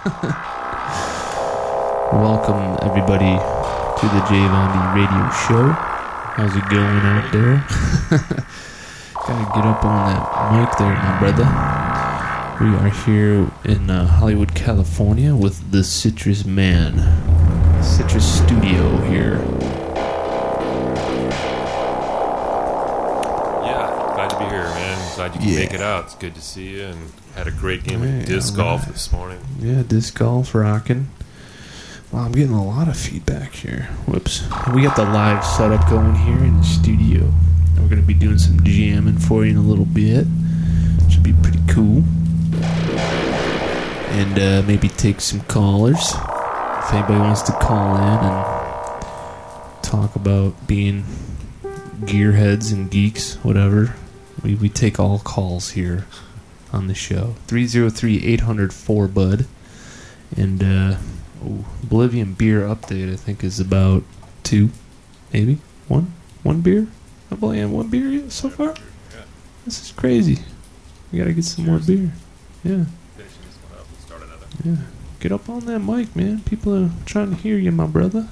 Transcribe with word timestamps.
Welcome 2.10 2.78
everybody 2.80 3.36
to 3.36 4.06
the 4.06 4.24
Jay 4.30 4.40
Von 4.48 4.72
D 4.72 4.78
Radio 4.98 5.28
Show. 5.44 5.68
How's 6.36 6.56
it 6.56 6.64
going 6.70 7.04
out 7.04 7.30
there? 7.30 7.56
Gotta 9.14 9.44
get 9.54 9.66
up 9.66 9.84
on 9.84 10.06
that 10.08 10.24
mic 10.54 10.78
there, 10.78 10.94
my 10.94 11.18
brother. 11.18 11.44
We 12.64 12.70
are 12.78 12.88
here 13.04 13.50
in 13.66 13.90
uh, 13.90 14.06
Hollywood, 14.06 14.54
California 14.54 15.36
with 15.36 15.70
the 15.70 15.84
Citrus 15.84 16.46
Man. 16.46 17.82
Citrus 17.82 18.38
Studio 18.38 18.96
here. 19.02 19.36
Glad 25.20 25.34
you 25.34 25.40
can 25.40 25.48
Yeah. 25.50 25.58
make 25.58 25.74
it 25.74 25.82
out. 25.82 26.04
It's 26.04 26.14
good 26.14 26.34
to 26.34 26.40
see 26.40 26.70
you, 26.78 26.84
and 26.86 26.98
had 27.36 27.46
a 27.46 27.50
great 27.50 27.84
game 27.84 28.02
Yeah, 28.02 28.20
of 28.20 28.24
disc 28.24 28.56
right. 28.56 28.64
golf 28.64 28.86
this 28.86 29.12
morning. 29.12 29.36
Yeah, 29.60 29.82
disc 29.86 30.18
golf 30.18 30.54
rocking. 30.54 31.08
Wow, 32.10 32.20
I'm 32.24 32.32
getting 32.32 32.54
a 32.54 32.64
lot 32.64 32.88
of 32.88 32.96
feedback 32.96 33.52
here. 33.52 33.90
Whoops. 34.06 34.44
We 34.72 34.80
got 34.80 34.96
the 34.96 35.04
live 35.04 35.44
setup 35.44 35.86
going 35.90 36.14
here 36.14 36.38
in 36.38 36.56
the 36.56 36.64
studio. 36.64 37.30
We're 37.76 37.88
going 37.88 38.00
to 38.00 38.06
be 38.06 38.14
doing 38.14 38.38
some 38.38 38.64
jamming 38.64 39.18
for 39.18 39.44
you 39.44 39.50
in 39.50 39.56
a 39.58 39.60
little 39.60 39.84
bit. 39.84 40.26
Should 41.10 41.22
be 41.22 41.34
pretty 41.34 41.60
cool. 41.68 42.02
And 44.12 44.38
uh, 44.38 44.62
maybe 44.66 44.88
take 44.88 45.20
some 45.20 45.40
callers. 45.40 46.14
If 46.14 46.94
anybody 46.94 47.18
wants 47.20 47.42
to 47.42 47.52
call 47.52 47.94
in 47.96 48.02
and 48.24 49.82
talk 49.82 50.16
about 50.16 50.66
being 50.66 51.04
gearheads 52.06 52.72
and 52.72 52.90
geeks, 52.90 53.34
whatever, 53.42 53.94
we, 54.42 54.54
we 54.54 54.68
take 54.68 54.98
all 54.98 55.18
calls 55.18 55.70
here 55.70 56.06
on 56.72 56.86
the 56.86 56.94
show. 56.94 57.34
303 57.46 58.24
804 58.24 59.08
Bud. 59.08 59.46
And 60.36 60.62
uh, 60.62 60.96
ooh, 61.44 61.64
Oblivion 61.82 62.34
beer 62.34 62.60
update, 62.62 63.12
I 63.12 63.16
think, 63.16 63.42
is 63.42 63.58
about 63.58 64.02
two, 64.42 64.70
maybe 65.32 65.58
one, 65.88 66.12
one 66.42 66.60
beer. 66.60 66.86
I 67.30 67.34
believe 67.34 67.70
one 67.70 67.88
beer 67.88 68.08
yet 68.08 68.32
so 68.32 68.48
far. 68.50 68.74
This 69.64 69.82
is 69.82 69.92
crazy. 69.92 70.38
We 71.12 71.18
gotta 71.18 71.32
get 71.32 71.44
some 71.44 71.66
more 71.66 71.78
beer. 71.78 72.12
Yeah, 72.64 72.84
Finishing 73.16 73.42
this 73.46 73.56
one 73.68 73.78
up, 73.78 73.86
we'll 73.90 74.00
start 74.06 74.22
another. 74.22 74.46
yeah. 74.64 74.86
Get 75.20 75.32
up 75.32 75.48
on 75.48 75.66
that 75.66 75.80
mic, 75.80 76.14
man. 76.16 76.40
People 76.42 76.84
are 76.86 76.90
trying 77.04 77.30
to 77.30 77.36
hear 77.36 77.58
you, 77.58 77.70
my 77.72 77.86
brother. 77.86 78.28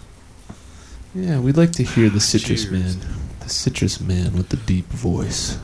Yeah, 1.14 1.40
we'd 1.40 1.56
like 1.56 1.72
to 1.72 1.82
hear 1.82 2.08
the 2.08 2.20
citrus 2.32 2.64
Cheers. 2.64 2.72
man, 2.72 2.96
the 3.40 3.48
citrus 3.48 4.00
man 4.00 4.34
with 4.36 4.48
the 4.50 4.56
deep 4.56 4.86
voice. 4.86 5.58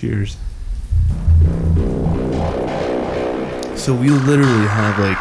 Cheers. 0.00 0.38
So 3.78 3.94
we 3.94 4.08
literally 4.08 4.66
have 4.66 4.98
like 4.98 5.18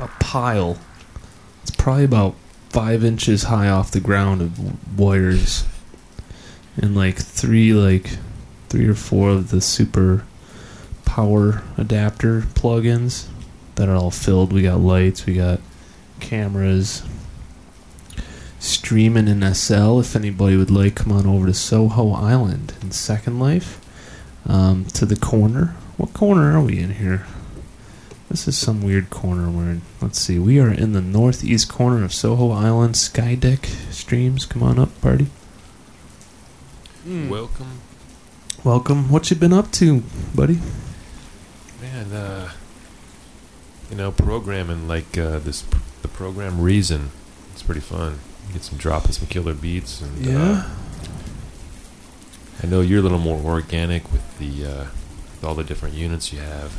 a 0.00 0.08
pile. 0.20 0.78
It's 1.62 1.72
probably 1.72 2.04
about 2.04 2.36
five 2.68 3.02
inches 3.02 3.42
high 3.42 3.68
off 3.68 3.90
the 3.90 3.98
ground 3.98 4.42
of 4.42 4.96
wires, 4.96 5.64
and 6.76 6.94
like 6.94 7.16
three, 7.16 7.72
like 7.72 8.18
three 8.68 8.86
or 8.86 8.94
four 8.94 9.30
of 9.30 9.50
the 9.50 9.60
super 9.60 10.24
power 11.04 11.64
adapter 11.76 12.42
plugins 12.42 13.26
that 13.74 13.88
are 13.88 13.96
all 13.96 14.12
filled. 14.12 14.52
We 14.52 14.62
got 14.62 14.78
lights, 14.78 15.26
we 15.26 15.34
got 15.34 15.58
cameras, 16.20 17.02
streaming 18.58 19.28
in 19.28 19.54
SL. 19.54 20.00
If 20.00 20.16
anybody 20.16 20.56
would 20.56 20.70
like, 20.70 20.96
come 20.96 21.12
on 21.12 21.26
over 21.26 21.46
to 21.46 21.54
Soho 21.54 22.12
Island 22.12 22.74
in 22.82 22.90
Second 22.90 23.38
Life, 23.38 23.80
um, 24.46 24.84
to 24.86 25.06
the 25.06 25.16
corner. 25.16 25.74
What 25.96 26.12
corner 26.14 26.56
are 26.56 26.62
we 26.62 26.78
in 26.78 26.94
here? 26.94 27.26
This 28.28 28.46
is 28.46 28.58
some 28.58 28.82
weird 28.82 29.08
corner 29.10 29.50
we're 29.50 29.70
in. 29.70 29.82
Let's 30.02 30.20
see. 30.20 30.38
We 30.38 30.60
are 30.60 30.70
in 30.70 30.92
the 30.92 31.00
northeast 31.00 31.68
corner 31.70 32.04
of 32.04 32.12
Soho 32.12 32.50
Island. 32.50 32.94
Skydeck 32.94 33.64
streams. 33.92 34.44
Come 34.44 34.62
on 34.62 34.78
up, 34.78 35.00
party. 35.00 35.28
Welcome, 37.06 37.80
Welcome. 38.64 39.10
What 39.10 39.30
you 39.30 39.36
been 39.36 39.52
up 39.54 39.72
to, 39.72 40.02
buddy? 40.34 40.58
man. 41.80 42.12
Uh, 42.12 42.50
you 43.90 43.96
know, 43.96 44.12
programming 44.12 44.86
like 44.86 45.16
uh, 45.16 45.38
this, 45.38 45.62
the 46.02 46.08
program 46.08 46.60
Reason. 46.60 47.10
It's 47.54 47.62
pretty 47.62 47.80
fun. 47.80 48.18
Get 48.52 48.62
some 48.64 48.78
dropping 48.78 49.12
some 49.12 49.26
killer 49.28 49.54
beats, 49.54 50.00
and 50.00 50.28
uh, 50.36 50.64
I 52.62 52.66
know 52.66 52.80
you're 52.80 53.00
a 53.00 53.02
little 53.02 53.18
more 53.18 53.38
organic 53.38 54.10
with 54.10 54.38
the 54.38 54.64
uh, 54.66 54.84
with 55.32 55.44
all 55.44 55.54
the 55.54 55.64
different 55.64 55.94
units 55.94 56.32
you 56.32 56.40
have. 56.40 56.72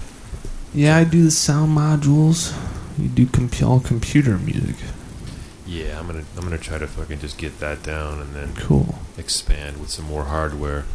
Yeah, 0.74 0.97
I 0.97 1.03
do 1.03 1.24
the 1.24 1.31
sound 1.31 1.78
modules. 1.78 2.56
You 2.97 3.08
do 3.08 3.25
comp- 3.28 3.62
all 3.63 3.79
computer 3.79 4.38
music. 4.38 4.75
Yeah, 5.66 6.00
I'm 6.00 6.08
gonna 6.08 6.24
I'm 6.35 6.44
gonna 6.44 6.58
try 6.58 6.79
to 6.79 6.88
fucking 6.88 7.19
just 7.19 7.38
get 7.38 7.59
that 7.59 7.84
down 7.84 8.19
and 8.19 8.34
then 8.35 8.56
Cool. 8.56 8.96
expand 9.18 9.79
with 9.79 9.90
some 9.90 10.06
more 10.06 10.25
hardware. 10.25 10.85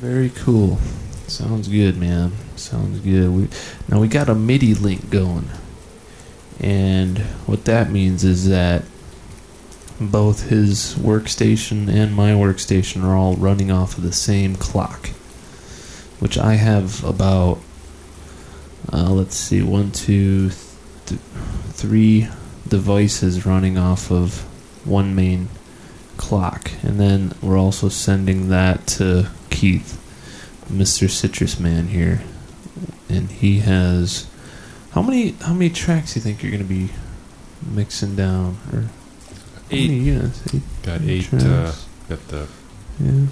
Very 0.00 0.30
cool. 0.30 0.78
Sounds 1.26 1.68
good, 1.68 1.96
man. 1.96 2.32
Sounds 2.56 3.00
good. 3.00 3.30
We 3.30 3.48
now 3.88 4.00
we 4.00 4.08
got 4.08 4.28
a 4.30 4.34
MIDI 4.34 4.74
link 4.74 5.10
going, 5.10 5.48
and 6.58 7.18
what 7.46 7.66
that 7.66 7.90
means 7.90 8.24
is 8.24 8.48
that 8.48 8.84
both 10.08 10.48
his 10.48 10.94
workstation 10.94 11.88
and 11.88 12.14
my 12.14 12.30
workstation 12.30 13.02
are 13.04 13.16
all 13.16 13.34
running 13.36 13.70
off 13.70 13.96
of 13.96 14.04
the 14.04 14.12
same 14.12 14.56
clock, 14.56 15.08
which 16.20 16.38
I 16.38 16.54
have 16.54 17.04
about. 17.04 17.60
Uh, 18.92 19.10
let's 19.10 19.34
see, 19.34 19.62
one, 19.62 19.90
two, 19.90 20.50
th- 21.06 21.20
three 21.70 22.28
devices 22.68 23.46
running 23.46 23.78
off 23.78 24.10
of 24.10 24.42
one 24.86 25.14
main 25.14 25.48
clock, 26.16 26.70
and 26.82 27.00
then 27.00 27.32
we're 27.40 27.58
also 27.58 27.88
sending 27.88 28.48
that 28.50 28.86
to 28.86 29.30
Keith, 29.50 30.00
Mr. 30.70 31.08
Citrus 31.08 31.58
Man 31.58 31.88
here, 31.88 32.22
and 33.08 33.30
he 33.30 33.60
has 33.60 34.26
how 34.92 35.02
many 35.02 35.30
how 35.40 35.52
many 35.52 35.70
tracks 35.70 36.14
do 36.14 36.20
you 36.20 36.24
think 36.24 36.42
you're 36.42 36.52
gonna 36.52 36.64
be 36.64 36.90
mixing 37.66 38.14
down 38.14 38.58
or 38.72 38.88
Eight. 39.70 39.90
units? 39.90 40.54
Eight, 40.54 40.62
Got 40.82 41.00
eight. 41.02 41.32
Uh, 41.34 41.72
got 42.08 42.28
the 42.28 42.46
yeah. 43.00 43.26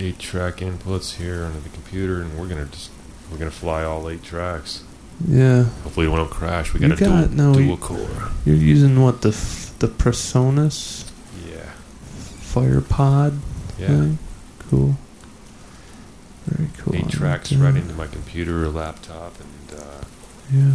eight 0.00 0.18
track 0.18 0.56
inputs 0.56 1.16
here 1.16 1.44
onto 1.44 1.60
the 1.60 1.68
computer, 1.70 2.20
and 2.22 2.38
we're 2.38 2.48
gonna 2.48 2.66
just 2.66 2.90
we're 3.30 3.38
gonna 3.38 3.50
fly 3.50 3.84
all 3.84 4.08
eight 4.08 4.22
tracks. 4.22 4.82
Yeah, 5.28 5.64
Hopefully, 5.84 6.08
we 6.08 6.16
don't 6.16 6.30
crash. 6.30 6.72
We 6.74 6.80
You 6.80 6.88
got 6.88 6.98
a 7.00 7.04
got- 7.04 7.28
dual, 7.36 7.36
no, 7.36 7.52
dual 7.54 7.64
you- 7.66 7.76
core. 7.76 8.30
you're 8.44 8.56
using 8.56 9.00
what 9.02 9.22
the 9.22 9.28
f- 9.28 9.72
the 9.78 9.86
Presonus 9.88 11.04
Yeah, 11.48 11.70
Fire 12.40 12.80
Pod 12.80 13.38
yeah. 13.78 13.86
thing? 13.86 14.18
Cool. 14.70 14.96
Very 16.46 16.68
cool. 16.78 16.96
Eight 16.96 17.08
tracks 17.10 17.52
right 17.52 17.76
into 17.76 17.94
my 17.94 18.06
computer 18.08 18.64
or 18.64 18.68
laptop, 18.70 19.34
and 19.40 19.78
uh, 19.80 20.04
Yeah. 20.52 20.70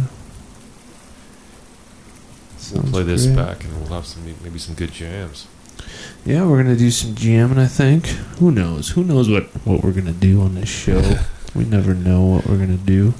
Sounds 2.70 2.90
play 2.90 3.02
this 3.02 3.26
great. 3.26 3.36
back, 3.36 3.64
and 3.64 3.76
we'll 3.80 3.92
have 3.94 4.06
some 4.06 4.24
maybe 4.42 4.58
some 4.58 4.74
good 4.74 4.92
jams. 4.92 5.46
Yeah, 6.24 6.46
we're 6.46 6.62
gonna 6.62 6.76
do 6.76 6.90
some 6.90 7.14
jamming. 7.14 7.58
I 7.58 7.66
think. 7.66 8.06
Who 8.38 8.50
knows? 8.50 8.90
Who 8.90 9.04
knows 9.04 9.28
what 9.28 9.44
what 9.66 9.82
we're 9.82 9.92
gonna 9.92 10.12
do 10.12 10.40
on 10.42 10.54
this 10.54 10.68
show? 10.68 11.18
we 11.54 11.64
never 11.64 11.94
know 11.94 12.22
what 12.24 12.46
we're 12.46 12.58
gonna 12.58 12.76
do. 12.76 13.14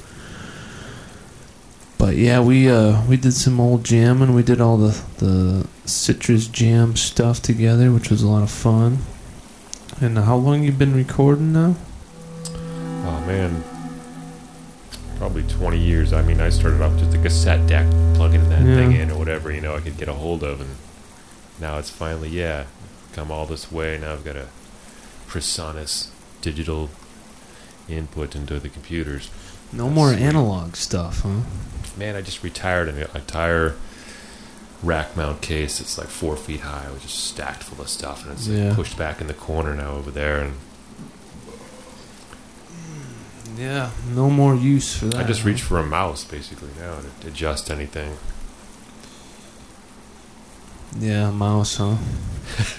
But 1.99 2.16
yeah, 2.16 2.41
we 2.41 2.71
uh 2.71 3.05
we 3.06 3.16
did 3.16 3.33
some 3.34 3.60
old 3.60 3.84
jamming. 3.84 4.34
We 4.34 4.43
did 4.43 4.60
all 4.60 4.77
the 4.77 5.03
the 5.19 5.66
citrus 5.84 6.47
jam 6.47 6.97
stuff 6.97 7.43
together, 7.43 7.93
which 7.93 8.10
was 8.10 8.22
a 8.22 8.28
lot 8.28 8.43
of 8.43 8.50
fun. 8.50 8.99
And 10.00 10.16
how 10.16 10.37
long 10.37 10.62
you 10.62 10.72
been 10.72 10.94
recording 10.94 11.53
now? 11.53 11.75
Oh 13.05 13.25
man, 13.27 13.62
probably 15.20 15.42
20 15.42 15.76
years. 15.78 16.14
I 16.14 16.22
mean, 16.22 16.41
I 16.41 16.48
started 16.48 16.80
off 16.80 16.98
just 16.98 17.15
a 17.15 17.18
cassette 17.18 17.66
deck, 17.66 17.86
plugging 18.15 18.48
that 18.48 18.62
Yeah. 18.62 18.74
thing 18.77 18.92
in 18.97 19.10
or 19.10 19.18
whatever 19.18 19.53
you 19.53 19.60
know 19.60 19.77
I 19.77 19.80
could 19.80 19.98
get 19.98 20.09
a 20.09 20.15
hold 20.15 20.42
of, 20.42 20.62
and 20.62 20.71
now 21.60 21.77
it's 21.78 21.91
finally 21.91 22.30
yeah, 22.30 22.65
come 23.12 23.30
all 23.30 23.45
this 23.45 23.71
way. 23.71 23.98
Now 23.98 24.15
I've 24.15 24.24
got 24.24 24.36
a 24.36 24.47
Presonus 25.28 26.09
digital 26.41 26.89
input 27.86 28.34
into 28.34 28.59
the 28.59 28.71
computers. 28.71 29.28
No 29.72 29.84
That's 29.84 29.95
more 29.95 30.12
sweet. 30.15 30.22
analog 30.22 30.74
stuff, 30.74 31.21
huh? 31.21 31.41
Man, 31.98 32.16
I 32.16 32.22
just 32.22 32.42
retired 32.42 32.89
an 32.89 33.06
entire 33.15 33.74
rack 34.83 35.15
mount 35.18 35.42
case. 35.42 35.80
It's 35.80 35.98
like 35.98 36.09
four 36.09 36.34
feet 36.36 36.60
high. 36.60 36.86
It 36.89 36.95
was 36.95 37.03
just 37.03 37.24
stacked 37.27 37.62
full 37.65 37.83
of 37.83 37.91
stuff, 37.91 38.24
and 38.24 38.33
it's 38.33 38.48
like, 38.48 38.74
pushed 38.74 38.97
back 38.97 39.21
in 39.21 39.27
the 39.27 39.34
corner 39.34 39.74
now 39.74 39.91
over 39.92 40.10
there. 40.10 40.39
And 40.41 40.54
Yeah, 43.60 43.91
no 44.15 44.30
more 44.30 44.54
use 44.54 44.97
for 44.97 45.04
that. 45.07 45.16
I 45.16 45.24
just 45.24 45.45
reach 45.45 45.60
for 45.60 45.78
a 45.78 45.84
mouse 45.84 46.24
basically 46.24 46.71
now 46.78 46.97
to 47.21 47.28
adjust 47.28 47.71
anything. 47.71 48.16
Yeah, 50.98 51.30
mouse, 51.30 51.77
huh? 51.77 51.97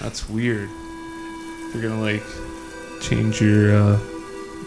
That's 0.00 0.28
weird. 0.28 0.68
You're 1.72 1.82
gonna 1.82 2.02
like 2.02 2.24
change 3.00 3.40
your 3.40 3.76
uh, 3.76 3.98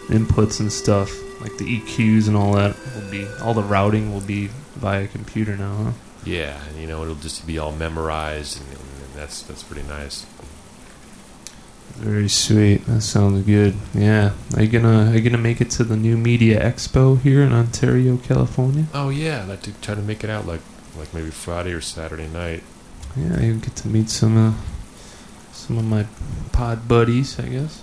inputs 0.08 0.60
and 0.60 0.72
stuff 0.72 1.10
like 1.42 1.58
the 1.58 1.80
EQs 1.80 2.28
and 2.28 2.36
all 2.36 2.54
that 2.54 2.74
will 2.94 3.10
be 3.10 3.28
all 3.42 3.52
the 3.52 3.62
routing 3.62 4.14
will 4.14 4.22
be 4.22 4.46
via 4.76 5.06
computer 5.08 5.54
now, 5.54 5.74
huh? 5.76 5.92
Yeah, 6.24 6.58
and 6.68 6.80
you 6.80 6.86
know 6.86 7.02
it'll 7.02 7.14
just 7.16 7.46
be 7.46 7.58
all 7.58 7.72
memorized, 7.72 8.58
and, 8.60 8.70
and 8.70 9.14
that's 9.14 9.42
that's 9.42 9.62
pretty 9.62 9.86
nice. 9.86 10.24
Very 11.96 12.28
sweet. 12.28 12.84
That 12.86 13.00
sounds 13.00 13.44
good. 13.46 13.74
Yeah. 13.94 14.32
Are 14.54 14.62
you 14.62 14.68
gonna 14.68 15.10
are 15.10 15.14
you 15.14 15.22
gonna 15.22 15.42
make 15.42 15.60
it 15.60 15.70
to 15.70 15.84
the 15.84 15.96
new 15.96 16.16
media 16.16 16.60
expo 16.60 17.18
here 17.20 17.42
in 17.42 17.52
Ontario, 17.52 18.18
California? 18.18 18.86
Oh 18.92 19.08
yeah, 19.08 19.42
I'd 19.42 19.48
like 19.48 19.62
to 19.62 19.72
try 19.80 19.94
to 19.94 20.02
make 20.02 20.22
it 20.22 20.28
out 20.28 20.46
like 20.46 20.60
like 20.98 21.12
maybe 21.14 21.30
Friday 21.30 21.72
or 21.72 21.80
Saturday 21.80 22.28
night. 22.28 22.62
Yeah, 23.16 23.40
you 23.40 23.54
get 23.54 23.74
to 23.76 23.88
meet 23.88 24.10
some 24.10 24.36
uh, 24.36 24.52
some 25.52 25.78
of 25.78 25.84
my 25.84 26.06
pod 26.52 26.86
buddies, 26.86 27.40
I 27.40 27.48
guess. 27.48 27.82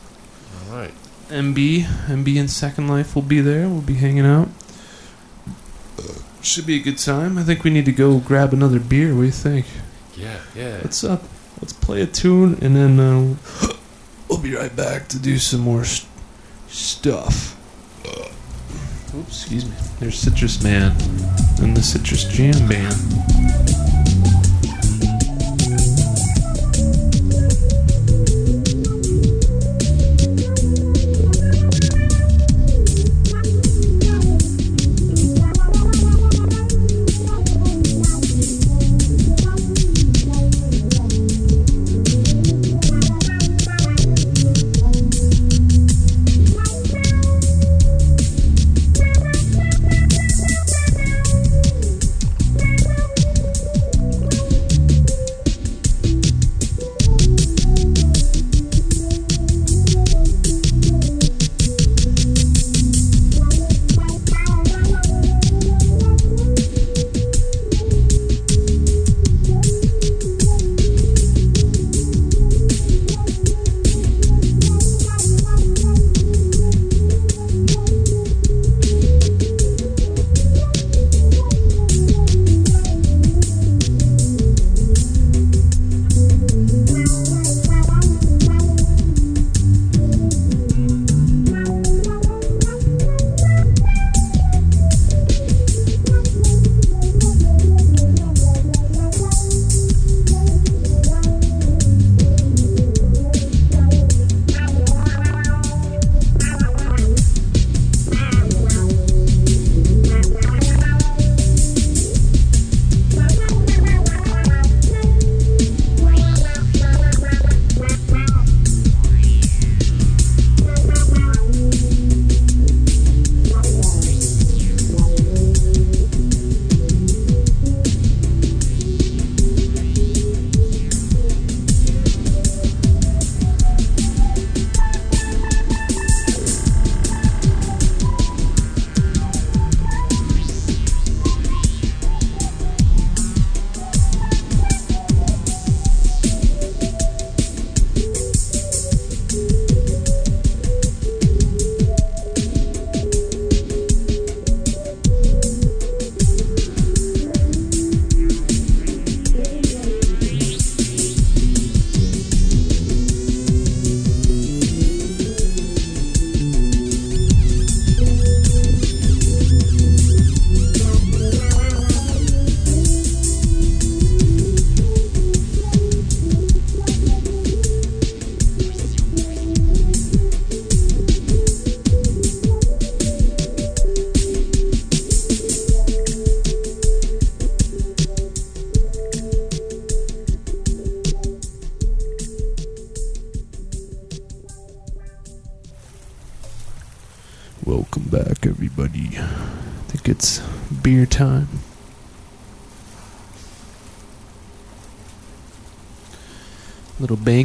All 0.70 0.78
right. 0.78 0.94
MB, 1.30 1.84
MB 1.84 2.40
and 2.40 2.52
Second 2.52 2.88
Life 2.88 3.16
will 3.16 3.24
be 3.24 3.42
there. 3.42 3.68
We'll 3.68 3.82
be 3.82 3.96
hanging 3.96 4.26
out. 4.26 4.50
Should 6.42 6.68
be 6.68 6.76
a 6.76 6.84
good 6.84 7.00
time. 7.00 7.38
I 7.38 7.44
think 7.44 7.64
we 7.64 7.72
need 7.72 7.86
to 7.86 7.92
go 7.92 8.20
grab 8.20 8.54
another 8.54 8.80
beer. 8.80 9.16
What 9.16 9.22
do 9.22 9.26
you 9.26 9.32
think? 9.32 9.66
Yeah, 10.16 10.40
yeah. 10.54 10.80
Let's 10.84 11.04
uh, 11.04 11.20
let's 11.62 11.74
play 11.74 12.02
a 12.02 12.06
tune 12.06 12.60
and 12.62 12.76
then 12.76 13.00
uh, 13.00 13.36
we'll 14.28 14.40
be 14.40 14.56
right 14.56 14.76
back 14.76 15.08
to 15.10 15.20
do 15.20 15.38
some 15.38 15.62
more 15.62 15.84
st- 15.84 16.10
stuff. 16.68 17.58
Oops, 19.16 19.28
excuse 19.44 19.66
me. 19.66 19.76
There's 20.00 20.18
Citrus 20.18 20.64
Man 20.64 20.92
and 21.62 21.78
the 21.78 21.84
Citrus 21.84 22.24
Jam 22.24 22.68
Band. 22.68 24.03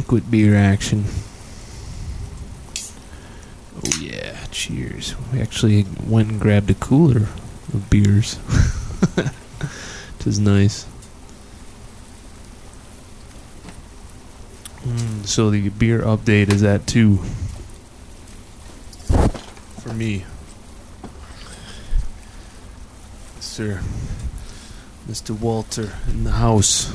Banquet 0.09 0.31
beer 0.31 0.55
action. 0.55 1.05
Oh, 3.75 3.99
yeah. 4.01 4.43
Cheers. 4.49 5.13
We 5.31 5.39
actually 5.39 5.85
went 6.03 6.31
and 6.31 6.41
grabbed 6.41 6.71
a 6.71 6.73
cooler 6.73 7.27
of 7.71 7.91
beers, 7.91 8.37
which 9.13 10.25
is 10.25 10.39
nice. 10.39 10.87
Mm, 14.81 15.27
so, 15.27 15.51
the 15.51 15.69
beer 15.69 16.01
update 16.01 16.51
is 16.51 16.63
at 16.63 16.87
2 16.87 17.17
for 19.77 19.93
me. 19.93 20.25
Sir. 23.39 23.81
Mr. 25.07 25.39
Walter 25.39 25.91
in 26.07 26.23
the 26.23 26.31
house. 26.31 26.91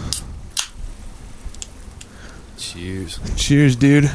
Cheers. 2.75 3.21
Cheers, 3.37 3.77
dude. 3.77 4.11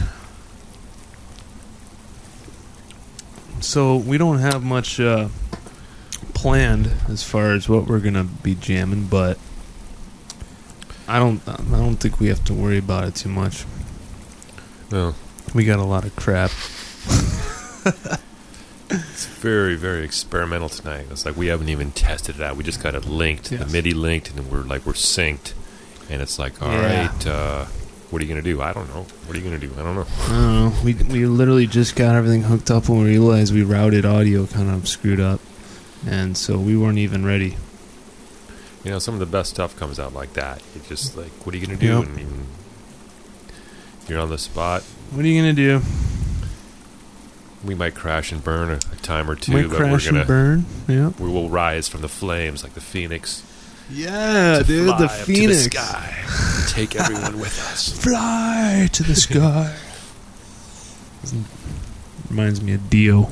So, 3.61 3.95
we 3.97 4.17
don't 4.17 4.39
have 4.39 4.63
much 4.63 4.99
uh, 4.99 5.29
planned 6.33 6.91
as 7.07 7.23
far 7.23 7.53
as 7.53 7.67
what 7.69 7.87
we're 7.87 7.99
going 7.99 8.13
to 8.15 8.23
be 8.23 8.55
jamming, 8.55 9.05
but 9.07 9.37
I 11.07 11.19
don't 11.19 11.41
I 11.47 11.55
don't 11.55 11.95
think 11.95 12.19
we 12.19 12.27
have 12.27 12.43
to 12.45 12.53
worry 12.53 12.77
about 12.77 13.05
it 13.05 13.15
too 13.15 13.29
much. 13.29 13.65
Well, 14.91 15.15
We 15.53 15.65
got 15.65 15.79
a 15.79 15.83
lot 15.83 16.05
of 16.05 16.15
crap. 16.15 16.51
it's 18.89 19.25
very, 19.25 19.75
very 19.75 20.03
experimental 20.03 20.69
tonight. 20.69 21.07
It's 21.11 21.25
like 21.25 21.35
we 21.37 21.47
haven't 21.47 21.69
even 21.69 21.91
tested 21.91 22.35
it 22.35 22.41
out. 22.41 22.55
We 22.57 22.63
just 22.63 22.81
got 22.83 22.93
it 22.95 23.05
linked, 23.05 23.51
Yes. 23.51 23.65
the 23.65 23.71
MIDI 23.71 23.93
linked, 23.93 24.31
and 24.31 24.51
we're 24.51 24.63
like 24.63 24.85
we're 24.85 24.93
synced. 24.93 25.53
And 26.09 26.21
it's 26.21 26.37
like, 26.39 26.61
all 26.61 26.71
Yeah. 26.71 27.07
right, 27.07 27.27
uh, 27.27 27.65
what 28.09 28.21
are 28.21 28.25
you 28.25 28.29
gonna 28.29 28.41
do? 28.41 28.61
I 28.61 28.73
don't 28.73 28.87
know. 28.93 29.03
What 29.25 29.35
are 29.35 29.39
you 29.39 29.43
gonna 29.43 29.59
do? 29.59 29.71
I 29.77 29.83
don't 29.83 29.95
know. 29.95 30.05
I 30.07 30.27
don't 30.27 30.73
know. 30.73 30.73
We 30.83 30.93
we 30.93 31.25
literally 31.25 31.67
just 31.67 31.95
got 31.95 32.15
everything 32.15 32.43
hooked 32.43 32.71
up 32.71 32.89
when 32.89 33.03
we 33.03 33.09
realized 33.09 33.53
we 33.53 33.63
routed 33.63 34.05
audio 34.05 34.45
kind 34.47 34.69
of 34.69 34.87
screwed 34.87 35.19
up, 35.19 35.39
and 36.07 36.35
so 36.35 36.57
we 36.57 36.75
weren't 36.75 36.97
even 36.97 37.25
ready. 37.25 37.55
You 38.83 38.91
know, 38.91 38.99
some 38.99 39.13
of 39.13 39.19
the 39.19 39.25
best 39.25 39.51
stuff 39.51 39.77
comes 39.77 39.99
out 39.99 40.13
like 40.13 40.33
that. 40.33 40.61
You 40.73 40.81
just 40.87 41.15
like, 41.17 41.31
what 41.45 41.53
are 41.53 41.57
you 41.57 41.65
gonna 41.67 41.77
do? 41.77 41.99
Yep. 41.99 42.07
I 42.07 42.11
mean, 42.11 42.47
you're 44.07 44.19
on 44.19 44.29
the 44.29 44.37
spot. 44.37 44.81
What 45.11 45.23
are 45.23 45.27
you 45.27 45.39
gonna 45.39 45.53
do? 45.53 45.81
We 47.63 47.75
might 47.75 47.93
crash 47.93 48.31
and 48.31 48.41
burn 48.43 48.69
a, 48.69 48.75
a 48.75 48.95
time 49.01 49.29
or 49.29 49.35
two, 49.35 49.51
Might 49.51 49.69
but 49.69 49.77
crash 49.77 50.05
we're 50.05 50.11
gonna 50.11 50.19
and 50.19 50.27
burn. 50.27 50.65
Yeah. 50.87 51.11
we 51.19 51.29
will 51.29 51.49
rise 51.49 51.87
from 51.89 52.01
the 52.01 52.07
flames 52.07 52.63
like 52.63 52.73
the 52.73 52.81
phoenix. 52.81 53.43
Yeah, 53.91 54.61
dude. 54.65 54.85
fly 54.87 54.97
The 54.99 55.05
up 55.05 55.11
to 55.11 55.23
phoenix. 55.25 55.63
the 55.65 55.69
sky, 55.71 56.15
and 56.59 56.67
take 56.69 56.95
everyone 56.95 57.39
with 57.39 57.57
us. 57.71 57.89
Fly 58.03 58.87
to 58.93 59.03
the 59.03 59.15
sky. 59.15 59.75
Reminds 62.29 62.61
me 62.61 62.73
of 62.73 62.89
Dio. 62.89 63.29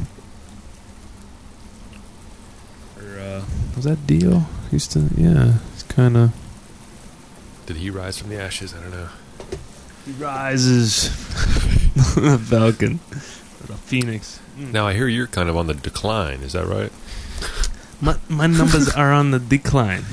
Or 2.98 3.20
uh, 3.20 3.44
was 3.76 3.86
that 3.86 4.06
Dio? 4.08 4.44
Used 4.72 4.92
to, 4.94 5.08
yeah. 5.16 5.56
It's 5.74 5.84
kind 5.84 6.18
of 6.18 6.34
Did 7.68 7.78
he 7.78 7.90
rise 7.90 8.18
from 8.18 8.30
the 8.30 8.40
ashes? 8.42 8.74
I 8.74 8.82
don't 8.82 8.92
know. 8.92 9.10
he 10.06 10.12
rises. 10.14 11.10
the 12.16 12.38
Falcon, 12.44 13.00
or 13.62 13.68
the 13.68 13.76
Phoenix. 13.78 14.40
Now 14.58 14.88
I 14.88 14.94
hear 14.94 15.08
you're 15.08 15.28
kind 15.28 15.50
of 15.50 15.56
on 15.58 15.68
the 15.68 15.74
decline. 15.76 16.40
Is 16.42 16.54
that 16.54 16.66
right? 16.66 16.92
My 18.02 18.18
my 18.28 18.48
numbers 18.48 18.90
are 18.90 19.14
on 19.14 19.32
the 19.32 19.40
decline. 19.40 20.04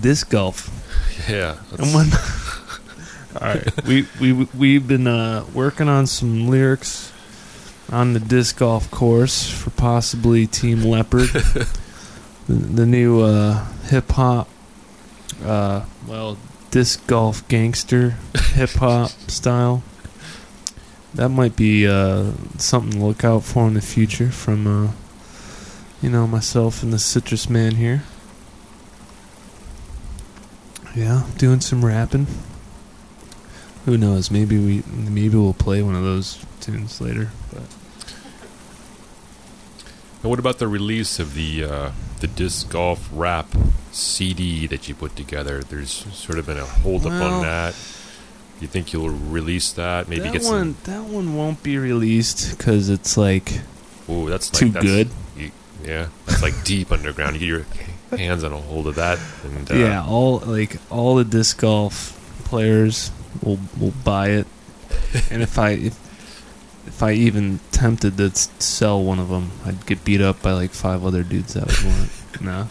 Disc 0.00 0.30
golf. 0.30 0.70
Yeah. 1.28 1.56
And 1.76 1.92
when 1.94 2.10
All 3.40 3.48
right, 3.48 3.84
we 3.84 4.06
we 4.20 4.32
we've 4.32 4.86
been 4.86 5.06
uh, 5.06 5.44
working 5.52 5.88
on 5.88 6.06
some 6.06 6.46
lyrics 6.48 7.12
on 7.90 8.12
the 8.12 8.20
disc 8.20 8.58
golf 8.58 8.90
course 8.90 9.48
for 9.50 9.70
possibly 9.70 10.46
Team 10.46 10.82
Leopard, 10.82 11.28
the, 11.28 11.68
the 12.48 12.86
new 12.86 13.20
uh, 13.22 13.64
hip 13.88 14.10
hop, 14.12 14.48
uh, 15.44 15.84
well, 16.06 16.38
disc 16.70 17.06
golf 17.06 17.46
gangster 17.48 18.16
hip 18.54 18.70
hop 18.70 19.10
style. 19.28 19.82
That 21.14 21.30
might 21.30 21.56
be 21.56 21.86
uh, 21.86 22.32
something 22.58 23.00
to 23.00 23.06
look 23.06 23.24
out 23.24 23.42
for 23.42 23.66
in 23.66 23.74
the 23.74 23.80
future 23.80 24.30
from, 24.30 24.66
uh, 24.66 24.92
you 26.02 26.10
know, 26.10 26.26
myself 26.26 26.82
and 26.82 26.92
the 26.92 26.98
Citrus 26.98 27.48
Man 27.48 27.76
here. 27.76 28.02
Yeah, 30.96 31.24
doing 31.36 31.60
some 31.60 31.84
rapping. 31.84 32.26
Who 33.84 33.96
knows? 33.98 34.30
Maybe 34.30 34.58
we 34.58 34.82
maybe 34.90 35.36
we'll 35.36 35.52
play 35.52 35.82
one 35.82 35.94
of 35.94 36.02
those 36.02 36.44
tunes 36.60 37.00
later. 37.00 37.30
But 37.52 37.62
And 40.22 40.30
what 40.30 40.38
about 40.38 40.58
the 40.58 40.66
release 40.66 41.20
of 41.20 41.34
the 41.34 41.64
uh, 41.64 41.92
the 42.20 42.26
disc 42.26 42.70
golf 42.70 43.08
rap 43.12 43.46
CD 43.92 44.66
that 44.66 44.88
you 44.88 44.94
put 44.94 45.14
together? 45.14 45.62
There's 45.62 45.90
sort 46.16 46.38
of 46.38 46.46
been 46.46 46.58
a 46.58 46.64
hold 46.64 47.06
up 47.06 47.12
Well- 47.12 47.34
on 47.34 47.42
that. 47.42 47.74
You 48.58 48.66
think 48.66 48.94
you'll 48.94 49.10
release 49.10 49.70
that? 49.72 50.08
Maybe 50.08 50.22
that 50.22 50.32
get 50.32 50.42
one 50.44 50.76
that 50.84 51.04
one 51.04 51.36
won't 51.36 51.62
be 51.62 51.76
released 51.76 52.56
because 52.56 52.88
it's 52.88 53.18
like 53.18 53.50
some. 53.50 53.62
Ooh, 54.16 54.30
that's 54.30 54.50
like, 54.50 54.60
too 54.60 54.68
that's, 54.70 54.86
good. 54.86 55.10
You, 55.36 55.50
yeah, 55.84 56.08
that's 56.24 56.42
like 56.42 56.64
deep 56.64 56.90
underground. 56.90 57.34
You 57.34 57.40
get 57.40 57.46
your 57.46 57.66
hands 58.16 58.44
on 58.44 58.52
a 58.52 58.56
hold 58.56 58.86
of 58.86 58.94
that, 58.96 59.18
and 59.44 59.70
uh, 59.70 59.74
yeah, 59.74 60.04
all 60.06 60.38
like 60.40 60.76
all 60.90 61.16
the 61.16 61.24
disc 61.24 61.58
golf 61.60 62.12
players 62.44 63.10
will 63.42 63.58
will 63.78 63.92
buy 64.04 64.28
it, 64.30 64.46
and 65.30 65.42
if 65.42 65.58
I 65.58 65.70
if 65.70 65.98
if 66.86 67.02
I 67.02 67.12
even 67.12 67.58
tempted 67.72 68.16
to 68.18 68.30
sell 68.34 69.02
one 69.02 69.18
of 69.18 69.28
them, 69.28 69.50
I'd 69.64 69.84
get 69.86 70.04
beat 70.04 70.20
up 70.20 70.40
by 70.42 70.52
like 70.52 70.70
five 70.70 71.04
other 71.04 71.22
dudes 71.22 71.54
that 71.54 71.66
would 71.66 71.84
want 71.84 72.04
it. 72.34 72.40
No, 72.40 72.68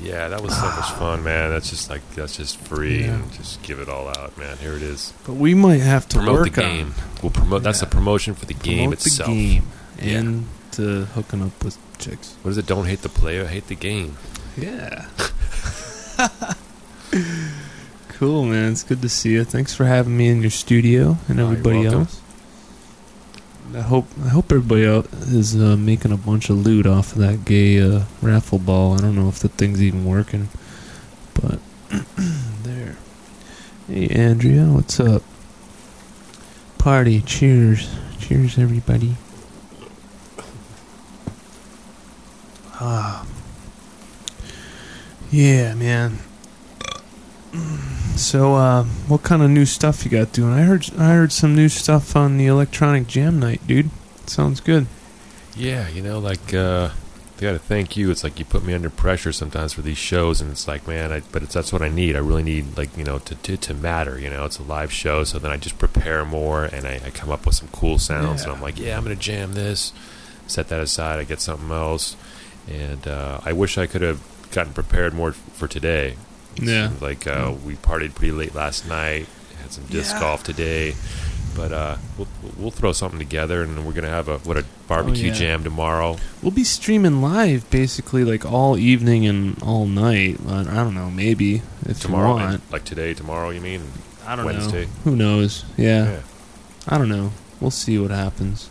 yeah, 0.00 0.28
that 0.28 0.40
was 0.42 0.54
so 0.56 0.62
much 0.62 0.90
fun, 0.98 1.22
man. 1.22 1.50
That's 1.50 1.68
just 1.70 1.90
like 1.90 2.00
that's 2.14 2.36
just 2.36 2.58
free, 2.60 3.00
Yeah. 3.04 3.14
and 3.16 3.32
just 3.32 3.62
give 3.62 3.80
it 3.80 3.88
all 3.88 4.08
out, 4.08 4.36
man. 4.38 4.56
Here 4.58 4.74
it 4.74 4.82
is. 4.82 5.12
but 5.26 5.34
we 5.34 5.54
might 5.54 5.80
have 5.80 6.08
to 6.10 6.16
promote 6.18 6.52
the 6.52 6.64
on 6.64 6.70
game. 6.76 6.94
We'll 7.22 7.30
promote. 7.30 7.62
That's 7.62 7.82
a 7.82 7.86
promotion 7.86 8.34
for 8.34 8.46
the 8.46 8.54
game 8.54 8.90
promote 8.90 9.06
itself. 9.06 9.28
the 9.28 9.34
game 9.54 9.66
Yeah. 10.02 10.18
and 10.18 10.46
to 10.72 11.04
hooking 11.06 11.42
up 11.42 11.62
with 11.64 11.76
chicks. 12.00 12.34
What 12.42 12.52
is 12.52 12.58
it? 12.58 12.66
Don't 12.66 12.86
hate 12.86 13.02
the 13.02 13.08
player, 13.08 13.46
hate 13.46 13.68
the 13.68 13.76
game. 13.76 14.16
Yeah. 14.56 15.06
cool, 18.08 18.44
man. 18.44 18.72
It's 18.72 18.82
good 18.82 19.02
to 19.02 19.08
see 19.08 19.32
you. 19.32 19.44
Thanks 19.44 19.74
for 19.74 19.84
having 19.84 20.16
me 20.16 20.28
in 20.28 20.40
your 20.40 20.50
studio 20.50 21.18
and 21.28 21.38
everybody 21.38 21.86
else. 21.86 22.20
I 23.74 23.82
hope 23.82 24.06
I 24.24 24.28
hope 24.28 24.50
everybody 24.50 24.84
out 24.84 25.06
is 25.12 25.54
uh, 25.54 25.76
making 25.76 26.10
a 26.10 26.16
bunch 26.16 26.50
of 26.50 26.56
loot 26.66 26.86
off 26.86 27.12
of 27.12 27.18
that 27.18 27.44
gay 27.44 27.80
uh, 27.80 28.02
raffle 28.20 28.58
ball. 28.58 28.94
I 28.94 28.98
don't 28.98 29.14
know 29.14 29.28
if 29.28 29.38
the 29.38 29.48
thing's 29.48 29.80
even 29.80 30.04
working, 30.04 30.48
but 31.34 31.60
there. 32.64 32.96
Hey, 33.86 34.08
Andrea, 34.08 34.64
what's 34.64 34.98
up? 34.98 35.22
Party, 36.78 37.20
cheers, 37.20 37.88
cheers, 38.18 38.58
everybody. 38.58 39.16
Ah, 42.80 43.26
yeah, 45.30 45.74
man. 45.74 46.18
So, 48.16 48.54
uh, 48.54 48.84
what 49.06 49.22
kind 49.22 49.42
of 49.42 49.50
new 49.50 49.66
stuff 49.66 50.04
you 50.04 50.10
got 50.10 50.32
doing? 50.32 50.52
I 50.52 50.62
heard 50.62 50.88
I 50.98 51.10
heard 51.12 51.32
some 51.32 51.54
new 51.54 51.68
stuff 51.68 52.16
on 52.16 52.36
the 52.36 52.46
electronic 52.46 53.06
jam 53.06 53.38
night, 53.38 53.66
dude. 53.66 53.90
Sounds 54.26 54.60
good. 54.60 54.86
Yeah, 55.56 55.88
you 55.88 56.00
know, 56.00 56.18
like 56.18 56.54
uh, 56.54 56.90
I 57.38 57.40
got 57.40 57.52
to 57.52 57.58
thank 57.58 57.96
you. 57.96 58.10
It's 58.10 58.22
like 58.22 58.38
you 58.38 58.44
put 58.44 58.64
me 58.64 58.72
under 58.72 58.88
pressure 58.90 59.32
sometimes 59.32 59.72
for 59.72 59.82
these 59.82 59.98
shows, 59.98 60.40
and 60.40 60.50
it's 60.50 60.68
like, 60.68 60.86
man, 60.86 61.12
I, 61.12 61.20
but 61.32 61.42
it's 61.42 61.54
that's 61.54 61.72
what 61.72 61.82
I 61.82 61.88
need. 61.88 62.14
I 62.16 62.20
really 62.20 62.42
need, 62.42 62.76
like, 62.78 62.96
you 62.96 63.04
know, 63.04 63.18
to, 63.18 63.34
to 63.34 63.56
to 63.56 63.74
matter. 63.74 64.18
You 64.18 64.30
know, 64.30 64.44
it's 64.44 64.58
a 64.58 64.62
live 64.62 64.92
show, 64.92 65.24
so 65.24 65.38
then 65.38 65.50
I 65.50 65.56
just 65.56 65.78
prepare 65.78 66.24
more, 66.24 66.64
and 66.64 66.86
I, 66.86 67.00
I 67.04 67.10
come 67.10 67.30
up 67.30 67.44
with 67.46 67.56
some 67.56 67.68
cool 67.72 67.98
sounds. 67.98 68.42
And 68.42 68.52
I'm 68.52 68.62
like, 68.62 68.78
yeah, 68.78 68.96
I'm 68.96 69.02
gonna 69.02 69.16
jam 69.16 69.54
this. 69.54 69.92
Set 70.46 70.68
that 70.68 70.80
aside. 70.80 71.18
I 71.20 71.24
get 71.24 71.40
something 71.40 71.70
else, 71.70 72.16
and 72.70 73.06
uh, 73.06 73.40
I 73.44 73.52
wish 73.52 73.76
I 73.78 73.86
could 73.86 74.02
have 74.02 74.20
gotten 74.52 74.72
prepared 74.72 75.14
more 75.14 75.32
for 75.32 75.68
today. 75.68 76.16
Yeah. 76.56 76.90
Like 77.00 77.26
uh, 77.26 77.54
we 77.64 77.74
partied 77.74 78.14
pretty 78.14 78.32
late 78.32 78.54
last 78.54 78.86
night. 78.88 79.26
Had 79.62 79.72
some 79.72 79.84
disc 79.84 80.14
Yeah. 80.14 80.20
golf 80.20 80.42
today. 80.42 80.94
But 81.56 81.72
uh, 81.72 81.96
we'll, 82.16 82.28
we'll 82.56 82.70
throw 82.70 82.92
something 82.92 83.18
together, 83.18 83.62
and 83.64 83.84
we're 83.84 83.92
gonna 83.92 84.08
have 84.08 84.28
a 84.28 84.38
what 84.38 84.56
a 84.56 84.64
barbecue 84.86 85.24
Oh, 85.30 85.32
yeah. 85.32 85.34
jam 85.34 85.64
tomorrow. 85.64 86.16
We'll 86.42 86.52
be 86.52 86.62
streaming 86.64 87.20
live 87.20 87.68
basically 87.70 88.22
like 88.24 88.46
all 88.46 88.78
evening 88.78 89.26
and 89.26 89.60
all 89.60 89.84
night. 89.86 90.38
I 90.46 90.60
I 90.60 90.64
don't 90.84 90.94
know, 90.94 91.10
maybe 91.10 91.62
if 91.86 92.00
tomorrow, 92.00 92.28
you 92.28 92.34
want. 92.34 92.54
and, 92.54 92.62
like 92.72 92.84
today, 92.84 93.14
tomorrow. 93.14 93.50
You 93.50 93.60
mean? 93.60 93.82
I 94.24 94.36
don't 94.36 94.44
Wednesday. 94.46 94.84
know. 94.84 94.90
Who 95.04 95.16
knows? 95.16 95.64
Yeah. 95.76 96.04
Yeah. 96.04 96.20
I 96.86 96.98
don't 96.98 97.08
know. 97.08 97.32
We'll 97.60 97.72
see 97.72 97.98
what 97.98 98.12
happens. 98.12 98.70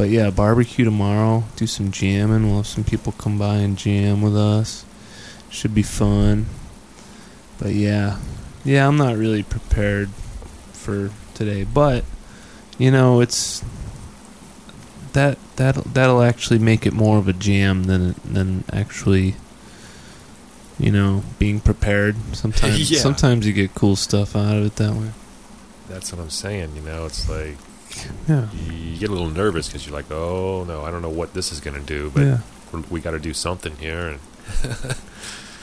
But 0.00 0.08
yeah, 0.08 0.30
barbecue 0.30 0.86
tomorrow. 0.86 1.44
Do 1.56 1.66
some 1.66 1.90
jamming. 1.90 2.46
We'll 2.46 2.56
have 2.56 2.66
some 2.66 2.84
people 2.84 3.12
come 3.12 3.38
by 3.38 3.56
and 3.56 3.76
jam 3.76 4.22
with 4.22 4.34
us. 4.34 4.86
Should 5.50 5.74
be 5.74 5.82
fun. 5.82 6.46
But 7.58 7.74
yeah, 7.74 8.18
yeah, 8.64 8.88
I'm 8.88 8.96
not 8.96 9.18
really 9.18 9.42
prepared 9.42 10.08
for 10.72 11.10
today. 11.34 11.64
But 11.64 12.06
you 12.78 12.90
know, 12.90 13.20
it's 13.20 13.62
that 15.12 15.36
that 15.56 15.74
that'll 15.92 16.22
actually 16.22 16.60
make 16.60 16.86
it 16.86 16.94
more 16.94 17.18
of 17.18 17.28
a 17.28 17.34
jam 17.34 17.84
than 17.84 18.14
than 18.24 18.64
actually. 18.72 19.34
You 20.78 20.92
know, 20.92 21.24
being 21.38 21.60
prepared. 21.60 22.16
Sometimes, 22.34 22.90
Yeah. 22.90 23.00
sometimes 23.00 23.46
you 23.46 23.52
get 23.52 23.74
cool 23.74 23.96
stuff 23.96 24.34
out 24.34 24.56
of 24.56 24.64
it 24.64 24.76
that 24.76 24.94
way. 24.94 25.10
That's 25.90 26.10
what 26.10 26.22
I'm 26.22 26.30
saying. 26.30 26.74
You 26.74 26.80
know, 26.80 27.04
it's 27.04 27.28
like 27.28 27.58
Yeah. 28.28 28.48
you 28.52 28.98
get 28.98 29.10
a 29.10 29.12
little 29.12 29.30
nervous 29.30 29.68
because 29.68 29.86
you're 29.86 29.94
like, 29.94 30.10
oh 30.10 30.64
no, 30.64 30.84
I 30.84 30.90
don't 30.90 31.02
know 31.02 31.10
what 31.10 31.34
this 31.34 31.52
is 31.52 31.60
gonna 31.60 31.80
do, 31.80 32.10
but 32.14 32.22
yeah. 32.22 32.38
we 32.90 33.00
got 33.00 33.12
to 33.12 33.18
do 33.18 33.34
something 33.34 33.76
here. 33.76 34.08
And 34.08 34.96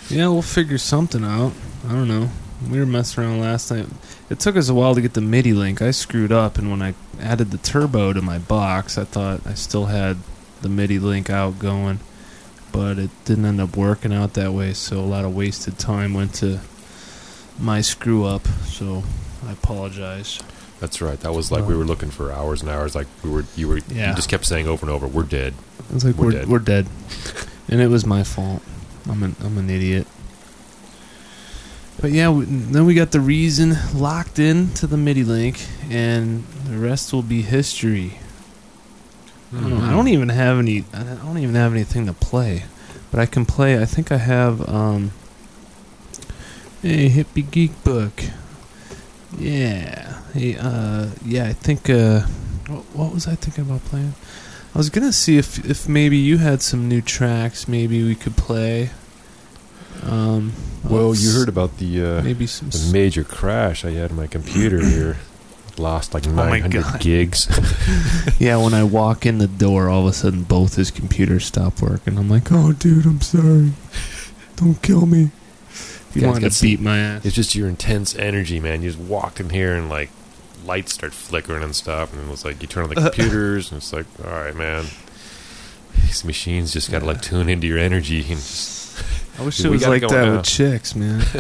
Yeah, 0.10 0.30
we'll 0.30 0.42
figure 0.42 0.78
something 0.78 1.26
out. 1.26 1.52
I 1.86 1.92
don't 1.92 2.08
know. 2.08 2.30
We 2.72 2.80
were 2.80 2.86
messing 2.86 3.24
around 3.24 3.42
last 3.42 3.70
night. 3.70 3.88
It 4.30 4.40
took 4.40 4.56
us 4.56 4.70
a 4.70 4.74
while 4.74 4.96
to 4.96 5.02
get 5.02 5.14
the 5.14 5.22
MIDI 5.22 5.52
link. 5.52 5.82
I 5.82 5.92
screwed 5.92 6.32
up, 6.32 6.58
and 6.58 6.72
when 6.72 6.82
I 6.82 6.94
added 7.20 7.52
the 7.52 7.58
turbo 7.58 8.14
to 8.14 8.22
my 8.22 8.40
box, 8.40 8.98
I 8.98 9.04
thought 9.04 9.46
I 9.46 9.54
still 9.54 9.88
had 9.88 10.18
the 10.62 10.70
MIDI 10.70 10.98
link 10.98 11.30
out 11.30 11.60
going, 11.60 12.00
but 12.72 12.98
it 12.98 13.10
didn't 13.26 13.46
end 13.46 13.60
up 13.60 13.76
working 13.76 14.14
out 14.14 14.34
that 14.36 14.54
way. 14.54 14.74
So 14.74 15.00
a 15.00 15.02
lot 15.02 15.26
of 15.26 15.36
wasted 15.36 15.78
time 15.78 16.14
went 16.14 16.34
to 16.36 16.62
my 17.60 17.82
screw 17.82 18.24
up. 18.24 18.48
So 18.66 19.04
I 19.46 19.52
apologize. 19.52 20.40
That's 20.80 21.02
right. 21.02 21.20
That 21.22 21.34
was 21.34 21.52
like 21.52 21.66
we 21.68 21.76
were 21.76 21.84
looking 21.86 22.10
for 22.12 22.32
hours 22.32 22.62
and 22.62 22.70
hours. 22.70 22.94
Like 22.96 23.08
we 23.24 23.30
were, 23.30 23.46
you 23.56 23.68
were, 23.68 23.80
Yeah. 23.90 24.10
you 24.12 24.16
just 24.16 24.30
kept 24.30 24.46
saying 24.46 24.68
over 24.68 24.86
and 24.86 24.94
over, 24.94 25.08
"We're 25.08 25.24
dead." 25.24 25.54
It's 25.94 26.04
like 26.06 26.16
We're 26.16 26.26
we're 26.26 26.32
dead. 26.32 26.48
we're 26.50 26.60
dead, 26.60 26.88
and 27.70 27.82
it 27.82 27.88
was 27.90 28.06
my 28.06 28.24
fault. 28.24 28.62
I'm 29.10 29.24
an 29.24 29.36
I'm 29.44 29.58
an 29.58 29.70
idiot. 29.70 30.06
But 32.00 32.12
yeah, 32.12 32.30
we, 32.30 32.46
then 32.46 32.86
we 32.86 32.94
got 32.94 33.10
the 33.12 33.20
reason 33.20 33.76
locked 33.96 34.38
in 34.38 34.70
to 34.76 34.86
the 34.86 34.98
MIDI 34.98 35.24
link, 35.24 35.66
and 35.90 36.44
the 36.70 36.78
rest 36.78 37.12
will 37.12 37.24
be 37.24 37.42
history. 37.42 38.20
I 39.52 39.62
don't, 39.62 39.70
know, 39.72 39.78
I 39.86 39.92
don't 39.92 40.08
even 40.10 40.30
have 40.30 40.60
any. 40.60 40.84
I 40.94 41.04
don't 41.04 41.38
even 41.40 41.56
have 41.56 41.72
anything 41.74 42.06
to 42.06 42.14
play, 42.14 42.66
but 43.10 43.20
I 43.20 43.26
can 43.26 43.46
play. 43.46 43.82
I 43.82 43.86
think 43.86 44.12
I 44.12 44.18
have. 44.18 44.68
um 44.70 45.12
Hey, 46.84 47.10
hippie 47.10 47.50
geek 47.50 47.84
book. 47.84 48.22
Yeah. 49.38 50.17
Hey, 50.38 50.56
uh, 50.56 51.10
yeah. 51.26 51.46
I 51.46 51.54
think. 51.54 51.90
Uh, 51.90 52.22
what, 52.68 52.84
what 52.94 53.14
was 53.14 53.28
I 53.28 53.36
thinking 53.36 53.64
about 53.66 53.84
playing? 53.86 54.14
I 54.76 54.78
was 54.78 54.90
gonna 54.90 55.14
see 55.14 55.38
if 55.38 55.66
if 55.70 55.88
maybe 55.90 56.18
you 56.18 56.38
had 56.38 56.62
some 56.62 56.88
new 56.88 57.02
tracks. 57.02 57.68
Maybe 57.68 58.04
we 58.04 58.14
could 58.16 58.38
play. 58.38 58.92
Um. 60.04 60.54
Well, 60.84 61.16
you 61.16 61.32
heard 61.32 61.50
about 61.50 61.78
the 61.80 62.04
uh, 62.06 62.22
maybe 62.22 62.46
some. 62.48 62.70
the 62.70 62.90
major 62.94 63.24
crash 63.24 63.84
I 63.84 63.92
had 63.92 64.12
in 64.12 64.18
my 64.18 64.28
computer 64.28 64.80
here. 64.88 65.18
Lost 65.80 66.14
like 66.16 66.26
Oh 66.28 66.32
my 66.32 66.50
900 66.60 66.84
God. 66.84 67.00
gigs. 67.02 67.48
Yeah, 68.40 68.58
when 68.58 68.74
I 68.74 68.84
walk 68.84 69.26
in 69.26 69.38
the 69.40 69.48
door, 69.48 69.90
all 69.90 70.02
of 70.02 70.08
a 70.08 70.14
sudden 70.14 70.44
both 70.44 70.76
his 70.76 70.90
computers 70.92 71.46
stop 71.46 71.82
working. 71.82 72.18
I'm 72.18 72.30
like, 72.30 72.52
oh, 72.52 72.72
dude, 72.74 73.06
I'm 73.06 73.22
sorry. 73.22 73.72
Don't 74.56 74.82
kill 74.82 75.06
me. 75.06 75.30
Wanted 76.16 76.24
got 76.24 76.40
to 76.40 76.52
some- 76.52 76.66
beat 76.68 76.80
my 76.80 76.98
ass. 76.98 77.26
It's 77.26 77.36
just 77.36 77.54
your 77.56 77.68
intense 77.68 78.16
energy, 78.16 78.60
man. 78.60 78.82
You 78.82 78.90
just 78.92 79.00
walk 79.02 79.40
in 79.40 79.50
here 79.52 79.76
and 79.76 79.88
like 79.88 80.10
lights 80.68 80.94
start 80.94 81.14
flickering 81.14 81.64
and 81.64 81.76
stuff, 81.76 82.14
and 82.14 82.28
it 82.28 82.30
was 82.30 82.46
like 82.46 82.62
you 82.62 82.68
turn 82.68 82.84
on 82.84 82.90
the 82.90 82.98
uh-huh. 82.98 83.10
computers, 83.10 83.72
and 83.72 83.78
it's 83.78 83.92
like, 83.94 84.06
all 84.24 84.32
right, 84.32 84.56
man. 84.56 84.86
These 85.96 86.24
machines 86.24 86.72
just 86.72 86.92
got 86.92 87.00
to 87.00 87.06
like 87.06 87.22
tune 87.22 87.50
into 87.50 87.66
your 87.66 87.80
energy 87.80 88.20
and 88.20 88.38
just 88.38 88.78
I 89.40 89.44
wish 89.44 89.60
it 89.66 89.70
was 89.70 89.88
like 89.88 90.02
that 90.02 90.12
now. 90.12 90.38
with 90.38 90.46
chicks, 90.46 90.96
man. 90.96 91.20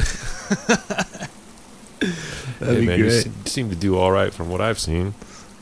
That'd 2.60 2.76
hey, 2.76 2.80
be 2.80 2.86
man, 2.86 3.00
you 3.00 3.06
great. 3.06 3.24
se- 3.24 3.32
seem 3.46 3.70
to 3.70 3.76
do 3.76 3.98
all 3.98 4.12
right 4.12 4.34
from 4.34 4.50
what 4.50 4.62
I've 4.62 4.80
seen. 4.80 5.14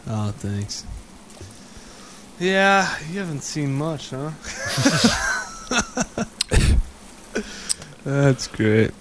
Oh, 0.08 0.32
thanks. 0.32 0.86
Yeah, 2.40 2.94
you 3.12 3.20
haven't 3.20 3.42
seen 3.42 3.74
much, 3.74 4.12
huh? 4.12 4.32
That's 8.04 8.48
great. 8.48 8.92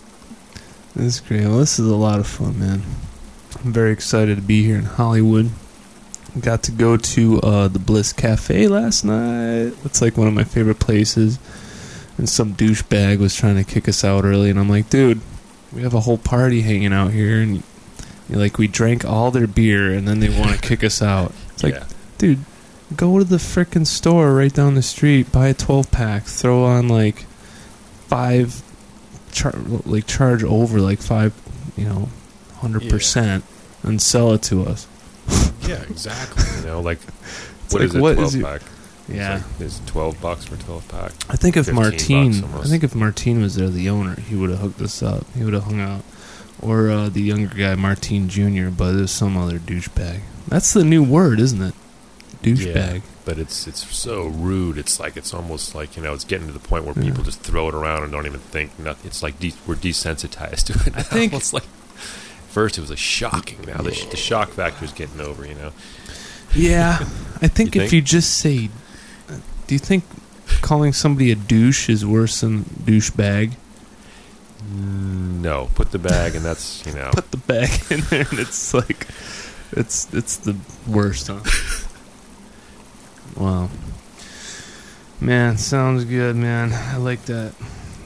That's 0.94 1.20
great. 1.20 1.42
Well, 1.42 1.58
this 1.58 1.78
is 1.78 1.88
a 1.88 1.96
lot 1.96 2.20
of 2.20 2.26
fun, 2.26 2.58
man. 2.58 2.82
I'm 3.64 3.72
very 3.72 3.92
excited 3.92 4.36
to 4.36 4.42
be 4.42 4.62
here 4.62 4.76
in 4.76 4.84
Hollywood. 4.84 5.50
Got 6.38 6.64
to 6.64 6.72
go 6.72 6.98
to 6.98 7.40
uh, 7.40 7.68
the 7.68 7.78
Bliss 7.78 8.12
Cafe 8.12 8.68
last 8.68 9.04
night. 9.04 9.72
It's 9.84 10.02
like 10.02 10.18
one 10.18 10.28
of 10.28 10.34
my 10.34 10.44
favorite 10.44 10.80
places. 10.80 11.38
And 12.18 12.28
some 12.28 12.54
douchebag 12.54 13.18
was 13.18 13.34
trying 13.34 13.56
to 13.56 13.64
kick 13.64 13.88
us 13.88 14.04
out 14.04 14.24
early, 14.24 14.50
and 14.50 14.58
I'm 14.58 14.68
like, 14.68 14.90
dude, 14.90 15.20
we 15.72 15.82
have 15.82 15.94
a 15.94 16.00
whole 16.00 16.18
party 16.18 16.60
hanging 16.60 16.92
out 16.92 17.12
here, 17.12 17.40
and 17.40 17.62
like 18.28 18.58
we 18.58 18.68
drank 18.68 19.04
all 19.04 19.30
their 19.30 19.46
beer, 19.46 19.92
and 19.92 20.06
then 20.06 20.20
they 20.20 20.28
want 20.28 20.54
to 20.54 20.60
kick 20.68 20.84
us 20.84 21.00
out. 21.00 21.32
It's 21.54 21.62
like, 21.62 21.74
yeah. 21.74 21.86
dude, 22.18 22.44
go 22.94 23.18
to 23.18 23.24
the 23.24 23.36
frickin' 23.38 23.86
store 23.86 24.34
right 24.34 24.52
down 24.52 24.74
the 24.74 24.82
street, 24.82 25.32
buy 25.32 25.48
a 25.48 25.54
12 25.54 25.90
pack, 25.90 26.24
throw 26.24 26.64
on 26.64 26.88
like 26.88 27.24
five, 28.08 28.62
char- 29.32 29.54
like 29.86 30.06
charge 30.06 30.44
over 30.44 30.80
like 30.80 31.00
five, 31.00 31.32
you 31.76 31.86
know, 31.86 32.10
hundred 32.58 32.88
percent, 32.88 33.44
and 33.84 34.00
sell 34.02 34.32
it 34.32 34.42
to 34.44 34.64
us. 34.64 34.86
yeah, 35.62 35.82
exactly. 35.82 36.44
You 36.60 36.66
know, 36.66 36.80
like 36.80 37.00
what 37.70 37.80
like, 37.80 37.82
is 37.82 37.94
it? 37.94 38.00
what 38.00 38.14
Twelve 38.14 38.34
is 38.34 38.42
pack. 38.42 38.62
Yeah, 39.06 39.36
it's, 39.36 39.44
like, 39.52 39.60
it's 39.60 39.80
twelve 39.86 40.20
bucks 40.20 40.44
for 40.46 40.56
twelve 40.56 40.86
pack. 40.88 41.12
I 41.28 41.36
think 41.36 41.56
if 41.56 41.66
15 41.66 41.74
Martine, 41.74 42.44
I 42.54 42.62
think 42.64 42.82
if 42.84 42.94
Martine 42.94 43.40
was 43.42 43.54
there, 43.56 43.68
the 43.68 43.88
owner, 43.90 44.14
he 44.18 44.34
would 44.34 44.50
have 44.50 44.60
hooked 44.60 44.80
us 44.80 45.02
up. 45.02 45.24
He 45.36 45.44
would 45.44 45.52
have 45.54 45.64
hung 45.64 45.80
out, 45.80 46.02
or 46.60 46.88
uh, 46.90 47.08
the 47.10 47.20
younger 47.20 47.54
guy, 47.54 47.74
Martine 47.74 48.28
Junior. 48.30 48.70
But 48.70 48.92
there's 48.92 49.10
some 49.10 49.36
other 49.36 49.58
douchebag. 49.58 50.20
That's 50.48 50.72
the 50.72 50.84
new 50.84 51.02
word, 51.04 51.38
isn't 51.38 51.60
it? 51.60 51.74
Douchebag. 52.42 53.02
But 53.26 53.38
it's 53.38 53.66
it's 53.66 53.86
so 53.94 54.26
rude. 54.26 54.78
It's 54.78 54.98
like 55.00 55.16
it's 55.18 55.32
almost 55.34 55.74
like 55.74 55.96
you 55.96 56.02
know 56.02 56.12
it's 56.14 56.24
getting 56.24 56.46
to 56.46 56.52
the 56.52 56.58
point 56.58 56.84
where 56.84 56.94
Yeah. 56.96 57.04
people 57.10 57.24
just 57.24 57.40
throw 57.40 57.68
it 57.68 57.74
around 57.74 58.02
and 58.04 58.12
don't 58.12 58.26
even 58.26 58.40
think. 58.40 58.78
Nothing. 58.78 59.06
It's 59.06 59.22
like 59.22 59.38
de- 59.38 59.54
we're 59.66 59.76
desensitized 59.76 60.64
to 60.66 60.72
it. 60.88 60.96
I 60.96 61.02
think- 61.02 61.32
it's 61.34 61.52
like 61.52 61.64
first 62.54 62.78
it 62.78 62.80
was 62.80 62.90
a 62.90 62.96
shocking. 62.96 63.60
Now 63.66 63.78
the, 63.78 63.92
sh- 63.92 64.06
the 64.06 64.16
shock 64.16 64.50
factor 64.50 64.84
is 64.84 64.92
getting 64.92 65.20
over. 65.20 65.44
You 65.46 65.54
know. 65.54 65.72
Yeah, 66.54 66.98
I 67.42 67.48
think 67.48 67.74
You 67.74 67.82
if 67.82 67.90
think? 67.90 67.92
you 67.92 68.00
just 68.02 68.38
say, 68.38 68.68
do 69.66 69.74
you 69.74 69.78
think 69.80 70.04
calling 70.62 70.92
somebody 70.92 71.32
a 71.32 71.34
douche 71.34 71.88
is 71.90 72.06
worse 72.06 72.40
than 72.40 72.62
douchebag? 72.64 73.54
No, 74.72 75.68
put 75.74 75.90
the 75.90 75.98
bag, 75.98 76.34
and 76.36 76.44
that's 76.44 76.86
you 76.86 76.92
know. 76.98 77.10
Put 77.12 77.30
the 77.32 77.36
bag 77.38 77.70
in 77.90 78.00
there, 78.02 78.26
and 78.30 78.38
it's 78.38 78.72
like, 78.72 79.06
it's 79.72 80.12
it's 80.14 80.36
the 80.38 80.56
worst, 80.86 81.26
huh? 81.28 81.40
wow, 83.36 83.68
man, 85.20 85.58
sounds 85.58 86.04
good, 86.04 86.36
man. 86.36 86.72
I 86.72 86.96
like 86.96 87.24
that. 87.24 87.52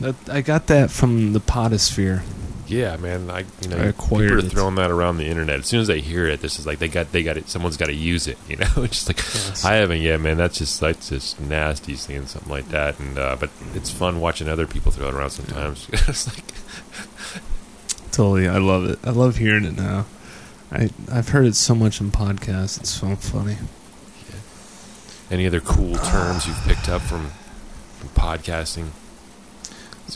That 0.00 0.14
I 0.30 0.40
got 0.40 0.66
that 0.68 0.90
from 0.90 1.32
the 1.32 1.40
podosphere. 1.40 2.22
Yeah, 2.68 2.96
man. 2.98 3.30
I 3.30 3.44
you 3.62 3.68
know 3.68 3.78
I 3.78 3.86
acquired 3.86 4.28
people 4.28 4.46
are 4.46 4.48
throwing 4.50 4.74
that 4.74 4.90
around 4.90 5.16
the 5.16 5.26
internet. 5.26 5.60
As 5.60 5.66
soon 5.66 5.80
as 5.80 5.86
they 5.86 6.00
hear 6.00 6.26
it, 6.26 6.40
this 6.40 6.58
is 6.58 6.66
like 6.66 6.78
they 6.78 6.88
got 6.88 7.12
they 7.12 7.22
got 7.22 7.36
it. 7.36 7.48
Someone's 7.48 7.76
got 7.78 7.86
to 7.86 7.94
use 7.94 8.26
it. 8.26 8.36
You 8.48 8.56
know, 8.58 8.66
it's 8.76 9.04
just 9.04 9.08
like 9.08 9.16
Yes. 9.18 9.64
I 9.64 9.74
haven't 9.74 10.00
yet, 10.02 10.20
man. 10.20 10.36
That's 10.36 10.58
just 10.58 10.80
that's 10.80 11.08
just 11.08 11.40
nasty 11.40 11.94
seeing 11.96 12.26
something 12.26 12.50
like 12.52 12.68
that. 12.68 12.98
And 13.00 13.18
uh, 13.18 13.36
but 13.40 13.50
it's 13.74 13.90
fun 13.90 14.20
watching 14.20 14.48
other 14.48 14.66
people 14.66 14.92
throw 14.92 15.08
it 15.08 15.14
around 15.14 15.30
sometimes. 15.30 15.88
it's 15.92 16.26
like 16.28 16.44
Totally, 18.12 18.48
I 18.48 18.58
love 18.58 18.84
it. 18.88 18.98
I 19.04 19.10
love 19.10 19.36
hearing 19.36 19.64
it 19.64 19.76
now. 19.76 20.04
I 20.70 20.90
I've 21.10 21.30
heard 21.30 21.46
it 21.46 21.54
so 21.54 21.74
much 21.74 22.00
in 22.00 22.10
podcasts. 22.10 22.78
It's 22.80 22.90
so 22.90 23.16
funny. 23.16 23.56
any 25.30 25.46
other 25.46 25.60
cool 25.60 25.94
terms 25.94 26.46
you've 26.46 26.60
picked 26.64 26.88
up 26.88 27.00
from, 27.00 27.30
from 27.98 28.08
podcasting. 28.10 28.88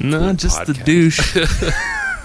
No, 0.01 0.19
cool 0.19 0.33
just 0.35 0.67
the 0.67 0.75
douche. 0.75 1.37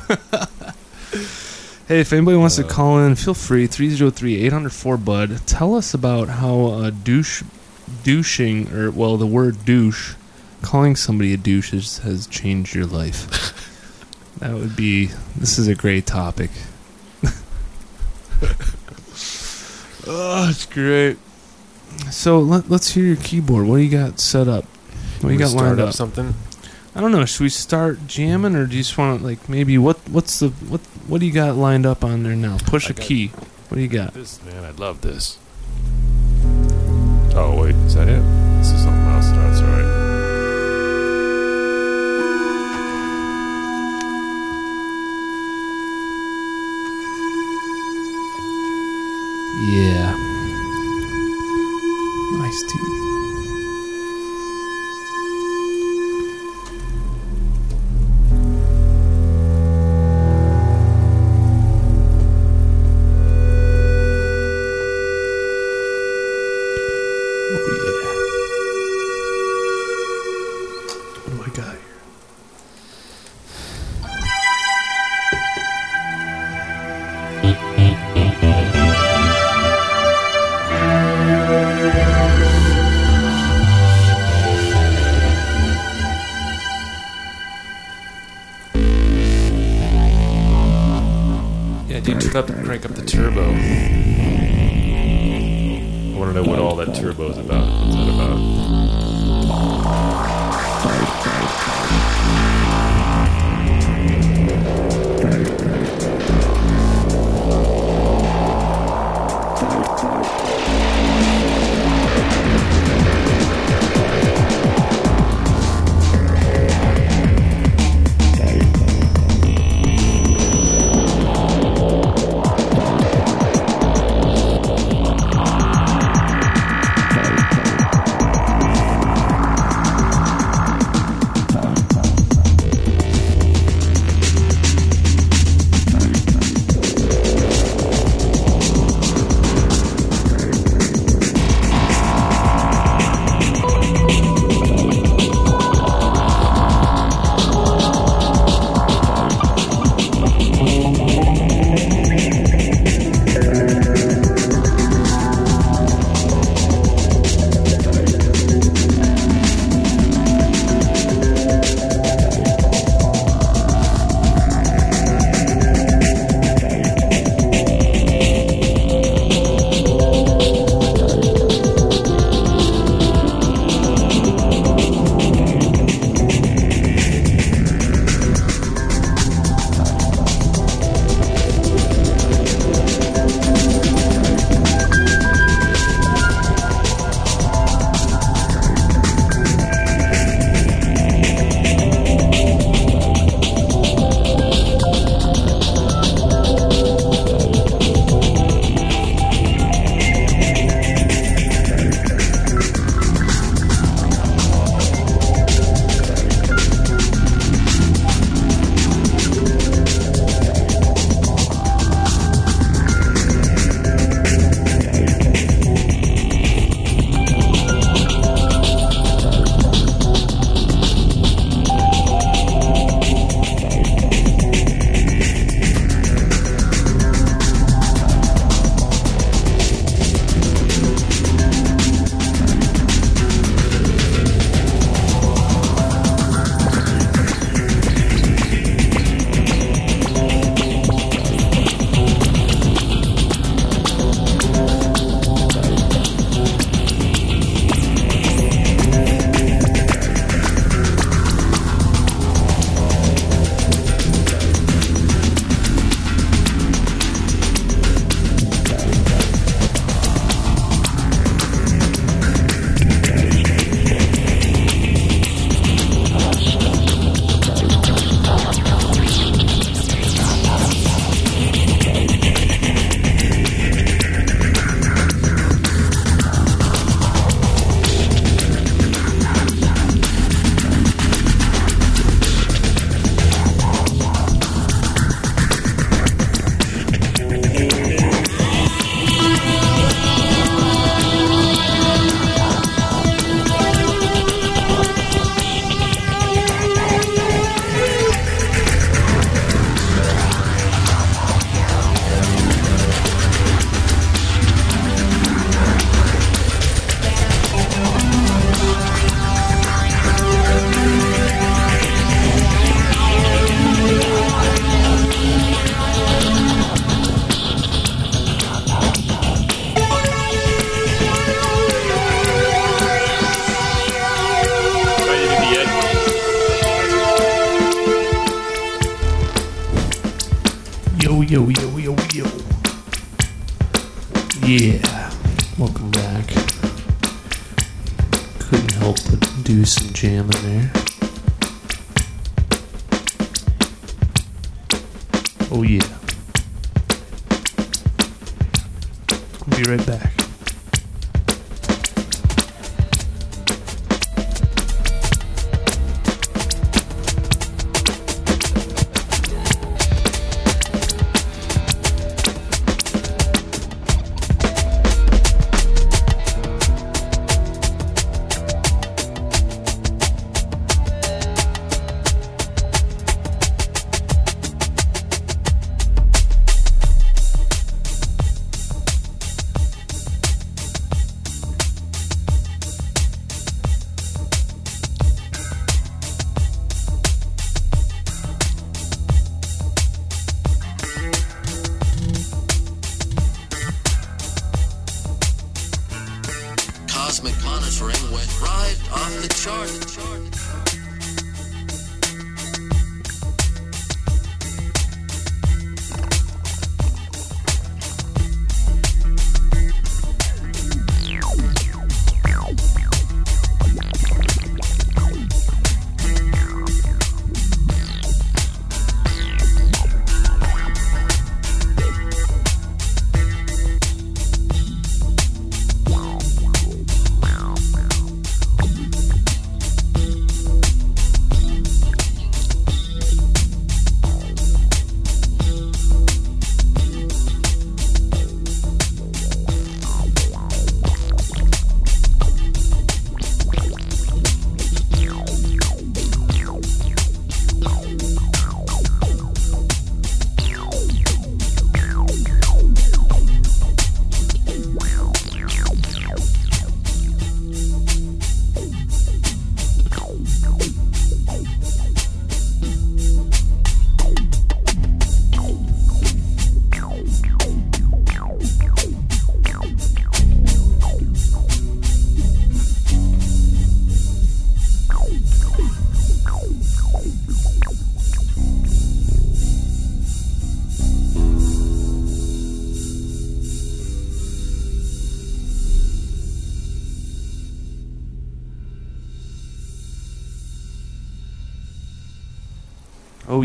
hey, 1.87 1.99
if 1.99 2.13
anybody 2.13 2.37
wants 2.37 2.55
to 2.57 2.65
Uh, 2.65 2.69
call 2.69 2.99
in, 2.99 3.15
feel 3.15 3.33
free. 3.33 3.67
303-804 3.67 5.03
bud. 5.03 5.41
Tell 5.45 5.75
us 5.75 5.93
about 5.93 6.29
how 6.29 6.65
uh, 6.67 6.89
douche, 6.91 7.43
douching, 8.03 8.71
or 8.73 8.91
well, 8.91 9.17
the 9.17 9.25
word 9.25 9.65
douche, 9.65 10.15
calling 10.61 10.95
somebody 10.95 11.33
a 11.33 11.37
douche 11.37 11.71
has, 11.71 11.99
has 11.99 12.27
changed 12.27 12.73
your 12.75 12.85
life. 12.85 13.27
that 14.39 14.53
would 14.53 14.75
be. 14.75 15.07
This 15.35 15.57
is 15.59 15.67
a 15.67 15.75
great 15.75 16.05
topic. 16.05 16.51
oh, 20.07 20.47
it's 20.49 20.65
great. 20.65 21.17
So 22.11 22.39
let, 22.39 22.69
let's 22.69 22.91
hear 22.91 23.03
your 23.05 23.15
keyboard. 23.17 23.65
What 23.67 23.77
do 23.77 23.81
you 23.81 23.89
got 23.89 24.19
set 24.19 24.47
up? 24.47 24.65
What 25.21 25.29
do 25.29 25.33
you 25.33 25.39
got 25.39 25.53
lined 25.53 25.79
up? 25.79 25.93
something? 25.93 26.33
I 26.97 27.01
don't 27.01 27.11
know. 27.11 27.25
Should 27.25 27.41
we 27.41 27.49
start 27.49 28.07
jamming, 28.07 28.55
or 28.55 28.65
do 28.65 28.75
you 28.75 28.81
just 28.81 28.97
want 28.97 29.19
to 29.19 29.23
like 29.23 29.47
maybe 29.47 29.77
what? 29.77 29.97
What's 30.09 30.39
the 30.39 30.49
what? 30.49 30.81
What 31.05 31.19
do 31.19 31.27
you 31.27 31.31
got 31.31 31.55
lined 31.55 31.85
up 31.85 32.03
on 32.03 32.23
there 32.23 32.35
now? 32.35 32.57
Push 32.65 32.87
I 32.87 32.89
a 32.89 32.93
key. 32.95 33.27
What 33.27 33.75
do 33.75 33.81
you 33.81 33.87
got? 33.87 34.15
This 34.15 34.43
man, 34.43 34.63
I 34.63 34.71
love 34.71 35.01
this. 35.01 35.37
Oh 37.35 37.55
wait, 37.61 37.75
is 37.75 37.93
that 37.93 38.07
it? 38.07 38.23
This 38.57 38.71
is 38.71 38.81
something 38.81 39.05
else. 39.13 39.29
That's 39.29 39.61
all 39.61 39.67
right. 39.67 40.07
Yeah. 49.69 50.15
Nice 52.39 52.63
too. 52.63 52.96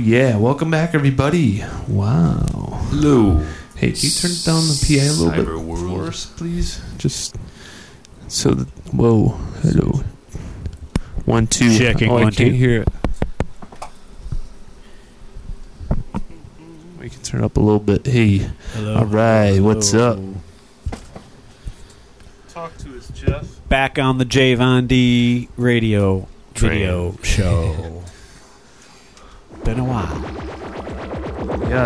Yeah. 0.02 0.36
Welcome 0.36 0.70
back, 0.70 0.94
everybody. 0.94 1.64
Wow. 1.88 2.86
Hello. 2.90 3.44
Hey, 3.76 3.92
can 3.92 4.00
you 4.00 4.10
turn 4.10 4.30
down 4.44 4.62
the 4.68 4.84
PA 4.86 5.02
a 5.02 5.12
little 5.12 5.30
bit 5.30 5.46
Cyber 5.46 5.64
world. 5.64 5.90
for 6.04 6.08
us, 6.08 6.26
please? 6.26 6.80
Just 6.98 7.36
so 8.28 8.50
that. 8.54 8.68
Whoa, 8.92 9.28
hello. 9.62 10.02
One, 11.24 11.46
two. 11.46 11.76
Checking, 11.78 12.10
oh, 12.10 12.16
I 12.18 12.22
one, 12.24 12.32
can't 12.32 12.50
two. 12.50 12.56
hear 12.56 12.82
it. 12.82 12.88
We 17.00 17.08
can 17.10 17.22
turn 17.22 17.42
up 17.42 17.56
a 17.56 17.60
little 17.60 17.80
bit. 17.80 18.06
Hey, 18.06 18.48
Hello. 18.74 18.96
all 18.98 19.04
right, 19.06 19.58
what's 19.60 19.92
up? 19.94 20.18
Talk 22.48 22.76
to 22.78 22.96
us, 22.96 23.08
Jeff. 23.10 23.46
Back 23.68 23.98
on 23.98 24.18
the 24.18 24.24
J 24.24 24.54
Von 24.54 24.86
D 24.86 25.48
radio 25.56 26.28
Train. 26.54 26.70
video 26.72 27.16
show. 27.22 27.82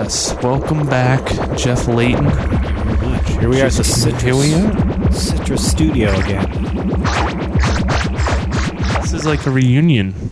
Yes, 0.06 0.40
welcome 0.40 0.86
back, 0.86 1.20
Jeff 1.56 1.88
Layton. 1.88 2.30
Here 3.40 3.48
we 3.48 3.60
are 3.60 3.66
at 3.66 3.72
the 3.72 3.82
Citrus, 3.82 4.22
Here 4.22 4.36
we 4.36 4.54
are. 4.54 5.12
Citrus 5.12 5.68
Studio 5.68 6.16
again. 6.20 6.48
This 9.02 9.12
is 9.12 9.26
like 9.26 9.44
a 9.46 9.50
reunion. 9.50 10.30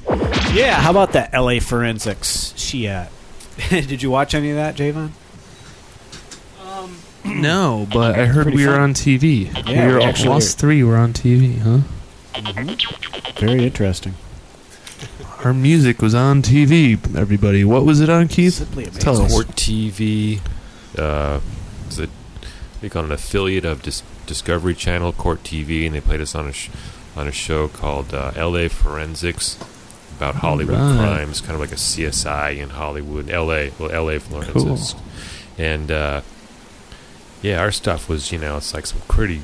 Yeah, 0.53 0.75
how 0.75 0.93
about 0.93 1.11
that 1.15 1.33
LA 1.35 1.59
Forensics? 1.59 2.55
She 2.57 2.87
uh 2.87 3.07
Did 3.69 4.01
you 4.01 4.13
watch 4.13 4.33
any 4.33 4.51
of 4.51 4.57
that, 4.59 4.77
Javon? 4.77 5.11
No, 7.25 7.89
but 7.93 8.17
I 8.17 8.27
heard 8.27 8.55
we 8.55 8.65
were 8.69 8.75
fun. 8.75 8.81
on 8.81 8.95
TV. 8.95 9.53
Yeah, 9.69 9.89
we 9.89 9.93
were 9.93 9.99
we 9.99 10.37
us 10.37 10.55
three 10.55 10.85
were 10.85 10.97
on 10.97 11.13
TV, 11.13 11.59
huh? 11.59 11.81
Very 13.41 13.65
interesting. 13.65 14.15
Our 15.45 15.53
music 15.53 16.01
was 16.01 16.15
on 16.15 16.41
TV. 16.41 16.95
Everybody, 17.17 17.65
what 17.65 17.85
was 17.85 18.01
it 18.01 18.09
on, 18.09 18.29
Keith? 18.29 18.55
Simply 18.55 18.85
amazing. 18.85 19.03
Tell 19.03 19.21
us. 19.21 19.31
Court 19.33 19.49
TV. 19.49 20.41
Uh, 20.99 21.41
is 21.89 21.99
it? 21.99 22.11
They 22.81 22.89
call 22.89 23.03
it 23.03 23.07
an 23.07 23.13
affiliate 23.13 23.65
of 23.67 23.83
Dis- 23.83 24.03
Discovery 24.27 24.75
Channel, 24.75 25.13
Court 25.13 25.43
TV, 25.43 25.85
and 25.87 25.95
they 25.95 26.01
played 26.01 26.21
us 26.23 26.35
on 26.35 26.47
a 26.49 26.53
sh- 26.53 26.71
on 27.15 27.29
a 27.29 27.33
show 27.33 27.69
called 27.69 28.15
uh, 28.15 28.33
L.A. 28.37 28.69
Forensics 28.69 29.59
about 30.17 30.37
Hollywood 30.37 30.79
Right. 30.79 30.97
crimes, 30.97 31.41
kind 31.41 31.55
of 31.55 31.61
like 31.61 31.73
a 31.73 31.77
CSI 31.77 32.57
in 32.57 32.71
Hollywood, 32.71 33.29
L.A. 33.29 33.71
Well, 33.79 33.91
L.A. 33.91 34.19
Forensics, 34.21 34.95
and 35.59 35.91
uh, 35.91 36.23
yeah, 37.43 37.61
our 37.61 37.71
stuff 37.73 38.09
was 38.09 38.33
you 38.33 38.39
know 38.39 38.57
it's 38.57 38.73
like 38.73 38.87
some 38.87 39.01
pretty 39.09 39.43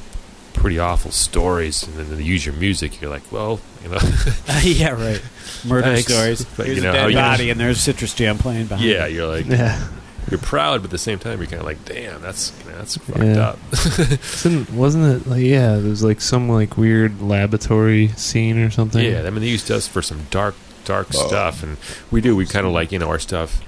pretty 0.60 0.78
awful 0.78 1.10
stories, 1.10 1.82
and 1.82 1.94
then 1.96 2.14
they 2.16 2.22
use 2.22 2.44
your 2.44 2.54
music. 2.54 3.00
You're 3.00 3.10
like, 3.10 3.32
well, 3.32 3.60
you 3.82 3.88
know, 3.88 3.98
yeah, 4.62 4.90
right. 4.90 5.22
Murder 5.66 5.94
Thanks. 5.94 6.12
stories. 6.12 6.44
But 6.44 6.66
Here's 6.66 6.78
you 6.78 6.82
know 6.84 6.90
a 6.90 6.96
how 6.96 7.02
dead 7.04 7.10
you- 7.12 7.16
body, 7.16 7.50
and 7.50 7.58
there's 7.58 7.80
Citrus 7.80 8.14
Jam 8.14 8.36
playing 8.38 8.66
behind. 8.66 8.86
yeah, 8.88 9.06
you're 9.06 9.26
like 9.26 9.46
Yeah. 9.46 9.88
you're 10.30 10.38
proud, 10.38 10.82
but 10.82 10.84
at 10.88 10.90
the 10.90 10.98
same 10.98 11.18
time, 11.18 11.38
you're 11.40 11.46
kind 11.48 11.60
of 11.60 11.66
like, 11.66 11.82
damn, 11.86 12.20
that's 12.20 12.52
you 12.64 12.70
know, 12.72 12.78
that's 12.78 12.96
fucked 12.98 13.18
Yeah. 13.24 13.48
up. 13.48 13.58
Wasn't, 13.72 14.70
wasn't 14.70 15.22
it 15.22 15.28
like 15.28 15.42
yeah? 15.42 15.76
There 15.76 15.88
was 15.90 16.04
like 16.04 16.20
some 16.20 16.48
like 16.48 16.76
weird 16.76 17.20
laboratory 17.22 18.08
scene 18.08 18.58
or 18.58 18.70
something. 18.70 19.04
Yeah, 19.04 19.22
I 19.26 19.30
mean, 19.30 19.40
they 19.40 19.48
used 19.48 19.70
us 19.70 19.88
for 19.88 20.02
some 20.02 20.26
dark, 20.30 20.54
dark 20.84 21.12
stuff, 21.12 21.62
and 21.62 21.78
we 22.10 22.20
do. 22.20 22.36
We 22.36 22.44
kind 22.46 22.66
of 22.66 22.72
like 22.72 22.92
you 22.92 22.98
know 22.98 23.08
our 23.08 23.18
stuff 23.18 23.60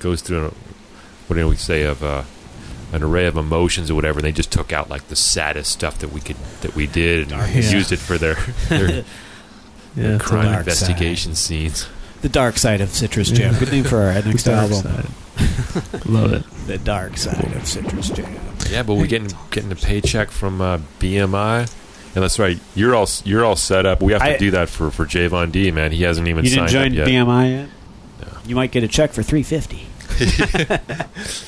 goes 0.00 0.22
through. 0.22 0.52
What 1.28 1.36
do 1.36 1.48
we 1.48 1.56
say 1.56 1.84
of 1.84 2.02
uh, 2.02 2.24
an 2.92 3.02
array 3.02 3.26
of 3.26 3.36
emotions 3.36 3.90
or 3.90 3.94
whatever? 3.94 4.18
And 4.18 4.26
they 4.26 4.32
just 4.32 4.52
took 4.52 4.72
out 4.72 4.88
like 4.90 5.08
the 5.08 5.16
saddest 5.16 5.72
stuff 5.72 5.98
that 5.98 6.12
we 6.12 6.20
could 6.20 6.36
that 6.60 6.74
we 6.74 6.86
did 6.86 7.32
and 7.32 7.54
Yeah. 7.54 7.70
used 7.70 7.92
it 7.92 7.98
for 7.98 8.18
their, 8.18 8.34
their, 8.68 8.90
yeah. 8.96 9.02
their 9.94 10.18
crime 10.18 10.46
dark 10.46 10.58
investigation 10.60 11.34
scenes. 11.34 11.88
The 12.20 12.28
Dark 12.28 12.56
Side 12.56 12.80
of 12.80 12.90
Citrus 12.90 13.30
Jam. 13.30 13.54
Good 13.58 13.72
name 13.72 13.82
for 13.84 13.98
our 14.02 14.12
next 14.22 14.46
album. 14.46 15.06
Love 16.06 16.32
it. 16.34 16.44
The 16.68 16.78
Dark 16.78 17.16
Side 17.16 17.52
of 17.56 17.66
Citrus 17.66 18.10
Jam. 18.10 18.32
Yeah, 18.70 18.84
but 18.84 18.94
we're 18.94 19.06
getting 19.08 19.30
getting 19.50 19.72
a 19.72 19.76
paycheck 19.76 20.30
from 20.30 20.60
uh, 20.60 20.78
BMI. 21.00 21.70
And 22.14 22.22
that's 22.22 22.38
right. 22.38 22.58
You're 22.76 22.94
all 22.94 23.08
you're 23.24 23.44
all 23.44 23.56
set 23.56 23.86
up. 23.86 24.02
We 24.02 24.12
have 24.12 24.22
to 24.22 24.34
I- 24.34 24.38
do 24.38 24.50
that 24.52 24.68
for 24.68 24.90
for 24.92 25.04
Javon 25.06 25.50
D. 25.50 25.70
Man, 25.72 25.90
he 25.92 26.02
hasn't 26.04 26.28
even 26.28 26.44
You 26.44 26.50
didn't 26.50 26.68
signed 26.68 26.92
join 26.94 27.00
up 27.02 27.08
yet. 27.08 27.26
BMI 27.26 27.50
yet? 27.50 27.68
No. 28.20 28.38
You 28.46 28.54
might 28.54 28.70
get 28.70 28.84
a 28.84 28.88
check 28.88 29.12
for 29.12 29.22
three 29.24 29.42
fifty. 29.42 29.86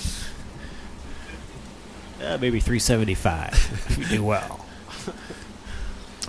Uh, 2.24 2.38
maybe 2.40 2.58
375 2.60 3.52
if 3.90 3.98
you 3.98 4.04
do 4.06 4.24
well. 4.24 4.64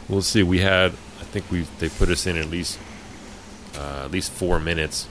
We'll 0.08 0.22
see. 0.22 0.44
We 0.44 0.60
had, 0.60 0.92
I 0.92 1.24
think 1.24 1.50
we 1.50 1.66
they 1.80 1.90
put 1.90 2.10
us 2.10 2.28
in 2.28 2.38
at 2.38 2.48
least 2.50 2.78
uh, 3.76 4.04
at 4.06 4.12
least 4.12 4.32
four 4.32 4.60
minutes. 4.60 5.08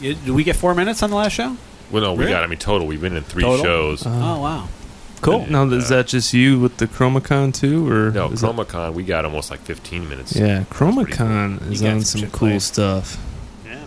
You- 0.00 0.14
Did 0.14 0.30
we 0.30 0.42
get 0.42 0.56
four 0.56 0.74
minutes 0.74 1.02
on 1.02 1.10
the 1.10 1.16
last 1.16 1.32
show? 1.32 1.56
Well, 1.92 2.02
no, 2.02 2.12
we 2.14 2.20
Really? 2.20 2.32
got. 2.32 2.42
I 2.42 2.46
mean, 2.48 2.58
total. 2.58 2.86
We've 2.88 3.00
been 3.00 3.16
in 3.16 3.22
three 3.22 3.42
Total? 3.44 3.64
shows. 3.64 4.04
Uh, 4.06 4.10
oh 4.10 4.40
wow, 4.40 4.68
cool. 5.20 5.40
Yeah. 5.42 5.50
Now, 5.50 5.64
is 5.70 5.88
that 5.90 6.08
just 6.08 6.34
you 6.34 6.58
with 6.58 6.78
the 6.78 6.86
ChromaCon 6.88 7.54
too, 7.54 7.88
or 7.88 8.10
no, 8.10 8.30
is 8.32 8.40
that- 8.40 8.52
ChromaCon. 8.52 8.94
We 8.94 9.04
got 9.04 9.24
almost 9.24 9.48
like 9.50 9.60
15 9.60 10.08
minutes. 10.08 10.34
yeah, 10.34 10.64
pretty 10.70 10.92
ChromaCon 10.92 11.70
is 11.70 11.82
on 11.84 12.00
some 12.02 12.22
some 12.22 12.30
cool 12.30 12.48
played. 12.50 12.62
stuff. 12.62 13.16
Yeah, 13.64 13.74
man. 13.74 13.86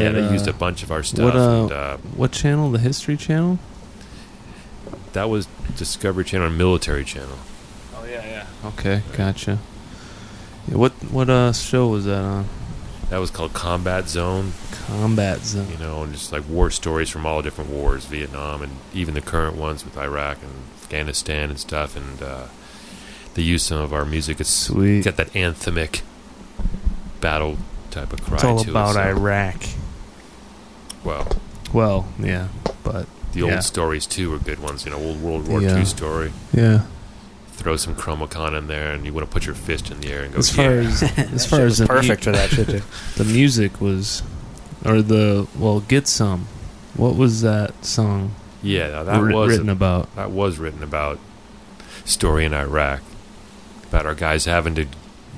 yeah. 0.00 0.10
They 0.12 0.26
uh, 0.28 0.32
used 0.32 0.48
a 0.48 0.52
bunch 0.52 0.82
of 0.82 0.90
our 0.90 1.02
stuff. 1.02 1.24
what, 1.24 1.36
uh, 1.36 1.62
and, 1.62 1.72
uh, 1.72 1.96
What 2.14 2.32
channel? 2.32 2.70
The 2.70 2.78
History 2.78 3.16
Channel. 3.16 3.58
That 5.16 5.28
was 5.30 5.46
Discovery 5.76 6.24
Channel 6.24 6.46
and 6.48 6.58
Military 6.58 7.04
Channel. 7.04 7.38
Oh 7.96 8.04
yeah, 8.04 8.24
yeah. 8.24 8.46
Okay, 8.68 9.02
gotcha. 9.16 9.58
Yeah, 10.68 10.76
what 10.76 10.92
what 11.10 11.28
uh 11.30 11.52
show 11.52 11.88
was 11.88 12.04
that 12.04 12.22
on? 12.24 12.46
That 13.10 13.18
was 13.18 13.30
called 13.30 13.52
Combat 13.52 14.08
Zone. 14.08 14.52
Combat 14.88 15.38
Zone. 15.44 15.68
You 15.70 15.78
know, 15.78 16.02
and 16.02 16.12
just 16.12 16.32
like 16.32 16.48
war 16.48 16.70
stories 16.70 17.08
from 17.08 17.24
all 17.24 17.40
different 17.40 17.70
wars, 17.70 18.04
Vietnam, 18.04 18.62
and 18.62 18.72
even 18.92 19.14
the 19.14 19.20
current 19.20 19.56
ones 19.56 19.84
with 19.84 19.96
Iraq 19.96 20.38
and 20.42 20.52
Afghanistan 20.82 21.50
and 21.50 21.58
stuff. 21.58 21.96
And 21.96 22.20
uh, 22.22 22.46
they 23.34 23.42
use 23.42 23.62
some 23.62 23.78
of 23.78 23.92
our 23.92 24.04
music. 24.04 24.40
It's 24.40 24.50
Sweet. 24.50 25.04
got 25.04 25.16
that 25.16 25.32
anthemic 25.34 26.02
battle 27.20 27.58
type 27.92 28.12
of 28.12 28.22
cry 28.22 28.34
It's 28.36 28.44
all 28.44 28.58
to 28.58 28.70
about 28.70 28.90
it. 28.90 28.94
so- 28.94 29.00
Iraq. 29.02 29.62
Well, 31.04 31.28
Well, 31.72 32.08
yeah, 32.18 32.48
but 32.82 33.06
the 33.36 33.46
Yeah. 33.46 33.54
old 33.54 33.62
stories 33.64 34.06
too 34.06 34.32
are 34.34 34.38
good 34.38 34.58
ones. 34.60 34.84
You 34.84 34.90
know, 34.90 34.98
old 34.98 35.22
World 35.22 35.46
War 35.48 35.60
Yeah. 35.62 35.78
II 35.78 35.84
story. 35.84 36.32
yeah. 36.52 36.82
Throw 37.52 37.76
some 37.76 37.94
Chromacon 37.94 38.56
in 38.56 38.66
there, 38.66 38.92
and 38.92 39.06
you 39.06 39.12
want 39.14 39.26
to 39.26 39.32
put 39.32 39.46
your 39.46 39.54
fist 39.54 39.90
in 39.90 40.00
the 40.00 40.08
air 40.12 40.22
and 40.24 40.32
go. 40.34 40.38
As 40.40 40.50
far 40.50 40.74
yeah. 40.74 40.88
as 40.88 41.02
as 41.02 41.46
far 41.46 41.60
as 41.60 41.78
the 41.78 41.84
mu- 41.84 41.88
perfect 41.88 42.24
for 42.24 42.32
that 42.32 42.50
shit. 42.50 42.68
Too. 42.68 42.82
the 43.16 43.24
music 43.24 43.80
was, 43.80 44.22
or 44.84 45.00
the 45.00 45.46
well, 45.58 45.80
get 45.80 46.06
some. 46.06 46.48
What 46.94 47.16
was 47.16 47.40
that 47.42 47.84
song 47.84 48.34
yeah, 48.62 49.02
that 49.02 49.20
writ- 49.20 49.34
was 49.34 49.50
written 49.52 49.68
about? 49.70 50.14
that 50.16 50.30
was 50.30 50.58
written 50.58 50.82
about 50.82 51.18
story 52.04 52.44
in 52.44 52.52
Iraq 52.54 53.00
about 53.88 54.04
our 54.06 54.14
guys 54.14 54.44
having 54.44 54.74
to 54.74 54.86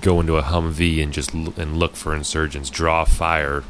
go 0.02 0.20
into 0.20 0.36
a 0.36 0.42
Humvee 0.42 1.02
and 1.02 1.12
just 1.12 1.34
l- 1.34 1.52
and 1.56 1.76
look 1.76 1.94
for 1.96 2.14
insurgents, 2.16 2.68
draw 2.70 3.04
fire, 3.04 3.62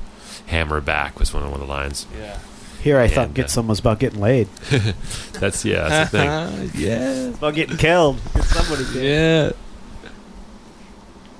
hammer 0.46 0.80
back 0.80 1.18
was 1.18 1.32
one 1.34 1.42
of, 1.42 1.50
one 1.50 1.60
of 1.60 1.66
the 1.66 1.72
lines. 1.72 2.06
Yeah. 2.18 2.38
Here, 2.88 2.98
I 2.98 3.06
thought 3.06 3.26
And, 3.26 3.34
get 3.34 3.44
uh, 3.44 3.48
some 3.48 3.68
was 3.68 3.80
about 3.80 3.98
getting 3.98 4.18
laid. 4.18 4.48
That's 5.34 5.62
yeah, 5.62 5.88
that's 5.90 6.10
the 6.10 6.18
thing. 6.72 6.82
yeah. 6.82 7.28
About 7.36 7.54
getting 7.54 7.76
killed. 7.86 8.16
Get 8.34 8.44
somebody 8.44 8.84
Yeah. 8.98 9.52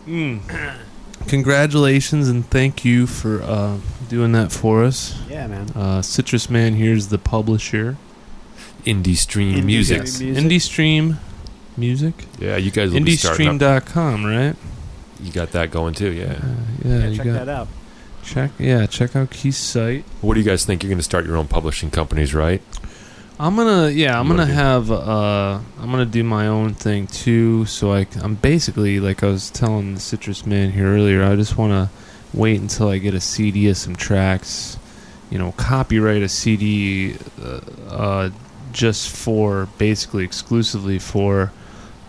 Mm. 0.06 0.76
Congratulations 1.28 2.28
and 2.28 2.48
thank 2.50 2.84
you 2.84 3.06
for 3.06 3.42
uh, 3.42 3.78
doing 4.10 4.32
that 4.32 4.52
for 4.52 4.84
us. 4.84 5.18
Yeah, 5.28 5.46
man. 5.46 5.70
Uh, 5.74 6.02
Citrus 6.02 6.50
Man 6.50 6.74
here's 6.74 7.08
the 7.08 7.16
publisher. 7.18 7.96
Indie 8.84 9.16
stream 9.16 9.54
Indie 9.56 9.64
music. 9.64 10.06
stream. 10.06 10.34
Music. 10.34 10.44
Indie 10.50 10.60
Stream 10.60 11.18
Music. 11.78 12.14
Yeah, 12.38 12.56
you 12.58 12.70
guys 12.70 12.92
will 12.92 13.00
be 13.02 13.14
up. 13.14 13.18
IndieStream.com, 13.18 14.26
right? 14.26 14.54
You 15.20 15.32
got 15.32 15.52
that 15.52 15.70
going 15.70 15.94
too, 15.94 16.12
yeah. 16.12 16.24
Uh, 16.24 16.36
yeah, 16.84 16.98
Yeah, 16.98 17.06
you 17.06 17.16
check 17.16 17.24
got 17.26 17.32
that 17.46 17.48
out. 17.48 17.68
Check. 18.28 18.50
Yeah, 18.58 18.86
check 18.86 19.16
out 19.16 19.30
Keith's 19.30 19.58
site. 19.58 20.04
What 20.20 20.34
do 20.34 20.40
you 20.40 20.46
guys 20.46 20.64
think? 20.64 20.82
You're 20.82 20.88
going 20.90 20.98
to 20.98 21.02
start 21.04 21.26
your 21.26 21.36
own 21.36 21.48
publishing 21.48 21.90
companies, 21.90 22.34
right? 22.34 22.62
I'm 23.40 23.54
gonna 23.54 23.90
yeah, 23.90 24.18
I'm 24.18 24.26
gonna 24.26 24.46
do- 24.46 24.52
have 24.52 24.90
uh 24.90 25.60
I'm 25.78 25.90
gonna 25.92 26.04
do 26.04 26.24
my 26.24 26.48
own 26.48 26.74
thing 26.74 27.06
too. 27.06 27.66
So 27.66 27.92
I 27.92 28.04
I'm 28.20 28.34
basically 28.34 28.98
like 28.98 29.22
I 29.22 29.28
was 29.28 29.48
telling 29.50 29.94
the 29.94 30.00
Citrus 30.00 30.44
Man 30.44 30.72
here 30.72 30.86
earlier. 30.88 31.22
I 31.22 31.36
just 31.36 31.56
want 31.56 31.70
to 31.72 31.88
wait 32.36 32.60
until 32.60 32.88
I 32.88 32.98
get 32.98 33.14
a 33.14 33.20
CD 33.20 33.68
of 33.68 33.76
some 33.76 33.94
tracks. 33.94 34.76
You 35.30 35.38
know, 35.38 35.52
copyright 35.52 36.22
a 36.22 36.28
CD 36.28 37.14
uh, 37.40 37.60
uh, 37.88 38.30
just 38.72 39.08
for 39.14 39.68
basically 39.78 40.24
exclusively 40.24 40.98
for 40.98 41.52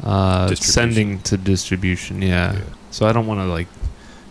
uh, 0.04 0.56
sending 0.56 1.20
to 1.20 1.38
distribution. 1.38 2.24
Yeah. 2.24 2.54
Yeah. 2.54 2.62
So 2.90 3.06
I 3.06 3.14
don't 3.14 3.28
want 3.28 3.40
to 3.42 3.46
like 3.46 3.68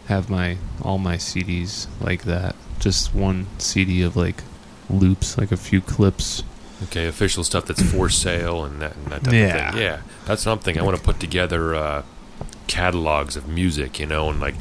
have 0.08 0.28
my 0.28 0.58
all 0.82 0.98
my 0.98 1.16
CDs 1.16 1.86
like 2.00 2.24
that. 2.24 2.56
Just 2.80 3.14
one 3.14 3.46
CD 3.58 4.02
of 4.02 4.16
like 4.16 4.42
loops, 4.90 5.38
like 5.38 5.52
a 5.52 5.56
few 5.56 5.80
clips. 5.80 6.42
Okay, 6.84 7.06
official 7.06 7.42
stuff 7.44 7.66
that's 7.66 7.82
for 7.82 8.08
sale 8.24 8.64
and 8.64 8.80
that, 8.82 8.94
and 8.96 9.06
that 9.06 9.24
type 9.24 9.32
Yeah. 9.34 9.68
of 9.68 9.74
thing. 9.74 9.82
Yeah, 9.82 10.00
that's 10.26 10.42
something 10.42 10.78
I 10.78 10.82
want 10.82 10.96
to 10.96 11.02
put 11.02 11.18
together 11.20 11.74
uh, 11.74 12.02
catalogs 12.66 13.36
of 13.36 13.48
music, 13.48 13.98
you 13.98 14.06
know, 14.06 14.30
and 14.30 14.40
like 14.40 14.54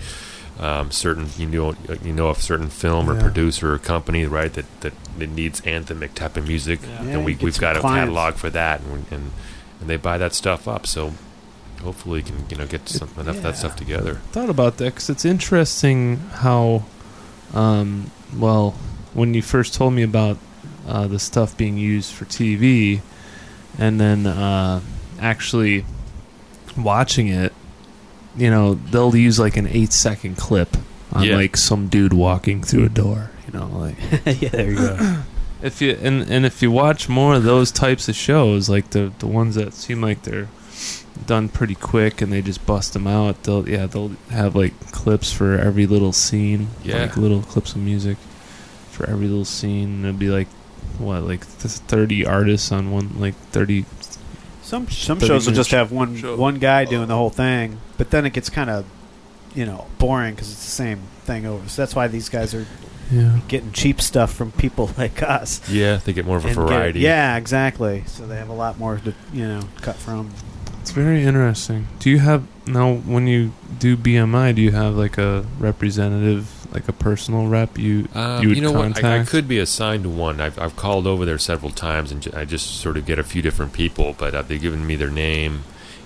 um, 0.60 0.90
certain 0.90 1.30
you 1.38 1.46
know 1.46 1.76
you 2.04 2.12
know 2.14 2.30
a 2.32 2.36
certain 2.36 2.70
film 2.70 3.10
or 3.10 3.14
Yeah. 3.14 3.22
producer 3.22 3.74
or 3.74 3.78
company, 3.78 4.26
right? 4.26 4.52
That 4.54 4.66
that, 4.82 4.94
that 5.20 5.30
needs 5.30 5.62
anthemic 5.62 6.14
type 6.16 6.36
of 6.38 6.48
music, 6.48 6.80
Yeah, 6.84 7.02
and 7.04 7.26
we 7.26 7.36
we've 7.36 7.54
some 7.56 7.62
got 7.62 7.78
a 7.78 7.82
catalog 7.82 8.36
for 8.36 8.50
that, 8.50 8.82
and, 8.82 9.06
and 9.12 9.32
and 9.80 9.90
they 9.90 9.98
buy 9.98 10.18
that 10.18 10.34
stuff 10.34 10.68
up. 10.68 10.88
So 10.88 11.14
hopefully, 11.84 12.20
you 12.20 12.26
can 12.26 12.46
you 12.50 12.58
know 12.58 12.66
get 12.68 12.88
some, 12.90 13.10
enough 13.20 13.38
of 13.38 13.44
that 13.44 13.58
stuff 13.58 13.76
together. 13.76 14.16
thought 14.32 14.50
about 14.50 14.78
that 14.78 14.86
because 14.96 15.10
it's 15.10 15.26
interesting 15.26 16.18
how, 16.34 16.84
um, 17.54 18.12
well, 18.38 18.72
when 19.14 19.34
you 19.34 19.42
first 19.42 19.74
told 19.74 19.94
me 19.94 20.04
about 20.04 20.38
uh, 20.88 21.08
the 21.08 21.20
stuff 21.20 21.56
being 21.58 21.78
used 21.78 22.12
for 22.14 22.26
TV, 22.26 23.02
and 23.78 24.00
then 24.00 24.26
uh, 24.28 24.82
actually 25.20 25.86
watching 26.78 27.28
it, 27.28 27.54
you 28.36 28.50
know, 28.50 28.76
they'll 28.76 29.16
use 29.16 29.40
like 29.40 29.58
an 29.58 29.68
eight 29.68 29.92
second 29.94 30.38
clip 30.38 30.78
on 31.14 31.24
Yeah. 31.24 31.36
like 31.36 31.58
some 31.58 31.88
dude 31.88 32.14
walking 32.14 32.62
through 32.64 32.86
a 32.86 32.90
door. 32.90 33.32
You 33.48 33.60
know, 33.60 33.68
like 33.68 33.96
yeah, 34.42 34.50
there 34.50 34.70
you 34.72 34.76
go. 34.76 35.22
if 35.62 35.82
you 35.82 35.92
and 36.02 36.30
and 36.30 36.46
if 36.46 36.62
you 36.62 36.70
watch 36.70 37.08
more 37.10 37.36
of 37.36 37.44
those 37.44 37.72
types 37.72 38.08
of 38.10 38.16
shows, 38.16 38.70
like 38.70 38.90
the 38.92 39.12
the 39.20 39.28
ones 39.28 39.56
that 39.56 39.74
seem 39.74 40.02
like 40.02 40.24
they're 40.24 40.50
done 41.26 41.50
pretty 41.50 41.76
quick 41.76 42.22
and 42.22 42.32
they 42.32 42.42
just 42.42 42.66
bust 42.66 42.94
them 42.94 43.08
out, 43.08 43.44
they'll 43.44 43.68
yeah 43.68 43.86
they'll 43.88 44.12
have 44.30 44.56
like 44.56 44.74
clips 44.92 45.32
for 45.32 45.58
every 45.58 45.88
little 45.88 46.14
scene, 46.14 46.68
Yeah. 46.84 47.02
like 47.04 47.18
little 47.18 47.42
clips 47.42 47.72
of 47.74 47.82
music 47.82 48.18
for 48.92 49.10
every 49.10 49.28
little 49.28 49.46
scene. 49.46 50.04
It'd 50.06 50.20
be 50.20 50.30
like 50.30 50.48
what 51.00 51.24
like 51.24 51.42
th- 51.60 51.74
thirty 51.74 52.26
artists 52.26 52.72
on 52.72 52.92
one 52.92 53.12
like 53.20 53.36
thirty. 53.52 53.86
Some 54.62 54.88
some 54.90 55.18
30 55.20 55.28
shows 55.28 55.48
will 55.48 55.54
just 55.54 55.72
have 55.72 55.92
one 55.94 56.18
show. 56.18 56.36
one 56.36 56.56
guy 56.60 56.84
doing 56.86 57.08
the 57.08 57.16
whole 57.16 57.30
thing, 57.30 57.80
but 57.98 58.12
then 58.12 58.26
it 58.26 58.34
gets 58.34 58.50
kind 58.50 58.70
of, 58.70 58.86
you 59.56 59.66
know, 59.66 59.88
boring 59.98 60.36
because 60.36 60.52
it's 60.52 60.66
the 60.66 60.72
same 60.72 61.00
thing 61.24 61.46
over. 61.46 61.70
So 61.70 61.82
that's 61.82 61.96
why 61.96 62.08
these 62.10 62.28
guys 62.28 62.54
are 62.54 62.66
Yeah, 63.10 63.40
getting 63.48 63.72
cheap 63.72 64.02
stuff 64.02 64.34
from 64.34 64.52
people 64.52 64.92
like 64.98 65.24
us. 65.24 65.62
Yeah, 65.70 65.98
they 66.04 66.12
get 66.12 66.26
more 66.26 66.36
of 66.36 66.44
a 66.44 66.50
And 66.50 66.58
get 66.58 66.62
variety. 66.64 67.00
yeah, 67.00 67.38
exactly. 67.38 68.04
So 68.08 68.28
they 68.28 68.36
have 68.36 68.50
a 68.50 68.54
lot 68.54 68.78
more 68.78 68.98
to 68.98 69.14
you 69.32 69.48
know 69.48 69.62
cut 69.82 69.96
from. 69.96 70.32
It's 70.88 70.96
very 70.96 71.24
interesting. 71.24 71.86
Do 72.00 72.10
you 72.10 72.20
have 72.20 72.48
now 72.66 72.94
when 72.94 73.28
you 73.28 73.52
do 73.78 73.98
BMI? 73.98 74.56
Do 74.56 74.62
you 74.62 74.72
have 74.72 74.96
like 74.96 75.18
a 75.18 75.46
representative, 75.60 76.48
like 76.74 76.88
a 76.88 76.94
personal 76.94 77.48
rep? 77.48 77.78
You 77.78 78.08
Um, 78.16 78.42
you 78.42 78.50
you, 78.52 78.56
would 78.56 78.64
know 78.64 78.72
what? 78.72 79.04
I, 79.04 79.20
I 79.20 79.26
could 79.26 79.50
be 79.50 79.60
assigned 79.60 80.04
to 80.04 80.10
one. 80.10 80.40
I've, 80.40 80.58
I've 80.58 80.78
called 80.78 81.06
over 81.06 81.26
there 81.26 81.38
several 81.38 81.72
times, 81.72 82.12
and 82.14 82.26
I 82.34 82.46
just 82.46 82.80
sort 82.80 82.96
of 82.96 83.06
get 83.06 83.20
a 83.20 83.24
few 83.24 83.42
different 83.42 83.74
people. 83.74 84.16
But 84.18 84.34
uh, 84.34 84.44
they've 84.44 84.62
given 84.62 84.88
me 84.88 84.96
their 84.96 85.12
name 85.12 85.64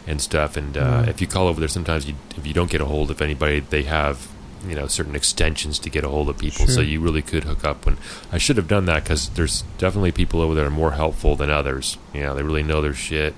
and 0.08 0.20
stuff. 0.20 0.58
And 0.58 0.76
uh, 0.76 1.04
Mm. 1.04 1.08
if 1.10 1.22
you 1.22 1.28
call 1.28 1.48
over 1.48 1.60
there, 1.60 1.70
sometimes 1.70 2.08
you, 2.08 2.16
if 2.36 2.48
you 2.48 2.54
don't 2.56 2.72
get 2.72 2.82
a 2.82 2.86
hold 2.86 3.12
of 3.12 3.22
anybody, 3.22 3.60
they 3.60 3.84
have 3.84 4.28
you 4.68 4.74
know 4.74 4.88
certain 4.88 5.16
extensions 5.16 5.78
to 5.78 5.92
get 5.92 6.04
a 6.04 6.10
hold 6.10 6.28
of 6.28 6.40
people. 6.40 6.66
So 6.66 6.82
you 6.82 7.02
really 7.02 7.22
could 7.22 7.44
hook 7.44 7.64
up. 7.64 7.86
And 7.86 7.98
I 8.32 8.40
should 8.40 8.58
have 8.58 8.68
done 8.68 8.86
that 8.86 9.04
because 9.04 9.30
there's 9.30 9.62
definitely 9.78 10.12
people 10.12 10.42
over 10.42 10.56
there 10.56 10.66
are 10.66 10.72
more 10.72 10.94
helpful 10.94 11.36
than 11.36 11.52
others. 11.52 12.00
You 12.16 12.22
know, 12.22 12.34
they 12.36 12.42
really 12.42 12.64
know 12.64 12.82
their 12.82 12.96
shit, 12.96 13.36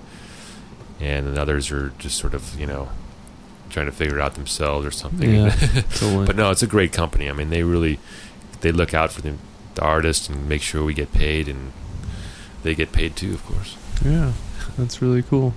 and 1.00 1.28
then 1.28 1.38
others 1.38 1.72
are 1.72 1.90
just 1.98 2.18
sort 2.18 2.34
of 2.34 2.60
you 2.60 2.66
know 2.66 2.90
trying 3.70 3.86
to 3.88 3.92
figure 3.92 4.20
it 4.20 4.22
out 4.22 4.36
themselves 4.36 4.86
or 4.86 4.92
something. 4.92 5.34
Yeah, 5.34 5.50
totally. 5.96 6.26
But 6.26 6.36
no, 6.36 6.52
it's 6.52 6.62
a 6.62 6.68
great 6.68 6.94
company. 6.94 7.30
I 7.30 7.34
mean, 7.34 7.50
they 7.50 7.64
really 7.64 8.00
they 8.62 8.72
look 8.72 8.94
out 8.94 9.12
for 9.12 9.22
the, 9.22 9.34
the 9.76 9.82
artist 9.82 10.30
and 10.30 10.48
make 10.48 10.62
sure 10.62 10.84
we 10.84 10.94
get 10.94 11.12
paid, 11.12 11.48
and 11.48 11.74
they 12.62 12.76
get 12.76 12.92
paid 12.92 13.16
too, 13.16 13.34
of 13.34 13.46
course. 13.46 13.78
Yeah, 14.04 14.34
that's 14.78 15.02
really 15.02 15.24
cool. 15.24 15.54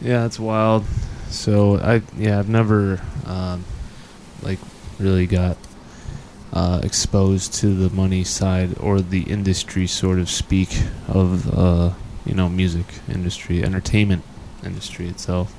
Yeah, 0.00 0.24
it's 0.26 0.38
wild. 0.38 0.84
So 1.30 1.78
I 1.78 2.02
yeah 2.16 2.38
I've 2.38 2.48
never 2.48 3.00
um, 3.26 3.64
like 4.42 4.58
really 4.98 5.26
got 5.26 5.56
uh, 6.52 6.80
exposed 6.82 7.54
to 7.54 7.74
the 7.74 7.94
money 7.94 8.24
side 8.24 8.78
or 8.78 9.00
the 9.00 9.22
industry 9.22 9.86
sort 9.86 10.18
of 10.18 10.30
speak 10.30 10.70
of 11.06 11.52
uh, 11.56 11.92
you 12.28 12.34
know 12.34 12.48
music 12.48 12.86
industry 13.08 13.64
entertainment 13.64 14.22
industry 14.64 15.08
itself. 15.08 15.52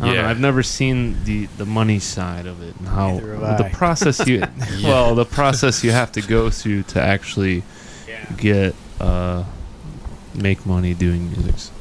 I 0.00 0.06
don't 0.06 0.14
know, 0.14 0.22
Yeah. 0.22 0.30
I've 0.30 0.38
never 0.40 0.62
seen 0.62 1.24
the, 1.24 1.46
the 1.58 1.66
money 1.66 1.98
side 1.98 2.46
of 2.46 2.62
it 2.62 2.76
and 2.78 2.86
how 2.88 3.18
the 3.18 3.64
I. 3.66 3.70
process 3.70 4.24
you 4.28 4.44
well 4.84 5.14
the 5.16 5.24
process 5.24 5.82
you 5.82 5.90
have 5.90 6.12
to 6.12 6.20
go 6.22 6.50
through 6.50 6.84
to 6.94 7.02
actually 7.02 7.64
get 8.36 8.74
uh, 9.00 9.44
make 10.34 10.64
money 10.66 10.94
doing 10.94 11.30
music. 11.30 11.72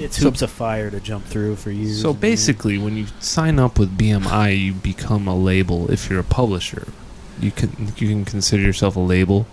It's 0.00 0.16
So- 0.16 0.24
hoops 0.24 0.42
of 0.42 0.50
fire 0.50 0.90
to 0.90 1.00
jump 1.00 1.24
through 1.26 1.56
for 1.56 1.70
you. 1.70 1.92
So 1.94 2.10
and 2.10 2.16
years. 2.16 2.20
basically, 2.20 2.78
when 2.78 2.96
you 2.96 3.06
sign 3.20 3.58
up 3.58 3.78
with 3.78 3.96
BMI, 3.98 4.56
you 4.66 4.72
become 4.72 5.26
a 5.28 5.36
label. 5.36 5.90
If 5.90 6.08
you're 6.08 6.20
a 6.20 6.24
publisher, 6.24 6.88
you 7.40 7.50
can 7.50 7.92
you 7.96 8.08
can 8.08 8.24
consider 8.24 8.62
yourself 8.62 8.94
a 8.96 9.00
label. 9.00 9.46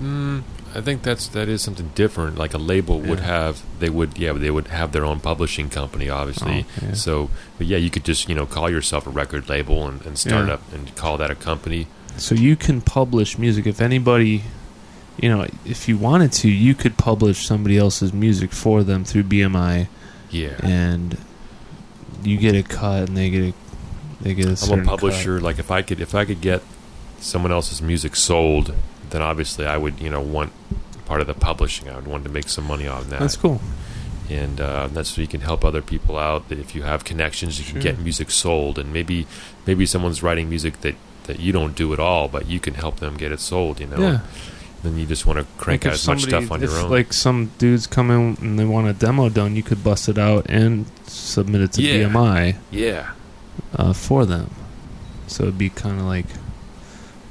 Mm, 0.00 0.42
I 0.74 0.80
think 0.80 1.02
that's 1.02 1.26
that 1.28 1.48
is 1.48 1.62
something 1.62 1.90
different. 1.94 2.36
Like 2.38 2.54
a 2.54 2.58
label 2.58 3.00
would 3.00 3.20
have, 3.20 3.62
they 3.80 3.88
would, 3.90 4.18
yeah, 4.18 4.32
they 4.32 4.50
would 4.50 4.68
have 4.68 4.92
their 4.92 5.04
own 5.04 5.20
publishing 5.20 5.70
company, 5.70 6.08
obviously. 6.08 6.66
Oh, 6.82 6.86
yeah. 6.88 6.92
So, 6.94 7.30
but 7.56 7.66
yeah, 7.66 7.78
you 7.78 7.90
could 7.90 8.04
just 8.04 8.28
you 8.28 8.34
know 8.34 8.46
call 8.46 8.68
yourself 8.70 9.06
a 9.06 9.10
record 9.10 9.48
label 9.48 9.86
and, 9.88 10.04
and 10.04 10.18
start 10.18 10.48
Yeah. 10.48 10.54
up 10.54 10.72
and 10.72 10.94
call 10.96 11.16
that 11.18 11.30
a 11.30 11.34
company. 11.34 11.86
So 12.16 12.34
you 12.34 12.56
can 12.56 12.80
publish 12.80 13.38
music. 13.38 13.66
If 13.66 13.80
anybody, 13.80 14.42
you 15.20 15.28
know, 15.28 15.46
if 15.64 15.88
you 15.88 15.96
wanted 15.96 16.32
to, 16.32 16.50
you 16.50 16.74
could 16.74 16.96
publish 16.98 17.46
somebody 17.46 17.78
else's 17.78 18.12
music 18.12 18.52
for 18.52 18.82
them 18.82 19.04
through 19.04 19.24
BMI, 19.24 19.88
Yeah, 20.30 20.56
and 20.62 21.16
you 22.22 22.36
get 22.36 22.54
a 22.54 22.62
cut, 22.62 23.08
and 23.08 23.16
they 23.16 23.30
get 23.30 23.42
a 23.42 23.54
they 24.20 24.34
get 24.34 24.46
a 24.46 24.72
I'm 24.72 24.80
a 24.80 24.84
publisher. 24.84 25.40
Like 25.40 25.58
if 25.58 25.70
I 25.70 25.82
could, 25.82 26.00
if 26.00 26.14
I 26.14 26.24
could 26.24 26.40
get 26.40 26.62
someone 27.20 27.52
else's 27.52 27.80
music 27.82 28.14
sold, 28.16 28.74
then 29.10 29.22
obviously 29.22 29.66
I 29.66 29.76
would, 29.76 30.00
you 30.00 30.10
know, 30.10 30.20
want 30.20 30.52
part 31.06 31.20
of 31.20 31.26
the 31.26 31.34
publishing. 31.34 31.88
I 31.88 31.96
would 31.96 32.06
want 32.06 32.24
to 32.24 32.30
make 32.30 32.48
some 32.48 32.64
money 32.66 32.86
on 32.86 33.08
that. 33.10 33.20
That's 33.20 33.36
cool. 33.36 33.60
and 34.30 34.60
uh, 34.60 34.88
that's 34.88 35.10
so 35.10 35.20
you 35.22 35.26
can 35.26 35.40
help 35.40 35.64
other 35.64 35.80
people 35.82 36.18
out. 36.18 36.48
That 36.48 36.58
if 36.58 36.74
you 36.74 36.82
have 36.82 37.04
connections, 37.04 37.58
you 37.58 37.64
can 37.70 37.80
get 37.80 37.98
music 37.98 38.30
sold, 38.30 38.78
and 38.78 38.92
maybe 38.92 39.26
maybe 39.66 39.86
someone's 39.86 40.22
writing 40.22 40.48
music 40.48 40.80
that 40.82 40.96
that 41.24 41.40
you 41.40 41.52
don't 41.52 41.74
do 41.74 41.92
at 41.92 42.00
all, 42.00 42.28
but 42.28 42.46
you 42.46 42.58
can 42.60 42.74
help 42.74 43.00
them 43.00 43.16
get 43.16 43.32
it 43.32 43.40
sold. 43.40 43.80
You 43.80 43.86
know, 43.86 43.98
Yeah. 43.98 44.20
then 44.82 44.96
you 44.98 45.04
just 45.06 45.26
want 45.26 45.38
to 45.38 45.46
crank 45.62 45.84
Like 45.84 45.92
out 45.92 45.94
as 45.94 46.06
much 46.06 46.22
stuff 46.22 46.50
on 46.52 46.60
your 46.62 46.76
own. 46.78 46.90
Like 46.90 47.12
some 47.12 47.50
dudes 47.58 47.86
come 47.86 48.10
in 48.10 48.36
and 48.40 48.58
they 48.58 48.64
want 48.64 48.86
a 48.88 48.92
demo 48.94 49.28
done, 49.28 49.54
you 49.56 49.62
could 49.62 49.82
bust 49.84 50.08
it 50.08 50.16
out 50.18 50.46
and 50.48 50.86
submit 51.06 51.60
it 51.62 51.72
to 51.74 51.82
Yeah. 51.82 52.08
BMI 52.08 52.56
yeah, 52.70 53.10
uh, 53.76 53.92
for 53.92 54.24
them. 54.26 54.50
So 55.26 55.42
it'd 55.44 55.58
be 55.58 55.68
kind 55.70 56.00
of 56.00 56.06
like 56.06 56.24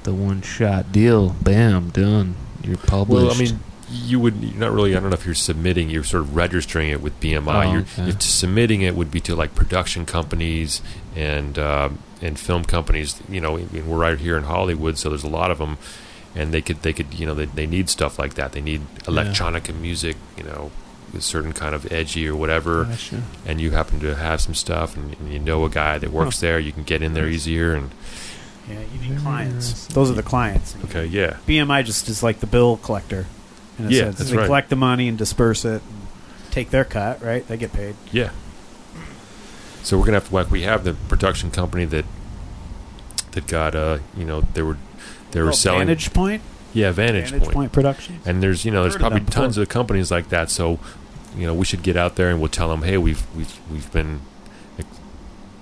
the 0.07 0.13
one 0.13 0.41
shot 0.41 0.93
deal. 0.93 1.35
Bam, 1.41 1.89
done. 1.89 2.35
You're 2.63 2.77
published. 2.77 3.27
well, 3.27 3.35
I 3.35 3.37
mean. 3.37 3.59
You 3.89 4.19
would 4.19 4.35
you're 4.43 4.59
not 4.59 4.73
really. 4.73 4.97
I 4.97 4.99
don't 4.99 5.11
know 5.11 5.15
if 5.15 5.25
you're 5.25 5.33
submitting. 5.33 5.89
You're 5.89 6.03
sort 6.03 6.23
of 6.23 6.35
registering 6.35 6.89
it 6.89 7.01
with 7.01 7.17
BMI. 7.21 7.67
Oh, 7.67 7.71
you're, 7.71 7.81
okay. 7.83 8.09
if 8.09 8.21
submitting 8.21 8.81
it 8.81 8.97
would 8.97 9.09
be 9.09 9.21
to 9.21 9.33
like 9.33 9.55
production 9.55 10.05
companies 10.05 10.81
and 11.15 11.57
um, 11.57 11.99
and 12.21 12.37
film 12.37 12.65
companies. 12.65 13.21
You 13.29 13.39
know, 13.39 13.53
we're 13.53 13.97
right 13.97 14.17
here 14.17 14.35
in 14.35 14.43
Hollywood, 14.43 14.97
so 14.97 15.07
there's 15.07 15.23
a 15.23 15.29
lot 15.29 15.51
of 15.51 15.59
them, 15.59 15.77
and 16.35 16.53
they 16.53 16.61
could 16.61 16.81
they 16.81 16.91
could 16.91 17.13
you 17.13 17.25
know 17.25 17.33
they, 17.33 17.45
they 17.45 17.65
need 17.65 17.89
stuff 17.89 18.19
like 18.19 18.33
that. 18.33 18.51
They 18.51 18.59
need 18.59 18.81
electronica 19.03 19.73
music. 19.73 20.17
You 20.35 20.43
know, 20.43 20.71
a 21.15 21.21
certain 21.21 21.53
kind 21.53 21.73
of 21.73 21.89
edgy 21.89 22.27
or 22.27 22.35
whatever. 22.35 22.83
Gotcha. 22.83 23.23
and 23.45 23.61
you 23.61 23.71
happen 23.71 24.01
to 24.01 24.15
have 24.15 24.41
some 24.41 24.53
stuff 24.53 24.97
and, 24.97 25.13
and 25.13 25.31
you 25.31 25.39
know 25.39 25.63
a 25.63 25.69
guy 25.69 25.97
that 25.97 26.11
works 26.11 26.41
there, 26.41 26.59
you 26.59 26.73
can 26.73 26.83
get 26.83 27.01
in 27.01 27.13
there 27.13 27.29
easier 27.29 27.73
and 27.73 27.91
yeah, 28.69 28.79
you 28.93 29.09
need 29.09 29.19
clients. 29.21 29.87
Those 29.87 30.09
are 30.11 30.13
the 30.15 30.23
clients. 30.23 30.75
okay, 30.85 31.05
yeah. 31.05 31.37
BMI 31.47 31.85
just 31.85 32.07
is 32.09 32.21
like 32.23 32.39
the 32.39 32.47
bill 32.47 32.77
collector. 32.77 33.25
In 33.79 33.85
a 33.85 33.89
Yeah, 33.89 34.03
sense. 34.05 34.17
that's 34.17 34.29
they 34.31 34.37
right. 34.37 34.45
collect 34.45 34.69
the 34.69 34.75
money 34.75 35.07
and 35.07 35.17
disperse 35.17 35.63
it, 35.65 35.81
and 35.83 36.51
take 36.51 36.69
their 36.71 36.83
cut. 36.85 37.23
Right? 37.23 37.47
They 37.47 37.57
get 37.57 37.71
paid. 37.73 37.95
Yeah. 38.11 38.31
So 39.83 39.97
we're 39.97 40.05
gonna 40.05 40.17
have 40.17 40.29
to 40.29 40.35
like 40.35 40.51
we 40.51 40.63
have 40.63 40.83
the 40.83 40.93
production 40.93 41.51
company 41.51 41.85
that 41.85 42.05
that 43.31 43.47
got 43.47 43.75
uh 43.75 43.99
you 44.17 44.25
know 44.25 44.41
they 44.41 44.61
were 44.61 44.77
they 45.31 45.41
were 45.41 45.49
Oh, 45.49 45.51
selling 45.53 45.87
Vantage 45.87 46.13
Point. 46.13 46.41
yeah 46.73 46.91
Vantage, 46.91 47.25
Vantage 47.29 47.43
Point. 47.43 47.53
Point 47.53 47.71
Productions. 47.71 48.25
and 48.27 48.41
there's 48.43 48.65
you 48.65 48.71
know 48.71 48.81
there's 48.81 48.95
Heard 48.95 48.97
of 48.97 49.01
probably 49.01 49.19
them 49.19 49.25
before. 49.27 49.43
tons 49.43 49.57
of 49.57 49.69
companies 49.69 50.11
like 50.11 50.29
that 50.29 50.49
so 50.49 50.79
you 51.37 51.45
know 51.45 51.53
we 51.53 51.63
should 51.65 51.83
get 51.83 51.95
out 51.95 52.15
there 52.15 52.29
and 52.29 52.39
we'll 52.41 52.49
tell 52.49 52.67
them 52.69 52.81
hey 52.81 52.97
we've 52.97 53.23
we've 53.35 53.59
we've 53.71 53.89
been 53.93 54.15
ac- 54.15 54.21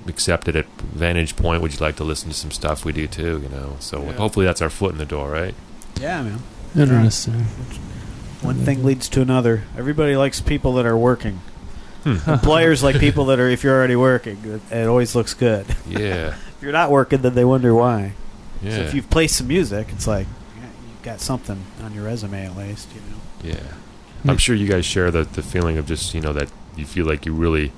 accepted 0.08 0.56
at 0.56 0.66
Vantage 0.82 1.36
Point 1.36 1.62
would 1.62 1.74
you 1.74 1.80
like 1.80 1.96
to 1.98 2.04
listen 2.04 2.30
to 2.30 2.36
some 2.36 2.52
stuff 2.52 2.86
we 2.86 2.92
do 2.94 3.08
too 3.08 3.40
you 3.44 3.50
know 3.50 3.76
so 3.80 4.04
Yeah. 4.04 4.14
hopefully 4.14 4.46
that's 4.46 4.62
our 4.62 4.70
foot 4.70 4.92
in 4.92 4.98
the 4.98 5.06
door 5.06 5.30
right 5.32 5.56
Yeah, 6.00 6.22
man. 6.24 6.40
Interesting. 6.76 7.46
One 8.42 8.56
thing 8.66 8.84
leads 8.84 9.08
to 9.10 9.22
another. 9.22 9.64
Everybody 9.78 10.16
likes 10.18 10.42
people 10.42 10.74
that 10.74 10.86
are 10.86 10.98
working. 10.98 11.40
Hmm. 12.04 12.18
Employers 12.30 12.84
like 12.84 13.00
people 13.00 13.26
that 13.26 13.40
are. 13.40 13.48
If 13.50 13.64
you're 13.64 13.74
already 13.76 13.96
working, 13.96 14.38
it, 14.44 14.62
it 14.76 14.88
always 14.88 15.16
looks 15.16 15.34
good. 15.34 15.66
yeah 15.88 16.36
If 16.36 16.58
you're 16.62 16.74
not 16.74 16.92
working, 16.92 17.22
then 17.22 17.34
they 17.34 17.46
wonder 17.46 17.74
why. 17.74 18.12
yeah 18.62 18.76
So 18.76 18.82
if 18.84 18.94
you've 18.94 19.10
played 19.10 19.28
some 19.32 19.48
music, 19.48 19.88
it's 19.92 20.06
like 20.06 20.28
you've 20.56 21.02
got 21.02 21.22
something 21.22 21.64
on 21.82 21.94
your 21.94 22.04
resume 22.04 22.46
at 22.46 22.56
least. 22.58 22.90
You 22.94 23.02
know. 23.02 23.58
Yeah. 23.58 24.30
I'm 24.30 24.38
sure 24.38 24.56
you 24.56 24.68
guys 24.68 24.86
share 24.86 25.12
the, 25.12 25.24
the 25.24 25.42
feeling 25.42 25.78
of 25.78 25.86
just, 25.88 26.14
you 26.14 26.20
know, 26.22 26.34
that 26.34 26.50
you 26.76 26.86
feel 26.86 27.06
like 27.06 27.26
you 27.26 27.34
really 27.34 27.72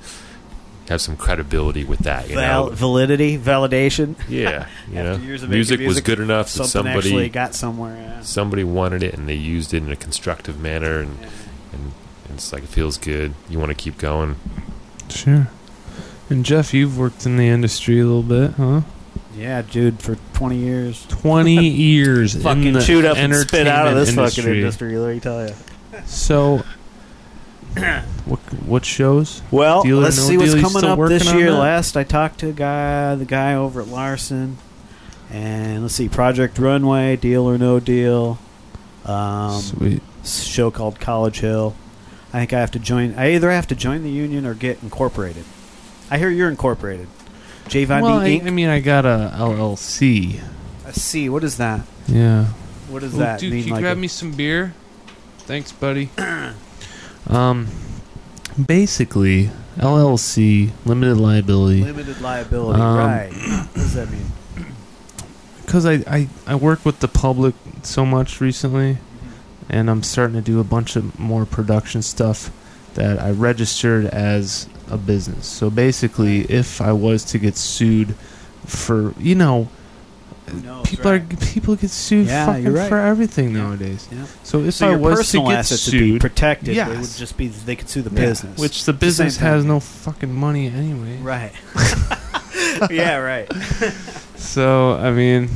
have 0.90 1.02
some 1.02 1.18
credibility 1.18 1.84
with 1.84 2.00
that, 2.00 2.30
you 2.30 2.36
Val- 2.36 2.68
know. 2.68 2.76
validity, 2.76 3.38
validation. 3.38 4.16
Yeah, 4.30 4.68
you 4.92 4.98
After 5.00 5.20
know. 5.20 5.26
years 5.26 5.44
of 5.44 5.50
making 5.50 5.58
Music, 5.58 5.80
was 5.82 6.02
good 6.02 6.20
enough 6.20 6.52
that 6.54 6.66
Something 6.68 6.92
actually 6.92 7.10
somebody 7.12 7.30
got 7.30 7.56
somewhere. 7.56 7.96
Yeah. 7.96 8.22
somebody 8.22 8.64
wanted 8.64 9.04
it 9.04 9.14
and 9.14 9.28
they 9.28 9.36
used 9.36 9.74
it 9.74 9.84
in 9.84 9.92
a 9.92 9.96
constructive 9.96 10.60
manner 10.60 11.00
and, 11.00 11.18
Yeah. 11.20 11.28
and, 11.74 11.82
and 12.30 12.34
it's 12.36 12.52
like 12.54 12.64
it 12.64 12.70
feels 12.70 12.98
good. 12.98 13.34
You 13.50 13.60
want 13.60 13.70
to 13.70 13.76
keep 13.76 13.98
going. 13.98 14.36
Sure. 15.10 15.48
And 16.30 16.46
Jeff, 16.46 16.74
you've 16.74 16.98
worked 16.98 17.26
in 17.26 17.38
the 17.38 17.48
industry 17.48 18.00
a 18.00 18.06
little 18.06 18.22
bit, 18.24 18.52
huh? 18.56 18.82
Yeah, 19.36 19.62
dude, 19.62 20.02
for 20.02 20.16
20 20.34 20.58
years. 20.58 21.06
Twenty 21.10 21.70
years 21.70 22.36
in 22.36 22.42
fucking 22.42 22.74
the 22.74 22.82
chewed 22.82 23.06
up 23.06 23.18
and 23.18 23.34
spit 23.36 23.68
out 23.68 23.88
of 23.88 23.96
this 23.96 24.10
entertainment 24.10 24.34
fucking 24.36 24.54
industry, 24.56 24.98
let 24.98 25.14
me 25.14 25.20
tell 25.20 25.48
you. 25.48 25.54
So, 26.06 26.64
what 28.26 28.40
what 28.66 28.86
shows? 28.86 29.42
Well, 29.52 29.84
Deal 29.84 30.00
or 30.00 30.02
let's 30.04 30.18
no 30.18 30.24
see 30.24 30.38
what's 30.38 30.54
coming 30.54 30.84
up 30.84 31.00
this 31.10 31.32
year. 31.34 31.52
Last 31.52 31.96
I 31.98 32.04
talked 32.04 32.40
to 32.40 32.50
a 32.50 32.54
guy, 32.54 33.16
the 33.16 33.26
guy 33.26 33.54
over 33.54 33.82
at 33.82 33.88
Larson, 33.88 34.58
and 35.30 35.84
let's 35.84 35.96
see, 35.96 36.10
Project 36.10 36.58
Runway, 36.60 37.16
Deal 37.16 37.44
or 37.50 37.58
No 37.58 37.80
Deal, 37.80 38.40
um, 39.06 39.62
Sweet. 39.62 40.02
show 40.24 40.72
called 40.72 41.00
College 41.00 41.40
Hill. 41.40 41.76
I 42.34 42.40
think 42.40 42.54
I 42.54 42.60
have 42.60 42.72
to 42.72 42.80
join. 42.80 43.14
I 43.16 43.34
either 43.36 43.50
have 43.52 43.68
to 43.68 43.76
join 43.76 44.04
the 44.04 44.10
union 44.12 44.46
or 44.46 44.54
get 44.54 44.84
incorporated. 44.84 45.46
I 46.12 46.18
hear 46.18 46.30
you're 46.30 46.50
incorporated. 46.50 47.08
J 47.68 47.86
Von 47.86 48.02
Well, 48.02 48.20
I, 48.20 48.40
D 48.40 48.42
I 48.42 48.50
mean, 48.50 48.70
I 48.70 48.80
got 48.80 49.06
a 49.06 49.34
LLC. 49.36 50.34
Inc. 50.34 50.44
I 50.86 50.92
see. 50.92 51.28
What 51.30 51.44
is 51.44 51.58
that? 51.58 51.82
Yeah. 52.08 52.46
What 52.90 53.02
does 53.02 53.14
Ooh, 53.16 53.20
that 53.20 53.40
dude, 53.40 53.52
mean? 53.52 53.62
can 53.64 53.68
you 53.68 53.74
like 53.76 53.82
grab 53.82 53.98
a- 53.98 54.00
me 54.00 54.08
some 54.08 54.32
beer? 54.32 54.74
Thanks, 55.40 55.72
buddy. 55.72 56.10
um, 57.30 57.68
basically, 58.66 59.50
LLC, 59.78 60.72
limited 60.86 61.18
liability. 61.18 61.84
limited 61.84 62.20
liability, 62.22 62.82
Um, 62.82 62.98
right? 62.98 63.32
What 63.34 63.74
does 63.74 63.94
that 63.94 64.10
mean? 64.10 64.32
Because 65.66 65.86
I, 65.86 65.94
I, 66.08 66.30
I 66.46 66.56
work 66.56 66.86
with 66.86 67.00
the 67.02 67.08
public 67.08 67.54
so 67.84 68.06
much 68.06 68.40
recently, 68.40 68.98
and 69.70 69.90
I'm 69.90 70.02
starting 70.04 70.36
to 70.36 70.42
do 70.42 70.60
a 70.60 70.64
bunch 70.64 70.96
of 70.96 71.20
more 71.20 71.46
production 71.46 72.02
stuff 72.02 72.52
that 72.94 73.20
I 73.22 73.32
registered 73.32 74.06
as 74.06 74.68
a 74.90 74.98
business. 74.98 75.46
So 75.46 75.70
basically, 75.70 76.42
if 76.44 76.82
I 76.82 76.94
was 76.94 77.24
to 77.26 77.38
get 77.38 77.58
sued 77.58 78.16
for, 78.66 79.14
you 79.20 79.36
know, 79.36 79.68
knows, 80.56 80.86
people 80.88 81.12
right? 81.12 81.22
are 81.34 81.36
people 81.54 81.76
get 81.76 81.90
sued 81.90 82.28
Yeah, 82.28 82.46
fucking 82.46 82.74
right. 82.74 82.90
for 82.90 82.98
everything 82.98 83.52
Yeah. 83.56 83.64
nowadays. 83.64 84.08
Yeah. 84.12 84.26
So 84.44 84.64
if 84.64 84.74
so 84.76 84.92
I 84.92 84.96
was 84.96 85.12
to 85.12 85.16
personal 85.18 85.48
get 85.50 85.60
assets 85.60 85.86
would 85.88 85.92
be 85.94 85.98
sued, 86.12 86.22
protected. 86.22 86.76
They 86.78 86.86
would 86.98 87.10
just 87.10 87.38
be 87.38 87.48
they 87.48 87.76
could 87.76 87.90
sue 87.90 88.02
the 88.02 88.10
Yeah, 88.10 88.28
business, 88.28 88.58
which 88.60 88.72
the 88.72 88.76
It's 88.76 88.86
the 88.86 88.94
business 88.94 89.38
has 89.38 89.66
no 89.66 89.80
fucking 89.80 90.34
money 90.34 90.68
anyway. 90.68 91.18
right. 91.22 91.52
yeah, 92.92 93.18
right. 93.18 93.52
So 94.38 94.94
I 94.94 95.12
mean, 95.12 95.50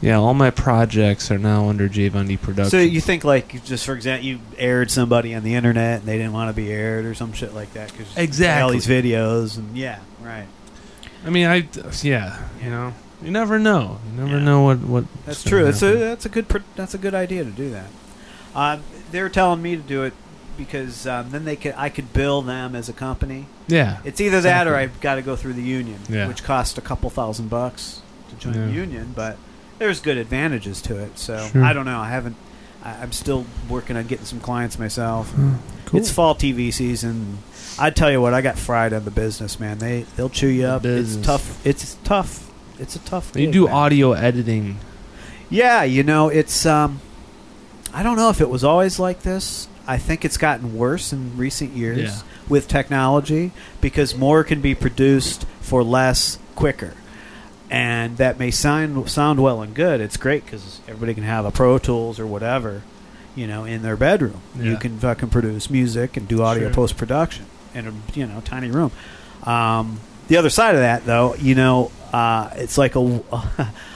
yeah, 0.00 0.16
all 0.16 0.32
my 0.34 0.50
projects 0.50 1.30
are 1.30 1.38
now 1.38 1.68
under 1.68 1.88
JVonD 1.88 2.40
Productions. 2.40 2.70
So 2.70 2.78
you 2.78 3.00
think 3.00 3.24
like 3.24 3.62
just 3.64 3.84
for 3.84 3.94
example, 3.94 4.26
you 4.26 4.40
aired 4.56 4.90
somebody 4.90 5.34
on 5.34 5.42
the 5.44 5.54
internet 5.54 6.00
and 6.00 6.08
they 6.08 6.16
didn't 6.16 6.32
want 6.32 6.48
to 6.48 6.54
be 6.60 6.72
aired 6.72 7.04
or 7.04 7.14
some 7.14 7.32
shit 7.34 7.54
like 7.54 7.72
that 7.74 7.92
because 7.92 8.16
exactly 8.16 8.62
all 8.62 8.70
Exactly. 8.72 8.78
these 9.02 9.12
videos 9.12 9.58
and 9.58 9.76
yeah, 9.76 9.98
right. 10.22 10.46
I 11.26 11.30
mean, 11.30 11.46
I 11.46 11.68
yeah, 12.02 12.38
you 12.62 12.70
know, 12.70 12.94
you 13.22 13.30
never 13.30 13.58
know. 13.58 13.98
You 14.12 14.24
never 14.24 14.38
Yeah. 14.38 14.44
know 14.44 14.62
what 14.62 14.78
what. 14.80 15.04
That's 15.26 15.42
true. 15.42 15.64
That's 15.64 15.82
a 15.82 15.94
that's 15.96 16.26
a 16.26 16.28
good 16.28 16.48
pr- 16.48 16.58
that's 16.76 16.94
a 16.94 16.98
good 16.98 17.14
idea 17.14 17.44
to 17.44 17.50
do 17.50 17.70
that. 17.70 17.86
Um, 18.54 18.82
they 19.12 19.22
were 19.22 19.28
telling 19.28 19.62
me 19.62 19.76
to 19.76 19.82
do 19.82 20.02
it 20.04 20.12
because 20.56 21.06
um, 21.06 21.30
then 21.30 21.44
they 21.44 21.56
could 21.56 21.74
I 21.76 21.88
could 21.88 22.12
bill 22.12 22.42
them 22.42 22.74
as 22.74 22.88
a 22.88 22.92
company. 22.92 23.46
yeah. 23.68 23.98
It's 24.04 24.20
either 24.20 24.40
that 24.40 24.66
or 24.66 24.74
I've 24.74 25.00
got 25.00 25.16
to 25.16 25.22
go 25.22 25.36
through 25.36 25.52
the 25.54 25.62
union, 25.62 26.00
Yeah. 26.08 26.26
which 26.28 26.42
cost 26.42 26.78
a 26.78 26.80
couple 26.80 27.08
thousand 27.10 27.48
bucks 27.48 28.02
to 28.30 28.36
join 28.36 28.54
the 28.54 28.72
union. 28.72 29.12
But 29.14 29.36
there's 29.78 30.00
good 30.00 30.16
advantages 30.16 30.82
to 30.82 30.96
it. 30.96 31.18
So 31.18 31.46
Sure. 31.52 31.64
I 31.64 31.72
don't 31.72 31.84
know. 31.84 31.98
I 32.00 32.08
haven't. 32.08 32.36
I, 32.84 32.90
I'm 33.02 33.12
still 33.12 33.44
working 33.68 33.96
on 33.96 34.06
getting 34.06 34.24
some 34.26 34.40
clients 34.40 34.78
myself. 34.78 35.32
Oh, 35.38 35.58
cool. 35.86 36.00
It's 36.00 36.10
fall 36.10 36.34
TV 36.34 36.72
season. 36.72 37.38
I 37.78 37.90
tell 37.90 38.10
you 38.10 38.20
what, 38.20 38.34
I 38.34 38.40
got 38.40 38.58
fried 38.58 38.92
on 38.92 39.04
the 39.04 39.10
business, 39.12 39.60
man. 39.60 39.78
They 39.78 40.02
they'll 40.16 40.28
chew 40.30 40.48
you 40.48 40.66
up. 40.66 40.82
business. 40.82 41.16
It's 41.18 41.26
tough. 41.26 41.66
It's 41.66 41.96
tough. 42.04 42.47
It's 42.78 42.96
a 42.96 43.00
tough. 43.00 43.32
you 43.36 43.50
do 43.50 43.64
man. 43.66 43.74
audio 43.74 44.12
editing. 44.12 44.78
Yeah, 45.50 45.82
you 45.82 46.02
know, 46.02 46.28
it's 46.28 46.66
um 46.66 47.00
I 47.92 48.02
don't 48.02 48.16
know 48.16 48.28
if 48.30 48.40
it 48.40 48.48
was 48.50 48.64
always 48.64 48.98
like 48.98 49.22
this. 49.22 49.66
I 49.86 49.96
think 49.96 50.24
it's 50.24 50.36
gotten 50.36 50.76
worse 50.76 51.12
in 51.12 51.36
recent 51.38 51.72
years 51.74 51.98
Yeah. 51.98 52.20
with 52.48 52.68
technology 52.68 53.52
because 53.80 54.14
more 54.14 54.44
can 54.44 54.60
be 54.60 54.74
produced 54.74 55.46
for 55.62 55.82
less 55.82 56.38
quicker. 56.54 56.92
And 57.70 58.16
that 58.18 58.38
may 58.38 58.50
sound 58.50 59.10
sound 59.10 59.40
well 59.40 59.60
and 59.62 59.74
good. 59.74 60.00
It's 60.00 60.16
great 60.16 60.44
because 60.44 60.80
everybody 60.88 61.14
can 61.14 61.24
have 61.24 61.44
a 61.44 61.50
Pro 61.50 61.78
Tools 61.78 62.18
or 62.20 62.26
whatever, 62.26 62.82
you 63.34 63.46
know, 63.46 63.64
in 63.64 63.82
their 63.82 63.96
bedroom. 63.96 64.40
You 64.58 64.72
Yeah. 64.72 64.78
can 64.78 64.98
fucking 64.98 65.28
produce 65.30 65.68
music 65.70 66.16
and 66.16 66.26
do 66.28 66.42
audio 66.42 66.64
Sure. 66.64 66.74
post 66.74 66.96
production 66.96 67.44
in 67.74 67.86
a 67.86 67.92
you 68.14 68.26
know 68.26 68.40
tiny 68.44 68.70
room. 68.70 68.90
Um, 69.44 70.00
the 70.28 70.36
other 70.36 70.50
side 70.50 70.74
of 70.74 70.80
that, 70.80 71.04
though, 71.06 71.34
you 71.36 71.54
know, 71.54 71.90
uh, 72.12 72.50
it's 72.56 72.78
like 72.78 72.96
a 72.96 73.00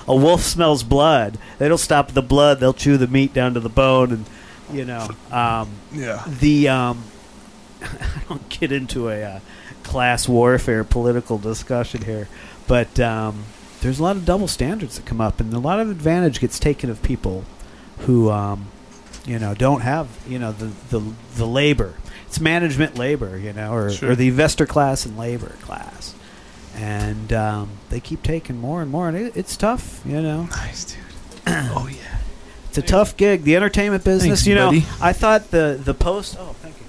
a 0.08 0.14
wolf 0.16 0.42
smells 0.42 0.82
blood. 0.82 1.38
They 1.58 1.68
don't 1.68 1.78
stop 1.78 2.08
at 2.08 2.14
the 2.14 2.22
blood; 2.22 2.60
they'll 2.60 2.72
chew 2.74 2.96
the 2.96 3.06
meat 3.06 3.32
down 3.32 3.54
to 3.54 3.60
the 3.60 3.68
bone, 3.68 4.12
and 4.12 4.24
you 4.72 4.84
know, 4.84 5.08
um, 5.30 5.70
Yeah. 5.92 6.22
the 6.26 6.68
um, 6.68 7.04
I 7.82 7.88
don't 8.28 8.48
get 8.48 8.72
into 8.72 9.08
a 9.08 9.22
uh, 9.22 9.40
class 9.82 10.28
warfare 10.28 10.84
political 10.84 11.38
discussion 11.38 12.02
here, 12.02 12.28
but 12.66 12.98
um, 13.00 13.44
there's 13.80 13.98
a 13.98 14.02
lot 14.02 14.16
of 14.16 14.24
double 14.24 14.48
standards 14.48 14.96
that 14.96 15.04
come 15.06 15.20
up, 15.20 15.40
and 15.40 15.52
a 15.52 15.58
lot 15.58 15.80
of 15.80 15.90
advantage 15.90 16.40
gets 16.40 16.58
taken 16.58 16.88
of 16.90 17.02
people 17.02 17.44
who, 18.00 18.30
um, 18.30 18.66
you 19.26 19.38
know, 19.38 19.54
don't 19.54 19.80
have 19.82 20.08
you 20.28 20.38
know 20.38 20.52
the 20.52 20.70
the 20.90 21.02
the 21.36 21.46
labor. 21.46 21.94
It's 22.26 22.40
management 22.40 22.96
labor, 22.96 23.36
you 23.36 23.52
know, 23.52 23.74
or, 23.74 23.90
Sure. 23.90 24.12
or 24.12 24.14
the 24.16 24.28
investor 24.28 24.64
class 24.64 25.04
and 25.04 25.18
labor 25.18 25.52
class, 25.60 26.14
and 26.76 27.32
um, 27.32 27.70
they 27.90 28.00
keep 28.00 28.22
taking 28.22 28.58
more 28.58 28.82
and 28.82 28.90
more, 28.90 29.08
and 29.08 29.16
it, 29.16 29.36
it's 29.36 29.56
tough, 29.56 30.00
you 30.04 30.20
know. 30.20 30.48
Nice, 30.50 30.84
dude. 30.84 30.98
oh 31.46 31.88
yeah. 31.90 32.18
It's 32.68 32.78
a 32.78 32.82
tough 32.82 33.16
gig. 33.18 33.42
The 33.44 33.54
entertainment 33.56 34.02
business, 34.04 34.40
Thanks, 34.40 34.46
you 34.46 34.54
know. 34.54 34.68
buddy. 34.68 34.84
I 35.00 35.12
thought 35.12 35.50
the 35.50 35.78
the 35.82 35.92
post. 35.94 36.36
Oh, 36.38 36.54
thank 36.62 36.76
you. 36.76 36.82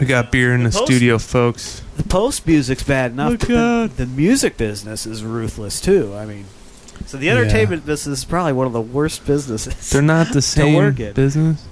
We 0.00 0.06
got 0.06 0.32
beer 0.32 0.52
in 0.54 0.64
the 0.64 0.70
Post- 0.70 0.84
studio, 0.86 1.18
folks. 1.18 1.80
The 1.96 2.02
post 2.02 2.44
music's 2.46 2.82
bad 2.82 3.12
enough, 3.12 3.38
the, 3.38 3.88
the 3.96 4.06
music 4.06 4.56
business 4.56 5.06
is 5.06 5.22
ruthless 5.22 5.80
too. 5.80 6.12
I 6.16 6.26
mean, 6.26 6.46
so 7.06 7.16
the 7.16 7.30
entertainment 7.30 7.86
business 7.86 8.18
is 8.18 8.24
probably 8.24 8.52
one 8.54 8.66
of 8.66 8.72
the 8.72 8.80
worst 8.80 9.24
businesses. 9.24 9.90
They're 9.90 10.02
not 10.02 10.32
the 10.32 10.42
same 10.56 10.92
business. 11.12 11.64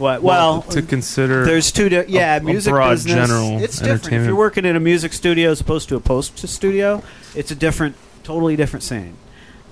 What? 0.00 0.22
Well, 0.22 0.62
to 0.62 0.82
consider. 0.82 1.44
there's 1.44 1.70
two. 1.70 1.88
Di- 1.88 2.06
yeah, 2.08 2.36
a 2.36 2.40
music 2.40 2.72
broad 2.72 2.90
business. 2.90 3.14
general 3.14 3.62
it's 3.62 3.78
different. 3.78 4.22
If 4.22 4.26
you're 4.26 4.34
working 4.34 4.64
in 4.64 4.74
a 4.74 4.80
music 4.80 5.12
studio 5.12 5.50
as 5.50 5.60
opposed 5.60 5.88
to 5.90 5.96
a 5.96 6.00
post 6.00 6.38
studio, 6.48 7.02
it's 7.36 7.50
a 7.50 7.54
different, 7.54 7.94
totally 8.24 8.56
different 8.56 8.82
scene. 8.82 9.16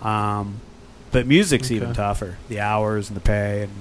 Um, 0.02 0.60
but 1.10 1.26
music's 1.26 1.70
even 1.70 1.94
tougher. 1.94 2.36
The 2.48 2.60
hours 2.60 3.08
and 3.08 3.16
the 3.16 3.20
pay, 3.20 3.62
and 3.62 3.72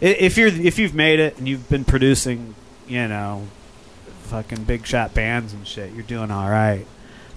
if 0.00 0.36
you're 0.36 0.48
if 0.48 0.78
you've 0.78 0.94
made 0.94 1.18
it 1.18 1.38
and 1.38 1.48
you've 1.48 1.68
been 1.68 1.84
producing, 1.84 2.54
you 2.86 3.08
know, 3.08 3.48
fucking 4.24 4.64
big 4.64 4.86
shot 4.86 5.14
bands 5.14 5.52
and 5.52 5.66
shit, 5.66 5.92
you're 5.94 6.02
doing 6.04 6.30
all 6.30 6.48
right. 6.48 6.86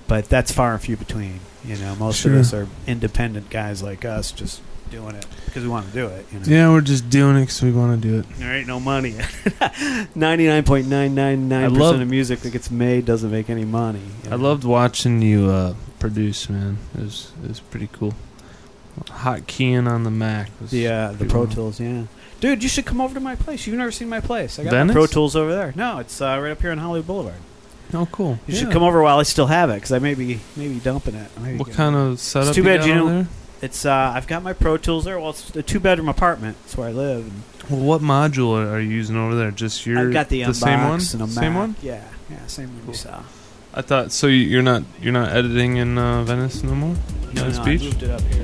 But 0.07 0.27
that's 0.29 0.51
far 0.51 0.73
and 0.73 0.81
few 0.81 0.97
between. 0.97 1.39
You 1.63 1.77
know, 1.77 1.95
most 1.95 2.19
Sure. 2.21 2.33
of 2.33 2.39
us 2.39 2.53
are 2.53 2.67
independent 2.85 3.49
guys 3.49 3.81
like 3.81 4.03
us, 4.03 4.31
just 4.31 4.61
doing 4.91 5.15
it 5.15 5.25
because 5.45 5.63
we 5.63 5.69
want 5.69 5.87
to 5.87 5.93
do 5.93 6.07
it. 6.07 6.25
You 6.31 6.39
know? 6.39 6.45
yeah, 6.45 6.69
we're 6.69 6.81
just 6.81 7.09
doing 7.09 7.37
it 7.37 7.41
because 7.41 7.61
we 7.63 7.71
want 7.71 8.01
to 8.01 8.07
do 8.07 8.19
it. 8.19 8.25
There 8.37 8.53
ain't 8.53 8.67
no 8.67 8.79
money. 8.79 9.15
Ninety 10.15 10.47
nine 10.47 10.63
point 10.63 10.87
nine 10.87 11.15
nine 11.15 11.51
I 11.51 11.61
nine 11.61 11.73
love- 11.73 11.91
percent 11.93 12.03
of 12.03 12.09
music 12.09 12.39
that 12.41 12.51
gets 12.51 12.69
made 12.69 13.05
doesn't 13.05 13.31
make 13.31 13.49
any 13.49 13.65
money. 13.65 14.01
you 14.23 14.31
I 14.31 14.35
loved 14.35 14.63
watching 14.63 15.21
you 15.21 15.49
uh, 15.49 15.73
produce, 15.99 16.49
man. 16.49 16.77
It 16.95 17.01
was 17.01 17.31
it 17.43 17.47
was 17.49 17.59
pretty 17.59 17.87
cool. 17.91 18.13
Hot 19.09 19.47
keying 19.47 19.87
on 19.87 20.03
the 20.03 20.11
Mac. 20.11 20.51
Was 20.61 20.71
the 20.71 20.87
uh, 20.87 21.11
the 21.13 21.25
Pro 21.25 21.41
wild. 21.41 21.51
Tools. 21.53 21.79
Yeah, 21.79 22.03
dude, 22.39 22.61
you 22.61 22.69
should 22.69 22.85
come 22.85 22.99
over 23.01 23.13
to 23.13 23.19
my 23.21 23.35
place. 23.35 23.65
You've 23.65 23.77
never 23.77 23.91
seen 23.91 24.09
my 24.09 24.19
place. 24.19 24.59
I 24.59 24.63
got 24.65 24.85
my 24.87 24.93
Pro 24.93 25.07
Tools 25.07 25.35
over 25.35 25.51
there. 25.53 25.73
No, 25.75 25.99
it's 25.99 26.21
uh, 26.21 26.37
right 26.41 26.51
up 26.51 26.61
here 26.61 26.71
on 26.71 26.77
Hollywood 26.77 27.07
Boulevard. 27.07 27.35
Oh, 27.93 28.07
cool. 28.11 28.39
You 28.47 28.53
Yeah. 28.53 28.59
should 28.61 28.71
come 28.71 28.83
over 28.83 29.01
while 29.01 29.19
I 29.19 29.23
still 29.23 29.47
have 29.47 29.69
it 29.69 29.75
because 29.75 29.91
I 29.91 29.99
may 29.99 30.13
be 30.13 30.39
maybe 30.55 30.79
dumping 30.79 31.15
it. 31.15 31.29
Maybe 31.41 31.57
What 31.57 31.67
get- 31.69 31.75
kind 31.77 31.95
of 31.95 32.19
setup? 32.19 32.53
too 32.55 32.63
bad 32.63 32.81
got 32.81 32.87
you 32.87 32.93
on 32.93 32.97
don't- 32.99 33.07
there? 33.15 33.27
It's 33.61 33.85
uh, 33.85 34.13
I've 34.15 34.25
got 34.27 34.41
my 34.43 34.53
Pro 34.53 34.77
Tools 34.77 35.05
there. 35.05 35.19
Well, 35.19 35.31
it's 35.31 35.55
a 35.55 35.61
two 35.63 35.79
bedroom 35.79 36.09
apartment. 36.09 36.57
That's 36.63 36.77
where 36.77 36.87
I 36.89 36.91
live. 36.91 37.25
And 37.27 37.43
Well, 37.69 37.79
what 37.87 38.01
module 38.01 38.55
are 38.71 38.79
you 38.79 38.89
using 38.89 39.15
over 39.17 39.35
there? 39.35 39.51
Just 39.51 39.85
your 39.85 39.99
I've 39.99 40.13
got 40.13 40.29
the, 40.29 40.43
the 40.43 40.53
same 40.53 40.83
one. 40.83 40.99
Mbox 40.99 41.13
and 41.13 41.23
a 41.23 41.27
same 41.27 41.53
one. 41.55 41.75
Yeah, 41.81 42.03
yeah, 42.29 42.45
same 42.47 42.69
one 42.69 42.79
Cool. 42.81 42.87
you 42.89 42.97
saw. 42.97 43.21
I 43.73 43.81
thought 43.81 44.11
so. 44.11 44.27
you- 44.27 44.35
You're 44.47 44.63
not 44.63 44.83
you're 44.99 45.13
not 45.13 45.29
editing 45.29 45.77
in 45.77 45.97
uh, 45.97 46.23
Venice 46.23 46.63
no 46.63 46.73
more. 46.73 46.95
No, 47.33 47.41
Venice 47.43 47.57
no, 47.57 47.63
I 47.63 47.77
moved 47.77 48.03
it 48.03 48.09
up 48.09 48.21
here. 48.21 48.43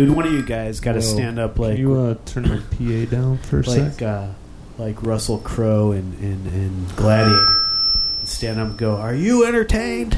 Dude, 0.00 0.16
one 0.16 0.26
of 0.26 0.32
you 0.32 0.42
guys 0.42 0.80
got 0.80 0.94
to 0.94 1.02
stand 1.02 1.38
up 1.38 1.58
like 1.58 1.72
Can 1.72 1.80
you 1.82 1.94
uh, 1.94 2.14
turn 2.24 2.44
the 2.44 3.04
PA 3.04 3.10
down 3.14 3.36
for 3.36 3.60
a 3.60 3.62
like 3.64 3.92
sec? 3.92 4.00
uh, 4.00 4.28
like 4.78 5.02
Russell 5.02 5.36
Crowe 5.36 5.92
and 5.92 6.18
in, 6.20 6.46
in 6.54 6.86
Gladiator. 6.96 7.46
And 8.20 8.26
stand 8.26 8.58
up 8.58 8.68
and 8.68 8.78
go, 8.78 8.96
Are 8.96 9.14
you 9.14 9.44
entertained? 9.44 10.12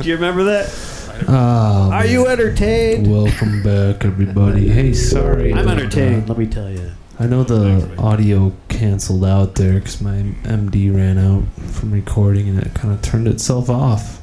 Do 0.00 0.08
you 0.08 0.16
remember 0.16 0.42
that? 0.42 0.88
Oh, 1.28 1.90
Are 1.92 2.04
you 2.06 2.26
entertained? 2.26 3.06
Welcome 3.08 3.62
back, 3.62 4.04
everybody. 4.04 4.68
Hey, 4.68 4.92
sorry. 5.12 5.52
I'm 5.54 5.66
that, 5.66 5.78
entertained, 5.78 6.24
uh, 6.24 6.26
let 6.26 6.38
me 6.38 6.46
tell 6.46 6.68
you. 6.68 6.90
I 7.20 7.26
know 7.26 7.44
the 7.44 7.94
audio 7.96 8.52
canceled 8.68 9.24
out 9.24 9.54
there 9.54 9.74
because 9.74 10.00
my 10.00 10.16
MD 10.42 10.92
ran 10.92 11.18
out 11.18 11.44
from 11.70 11.92
recording 11.92 12.48
and 12.48 12.60
it 12.60 12.74
kind 12.74 12.92
of 12.92 13.02
turned 13.02 13.28
itself 13.28 13.70
off. 13.70 14.20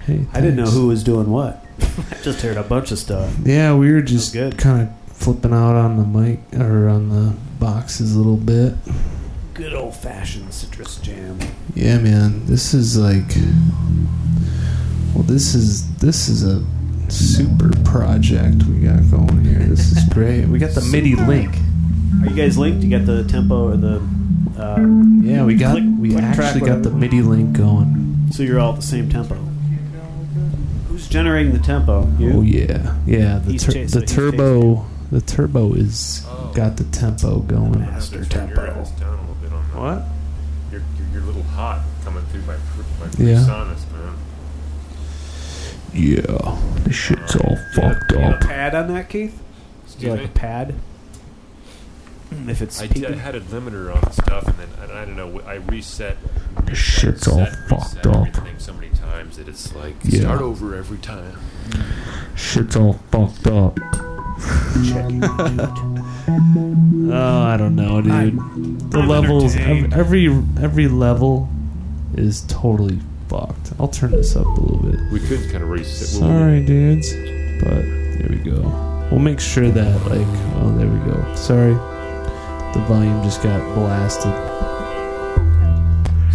Hey, 0.00 0.26
I 0.34 0.42
didn't 0.42 0.56
know 0.56 0.64
thanks. 0.64 0.76
who 0.76 0.88
was 0.88 1.02
doing 1.02 1.30
what. 1.30 1.61
I 1.80 2.16
just 2.22 2.40
heard 2.42 2.56
a 2.56 2.62
bunch 2.62 2.90
of 2.92 2.98
stuff. 2.98 3.32
Yeah, 3.44 3.74
we 3.74 3.92
were 3.92 4.02
just 4.02 4.32
good. 4.32 4.58
kind 4.58 4.82
of 4.88 5.16
flipping 5.16 5.52
out 5.52 5.76
on 5.76 5.96
the 5.96 6.04
mic 6.04 6.40
or 6.60 6.88
on 6.88 7.08
the 7.10 7.34
boxes 7.58 8.14
a 8.14 8.18
little 8.18 8.36
bit. 8.36 8.74
Good 9.54 9.74
old 9.74 9.94
fashioned 9.94 10.52
citrus 10.54 10.96
jam. 10.98 11.38
Yeah, 11.74 11.98
man. 11.98 12.46
This 12.46 12.74
is 12.74 12.96
like 12.98 13.30
well, 15.14 15.24
this 15.24 15.54
is 15.54 15.94
this 15.96 16.28
is 16.28 16.44
a 16.44 16.64
super 17.10 17.70
project 17.84 18.62
we 18.64 18.78
got 18.80 18.98
going 19.10 19.44
here. 19.44 19.58
This 19.60 19.92
is 19.96 20.04
great. 20.12 20.46
We 20.46 20.58
got 20.58 20.70
the 20.74 20.80
MIDI 20.90 21.14
link. 21.16 21.54
Are 22.22 22.28
you 22.30 22.36
guys 22.36 22.56
linked? 22.56 22.82
You 22.84 22.90
got 22.98 23.06
the 23.06 23.24
tempo 23.24 23.68
or 23.72 23.76
the. 23.76 23.96
Uh, 24.58 24.78
Yeah, 25.22 25.44
we 25.44 25.54
got 25.54 25.72
Click- 25.72 25.84
we 25.98 26.10
click 26.12 26.24
actually 26.24 26.66
got 26.68 26.82
the. 26.82 26.90
MIDI 26.90 27.20
link 27.22 27.52
going. 27.56 28.28
so 28.32 28.42
you're 28.42 28.58
all 28.60 28.70
at 28.74 28.76
the 28.80 28.86
same 28.86 29.08
tempo. 29.10 29.36
Who's 31.02 31.08
generating 31.10 31.52
the 31.52 31.58
tempo? 31.58 32.06
You? 32.18 32.32
Oh 32.34 32.40
yeah, 32.42 32.96
yeah. 33.06 33.38
The 33.44 33.58
tur- 33.58 33.72
chasing- 33.72 34.00
the 34.00 34.06
turbo 34.06 34.86
the 35.10 35.20
turbo 35.20 35.72
is 35.74 36.24
Oh. 36.28 36.52
got 36.54 36.76
the 36.76 36.84
tempo 36.84 37.40
going. 37.40 37.80
Master 37.80 38.24
tempo. 38.24 38.54
down 38.54 39.18
a 39.28 39.42
bit 39.44 39.52
on. 39.52 39.62
What? 39.74 40.04
You're, 40.70 40.80
you're, 40.96 41.08
you're 41.14 41.22
a 41.22 41.26
little 41.26 41.42
hot 41.42 41.82
coming 42.04 42.24
through 42.26 42.42
my, 42.42 42.54
pr- 42.54 42.82
my 43.00 43.06
Yeah. 43.26 43.34
PreSonus, 43.40 43.84
man. 43.92 44.14
Yeah, 45.92 46.58
this 46.84 46.94
shit's 46.96 47.36
all 47.36 47.58
fucked 47.74 48.08
Do 48.08 48.14
you 48.14 48.20
have 48.22 48.34
up. 48.36 48.44
a 48.44 48.46
pad 48.46 48.74
on 48.74 48.88
that, 48.94 49.08
Keith? 49.10 49.42
Do 49.98 50.06
you 50.06 50.12
like 50.12 50.20
me? 50.20 50.26
a 50.26 50.28
pad? 50.28 50.74
Hmm, 52.32 52.48
if 52.50 52.62
it's 52.62 52.80
I, 52.80 52.86
peaking? 52.88 53.02
did, 53.02 53.12
I 53.14 53.16
had 53.16 53.34
a 53.34 53.40
limiter 53.40 53.94
on 53.94 54.00
the 54.00 54.10
stuff, 54.12 54.46
and 54.46 54.56
then 54.58 54.68
and 54.82 54.92
I 54.92 55.04
don't 55.04 55.16
know. 55.16 55.40
I 55.46 55.54
reset. 55.56 56.16
reset 56.64 56.76
shit's 56.76 57.28
all 57.28 57.38
set, 57.38 57.54
fucked 57.68 57.94
reset 58.06 58.06
up. 58.06 58.60
So 58.60 58.72
many 58.72 58.90
times 58.90 59.36
that 59.36 59.48
it's 59.48 59.74
like 59.74 59.94
Yeah. 60.04 60.20
start 60.20 60.40
over 60.40 60.74
every 60.74 60.98
time. 60.98 61.38
Shit's 62.34 62.76
all 62.76 62.94
fucked 63.10 63.46
up. 63.46 63.76
Checking 64.88 65.20
dude. 65.20 67.12
Oh, 67.12 67.42
I 67.42 67.56
don't 67.56 67.76
know, 67.76 68.00
dude. 68.00 68.90
the 68.90 68.98
I'm 69.00 69.08
levels, 69.08 69.54
every 69.56 70.26
every 70.60 70.88
level 70.88 71.48
is 72.16 72.42
totally 72.48 72.98
fucked. 73.28 73.72
I'll 73.78 73.88
turn 73.88 74.12
this 74.12 74.34
up 74.36 74.46
a 74.46 74.50
little 74.60 74.78
bit. 74.78 75.00
We 75.12 75.20
could 75.20 75.50
kind 75.50 75.62
of 75.62 75.70
reset. 75.70 76.08
Sorry, 76.08 76.64
dudes, 76.64 77.12
but 77.62 77.82
there 77.82 78.28
we 78.30 78.36
go. 78.36 78.60
We'll 79.10 79.20
make 79.20 79.40
sure 79.40 79.68
that, 79.70 80.06
like, 80.06 80.26
oh, 80.56 80.74
there 80.78 80.86
we 80.88 80.98
go. 81.12 81.34
Sorry, 81.34 81.74
the 82.72 82.80
volume 82.88 83.22
just 83.22 83.42
got 83.42 83.60
blasted. 83.74 84.32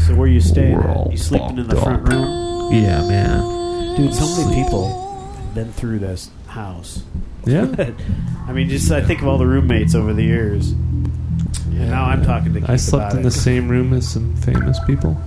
So 0.06 0.16
where 0.16 0.28
you 0.28 0.40
staying? 0.40 0.76
At? 0.76 1.12
You 1.12 1.18
sleeping 1.18 1.58
in 1.58 1.68
the 1.68 1.76
front 1.76 2.04
up. 2.08 2.14
room? 2.14 2.74
Yeah, 2.74 3.02
man. 3.08 3.96
Dude, 3.96 4.14
so 4.14 4.26
many 4.46 4.64
people 4.64 5.34
have 5.36 5.56
been 5.56 5.72
through 5.74 6.00
this 6.00 6.30
house. 6.48 7.04
Yeah. 7.46 7.74
I 8.48 8.54
mean, 8.54 8.70
just 8.70 8.92
I 8.92 9.02
think 9.02 9.22
of 9.22 9.28
all 9.28 9.38
the 9.38 9.48
roommates 9.48 9.96
over 9.96 10.14
the 10.14 10.24
years. 10.24 10.72
and 10.72 11.90
now 11.90 12.06
I'm 12.06 12.24
talking 12.24 12.54
to 12.54 12.62
Keith 12.62 12.70
I 12.70 12.76
slept 12.76 13.12
about 13.12 13.18
in 13.18 13.24
the 13.24 13.32
same 13.32 13.68
room 13.68 13.94
as 13.94 14.08
some 14.08 14.36
famous 14.38 14.80
people. 14.86 15.18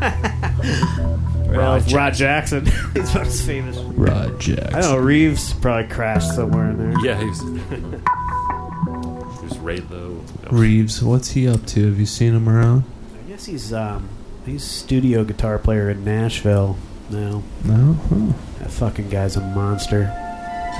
Well, 1.46 1.80
Rod 1.80 2.14
Jackson. 2.14 2.66
He's 2.94 3.10
about 3.10 3.26
as 3.28 3.46
famous. 3.46 3.76
Rod 3.78 4.38
Jackson. 4.40 4.74
I 4.74 4.80
don't 4.80 4.92
know. 4.92 4.98
Reeves 4.98 5.54
probably 5.54 5.88
crashed 5.88 6.34
somewhere 6.34 6.70
in 6.70 6.78
there. 6.78 7.04
Yeah, 7.04 7.20
he's. 7.22 7.40
There's 9.48 9.58
Ray 9.60 9.78
Lowe. 9.78 10.24
Reeves, 10.50 11.02
what's 11.02 11.30
he 11.30 11.46
up 11.48 11.64
to? 11.66 11.86
Have 11.86 12.00
you 12.00 12.06
seen 12.06 12.34
him 12.34 12.48
around? 12.48 12.82
I 13.14 13.28
guess 13.28 13.46
he's 13.46 13.72
um 13.72 14.08
he's 14.44 14.64
studio 14.64 15.22
guitar 15.22 15.58
player 15.58 15.88
in 15.88 16.04
Nashville 16.04 16.76
now. 17.10 17.44
No. 17.64 17.92
Huh. 17.94 18.32
That 18.58 18.70
fucking 18.72 19.08
guy's 19.08 19.36
a 19.36 19.40
monster. 19.40 20.12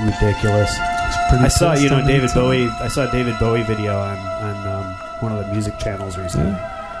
Ridiculous. 0.03 0.69
He's 0.75 1.15
pretty 1.29 1.45
I 1.45 1.47
saw 1.47 1.73
you 1.75 1.89
know 1.89 2.05
David 2.05 2.29
too. 2.29 2.35
Bowie. 2.41 2.67
I 2.67 2.89
saw 2.89 3.07
a 3.07 3.11
David 3.11 3.39
Bowie 3.39 3.63
video 3.63 3.97
on 3.97 4.17
on 4.17 4.67
um, 4.67 4.93
one 5.21 5.31
of 5.31 5.45
the 5.45 5.53
music 5.53 5.79
channels 5.79 6.17
recently, 6.17 6.51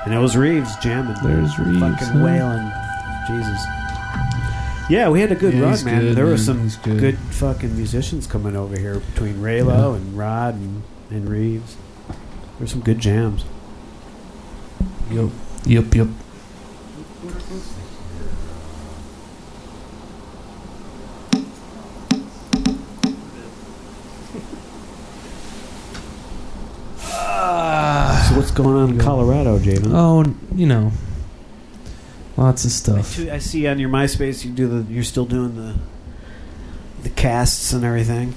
and 0.05 0.13
it 0.13 0.19
was 0.19 0.37
Reeves 0.37 0.73
jamming, 0.77 1.17
There's 1.21 1.59
Reeves. 1.59 1.79
fucking 1.79 2.07
huh? 2.07 2.23
wailing. 2.23 2.71
Jesus. 3.27 3.61
Yeah, 4.89 5.09
we 5.09 5.19
had 5.19 5.33
a 5.33 5.35
good 5.35 5.53
Yeah, 5.53 5.63
run, 5.63 5.83
man. 5.83 6.01
good, 6.01 6.15
there 6.15 6.25
were 6.25 6.37
some 6.37 6.69
good. 6.83 6.99
good. 6.99 7.17
fucking 7.17 7.75
musicians 7.75 8.25
coming 8.25 8.55
over 8.55 8.79
here 8.79 8.99
between 9.01 9.35
Raylo 9.41 9.91
Yeah. 9.91 9.95
and 9.97 10.17
Rod 10.17 10.55
and, 10.55 10.81
and 11.09 11.29
Reeves. 11.29 11.77
There's 12.57 12.71
some 12.71 12.81
good 12.81 12.99
jams. 12.99 13.45
Yep. 15.11 15.29
Yep. 15.65 15.95
Yep. 15.95 16.07
So 28.27 28.35
what's 28.35 28.51
going 28.51 28.75
on 28.75 28.89
in 28.91 28.99
Colorado, 28.99 29.57
Jaden? 29.57 29.91
Oh, 29.93 30.25
you 30.53 30.65
know, 30.65 30.91
lots 32.35 32.65
of 32.65 32.71
stuff. 32.71 33.17
I 33.29 33.37
see 33.37 33.67
on 33.67 33.79
your 33.79 33.89
MySpace 33.89 34.43
you 34.43 34.51
do 34.51 34.67
the. 34.67 34.93
You're 34.93 35.03
still 35.03 35.25
doing 35.25 35.55
the 35.55 35.75
the 37.03 37.09
casts 37.09 37.71
and 37.71 37.85
everything. 37.85 38.35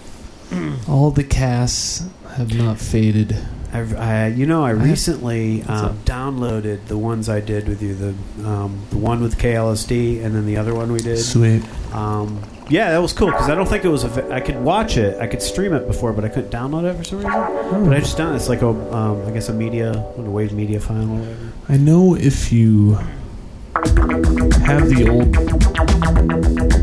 All 0.89 1.11
the 1.11 1.25
casts 1.25 2.05
have 2.37 2.55
not 2.55 2.79
faded. 2.79 3.37
I've, 3.73 3.95
I, 3.97 4.27
you 4.29 4.47
know, 4.47 4.65
I 4.65 4.71
have- 4.71 4.83
recently 4.83 5.63
um, 5.63 5.97
downloaded 6.05 6.87
the 6.87 6.99
ones 6.99 7.29
I 7.29 7.41
did 7.41 7.69
with 7.69 7.83
you. 7.83 7.95
The 7.95 8.15
um, 8.49 8.81
the 8.91 8.99
one 8.99 9.21
with 9.23 9.39
KLSD, 9.39 10.25
and 10.25 10.35
then 10.35 10.45
the 10.47 10.57
other 10.57 10.75
one 10.75 10.91
we 10.93 10.99
did. 11.01 11.19
Sweet. 11.19 11.63
Um, 11.95 12.43
yeah, 12.69 12.91
that 12.91 12.99
was 12.99 13.13
cool 13.13 13.29
because 13.29 13.49
I 13.49 13.55
don't 13.55 13.69
think 13.69 13.85
it 13.85 13.89
was. 13.89 14.05
A, 14.05 14.33
I 14.33 14.41
could 14.41 14.57
watch 14.63 14.97
it. 14.97 15.21
I 15.21 15.27
could 15.29 15.43
stream 15.43 15.73
it 15.73 15.87
before, 15.87 16.13
but 16.13 16.25
I 16.25 16.29
couldn't 16.29 16.51
download 16.51 16.85
it 16.93 16.97
for 16.97 17.05
some 17.05 17.19
reason. 17.19 17.85
But 17.85 17.97
I 17.97 18.01
just 18.01 18.17
done 18.17 18.33
it. 18.33 18.37
It's 18.37 18.49
like 18.49 18.63
a, 18.63 18.69
um, 18.69 19.25
I 19.27 19.31
guess 19.31 19.49
a 19.49 19.53
media, 19.53 19.93
a 19.93 20.21
wave 20.23 20.53
media 20.53 20.81
file 20.81 21.03
or 21.03 21.19
whatever. 21.19 21.53
I 21.69 21.77
know 21.77 22.15
if 22.17 22.51
you 22.53 22.95
have 22.95 24.89
the 24.89 25.07
old, 25.09 25.37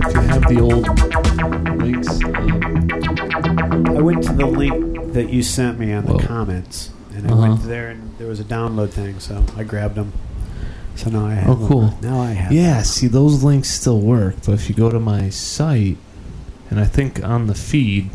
if 0.06 0.14
you 0.14 0.22
have 0.22 0.48
the 0.48 0.60
old 0.62 0.88
links, 1.82 2.10
um, 2.24 3.98
I 3.98 4.02
went 4.02 4.24
to 4.24 4.34
the 4.34 4.45
link 4.45 4.97
that 5.18 5.30
you 5.34 5.41
sent 5.41 5.80
me 5.80 5.91
on 5.93 6.05
the 6.05 6.13
Whoa. 6.13 6.20
comments, 6.20 6.91
and 7.15 7.28
I 7.28 7.32
Uh-huh. 7.34 7.41
went 7.41 7.63
there, 7.63 7.89
and 7.89 8.11
there 8.20 8.28
was 8.28 8.39
a 8.39 8.43
download 8.43 8.91
thing, 8.91 9.20
so 9.20 9.43
I 9.57 9.63
grabbed 9.63 9.95
them. 9.95 10.13
So 10.95 11.09
now 11.09 11.26
I 11.26 11.34
have. 11.34 11.49
Oh, 11.49 11.55
them. 11.55 11.68
cool. 11.68 11.97
Now 12.03 12.20
I 12.22 12.34
have. 12.34 12.51
yeah, 12.51 12.84
see 12.84 13.07
those 13.07 13.43
links 13.43 13.70
still 13.70 13.99
work, 13.99 14.36
but 14.45 14.51
if 14.53 14.70
you 14.70 14.76
go 14.76 14.91
to 14.91 14.99
my 14.99 15.30
site, 15.30 15.97
and 16.70 16.80
I 16.80 16.86
think 16.86 17.24
on 17.24 17.47
the 17.47 17.55
feed, 17.55 18.11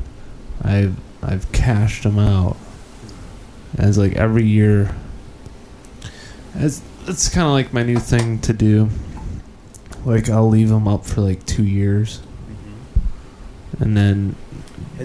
I've 0.62 0.94
I've 1.24 1.50
cashed 1.52 2.04
them 2.04 2.18
out 2.20 2.56
as 3.76 3.98
like 3.98 4.12
every 4.14 4.44
year. 4.46 4.94
As 6.54 6.82
it's 7.08 7.28
kind 7.28 7.46
of 7.46 7.52
like 7.52 7.72
my 7.72 7.82
new 7.82 7.98
thing 7.98 8.38
to 8.40 8.52
do. 8.52 8.90
Like 10.04 10.28
I'll 10.28 10.48
leave 10.48 10.68
them 10.68 10.86
up 10.86 11.04
for 11.06 11.20
like 11.20 11.46
two 11.46 11.64
years, 11.64 12.20
and 13.80 13.96
then 13.96 14.34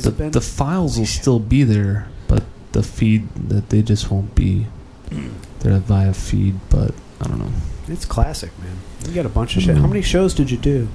the, 0.04 0.12
been? 0.12 0.32
the 0.32 0.42
files 0.42 0.98
will 0.98 1.06
still 1.06 1.40
be 1.40 1.64
there, 1.64 2.08
but 2.28 2.44
the 2.72 2.84
feed 2.84 3.28
that 3.36 3.70
they 3.70 3.82
just 3.82 4.12
won't 4.12 4.36
be 4.36 4.68
hmm. 5.10 5.30
there 5.60 5.80
via 5.80 6.14
feed. 6.14 6.60
But 6.70 6.94
I 7.22 7.28
don't 7.28 7.40
know. 7.40 7.52
it's 7.88 8.06
classic, 8.06 8.52
man. 8.60 8.78
You 9.08 9.14
got 9.14 9.26
a 9.26 9.30
bunch 9.30 9.58
of 9.58 9.64
shit. 9.64 9.78
How 9.78 9.88
many 9.88 10.02
shows 10.02 10.34
did 10.34 10.52
you 10.52 10.58
do? 10.58 10.88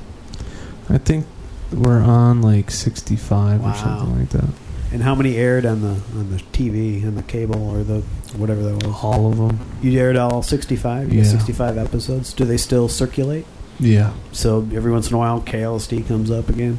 I 0.89 0.99
think 0.99 1.27
we're 1.73 2.03
on 2.03 2.43
like 2.43 2.71
65 2.71 3.61
Wow. 3.61 3.71
or 3.71 3.75
something 3.75 4.19
like 4.19 4.29
that. 4.31 4.49
And 4.93 5.03
how 5.03 5.15
many 5.15 5.37
aired 5.37 5.65
on 5.65 5.81
the 5.81 6.01
on 6.19 6.31
the 6.31 6.37
TV 6.53 7.03
and 7.03 7.17
the 7.17 7.23
cable 7.23 7.71
or 7.71 7.83
the 7.83 8.01
whatever 8.37 8.63
that 8.63 8.87
was? 8.87 8.95
All 9.03 9.33
of 9.33 9.39
them. 9.39 9.59
You 9.81 9.99
aired 9.99 10.17
all 10.17 10.43
sixty 10.43 10.77
five. 10.77 11.11
Yeah. 11.11 11.23
sixty 11.23 11.55
five 11.55 11.79
episodes. 11.79 12.35
Do 12.35 12.45
they 12.45 12.59
still 12.59 12.89
circulate? 12.89 13.47
Yeah. 13.81 14.13
So 14.33 14.69
every 14.75 14.93
once 14.93 15.09
in 15.09 15.15
a 15.15 15.19
while, 15.19 15.41
KLSD 15.41 16.07
comes 16.07 16.31
up 16.31 16.51
again. 16.51 16.79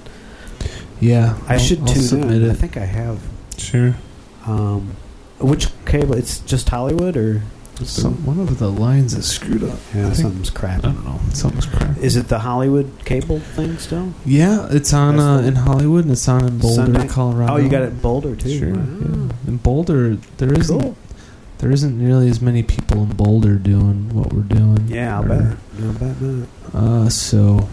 Yeah. 1.04 1.38
I 1.48 1.54
I'll- 1.54 1.60
should 1.60 1.80
I'll 1.82 1.88
tune 1.88 2.04
submit 2.04 2.42
in. 2.44 2.50
I 2.50 2.54
think 2.54 2.78
I 2.78 2.86
have. 2.86 3.20
Sure. 3.58 3.96
Um, 4.46 4.96
which 5.40 5.68
cable? 5.86 6.16
It's 6.16 6.40
just 6.40 6.70
Hollywood, 6.70 7.18
or 7.18 7.42
Some, 7.84 8.24
one 8.26 8.40
of 8.40 8.60
the 8.60 8.70
lines 8.72 9.14
is 9.14 9.26
screwed 9.26 9.64
up. 9.64 9.80
Yeah, 9.96 10.08
I 10.08 10.12
think- 10.12 10.16
something's 10.46 10.52
I 10.64 10.78
don't 10.80 11.04
know. 11.04 11.20
Something's 11.34 11.66
crap. 11.66 11.98
Is 11.98 12.16
it 12.16 12.28
the 12.28 12.40
Hollywood 12.40 12.90
cable 13.04 13.40
thing 13.40 13.78
still? 13.80 14.14
Yeah, 14.26 14.68
it's 14.70 14.94
on 14.94 15.20
uh, 15.20 15.40
in 15.40 15.56
Hollywood 15.56 16.04
and 16.06 16.12
it's 16.14 16.28
on 16.28 16.46
in 16.46 16.58
Boulder, 16.60 16.76
Sunday? 16.86 17.08
Colorado. 17.08 17.54
Oh, 17.54 17.58
you 17.58 17.70
got 17.70 17.82
it 17.82 17.90
in 17.90 17.98
Boulder 18.00 18.36
too. 18.36 18.58
Sure. 18.60 18.74
Wow. 18.74 18.86
Yeah. 19.02 19.50
In 19.50 19.58
Boulder, 19.58 20.18
there 20.38 20.54
isn't 20.54 20.80
Cool. 20.82 20.96
there 21.58 21.72
isn't 21.72 21.98
nearly 21.98 22.30
as 22.30 22.42
many 22.42 22.62
people 22.64 23.02
in 23.04 23.10
Boulder 23.10 23.56
doing 23.56 24.14
what 24.14 24.32
we're 24.32 24.42
doing. 24.44 24.88
Yeah, 24.88 25.18
I'll 25.20 25.26
Or- 25.26 25.30
bet. 25.30 25.58
I'll 25.84 25.94
bet 25.94 26.22
not. 26.22 26.48
Uh, 26.74 27.10
so 27.10 27.68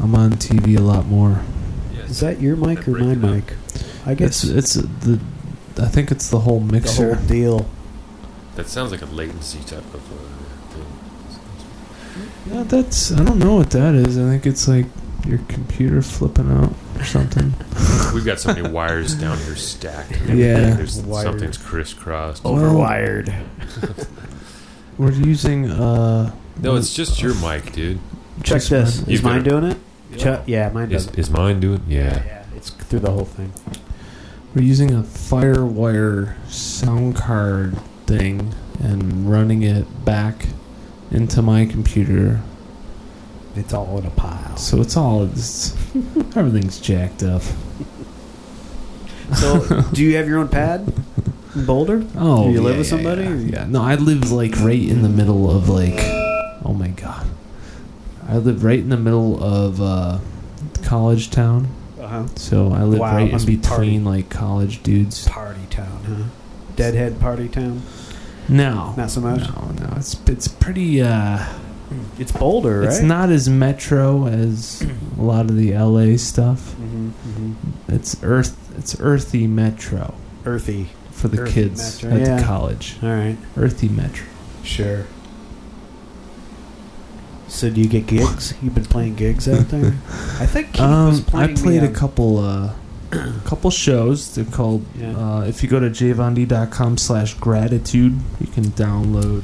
I'm 0.00 0.14
on 0.14 0.32
TV 0.32 0.76
a 0.76 0.82
lot 0.82 1.06
more. 1.06 1.40
Is 2.08 2.20
that 2.20 2.40
your 2.40 2.56
mic 2.56 2.86
or 2.88 2.92
my 2.92 3.14
Break 3.14 3.18
it 3.18 3.24
up. 3.24 3.30
mic? 3.30 3.52
I 4.06 4.14
guess 4.14 4.44
It's 4.44 4.74
it's 4.76 4.86
the 5.04 5.20
I 5.80 5.86
think 5.86 6.10
it's 6.10 6.28
the 6.30 6.40
whole 6.40 6.60
the 6.60 6.72
mixer. 6.72 7.14
whole 7.14 7.24
deal. 7.26 7.68
That 8.56 8.66
sounds 8.66 8.90
like 8.90 9.02
a 9.02 9.06
latency 9.06 9.60
type 9.60 9.84
of 9.94 10.02
uh, 10.12 10.74
thing. 10.74 10.86
Yeah, 12.56 12.62
that's 12.64 13.12
I 13.12 13.22
don't 13.22 13.38
know 13.38 13.54
what 13.56 13.70
that 13.70 13.94
is. 13.94 14.18
I 14.18 14.22
think 14.22 14.46
it's 14.46 14.66
like 14.66 14.86
your 15.26 15.38
computer 15.48 16.00
flipping 16.02 16.50
out 16.50 16.72
or 16.96 17.04
something. 17.04 17.52
We've 18.14 18.24
got 18.24 18.40
so 18.40 18.52
many 18.54 18.68
wires 18.68 19.14
down 19.14 19.36
here 19.38 19.54
stacked. 19.56 20.12
and 20.22 20.28
Yeah. 20.38 20.46
everything. 20.46 20.76
There's, 20.76 21.00
Wired. 21.02 21.24
something's 21.26 21.58
crisscrossed. 21.58 22.42
Oh. 22.44 22.54
Overwired. 22.54 23.32
We're 24.96 25.12
using 25.12 25.70
uh 25.70 26.32
No, 26.60 26.74
it's 26.76 26.92
just 26.94 27.22
your 27.22 27.34
mic, 27.34 27.72
dude. 27.72 27.98
Check 28.42 28.62
this. 28.62 29.00
mine. 29.02 29.08
You 29.10 29.14
Is 29.14 29.22
mine 29.22 29.42
gotta- 29.44 29.50
doing 29.60 29.72
it? 29.72 29.78
Check. 30.16 30.42
Yeah, 30.46 30.70
mine 30.70 30.90
Is, 30.90 31.06
does. 31.06 31.16
is 31.16 31.30
mine 31.30 31.60
doing? 31.60 31.82
Yeah. 31.86 32.22
yeah, 32.24 32.44
it's 32.56 32.70
through 32.70 33.00
the 33.00 33.10
whole 33.10 33.24
thing. 33.26 33.52
We're 34.54 34.62
using 34.62 34.92
a 34.94 35.02
FireWire 35.02 36.34
sound 36.48 37.16
card 37.16 37.76
thing 38.06 38.54
and 38.80 39.30
running 39.30 39.62
it 39.62 40.04
back 40.04 40.46
into 41.10 41.42
my 41.42 41.66
computer. 41.66 42.40
It's 43.54 43.74
all 43.74 43.98
in 43.98 44.06
a 44.06 44.10
pile. 44.10 44.56
So 44.56 44.80
it's 44.80 44.96
all 44.96 45.24
it's, 45.24 45.74
everything's 46.36 46.80
jacked 46.80 47.22
up. 47.22 47.42
So, 49.34 49.82
do 49.92 50.02
you 50.02 50.16
have 50.16 50.26
your 50.26 50.38
own 50.38 50.48
pad 50.48 50.90
in 51.54 51.66
Boulder? 51.66 52.04
Oh, 52.16 52.44
Do 52.46 52.52
you 52.52 52.60
live 52.62 52.74
yeah, 52.74 52.78
with 52.78 52.86
yeah, 52.86 52.90
somebody, 52.90 53.22
Yeah, 53.24 53.30
or- 53.30 53.36
yeah. 53.36 53.66
No, 53.68 53.82
I 53.82 53.96
live 53.96 54.30
like 54.32 54.56
right 54.60 54.80
in 54.82 55.02
the 55.02 55.08
middle 55.08 55.50
of 55.54 55.68
like. 55.68 55.98
Oh 56.64 56.74
my 56.74 56.88
god, 56.88 57.26
I 58.28 58.36
live 58.36 58.62
right 58.62 58.78
in 58.78 58.90
the 58.90 58.96
middle 58.98 59.42
of 59.42 59.80
uh, 59.80 60.18
college 60.82 61.30
town. 61.30 61.68
Uh 62.00 62.06
huh. 62.06 62.26
So 62.36 62.72
I 62.72 62.82
live 62.84 63.00
Wow, 63.00 63.16
right 63.16 63.32
in 63.32 63.44
between 63.46 64.04
like 64.04 64.28
college 64.30 64.82
dudes. 64.82 65.26
Party 65.28 65.66
town, 65.70 66.04
huh? 66.06 66.24
Deadhead 66.76 67.18
party 67.20 67.48
town. 67.48 67.82
No, 68.48 68.94
Not 68.96 69.10
so 69.10 69.20
much. 69.20 69.40
no, 69.40 69.70
no. 69.80 69.94
It's 69.96 70.14
it's 70.28 70.48
pretty. 70.48 71.02
uh 71.02 71.44
It's 72.18 72.32
Boulder, 72.32 72.80
right? 72.80 72.88
It's 72.88 73.00
not 73.00 73.30
as 73.30 73.48
metro 73.48 74.26
as 74.26 74.86
a 75.18 75.22
lot 75.22 75.46
of 75.50 75.56
the 75.56 75.72
LA 75.74 76.16
stuff. 76.16 76.72
hmm 76.74 77.08
hmm 77.10 77.52
It's 77.88 78.16
earth. 78.22 78.56
It's 78.78 78.98
earthy 79.00 79.46
metro 79.46 80.14
Earthy. 80.46 80.88
for 81.10 81.28
the 81.28 81.40
Earthy 81.42 81.52
kids 81.52 82.02
metro, 82.04 82.16
at 82.20 82.26
yeah. 82.26 82.36
the 82.36 82.44
college. 82.44 82.96
All 83.02 83.08
right. 83.10 83.36
Earthy 83.56 83.88
metro. 83.88 84.26
Sure. 84.62 85.04
So 87.48 87.70
do 87.70 87.80
you 87.80 87.88
get 87.88 88.06
gigs? 88.06 88.54
You've 88.62 88.74
been 88.74 88.84
playing 88.84 89.14
gigs 89.16 89.48
out 89.48 89.68
there? 89.68 89.86
I 90.40 90.46
think 90.46 90.72
Keith 90.72 90.80
was 90.80 91.20
Um, 91.34 91.40
I 91.40 91.46
played 91.54 91.82
me, 91.82 91.88
a 91.88 91.90
couple 91.90 92.38
uh, 92.38 92.74
couple 93.44 93.70
shows. 93.70 94.34
They're 94.34 94.44
called. 94.44 94.84
Yeah. 94.96 95.16
Uh, 95.16 95.40
if 95.42 95.62
you 95.62 95.68
go 95.68 95.80
to 95.80 95.88
jvond.com 95.90 96.98
slash 96.98 97.34
gratitude, 97.34 98.18
you 98.40 98.46
can 98.48 98.64
download 98.64 99.42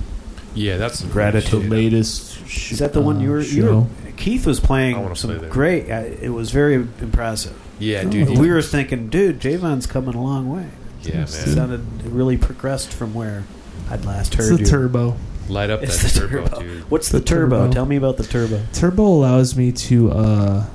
Yeah, 0.55 0.77
that's 0.77 0.99
some 1.01 1.11
Gratitude. 1.11 1.63
the 1.65 1.69
latest. 1.69 2.47
Sh- 2.47 2.73
Is 2.73 2.79
that 2.81 2.93
the 2.93 3.01
one 3.01 3.21
you 3.21 3.31
were? 3.31 3.41
You 3.41 3.65
were 3.67 3.87
Keith 4.17 4.47
was 4.47 4.61
playing 4.61 5.01
wanna 5.01 5.17
some 5.17 5.37
play 5.39 5.49
great. 5.49 5.91
Uh, 5.91 6.05
it 6.21 6.29
was 6.33 6.51
very 6.53 6.75
impressive. 6.75 7.59
Yeah, 7.81 8.03
Oh, 8.05 8.11
dude. 8.11 8.29
What? 8.29 8.39
We 8.39 8.51
were 8.51 8.63
thinking, 8.63 9.09
dude, 9.09 9.41
Javon's 9.41 9.87
coming 9.87 10.15
a 10.15 10.23
long 10.23 10.49
way. 10.55 10.69
yeah, 11.03 11.23
It's 11.23 11.37
It 11.43 11.47
man. 11.49 11.57
sounded 11.57 12.05
really 12.07 12.37
progressed 12.37 12.93
from 12.93 13.13
where 13.15 13.43
I'd 13.91 14.05
last 14.05 14.35
It's 14.35 14.49
heard 14.49 14.59
the 14.59 14.63
you. 14.63 14.67
turbo. 14.67 15.17
Light 15.49 15.71
up 15.71 15.83
It's 15.83 16.03
that 16.03 16.13
the 16.13 16.21
turbo, 16.29 16.45
turbo. 16.49 16.61
dude. 16.63 16.91
What's 16.91 17.09
The 17.11 17.19
the, 17.19 17.25
turbo? 17.25 17.59
turbo. 17.63 17.73
Tell 17.73 17.87
me 17.87 17.97
about 17.97 18.17
the 18.17 18.25
turbo. 18.25 18.63
Turbo 18.73 19.03
allows 19.07 19.57
me 19.57 19.73
to 19.73 20.11
uh, 20.11 20.67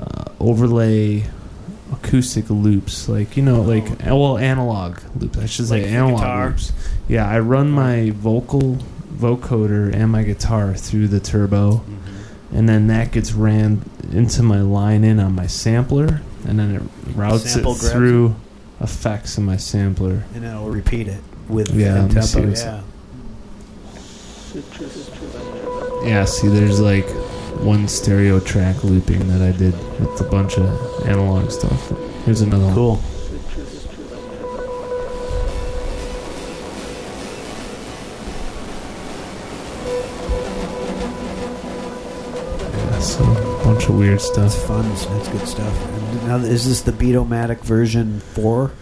uh, 0.00 0.24
overlay 0.40 1.24
acoustic 1.92 2.48
loops, 2.48 3.08
like 3.08 3.36
you 3.36 3.42
know, 3.42 3.60
like 3.62 3.84
well, 4.06 4.38
analog 4.38 5.00
loops. 5.18 5.38
I 5.38 5.46
should 5.46 5.66
say 5.68 5.80
Like 5.82 5.90
the 5.90 5.96
analog 5.96 6.20
guitar? 6.20 6.48
loops. 6.50 6.72
Yeah, 7.08 7.28
I 7.28 7.40
run 7.40 7.70
my 7.70 8.10
vocal 8.10 8.78
vocoder 9.12 9.92
and 9.94 10.10
my 10.10 10.22
guitar 10.22 10.74
through 10.74 11.08
the 11.08 11.20
turbo, 11.20 11.84
and 12.52 12.68
then 12.68 12.86
that 12.86 13.12
gets 13.12 13.32
ran 13.32 13.82
into 14.12 14.42
my 14.42 14.60
line 14.62 15.04
in 15.04 15.20
on 15.20 15.34
my 15.34 15.46
sampler, 15.46 16.22
and 16.46 16.58
then 16.58 16.76
it 16.76 16.82
routes 17.14 17.50
Sample 17.52 17.72
it 17.74 17.80
grabs 17.80 17.92
through 17.92 18.36
effects 18.80 19.36
in 19.36 19.44
my 19.44 19.56
sampler. 19.58 20.24
And 20.34 20.44
then 20.44 20.56
it'll 20.56 20.70
repeat 20.70 21.08
it 21.08 21.22
with 21.48 21.70
Yeah, 21.74 21.96
in 21.96 22.08
let 22.08 22.14
me 22.14 22.22
see 22.22 22.32
tempo. 22.34 22.48
what's- 22.48 22.62
Yeah. 22.62 22.80
Yeah, 26.04 26.24
see, 26.24 26.48
there's 26.48 26.80
like 26.80 27.08
one 27.62 27.86
stereo 27.86 28.40
track 28.40 28.82
looping 28.82 29.28
that 29.28 29.42
I 29.42 29.52
did 29.56 29.74
with 30.00 30.20
a 30.20 30.28
bunch 30.28 30.56
of 30.58 31.06
analog 31.06 31.50
stuff. 31.50 31.92
Here's 32.24 32.40
another 32.40 32.64
one. 32.64 32.74
Cool. 32.74 33.00
Yeah, 41.70 42.98
so 43.00 43.24
bunch 43.64 43.88
of 43.88 43.96
weird 43.96 44.18
That's 44.18 44.26
stuff. 44.26 44.54
fun. 44.66 44.88
That's 44.88 45.28
good 45.28 45.46
stuff. 45.46 45.86
And 45.86 46.26
now, 46.26 46.36
is 46.36 46.68
this 46.68 46.82
the 46.82 46.92
Beatomatic 46.92 47.60
version 47.60 48.20
four? 48.20 48.72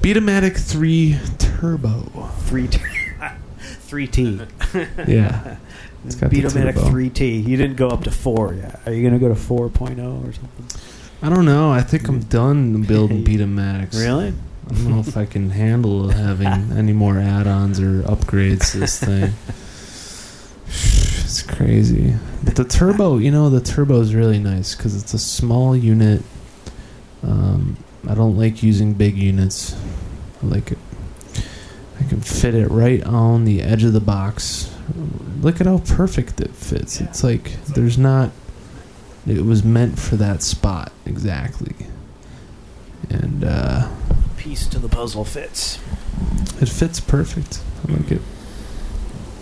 Beatomatic 0.00 0.56
3 0.58 1.16
Turbo. 1.38 2.02
Three 2.40 2.68
T. 2.68 2.78
Three 3.58 4.06
T. 4.06 4.40
Yeah. 5.06 5.56
It's 6.04 6.14
got 6.14 6.30
Beatomatic 6.30 6.88
three 6.88 7.10
T. 7.10 7.36
You 7.36 7.56
didn't 7.56 7.76
go 7.76 7.88
up 7.88 8.04
to 8.04 8.10
four 8.10 8.54
yet. 8.54 8.80
Are 8.86 8.92
you 8.92 9.02
gonna 9.02 9.18
go 9.18 9.28
to 9.28 9.34
4.0 9.34 10.28
or 10.28 10.32
something? 10.32 10.80
I 11.22 11.28
don't 11.28 11.44
know. 11.44 11.70
I 11.72 11.80
think 11.80 12.06
I'm 12.08 12.20
done 12.20 12.82
building 12.82 13.24
Beatomatics. 13.24 13.96
Really? 13.98 14.28
I 14.68 14.72
don't 14.72 14.90
know 14.90 15.00
if 15.00 15.16
I 15.16 15.26
can 15.26 15.50
handle 15.50 16.08
having 16.10 16.46
any 16.76 16.92
more 16.92 17.18
add-ons 17.18 17.80
or 17.80 18.02
upgrades 18.02 18.72
to 18.72 18.78
this 18.78 19.00
thing. 19.00 19.32
It's 20.66 21.42
crazy. 21.42 22.14
But 22.44 22.56
the 22.56 22.64
turbo, 22.64 23.18
you 23.18 23.30
know, 23.30 23.50
the 23.50 23.60
turbo 23.60 24.00
is 24.00 24.14
really 24.14 24.38
nice 24.38 24.74
because 24.74 25.00
it's 25.00 25.14
a 25.14 25.18
small 25.18 25.76
unit. 25.76 26.22
Um, 27.22 27.76
I 28.08 28.14
don't 28.14 28.36
like 28.36 28.62
using 28.62 28.94
big 28.94 29.16
units. 29.16 29.74
I 30.42 30.46
like 30.46 30.72
it. 30.72 30.78
I 32.06 32.08
can 32.08 32.20
fit 32.20 32.54
it 32.54 32.68
right 32.70 33.02
on 33.02 33.44
the 33.44 33.62
edge 33.62 33.82
of 33.82 33.92
the 33.92 34.00
box. 34.00 34.72
Look 35.40 35.60
at 35.60 35.66
how 35.66 35.78
perfect 35.78 36.40
it 36.40 36.52
fits. 36.52 37.00
It's 37.00 37.24
like 37.24 37.52
there's 37.64 37.98
not. 37.98 38.30
It 39.26 39.44
was 39.44 39.64
meant 39.64 39.98
for 39.98 40.14
that 40.16 40.40
spot 40.40 40.92
exactly. 41.04 41.74
And 43.10 43.42
uh, 43.42 43.88
Piece 44.36 44.68
to 44.68 44.78
the 44.78 44.88
puzzle 44.88 45.24
fits. 45.24 45.80
it 46.62 46.68
fits 46.68 47.00
perfect. 47.00 47.60
I 47.88 47.92
like 47.92 48.12
it. 48.12 48.22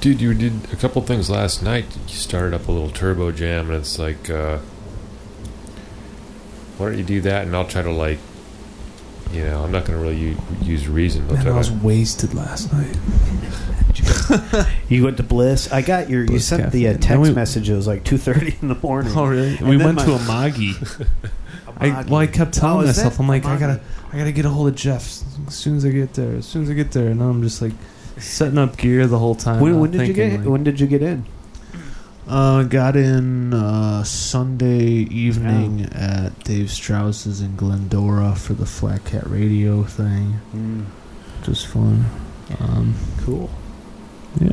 Dude, 0.01 0.23
you 0.23 0.33
did 0.33 0.73
a 0.73 0.77
couple 0.77 1.03
things 1.03 1.29
last 1.29 1.63
night. 1.63 1.85
You 2.09 2.15
started 2.15 2.55
up 2.55 2.67
a 2.67 2.73
little 2.73 2.91
turbo 2.91 3.31
jam, 3.31 3.67
and 3.69 3.77
it's 3.77 3.99
like, 3.99 4.31
uh, 4.31 4.59
why 6.79 6.89
don't 6.89 6.99
you 6.99 7.05
do 7.05 7.21
that? 7.23 7.47
And 7.47 7.55
I'll 7.55 7.67
try 7.67 7.83
to 7.83 7.91
like, 7.91 8.19
you 9.35 9.45
know, 9.45 9.65
I'm 9.65 9.73
not 9.73 9.85
going 9.85 9.99
to 9.99 10.03
really 10.05 10.17
u- 10.17 10.37
use 10.63 10.87
reason. 10.89 11.27
I'll 11.29 11.35
Man, 11.37 11.49
I 11.49 11.57
was 11.57 11.69
to- 11.69 11.75
wasted 11.83 12.35
last 12.35 12.73
night. 12.73 12.97
You 14.89 15.05
went 15.05 15.17
to 15.19 15.23
Bliss. 15.23 15.73
I 15.73 15.83
got 15.83 16.11
your. 16.11 16.23
you 16.23 16.27
Bliss 16.29 16.47
sent 16.47 16.73
the 16.73 16.89
uh, 16.89 16.93
text 16.93 17.09
Then 17.09 17.21
we- 17.21 17.33
message. 17.33 17.69
It 17.71 17.75
was 17.75 17.87
like 17.87 18.05
two 18.05 18.19
thirty 18.19 18.57
in 18.61 18.69
the 18.69 18.75
morning. 18.77 19.13
Oh 19.17 19.25
really? 19.27 19.57
And 19.57 19.69
we 19.69 19.77
went 19.77 19.97
my- 19.97 20.05
to 20.05 20.13
a 20.15 20.19
Magi. 20.25 20.73
I, 21.77 22.03
well, 22.03 22.17
I 22.21 22.27
kept 22.29 22.55
telling 22.55 22.85
Oh, 22.85 22.87
myself, 22.87 23.19
I'm 23.19 23.27
like, 23.29 23.45
I 23.47 23.59
gotta, 23.59 23.81
I 24.13 24.17
gotta 24.19 24.31
get 24.33 24.45
a 24.45 24.49
hold 24.49 24.69
of 24.69 24.77
Jeff 24.77 25.03
as 25.49 25.55
soon 25.55 25.77
as 25.77 25.85
I 25.85 25.91
get 25.91 26.15
there. 26.15 26.37
As 26.37 26.47
soon 26.47 26.63
as 26.63 26.71
I 26.71 26.75
get 26.75 26.93
there, 26.93 27.09
and 27.09 27.21
I'm 27.21 27.43
just 27.43 27.61
like 27.61 27.73
setting 28.19 28.59
up 28.59 28.77
gear 28.77 29.07
the 29.09 29.19
whole 29.19 29.35
time. 29.35 29.61
When, 29.61 29.81
when 29.81 29.91
did 29.91 30.07
you 30.07 30.15
get? 30.15 30.39
like- 30.41 30.49
when 30.49 30.63
did 30.65 30.79
you 30.81 30.87
get 30.87 31.03
in? 31.03 31.25
Uh, 32.27 32.63
got 32.63 32.97
in 32.97 33.53
uh, 33.53 34.03
Sunday 34.03 34.81
evening 34.87 35.83
at 35.93 36.43
Dave 36.45 36.71
Strauss's 36.71 37.43
in 37.43 37.55
Glendora 37.55 38.35
for 38.35 38.55
the 38.55 38.65
Flat 38.65 39.05
Cat 39.05 39.29
Radio 39.29 39.83
thing, 39.83 40.33
which 41.39 41.49
was 41.49 41.65
fun. 41.65 42.07
Um, 42.61 42.95
Cool. 43.19 43.51
yeah. 44.41 44.53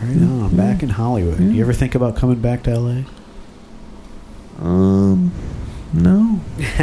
Right 0.00 0.16
Yeah. 0.16 0.26
on. 0.26 0.56
Back 0.56 0.82
in 0.82 0.88
Hollywood. 0.88 1.38
Yeah. 1.38 1.48
You 1.50 1.60
ever 1.62 1.74
think 1.74 1.94
about 1.94 2.16
coming 2.16 2.40
back 2.40 2.62
to 2.62 2.78
LA? 2.78 3.02
Um, 4.58 5.32
no. 5.92 6.40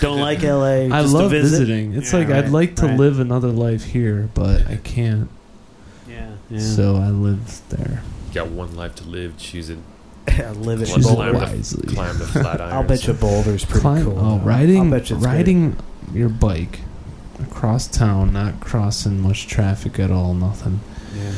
Don't 0.00 0.20
like 0.20 0.42
LA. 0.42 0.64
I 0.94 1.00
just 1.02 1.14
love 1.14 1.30
visit? 1.30 1.50
visiting. 1.60 1.94
It's 1.94 2.12
Yeah, 2.12 2.18
like 2.18 2.28
right, 2.28 2.44
I'd 2.44 2.50
like 2.50 2.76
to 2.76 2.86
right. 2.88 2.98
live 2.98 3.20
another 3.20 3.48
life 3.48 3.84
here, 3.84 4.28
but 4.34 4.66
I 4.66 4.76
can't. 4.76 5.30
Yeah. 6.06 6.58
So 6.58 6.96
I 6.96 7.08
live 7.08 7.60
there. 7.70 8.02
You 8.28 8.34
got 8.34 8.48
one 8.48 8.76
life 8.76 8.94
to 8.96 9.04
live. 9.04 9.36
Choose 9.38 9.70
it. 9.70 9.78
I 10.28 10.50
live 10.52 10.82
at 10.82 10.88
Climb, 10.88 10.96
Choose 11.02 11.06
it 11.10 11.14
climb, 11.14 11.34
wisely. 11.34 11.82
the, 11.86 11.94
climb 11.94 12.18
the 12.18 12.26
flat 12.26 12.60
I'll 12.60 12.82
bet 12.84 13.06
you. 13.06 13.14
Boulder's 13.14 13.64
pretty 13.64 13.80
Climb, 13.80 14.04
cool. 14.04 14.18
oh, 14.18 14.38
though. 14.38 14.44
riding, 14.44 14.80
I'll 14.82 14.90
bet 14.90 15.10
you 15.10 15.16
it's 15.16 15.24
great. 15.24 15.34
riding 15.36 15.76
your 16.12 16.28
bike 16.28 16.80
across 17.42 17.86
town, 17.86 18.32
not 18.32 18.60
crossing 18.60 19.20
much 19.20 19.46
traffic 19.46 19.98
at 19.98 20.10
all, 20.10 20.34
nothing, 20.34 20.80
Yeah. 21.16 21.32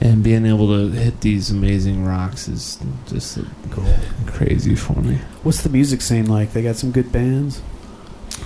and 0.00 0.22
being 0.22 0.44
able 0.44 0.66
to 0.68 0.90
hit 0.90 1.20
these 1.22 1.50
amazing 1.50 2.04
rocks 2.04 2.48
is 2.48 2.78
just 3.06 3.38
Cool. 3.70 3.86
crazy 4.26 4.74
for 4.74 5.00
me. 5.00 5.18
What's 5.42 5.62
the 5.62 5.68
music 5.70 6.00
scene 6.02 6.26
like? 6.26 6.52
They 6.52 6.62
got 6.62 6.76
some 6.76 6.90
good 6.90 7.10
bands. 7.12 7.62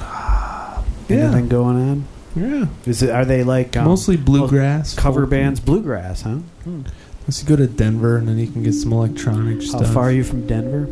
Yeah. 0.00 0.82
Anything 1.08 1.48
going 1.48 1.76
on? 1.90 2.04
Yeah, 2.36 2.66
Is 2.86 3.02
it? 3.02 3.10
Are 3.10 3.24
they 3.24 3.42
like 3.42 3.76
um, 3.76 3.86
mostly 3.86 4.16
bluegrass 4.16 4.94
cover 4.94 5.26
bands? 5.26 5.58
Bluegrass, 5.58 6.22
huh? 6.22 6.36
Hmm. 6.64 6.82
You 7.28 7.44
go 7.44 7.56
to 7.56 7.66
Denver, 7.66 8.16
and 8.16 8.26
then 8.26 8.38
you 8.38 8.46
can 8.46 8.62
get 8.62 8.72
some 8.72 8.92
electronic 8.92 9.60
How 9.60 9.78
stuff. 9.78 9.92
far 9.92 10.04
are 10.04 10.12
you 10.12 10.24
from 10.24 10.46
Denver? 10.46 10.88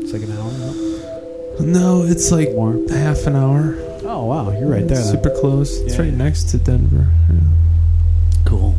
It's 0.00 0.12
like 0.12 0.22
an 0.22 0.32
hour. 0.32 0.52
no? 0.52 2.00
No, 2.00 2.02
it's 2.06 2.30
like 2.32 2.52
More. 2.54 2.78
half 2.88 3.26
an 3.26 3.34
hour. 3.36 3.76
Oh 4.04 4.26
wow, 4.26 4.50
you're 4.52 4.68
right 4.68 4.86
there. 4.86 4.98
then. 4.98 5.04
Super 5.12 5.30
close. 5.30 5.78
It's 5.80 5.94
Yeah, 5.94 6.02
right 6.02 6.10
yeah. 6.12 6.16
next 6.18 6.44
to 6.50 6.58
Denver. 6.58 7.08
Yeah. 7.30 7.36
Cool. 8.44 8.76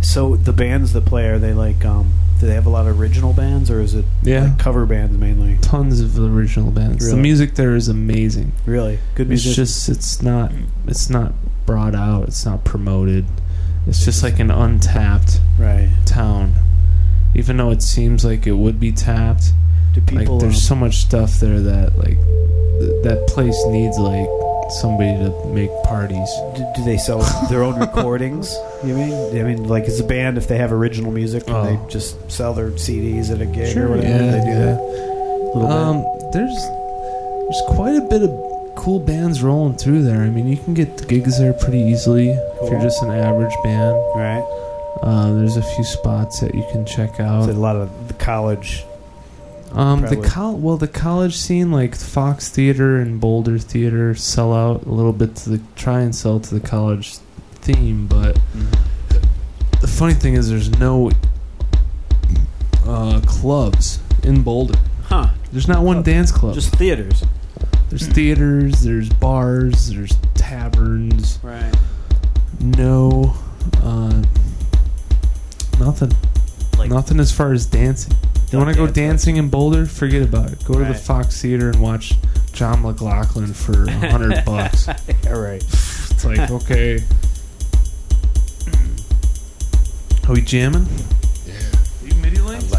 So 0.00 0.36
the 0.36 0.52
bands 0.52 0.92
that 0.94 1.04
play 1.06 1.28
are 1.28 1.38
they 1.38 1.52
like? 1.54 1.84
Um, 1.84 2.12
do 2.40 2.46
they 2.46 2.54
have 2.54 2.66
a 2.66 2.70
lot 2.70 2.86
of 2.86 2.98
original 3.00 3.32
bands, 3.32 3.70
or 3.70 3.80
is 3.80 3.94
it 3.94 4.04
Yeah. 4.22 4.44
like 4.44 4.58
cover 4.58 4.84
bands 4.86 5.16
mainly? 5.16 5.58
Tons 5.60 6.00
of 6.00 6.18
original 6.18 6.70
bands. 6.70 7.04
The 7.04 7.10
Really? 7.10 7.22
music 7.22 7.54
there 7.56 7.74
is 7.76 7.88
amazing. 7.88 8.52
Really 8.66 8.98
good 9.14 9.30
It's 9.30 9.44
music. 9.44 9.54
just 9.54 9.88
it's 9.88 10.22
not 10.22 10.50
it's 10.86 11.10
not 11.10 11.32
brought 11.66 11.94
out. 11.94 12.28
It's 12.28 12.44
not 12.46 12.64
promoted. 12.64 13.26
It's 13.86 14.04
just 14.04 14.22
like 14.22 14.38
an 14.38 14.50
untapped 14.50 15.40
right. 15.58 15.90
town. 16.06 16.54
Even 17.34 17.56
though 17.56 17.70
it 17.70 17.82
seems 17.82 18.24
like 18.24 18.46
it 18.46 18.52
would 18.52 18.78
be 18.78 18.92
tapped, 18.92 19.52
Do 19.94 20.00
people? 20.02 20.34
like 20.34 20.40
there's 20.42 20.54
um, 20.56 20.60
so 20.60 20.74
much 20.74 20.96
stuff 20.96 21.40
there 21.40 21.60
that 21.60 21.96
like 21.98 22.16
th- 22.18 23.02
that 23.04 23.26
place 23.28 23.56
needs 23.66 23.98
like 23.98 24.28
somebody 24.80 25.10
to 25.18 25.46
make 25.52 25.70
parties. 25.84 26.28
do, 26.54 26.64
do 26.76 26.84
they 26.84 26.96
sell 26.98 27.18
their 27.50 27.62
own 27.62 27.78
recordings? 27.80 28.54
You 28.84 28.94
mean? 28.94 29.12
I 29.38 29.42
mean, 29.42 29.64
like, 29.68 29.84
as 29.84 29.98
a 30.00 30.04
band, 30.04 30.38
if 30.38 30.46
they 30.48 30.58
have 30.58 30.72
original 30.72 31.10
music, 31.12 31.46
can 31.46 31.54
Oh. 31.56 31.64
they 31.64 31.90
just 31.90 32.30
sell 32.30 32.54
their 32.54 32.70
CDs 32.72 33.30
at 33.30 33.40
a 33.40 33.46
gig 33.46 33.72
Sure, 33.72 33.86
or 33.86 33.96
whatever? 33.96 34.08
yeah, 34.24 34.30
they 34.30 34.40
do 34.40 34.50
yeah. 34.50 34.64
that. 34.74 35.70
Um, 35.70 36.04
there's 36.32 36.54
there's 36.54 37.62
quite 37.76 37.96
a 37.96 38.00
bit 38.08 38.22
of 38.22 38.30
cool 38.76 38.98
bands 39.00 39.42
rolling 39.42 39.76
through 39.76 40.02
there. 40.02 40.22
I 40.22 40.28
mean, 40.30 40.48
you 40.48 40.56
can 40.56 40.74
get 40.74 41.06
gigs 41.08 41.38
there 41.38 41.52
pretty 41.52 41.78
easily 41.80 42.30
if 42.30 42.70
you're 42.70 42.80
just 42.80 43.02
an 43.02 43.10
average 43.10 43.54
band. 43.62 43.96
right? 44.14 44.44
Uh, 45.02 45.32
there's 45.34 45.56
a 45.56 45.62
few 45.62 45.84
spots 45.84 46.40
that 46.40 46.54
you 46.54 46.64
can 46.70 46.86
check 46.86 47.18
out. 47.20 47.46
So 47.46 47.50
a 47.50 47.52
lot 47.52 47.76
of 47.76 48.08
the 48.08 48.14
college. 48.14 48.84
Um, 49.72 50.02
the 50.02 50.16
col- 50.16 50.58
well, 50.58 50.76
the 50.76 50.86
college 50.86 51.34
scene, 51.36 51.72
like 51.72 51.94
Fox 51.96 52.48
Theater 52.50 52.98
and 52.98 53.18
Boulder 53.20 53.58
Theater, 53.58 54.14
sell 54.14 54.52
out 54.52 54.84
a 54.84 54.90
little 54.90 55.14
bit 55.14 55.34
to 55.36 55.50
the 55.50 55.60
try 55.76 56.00
and 56.02 56.14
sell 56.14 56.38
to 56.40 56.54
the 56.54 56.60
college 56.60 57.16
theme, 57.62 58.06
but 58.06 58.38
the 59.80 59.86
funny 59.88 60.12
thing 60.14 60.34
is, 60.34 60.50
there's 60.50 60.70
no 60.78 61.10
uh, 62.86 63.20
clubs 63.26 63.98
in 64.22 64.42
Boulder. 64.42 64.78
Huh? 65.04 65.30
There's 65.52 65.68
not 65.68 65.82
one 65.82 65.96
Club. 65.96 66.04
dance 66.04 66.32
club. 66.32 66.54
Just 66.54 66.74
theaters. 66.76 67.24
There's 67.92 68.06
theaters, 68.06 68.80
there's 68.80 69.10
bars, 69.10 69.90
there's 69.90 70.16
taverns. 70.32 71.38
Right. 71.42 71.74
No, 72.58 73.36
uh, 73.82 74.22
nothing. 75.78 76.10
Like 76.78 76.88
nothing 76.88 77.20
as 77.20 77.32
far 77.32 77.52
as 77.52 77.66
dancing. 77.66 78.14
You 78.50 78.58
no 78.58 78.64
want 78.64 78.74
to 78.74 78.80
go 78.80 78.86
dance 78.86 78.96
dancing 78.96 79.36
in 79.36 79.50
Boulder? 79.50 79.84
Forget 79.84 80.22
about 80.22 80.50
it. 80.50 80.64
Go 80.64 80.78
to 80.78 80.86
the 80.86 80.94
Fox 80.94 81.42
Theater 81.42 81.68
and 81.68 81.82
watch 81.82 82.14
John 82.54 82.80
McLaughlin 82.80 83.52
for 83.52 83.84
a 83.84 84.10
hundred 84.10 84.42
bucks. 84.46 84.88
All 84.88 85.38
right. 85.38 85.62
It's 85.62 86.24
like 86.24 86.50
okay. 86.50 86.98
Are 90.26 90.32
we 90.32 90.40
jamming? 90.40 90.86
Yeah. 91.46 91.56
You 92.02 92.14
MIDI 92.14 92.38
I'm 92.40 92.70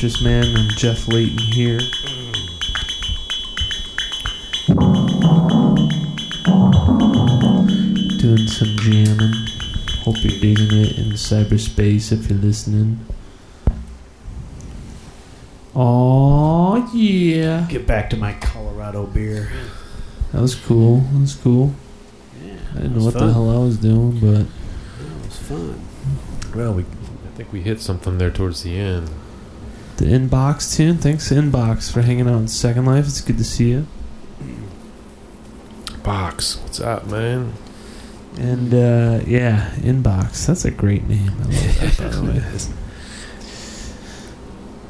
studio. 0.00 0.10
Citrus 0.10 0.22
Man 0.22 0.56
and 0.56 0.76
Jeff 0.76 1.08
Layton 1.08 1.38
here. 1.38 1.78
Doing 8.18 8.46
some 8.46 8.76
jamming. 8.78 9.34
Hope 10.04 10.16
you're 10.22 10.40
digging 10.40 10.72
it 10.72 10.98
in 10.98 11.12
cyberspace 11.12 12.12
if 12.12 12.30
you're 12.30 12.38
listening. 12.38 12.98
Oh 15.74 16.90
yeah. 16.94 17.66
Get 17.68 17.86
back 17.86 18.10
to 18.10 18.16
my 18.16 18.32
Colorado 18.34 19.06
beer. 19.06 19.50
That 20.32 20.40
was 20.40 20.54
cool. 20.54 21.00
That 21.00 21.20
was 21.20 21.34
cool. 21.34 21.74
Yeah, 22.42 22.54
I 22.72 22.74
didn't 22.76 22.96
know 22.96 23.04
what 23.04 23.14
the 23.14 23.32
hell 23.32 23.50
I 23.50 23.58
was 23.62 23.76
doing, 23.76 24.18
but 24.20 24.46
That 24.98 25.26
was 25.26 25.36
fun. 25.36 25.80
Well, 26.54 26.74
we 26.74 26.82
I 26.82 27.36
think 27.36 27.52
we 27.52 27.62
hit 27.62 27.80
something 27.80 28.18
there 28.18 28.30
towards 28.30 28.62
the 28.62 28.76
end. 28.76 29.10
The 30.00 30.06
inbox 30.06 30.74
tune. 30.76 30.96
Thanks 30.98 31.30
inbox 31.30 31.92
for 31.92 32.02
hanging 32.02 32.28
out 32.28 32.38
in 32.38 32.48
Second 32.48 32.86
Life. 32.86 33.06
It's 33.06 33.20
good 33.20 33.38
to 33.38 33.44
see 33.44 33.68
you. 33.70 33.86
Box, 36.02 36.56
what's 36.62 36.80
up, 36.80 37.06
man? 37.06 37.52
And 38.38 38.72
uh, 38.72 39.20
yeah, 39.26 39.70
inbox. 39.76 40.46
That's 40.46 40.64
a 40.64 40.70
great 40.70 41.06
name. 41.06 41.28
I 41.30 41.42
love 41.42 41.50
that. 41.80 41.98
By 41.98 42.08
the 42.08 42.22
way. 42.22 42.42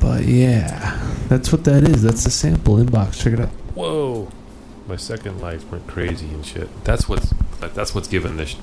But 0.00 0.24
yeah, 0.24 0.98
that's 1.28 1.52
what 1.52 1.64
that 1.64 1.82
is. 1.82 2.02
That's 2.02 2.24
the 2.24 2.30
sample 2.30 2.76
inbox. 2.76 3.22
Check 3.22 3.34
it 3.34 3.40
out. 3.40 3.50
Whoa, 3.74 4.30
my 4.88 4.96
second 4.96 5.42
life 5.42 5.70
went 5.70 5.86
crazy 5.88 6.26
and 6.28 6.44
shit. 6.44 6.68
That's 6.84 7.06
what's 7.06 7.34
that- 7.60 7.74
that's 7.74 7.94
what's 7.94 8.08
giving 8.08 8.38
this 8.38 8.56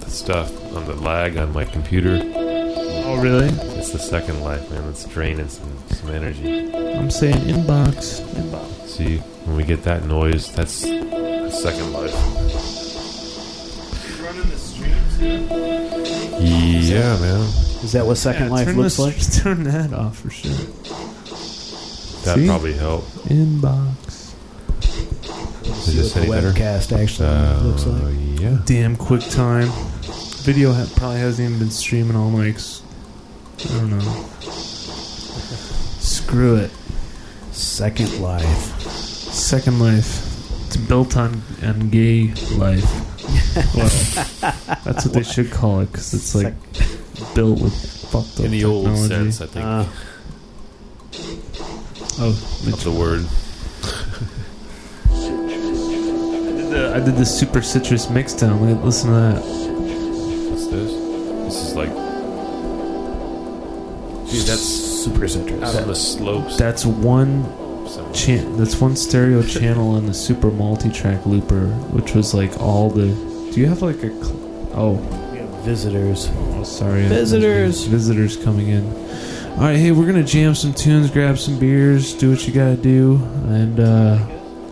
the 0.00 0.10
stuff 0.10 0.50
on 0.74 0.86
the 0.86 0.94
lag 0.96 1.36
on 1.36 1.52
my 1.52 1.64
computer. 1.64 2.16
Oh 3.12 3.20
really? 3.20 3.48
It's 3.78 3.90
the 3.90 3.98
second 3.98 4.40
life, 4.42 4.70
man. 4.70 4.88
It's 4.88 5.04
draining 5.04 5.48
some 5.48 5.76
some 5.88 6.10
energy. 6.10 6.72
I'm 6.74 7.10
saying 7.10 7.34
inbox. 7.36 8.20
Inbox. 8.34 8.86
See, 8.88 9.16
when 9.44 9.56
we 9.56 9.64
get 9.64 9.82
that 9.84 10.04
noise, 10.04 10.52
that's 10.52 10.82
the 10.82 11.50
second 11.50 11.92
life. 11.92 12.14
Yeah, 16.40 17.18
man. 17.20 17.40
Is 17.82 17.92
that 17.92 18.06
what 18.06 18.16
Second 18.16 18.44
Yeah, 18.46 18.50
Life 18.52 18.66
turn 18.66 18.76
looks 18.76 18.96
this- 18.96 19.34
like? 19.34 19.42
Turn 19.42 19.64
that 19.64 19.92
off 19.92 20.18
for 20.18 20.30
sure. 20.30 20.50
That 22.24 22.36
See? 22.38 22.46
probably 22.46 22.74
helped. 22.74 23.08
Inbox. 23.28 24.34
Is 25.88 25.96
this 25.96 26.14
what 26.14 26.16
any 26.18 26.26
the 26.26 26.32
better? 26.32 26.52
webcast 26.52 26.92
actually 27.02 27.28
Uh, 27.28 27.60
looks 27.62 27.86
like. 27.86 28.14
yeah. 28.40 28.58
Damn 28.66 28.96
QuickTime. 28.96 29.68
Video 30.44 30.72
ha- 30.72 30.86
probably 30.96 31.18
hasn't 31.20 31.46
even 31.48 31.58
been 31.58 31.70
streaming 31.70 32.16
all 32.16 32.30
night. 32.30 32.54
'cause- 32.54 32.82
I 33.64 33.68
don't 33.78 33.90
know. 33.90 34.00
Screw 36.00 36.56
it. 36.56 36.70
Second 37.52 38.20
Life. 38.20 38.80
Second 38.80 39.80
Life. 39.80 40.26
It's 40.66 40.76
built 40.76 41.16
on 41.16 41.42
on 41.62 41.90
gay 41.90 42.32
life. 42.56 42.84
well, 43.74 43.88
that's 44.84 45.04
what 45.04 45.12
they 45.14 45.22
should 45.24 45.50
call 45.50 45.80
it 45.80 45.86
because 45.90 46.14
it's 46.14 46.34
like 46.34 46.54
built 47.34 47.60
with 47.60 47.74
fucked 48.10 48.38
up 48.38 48.44
In 48.46 48.50
the 48.52 48.64
old 48.64 48.86
technology. 48.86 49.30
sense, 49.32 49.40
I 49.40 49.46
think, 49.46 49.64
Uh, 49.66 49.84
Oh, 52.22 52.28
of 52.28 52.84
the 52.84 52.90
word. 52.92 53.26
I 55.10 56.52
did 56.52 56.70
the, 56.70 56.92
I 56.94 57.00
did 57.00 57.16
the 57.16 57.24
Super 57.24 57.62
Citrus 57.62 58.06
mixdown. 58.06 58.60
Li- 58.60 58.74
Listen 58.84 59.10
to 59.10 59.16
that. 59.16 59.42
What's 60.50 60.66
this? 60.66 60.92
This 60.92 61.68
is 61.68 61.74
like. 61.74 62.09
Dude, 64.30 64.46
that's 64.46 64.60
super 64.62 65.26
citrus. 65.28 65.62
out 65.62 65.74
on 65.82 65.88
the 65.88 65.94
slopes. 65.94 66.56
That's 66.56 66.86
one 66.86 67.44
chan- 68.14 68.56
That's 68.56 68.80
one 68.80 68.96
stereo 68.96 69.42
channel 69.56 69.90
on 69.90 70.06
the 70.06 70.14
Super 70.14 70.50
multi-track 70.50 71.26
looper, 71.26 71.66
which 71.92 72.14
was 72.14 72.32
like 72.34 72.58
all 72.60 72.90
the. 72.90 73.08
Do 73.52 73.60
you 73.60 73.66
have 73.66 73.82
like 73.82 73.96
a? 74.02 74.10
Cl- 74.24 74.70
oh, 74.74 74.92
We 75.32 75.64
visitors. 75.66 76.28
Oh, 76.54 76.62
sorry. 76.64 77.06
Visitors. 77.08 77.84
Visitors 77.84 78.36
coming 78.36 78.68
in. 78.68 78.84
All 79.52 79.66
right, 79.66 79.76
hey, 79.76 79.90
we're 79.90 80.06
gonna 80.06 80.22
jam 80.24 80.54
some 80.54 80.72
tunes, 80.72 81.10
grab 81.10 81.36
some 81.36 81.58
beers, 81.58 82.14
do 82.14 82.30
what 82.30 82.46
you 82.46 82.52
gotta 82.54 82.76
do, 82.76 83.16
and 83.48 83.80
uh, 83.80 84.16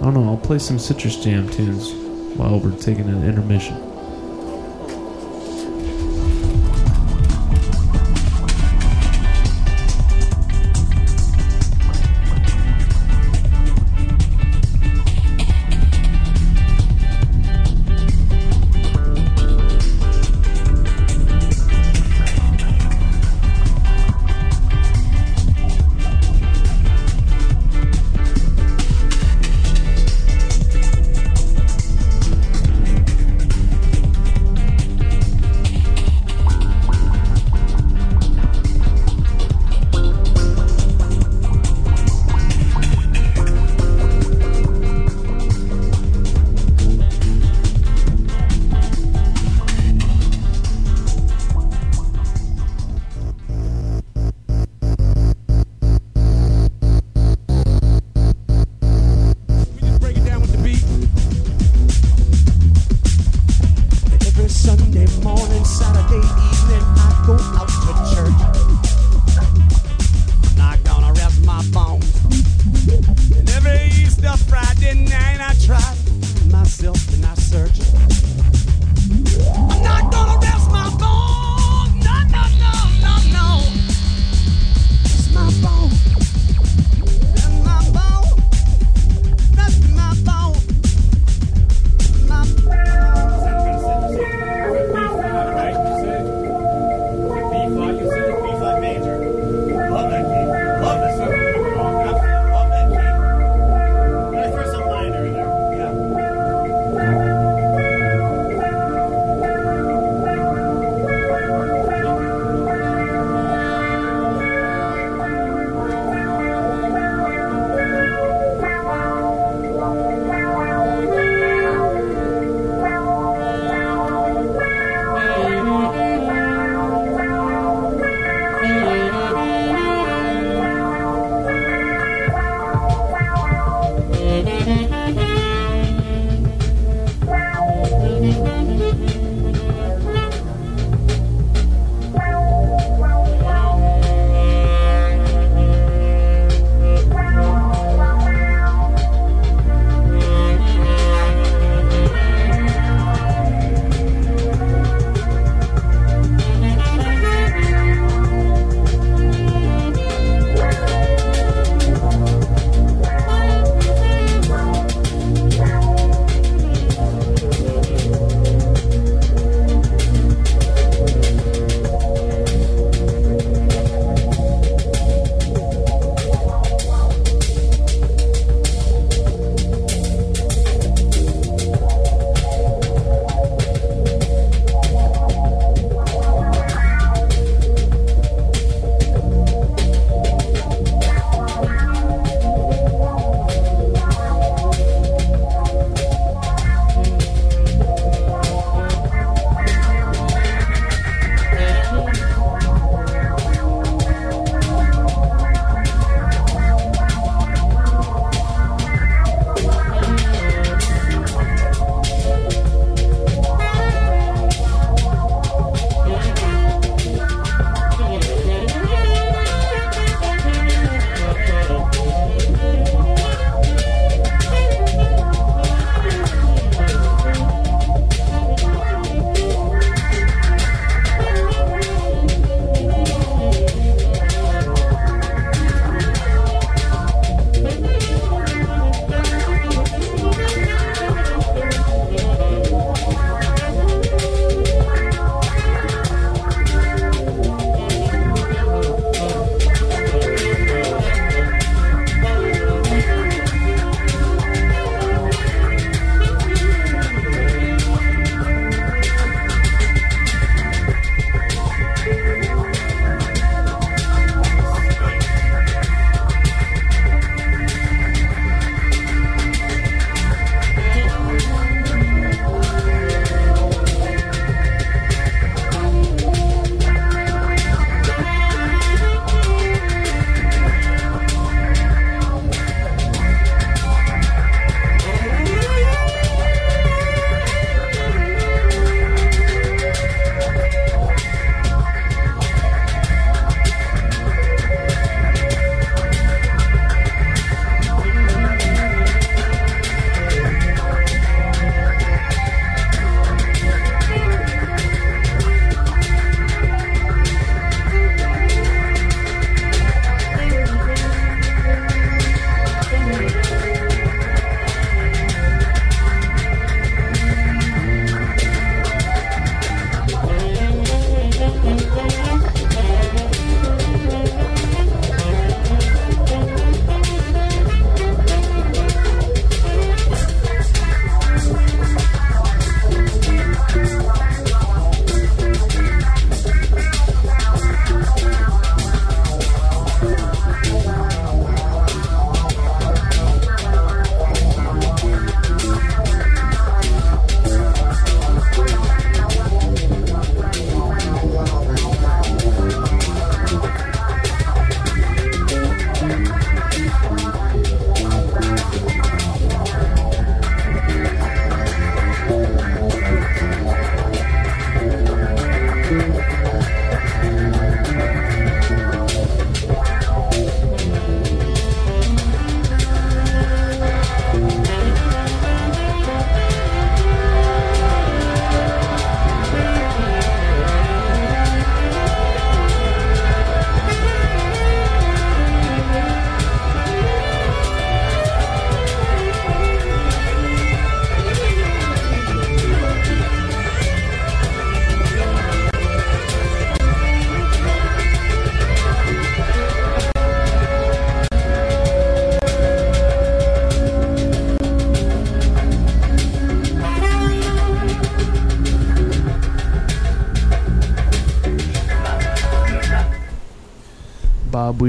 I 0.01 0.05
don't 0.05 0.15
know. 0.15 0.25
I'll 0.25 0.37
play 0.37 0.59
some 0.61 0.79
Citrus 0.79 1.17
Jam 1.23 1.49
tunes 1.51 1.91
while 2.39 2.61
we're 2.61 2.71
taking 2.79 3.09
an 3.09 3.25
intermission. 3.25 3.75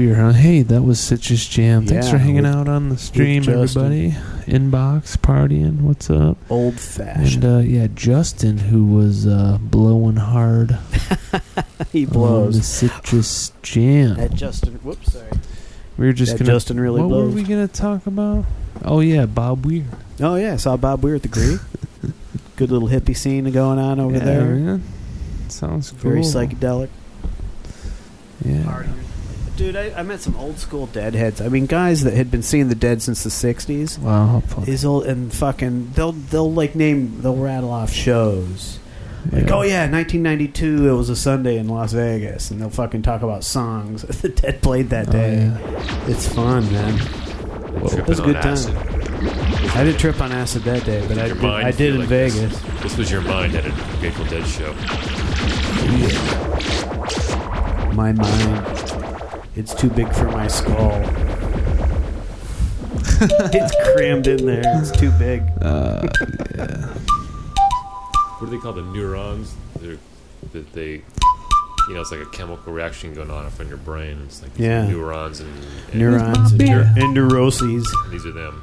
Bob 0.00 0.06
Weir, 0.06 0.14
huh? 0.14 0.32
Hey, 0.32 0.62
that 0.62 0.82
was 0.82 0.98
Citrus 0.98 1.46
Jam. 1.46 1.84
Thanks 1.86 2.06
Yeah, 2.06 2.12
for 2.12 2.18
hanging 2.18 2.36
with- 2.44 2.46
out 2.54 2.68
on 2.68 2.88
the 2.88 2.96
stream, 2.96 3.42
Justin. 3.42 3.82
everybody. 3.84 4.16
Inbox 4.46 5.16
partying. 5.18 5.80
What's 5.82 6.08
up? 6.08 6.38
Old 6.48 6.72
And 6.72 6.80
fashioned. 6.80 7.44
uh, 7.44 7.58
yeah, 7.58 7.86
Justin, 7.94 8.56
who 8.58 8.84
was 8.86 9.26
uh, 9.26 9.58
blowing 9.60 10.16
hard 10.16 10.70
he 11.92 12.04
on 12.06 12.06
the 12.06 12.06
blows. 12.06 12.66
Citrus 12.66 13.52
Jam. 13.62 14.16
That 14.16 14.32
Justin. 14.32 14.74
Whoops, 14.82 15.12
sorry. 15.12 15.28
we 15.98 16.06
were 16.06 16.12
just 16.14 16.32
that 16.32 16.38
gonna. 16.44 16.52
Justin 16.52 16.80
really 16.80 17.00
what 17.02 17.08
blows. 17.08 17.28
were 17.34 17.36
we 17.36 17.42
gonna 17.42 17.68
talk 17.68 18.06
about? 18.06 18.46
Oh 18.84 19.00
yeah, 19.00 19.26
Bob 19.26 19.66
Weir. 19.66 19.84
Oh 20.20 20.36
yeah, 20.36 20.54
I 20.54 20.56
saw 20.56 20.76
Bob 20.78 21.02
Weir 21.04 21.16
at 21.16 21.22
the 21.22 21.28
Greek. 21.28 21.60
Good 22.56 22.70
little 22.70 22.88
hippie 22.88 23.16
scene 23.16 23.50
going 23.52 23.78
on 23.78 24.00
over 24.00 24.16
yeah, 24.16 24.24
there. 24.24 24.44
man. 24.46 24.82
Sounds 25.48 25.90
cool. 25.90 26.10
Very 26.12 26.20
psychedelic. 26.22 26.88
Yeah. 29.72 29.82
Dude, 29.84 29.94
I, 29.94 30.00
I 30.00 30.02
met 30.02 30.20
some 30.20 30.36
old 30.36 30.58
school 30.58 30.86
deadheads. 30.86 31.40
I 31.40 31.48
mean, 31.48 31.66
guys 31.66 32.02
that 32.04 32.14
had 32.14 32.30
been 32.30 32.42
seeing 32.42 32.68
the 32.68 32.74
dead 32.74 33.02
since 33.02 33.22
the 33.22 33.30
'60s. 33.30 33.98
Wow. 33.98 34.26
how 34.26 34.40
fun. 34.40 34.64
These 34.64 34.84
old 34.84 35.06
and 35.06 35.32
fucking 35.32 35.92
they'll 35.92 36.12
they'll 36.12 36.52
like 36.52 36.74
name 36.74 37.20
they'll 37.22 37.36
rattle 37.36 37.70
off 37.70 37.92
shows. 37.92 38.78
Like, 39.30 39.50
oh 39.50 39.60
yeah, 39.62 39.82
1992, 39.90 40.88
it 40.88 40.92
was 40.96 41.10
a 41.10 41.14
Sunday 41.14 41.58
in 41.58 41.68
Las 41.68 41.92
Vegas, 41.92 42.50
and 42.50 42.58
they'll 42.60 42.70
fucking 42.70 43.02
talk 43.02 43.20
about 43.22 43.44
songs 43.44 44.00
the 44.22 44.30
Dead 44.30 44.62
played 44.62 44.88
that 44.90 45.08
Oh, 45.08 45.12
day. 45.12 45.34
yeah. 45.44 46.06
It's 46.08 46.26
fun, 46.26 46.72
man. 46.72 46.96
Tripping 47.86 48.04
was 48.06 48.18
a 48.18 48.22
good 48.22 48.36
on 48.36 48.42
time. 48.42 48.52
acid. 48.54 48.76
I 49.76 49.84
didn't 49.84 50.00
trip 50.00 50.20
on 50.22 50.32
acid 50.32 50.62
that 50.62 50.84
day, 50.86 51.06
but 51.06 51.18
I 51.18 51.28
did, 51.28 51.36
mind 51.36 51.66
I 51.66 51.70
did 51.70 51.92
in 51.94 52.00
like 52.00 52.08
Vegas. 52.08 52.58
This. 52.58 52.82
this 52.82 52.96
was 52.96 53.10
your 53.10 53.20
mind 53.20 53.54
at 53.54 53.66
a 53.66 53.70
Grateful 54.00 54.24
Dead 54.24 54.46
show. 54.46 54.72
My 57.94 58.12
mind, 58.12 58.79
it's 59.60 59.74
too 59.74 59.90
big 59.90 60.10
for 60.14 60.24
my 60.30 60.48
skull. 60.48 60.90
it's 63.52 63.92
crammed 63.92 64.26
in 64.26 64.46
there. 64.46 64.62
It's 64.80 64.90
too 64.90 65.10
big. 65.18 65.42
Uh, 65.60 66.08
yeah. 66.54 66.86
What 68.38 68.46
do 68.50 68.56
they 68.56 68.56
call 68.58 68.72
the 68.72 68.80
neurons? 68.82 69.54
They're, 69.80 69.98
that 70.52 70.72
they, 70.72 71.02
you 71.88 71.94
know, 71.94 72.00
it's 72.00 72.10
like 72.10 72.20
a 72.22 72.26
chemical 72.30 72.72
reaction 72.72 73.12
going 73.12 73.30
on 73.30 73.44
up 73.44 73.60
in 73.60 73.68
your 73.68 73.76
brain. 73.76 74.22
It's 74.24 74.40
like 74.42 74.54
these 74.54 74.66
Yeah. 74.66 74.86
neurons 74.88 75.40
and, 75.40 75.52
and 75.92 76.00
Neurons 76.00 76.50
and, 76.52 76.58
beer? 76.58 76.84
neur- 76.96 77.02
and 77.04 77.12
neuroses. 77.14 77.94
These 78.10 78.24
are 78.24 78.32
them. 78.32 78.62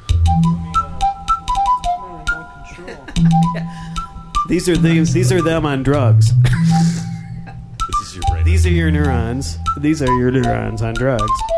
These 4.48 4.70
are 4.70 4.78
these. 4.78 5.14
These 5.14 5.32
are 5.32 5.42
them 5.42 5.66
on 5.66 5.84
drugs. 5.84 6.32
These 8.58 8.66
are 8.66 8.72
your 8.72 8.90
neurons. 8.90 9.60
These 9.78 10.02
are 10.02 10.12
your 10.18 10.32
neurons 10.32 10.82
on 10.82 10.96
drugs. 10.96 11.57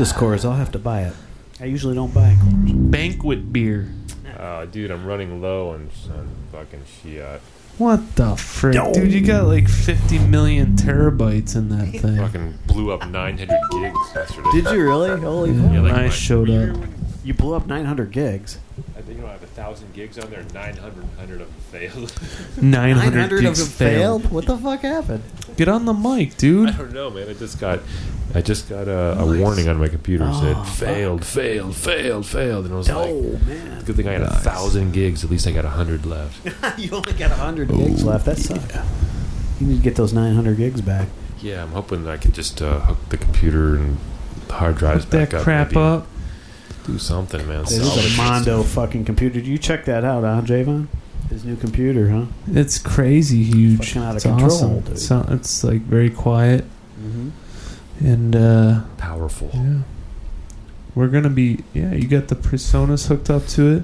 This 0.00 0.14
Coors. 0.14 0.46
I'll 0.46 0.52
have 0.56 0.72
to 0.72 0.78
buy 0.78 1.02
it. 1.02 1.12
I 1.60 1.66
usually 1.66 1.94
don't 1.94 2.14
buy 2.14 2.34
Coors. 2.40 2.90
banquet 2.90 3.52
beer. 3.52 3.92
Uh, 4.34 4.64
dude, 4.64 4.90
I'm 4.90 5.04
running 5.04 5.42
low 5.42 5.74
on, 5.74 5.90
on 6.10 6.26
fucking 6.50 6.80
Shiat. 7.04 7.40
What 7.76 8.16
the 8.16 8.34
frick, 8.34 8.76
No. 8.76 8.94
dude? 8.94 9.12
You 9.12 9.20
got 9.20 9.44
like 9.44 9.68
50 9.68 10.18
million 10.20 10.74
terabytes 10.74 11.54
in 11.54 11.68
that 11.68 12.00
thing. 12.00 12.16
Fucking 12.16 12.54
blew 12.66 12.92
up 12.92 13.06
900 13.10 13.46
gigs 13.72 13.98
yesterday. 14.14 14.48
Did 14.52 14.64
you 14.70 14.82
really? 14.84 15.10
Holy 15.20 15.50
Yeah, 15.50 15.62
fuck. 15.64 15.72
Yeah, 15.74 15.80
when 15.82 15.90
like 15.92 16.00
I 16.00 16.02
my 16.04 16.08
showed 16.08 16.48
up. 16.48 16.78
You 17.22 17.34
blew 17.34 17.52
up 17.52 17.66
900 17.66 18.10
gigs. 18.10 18.58
Thousand 19.60 19.92
gigs 19.92 20.18
on 20.18 20.30
there. 20.30 20.42
900 20.54 20.96
100 21.04 21.40
of 21.42 21.48
them 21.48 21.80
failed. 21.90 22.12
900, 22.62 23.40
gigs 23.40 23.58
them 23.58 23.68
failed. 23.68 24.30
What 24.30 24.46
the 24.46 24.56
fuck 24.56 24.80
happened? 24.80 25.22
Get 25.56 25.68
on 25.68 25.84
the 25.84 25.92
mic, 25.92 26.36
dude. 26.36 26.68
I 26.68 26.72
dude. 26.72 26.78
don't 26.78 26.92
know, 26.94 27.10
man. 27.10 27.28
I 27.28 27.34
just 27.34 27.60
got, 27.60 27.80
I 28.34 28.40
just 28.40 28.68
got 28.68 28.88
a, 28.88 29.18
a 29.20 29.38
warning 29.38 29.68
on 29.68 29.78
my 29.78 29.88
computer 29.88 30.24
that 30.24 30.40
said 30.40 30.56
Oh, 30.56 30.64
failed, 30.64 31.24
failed, 31.24 31.76
failed, 31.76 32.26
failed, 32.26 32.64
and 32.64 32.74
I 32.74 32.76
was 32.78 32.88
Oh, 32.88 33.02
like, 33.12 33.46
man. 33.46 33.84
good 33.84 33.96
thing 33.96 34.08
I 34.08 34.12
had 34.12 34.22
a 34.22 34.30
Nice. 34.30 34.42
thousand 34.42 34.92
gigs. 34.92 35.24
At 35.24 35.30
least 35.30 35.46
I 35.46 35.52
got 35.52 35.64
a 35.66 35.70
hundred 35.70 36.06
left. 36.06 36.44
you 36.78 36.90
only 36.92 37.12
got 37.12 37.30
100 37.30 37.68
gigs 37.68 38.02
left. 38.04 38.24
That 38.24 38.38
sucks. 38.38 38.74
You 39.60 39.66
need 39.66 39.76
to 39.76 39.82
get 39.82 39.96
those 39.96 40.12
900 40.14 40.56
gigs 40.56 40.80
back. 40.80 41.08
Yeah, 41.42 41.62
I'm 41.62 41.72
hoping 41.72 42.06
I 42.08 42.16
could 42.16 42.32
just 42.34 42.62
uh, 42.62 42.80
hook 42.80 42.98
the 43.10 43.18
computer 43.18 43.76
and 43.76 43.98
the 44.48 44.54
hard 44.54 44.76
drives 44.76 45.04
Hook 45.04 45.10
that 45.12 45.30
back 45.30 45.34
up. 45.34 45.42
crap 45.42 45.68
maybe 45.68 45.80
up. 45.80 46.06
Do 46.92 46.98
something, 46.98 47.46
man. 47.46 47.60
It 47.62 47.70
is 47.72 47.86
Salvage 47.86 48.04
a 48.04 48.14
it. 48.14 48.16
Mondo 48.16 48.62
fucking 48.62 49.04
computer. 49.04 49.34
Did 49.34 49.46
you 49.46 49.58
check 49.58 49.84
that 49.84 50.04
out, 50.04 50.22
huh, 50.24 50.42
Javon? 50.42 50.88
His 51.28 51.44
new 51.44 51.56
computer, 51.56 52.08
huh? 52.10 52.24
It's 52.48 52.78
crazy 52.78 53.42
huge. 53.44 53.88
Fucking 53.90 54.02
out 54.02 54.10
of 54.10 54.16
it's 54.16 54.24
control, 54.24 54.50
awesome. 54.50 54.80
dude. 54.80 54.98
So, 54.98 55.26
it's 55.30 55.62
like 55.64 55.80
very 55.82 56.10
quiet 56.10 56.64
Mm-hmm. 57.00 58.04
and 58.06 58.36
uh, 58.36 58.80
Powerful. 58.98 59.50
yeah. 59.54 59.78
We're 60.94 61.08
gonna 61.08 61.30
be 61.30 61.60
yeah. 61.72 61.92
You 61.94 62.08
got 62.08 62.28
the 62.28 62.34
Presonus 62.34 63.06
hooked 63.06 63.30
up 63.30 63.46
to 63.48 63.76
it, 63.76 63.82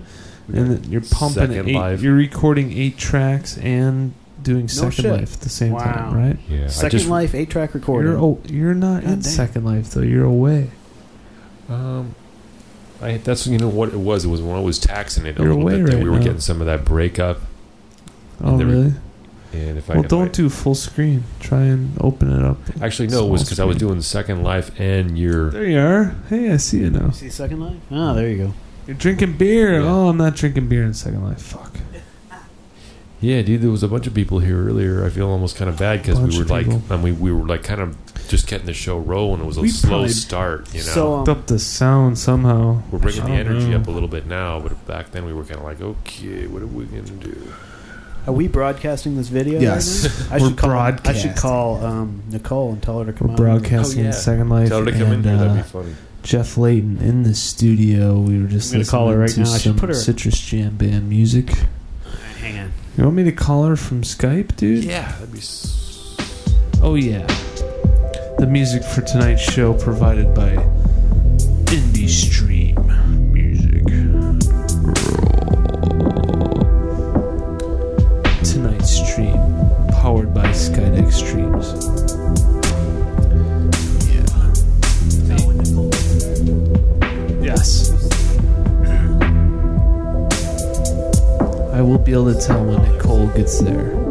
and 0.48 0.70
then 0.72 0.90
you're 0.90 1.00
pumping 1.00 1.46
Second 1.46 1.68
eight. 1.68 1.74
Life. 1.76 2.02
You're 2.02 2.14
recording 2.16 2.72
eight 2.76 2.98
tracks 2.98 3.56
and 3.58 4.12
doing 4.42 4.66
Second 4.68 4.90
shit. 4.92 5.04
Life 5.12 5.34
at 5.34 5.40
the 5.40 5.48
same 5.48 5.72
Wow. 5.72 5.84
time, 5.84 6.14
right? 6.14 6.36
Yeah. 6.48 6.66
Second 6.66 6.98
just, 6.98 7.08
Life 7.10 7.34
8 7.34 7.48
track 7.48 7.74
recording. 7.74 8.10
You're 8.12 8.20
oh, 8.20 8.38
you're 8.48 8.74
not 8.74 9.02
God 9.02 9.12
in 9.12 9.20
damn. 9.20 9.22
Second 9.22 9.64
Life 9.64 9.90
though. 9.92 10.02
You're 10.02 10.24
away. 10.24 10.70
Um, 11.70 12.14
I 13.02 13.18
that's 13.18 13.46
you 13.46 13.58
know 13.58 13.68
what 13.68 13.90
it 13.90 13.98
was. 13.98 14.24
It 14.24 14.28
was 14.28 14.40
when 14.40 14.56
I 14.56 14.60
was 14.60 14.78
taxing 14.78 15.26
it 15.26 15.38
a 15.38 15.42
You're 15.42 15.48
little 15.54 15.62
away 15.62 15.76
bit. 15.82 15.86
That 15.90 15.94
right 15.96 16.02
we 16.04 16.08
were 16.10 16.16
now. 16.18 16.24
getting 16.24 16.40
some 16.40 16.60
of 16.60 16.66
that 16.66 16.84
breakup. 16.84 17.40
Oh 18.42 18.56
There 18.56 18.66
really? 18.66 18.94
And 19.52 19.78
if 19.78 19.88
I 19.90 19.94
Well, 19.94 20.04
if 20.04 20.10
don't 20.10 20.28
I- 20.28 20.32
do 20.32 20.48
full 20.50 20.74
screen. 20.74 21.24
Try 21.40 21.62
and 21.62 21.96
open 22.00 22.30
it 22.32 22.42
up. 22.44 22.58
Actually, 22.82 23.08
no, 23.08 23.26
it 23.26 23.30
was 23.30 23.42
because 23.44 23.60
I 23.60 23.64
was 23.64 23.76
doing 23.78 24.02
Second 24.02 24.42
Life 24.42 24.78
and 24.78 25.18
your. 25.18 25.50
There 25.50 25.64
you 25.64 25.78
are. 25.78 26.14
Hey, 26.28 26.50
I 26.52 26.56
see 26.58 26.78
you 26.80 26.90
now. 26.90 27.10
See 27.10 27.30
Second 27.30 27.60
Life? 27.60 27.76
Oh, 27.90 28.14
there 28.14 28.28
you 28.28 28.36
go. 28.38 28.54
You're 28.86 28.96
drinking 28.96 29.34
beer. 29.38 29.80
Yeah. 29.80 29.86
Oh, 29.88 30.08
I'm 30.08 30.16
not 30.16 30.34
drinking 30.36 30.68
beer 30.68 30.82
in 30.84 30.92
Second 30.94 31.24
Life. 31.24 31.40
Fuck. 31.40 31.78
Yeah, 33.20 33.40
dude, 33.42 33.62
there 33.62 33.70
was 33.70 33.82
a 33.82 33.88
bunch 33.88 34.06
of 34.06 34.12
people 34.14 34.40
here 34.40 34.66
earlier. 34.66 35.04
I 35.04 35.08
feel 35.08 35.28
almost 35.30 35.56
kind 35.56 35.70
of 35.70 35.78
bad 35.78 36.02
because 36.02 36.18
Bunch 36.18 36.32
we 36.32 36.38
were 36.38 36.44
of 36.44 36.50
like, 36.50 36.66
people. 36.66 36.82
I 36.90 36.96
mean, 36.98 37.18
we 37.18 37.32
were 37.32 37.46
like 37.46 37.62
kind 37.62 37.80
of 37.80 37.96
just 38.26 38.46
getting 38.46 38.66
the 38.66 38.74
show 38.74 38.98
rolling. 38.98 39.40
It 39.40 39.46
was 39.46 39.56
a 39.56 39.60
We 39.62 39.68
slow 39.70 39.90
probably- 39.90 40.08
start, 40.10 40.72
you 40.74 40.80
know. 40.80 40.86
So, 40.86 41.14
um, 41.14 41.28
Up 41.28 41.46
the 41.46 41.58
sound 41.58 42.18
somehow. 42.18 42.82
we're 42.90 42.98
bringing 42.98 43.22
I 43.22 43.24
the 43.24 43.30
don't 43.44 43.46
energy 43.56 43.70
know. 43.70 43.76
up 43.78 43.86
a 43.88 43.90
little 43.90 44.08
bit 44.08 44.26
now, 44.26 44.60
but 44.60 44.86
back 44.86 45.12
then 45.12 45.24
we 45.24 45.32
were 45.32 45.44
kind 45.44 45.56
of 45.60 45.64
like, 45.64 45.80
okay, 45.80 46.46
what 46.46 46.62
are 46.62 46.66
we 46.66 46.84
gonna 46.84 47.02
do? 47.02 47.52
Are 48.26 48.32
we 48.32 48.48
broadcasting 48.48 49.16
this 49.16 49.28
video? 49.28 49.60
Yes. 49.60 50.04
Right 50.04 50.30
now? 50.30 50.36
I 50.36 50.38
We're 50.40 50.48
should 50.48 50.56
call. 50.58 50.70
I 50.70 50.90
broadcasting. 50.90 51.30
should 51.32 51.40
call 51.40 51.84
um, 51.84 52.22
Nicole 52.28 52.72
and 52.72 52.82
tell 52.82 52.98
her 52.98 53.04
to 53.06 53.12
come 53.12 53.28
We're 53.28 53.34
out. 53.34 53.36
broadcasting 53.60 54.00
Oh, 54.00 54.04
yeah. 54.06 54.10
Second 54.10 54.48
Life. 54.48 54.68
Tell 54.68 54.80
her 54.80 54.84
to 54.86 54.90
come 54.92 55.02
in 55.02 55.12
and, 55.12 55.24
here. 55.24 55.36
That'd 55.36 55.52
uh, 55.52 55.56
be 55.56 55.62
funny. 55.62 55.94
Jeff 56.24 56.56
Layton 56.56 56.98
in 56.98 57.22
the 57.22 57.34
studio. 57.36 58.18
We 58.18 58.42
were 58.42 58.48
just 58.48 58.72
I'm 58.74 58.80
gonna 58.80 58.90
call 58.90 59.08
her 59.10 59.18
right 59.18 59.28
to 59.30 59.40
now. 59.40 59.46
I 59.52 59.58
should 59.58 59.62
some 59.62 59.76
put 59.78 59.90
her- 59.90 59.94
Citrus 59.94 60.40
Jam 60.40 60.76
band 60.76 61.08
music. 61.08 61.50
Hang 62.40 62.58
on. 62.58 62.72
You 62.98 63.04
want 63.04 63.14
me 63.16 63.22
to 63.24 63.32
call 63.32 63.64
her 63.66 63.76
from 63.76 64.02
Skype, 64.02 64.56
dude? 64.56 64.82
Yeah, 64.82 65.12
that'd 65.12 65.30
be. 65.32 65.38
S- 65.38 65.74
Oh 66.82 66.94
yeah. 66.96 67.26
The 68.38 68.46
music 68.46 68.84
for 68.84 69.00
tonight's 69.00 69.40
show 69.40 69.72
provided 69.72 70.34
by 70.34 70.50
Indie 71.72 72.06
Stream 72.06 72.76
Music. 73.32 73.82
Tonight's 78.44 78.90
stream 78.90 79.36
powered 79.88 80.34
by 80.34 80.46
Skydeck 80.48 81.10
Streams. 81.10 81.72
Yeah. 84.12 84.26
Yes. 87.42 87.90
I 91.72 91.80
will 91.80 91.98
be 91.98 92.12
able 92.12 92.34
to 92.34 92.40
tell 92.40 92.62
when 92.64 92.82
Nicole 92.82 93.28
gets 93.28 93.60
there. 93.60 94.05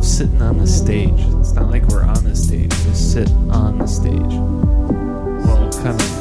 love 0.00 0.08
sitting 0.08 0.40
on 0.40 0.56
the 0.56 0.66
stage. 0.66 1.20
It's 1.40 1.52
not 1.52 1.70
like 1.70 1.86
we're 1.88 2.04
on 2.04 2.24
the 2.24 2.34
stage, 2.34 2.72
we 2.86 2.94
sit 2.94 3.30
on 3.50 3.76
the 3.78 3.86
stage. 3.86 4.14
Well, 5.44 5.70
kind 5.82 6.00
of. 6.00 6.20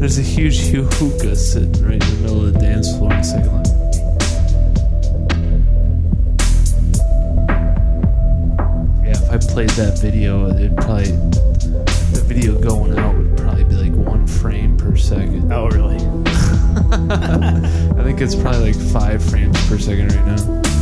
There's 0.00 0.18
a 0.18 0.22
huge 0.22 0.66
hookah 0.66 1.36
sitting 1.36 1.84
right 1.84 1.92
in 1.92 1.98
the 1.98 2.20
middle 2.22 2.46
of 2.46 2.52
the 2.54 2.58
dance 2.58 2.90
floor 2.96 3.14
in 3.14 3.22
Second 3.22 3.52
Life. 3.52 3.66
Yeah, 9.04 9.12
if 9.12 9.30
I 9.30 9.38
played 9.52 9.70
that 9.70 10.00
video, 10.02 10.48
it'd 10.50 10.76
probably 10.76 11.12
the 12.12 12.22
video 12.26 12.58
going 12.60 12.98
out 12.98 13.14
would 13.16 13.36
probably 13.36 13.64
be 13.64 13.76
like 13.76 13.92
one 13.92 14.26
frame 14.26 14.76
per 14.76 14.96
second. 14.96 15.52
Oh, 15.52 15.68
really? 15.68 16.13
I 16.94 18.04
think 18.04 18.20
it's 18.20 18.36
probably 18.36 18.72
like 18.72 18.92
five 18.92 19.20
frames 19.20 19.56
per 19.68 19.78
second 19.78 20.14
right 20.14 20.26
now. 20.26 20.73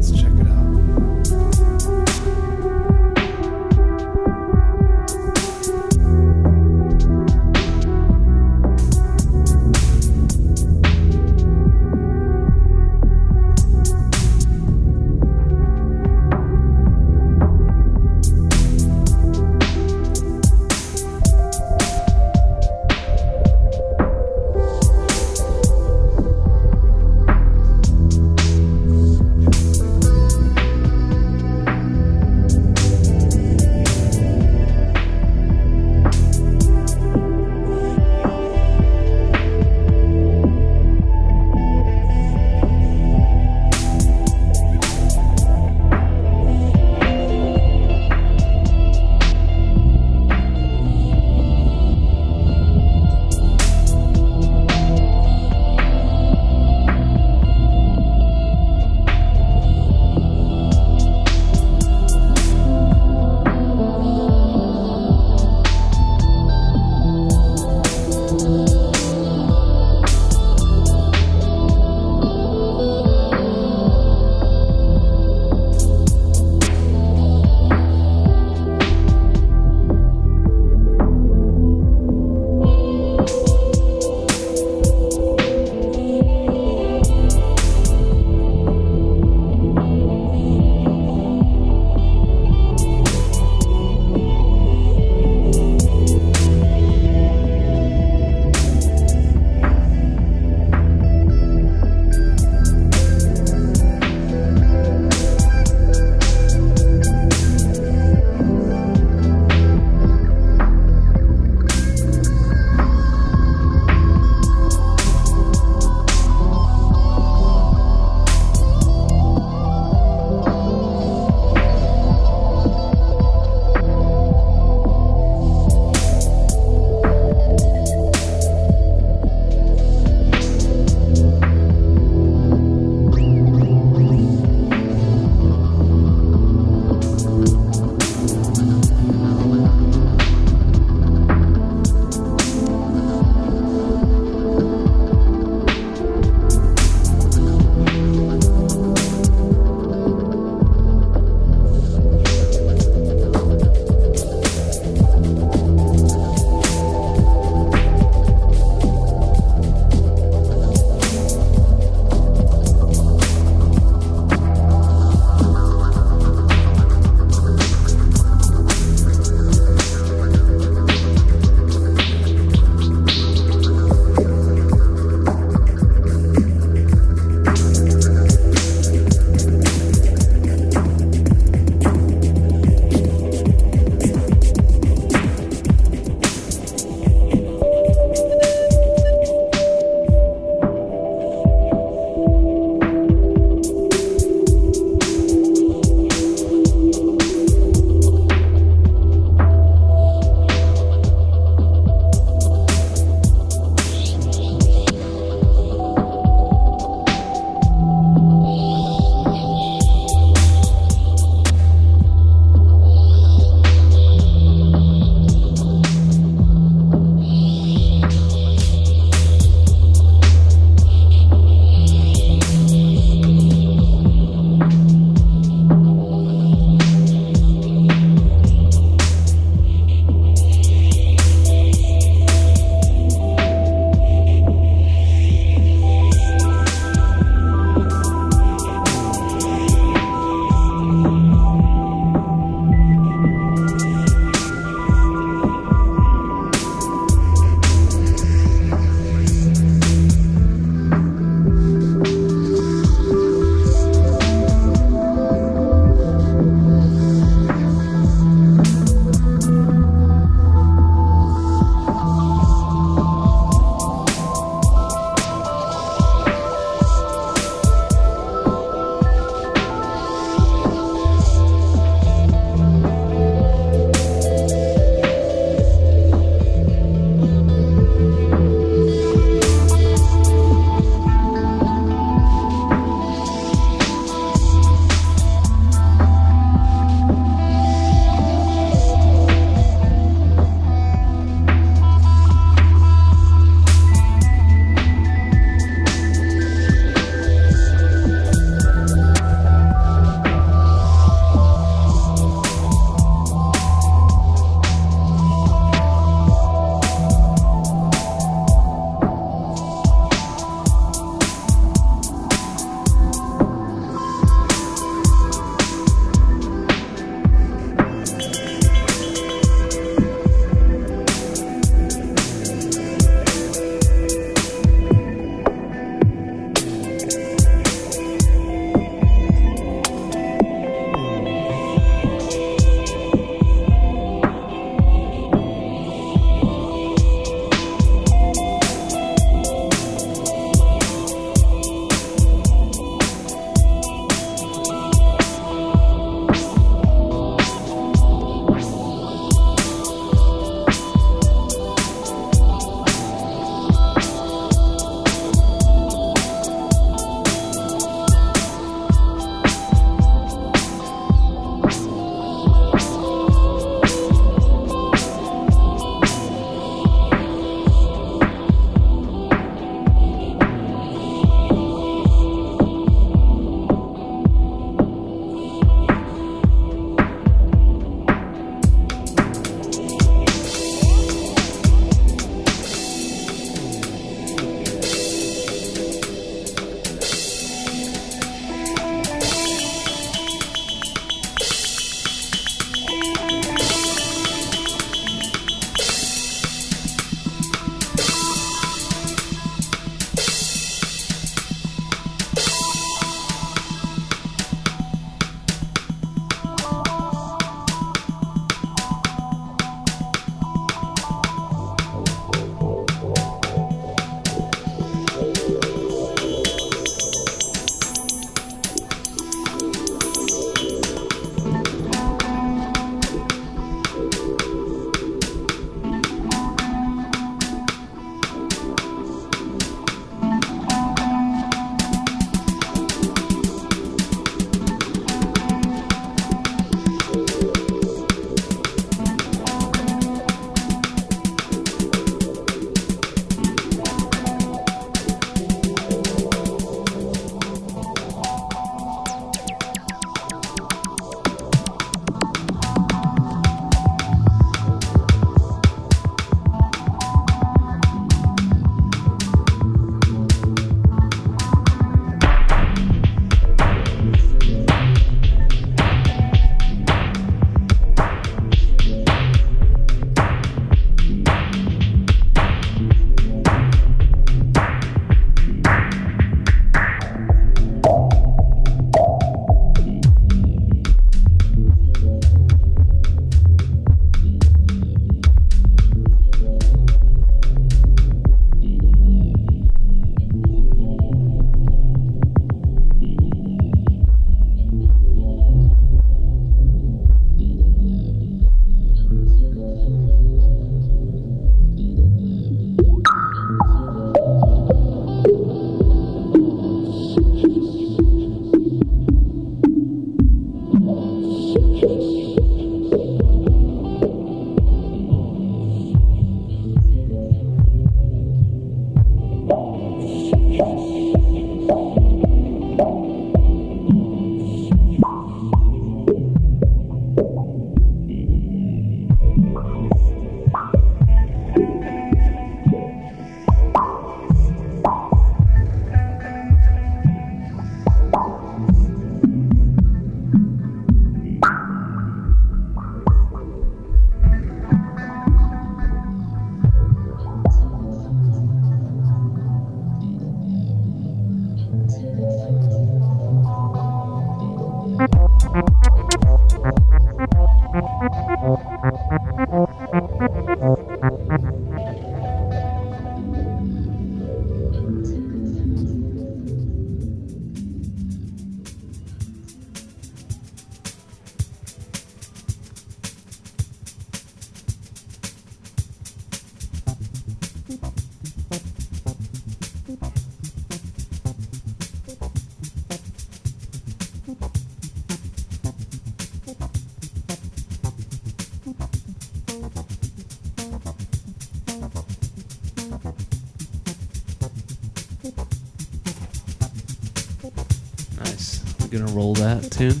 Gonna 599.10 599.16
roll 599.16 599.34
that 599.34 599.70
tune. 599.70 600.00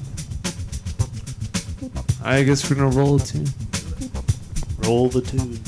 I 2.22 2.42
guess 2.42 2.68
we're 2.68 2.76
gonna 2.76 2.96
roll 2.96 3.16
a 3.16 3.20
tune. 3.20 3.48
Roll 4.84 5.08
the 5.08 5.20
tune. 5.20 5.58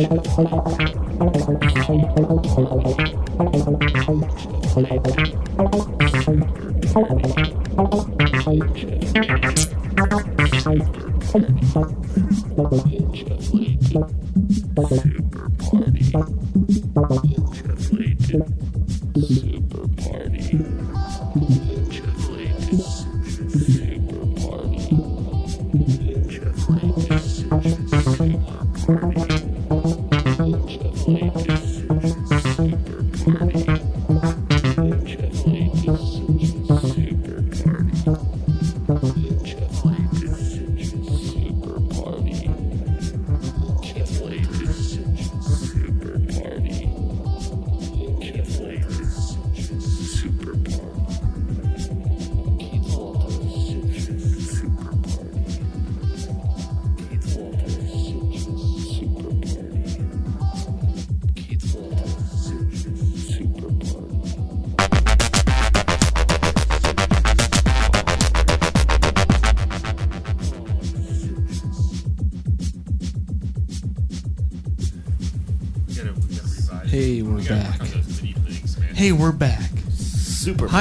Hey, 0.00 0.30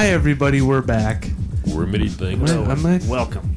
Hi, 0.10 0.16
everybody. 0.16 0.60
We're 0.60 0.82
back. 0.82 1.28
We're 1.68 1.86
MIDI 1.86 2.08
things. 2.10 2.50
Am 2.50 2.68
I- 2.68 2.72
am 2.72 2.84
I- 2.84 3.00
Welcome. 3.08 3.56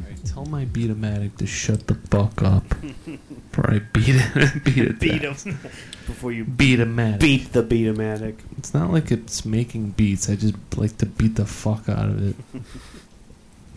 Alright, 0.00 0.24
tell 0.24 0.46
my 0.46 0.64
Beatomatic 0.64 1.36
to 1.36 1.46
shut 1.46 1.86
the 1.86 1.96
fuck 1.96 2.42
up. 2.42 2.64
Before 2.70 3.74
I 3.74 3.80
beat 3.80 4.14
it. 4.16 4.64
beat 4.64 4.78
it. 4.78 4.98
Beat 4.98 5.20
down. 5.20 5.34
him 5.34 5.58
before 6.06 6.32
you 6.32 6.46
Beatomatic. 6.46 7.20
beat 7.20 7.52
the 7.52 7.62
Beatomatic. 7.62 8.36
It's 8.56 8.72
not 8.72 8.90
like 8.90 9.10
it's 9.12 9.44
making 9.44 9.90
beats. 9.90 10.30
I 10.30 10.36
just 10.36 10.54
like 10.78 10.96
to 10.96 11.04
beat 11.04 11.34
the 11.34 11.44
fuck 11.44 11.90
out 11.90 12.08
of 12.08 12.30
it. 12.30 12.36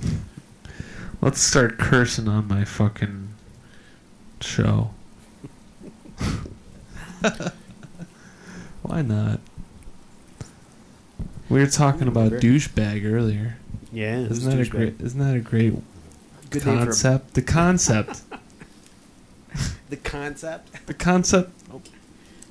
Let's 1.21 1.41
start 1.41 1.77
cursing 1.79 2.29
on 2.29 2.47
my 2.47 2.63
fucking 2.63 3.27
show. 4.39 4.91
Why 8.83 9.01
not? 9.01 9.41
We 11.49 11.59
were 11.59 11.67
talking 11.67 12.07
about 12.07 12.31
douchebag 12.33 13.05
earlier. 13.11 13.57
Yeah, 13.91 14.19
Isn't 14.19 14.49
that 14.49 14.59
a 14.59 14.69
great? 14.69 15.01
Isn't 15.01 15.19
that 15.19 15.35
a 15.35 15.39
great 15.39 15.73
Good 16.49 16.61
concept? 16.63 17.33
The 17.33 17.41
concept. 17.41 18.25
The 19.87 19.97
concept. 19.97 20.87
the 20.87 20.93
concept. 20.93 21.51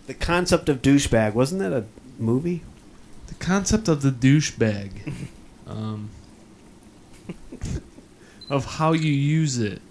The 0.09 0.15
concept 0.15 0.69
of 0.69 0.83
douchebag 0.83 1.35
wasn't 1.35 1.61
that 1.61 1.73
a 1.73 1.85
movie? 2.19 2.63
The 3.29 3.35
concept 3.35 3.89
of 3.89 4.03
the 4.03 4.11
douchebag. 4.11 4.91
Um, 5.69 6.09
of 8.49 8.65
how 8.65 8.93
you 8.95 9.13
use 9.13 9.59
it. 9.59 9.83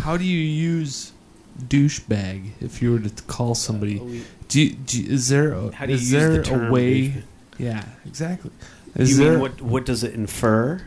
How 0.00 0.18
do 0.18 0.24
you 0.24 0.38
use 0.38 1.12
douchebag 1.58 2.50
if 2.60 2.82
you 2.82 2.92
were 2.92 2.98
to 2.98 3.22
call 3.22 3.54
somebody? 3.54 4.22
Do 4.48 4.60
you, 4.60 4.74
do 4.74 5.02
is 5.10 5.30
there 5.30 5.52
a, 5.52 5.72
How 5.72 5.86
do 5.86 5.92
you 5.92 5.98
is 5.98 6.10
there 6.10 6.42
the 6.42 6.68
a 6.68 6.70
way? 6.70 7.08
douchebag? 7.08 7.22
Yeah, 7.60 7.84
exactly. 8.06 8.50
You 8.96 9.02
Is 9.02 9.18
mean 9.18 9.28
there? 9.30 9.38
what? 9.38 9.60
What 9.60 9.86
does 9.86 10.02
it 10.02 10.14
infer 10.14 10.80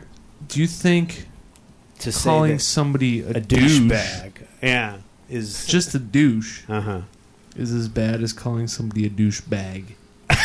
do 0.48 0.60
you 0.60 0.66
think 0.66 1.26
to 2.00 2.12
say 2.12 2.24
calling 2.28 2.52
that 2.52 2.58
somebody 2.60 3.20
a, 3.20 3.30
a 3.30 3.40
douche, 3.40 3.78
douchebag? 3.78 4.32
Yeah, 4.62 4.98
is 5.30 5.66
just 5.66 5.94
a 5.94 5.98
douche, 5.98 6.62
uh 6.68 6.80
huh. 6.80 7.00
is 7.56 7.72
as 7.72 7.88
bad 7.88 8.22
as 8.22 8.32
calling 8.32 8.66
somebody 8.68 9.06
a 9.06 9.10
douchebag? 9.10 9.94
I 10.28 10.36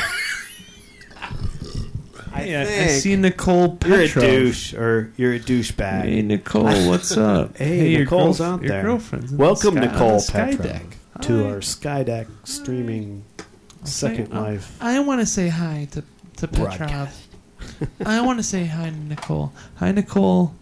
Hey, 2.33 2.55
I, 2.55 2.83
I 2.83 2.87
see 2.87 3.15
Nicole 3.15 3.77
you're 3.85 4.01
a 4.01 4.07
douche 4.07 4.73
or 4.73 5.11
you're 5.17 5.33
a 5.33 5.39
douchebag. 5.39 6.03
Hey 6.03 6.21
Nicole, 6.21 6.87
what's 6.87 7.17
up? 7.17 7.53
Hey, 7.57 7.89
your 7.89 8.01
Nicole's 8.01 8.39
girlf- 8.39 8.53
out 8.53 8.61
your 8.61 8.69
there. 8.69 8.83
girlfriend's 8.83 9.31
in 9.31 9.37
the 9.37 9.43
Welcome, 9.43 9.75
sky- 9.75 9.85
Nicole 9.85 10.19
the 10.19 10.31
Petrov, 10.31 10.63
deck. 10.63 10.85
to 11.21 11.43
Hi. 11.43 11.49
our 11.49 11.57
Skydeck 11.57 12.27
streaming 12.45 13.25
Second 13.83 14.33
uh, 14.33 14.41
Life. 14.41 14.77
I 14.81 14.99
want 14.99 15.21
to 15.21 15.25
say 15.25 15.49
hi 15.49 15.87
to 15.91 16.03
to 16.39 16.47
Petrov. 16.47 17.27
I 18.05 18.21
want 18.21 18.39
to 18.39 18.43
say 18.43 18.65
hi 18.65 18.89
to 18.89 18.95
Nicole. 18.95 19.51
Hi 19.75 19.91
Nicole. 19.91 20.55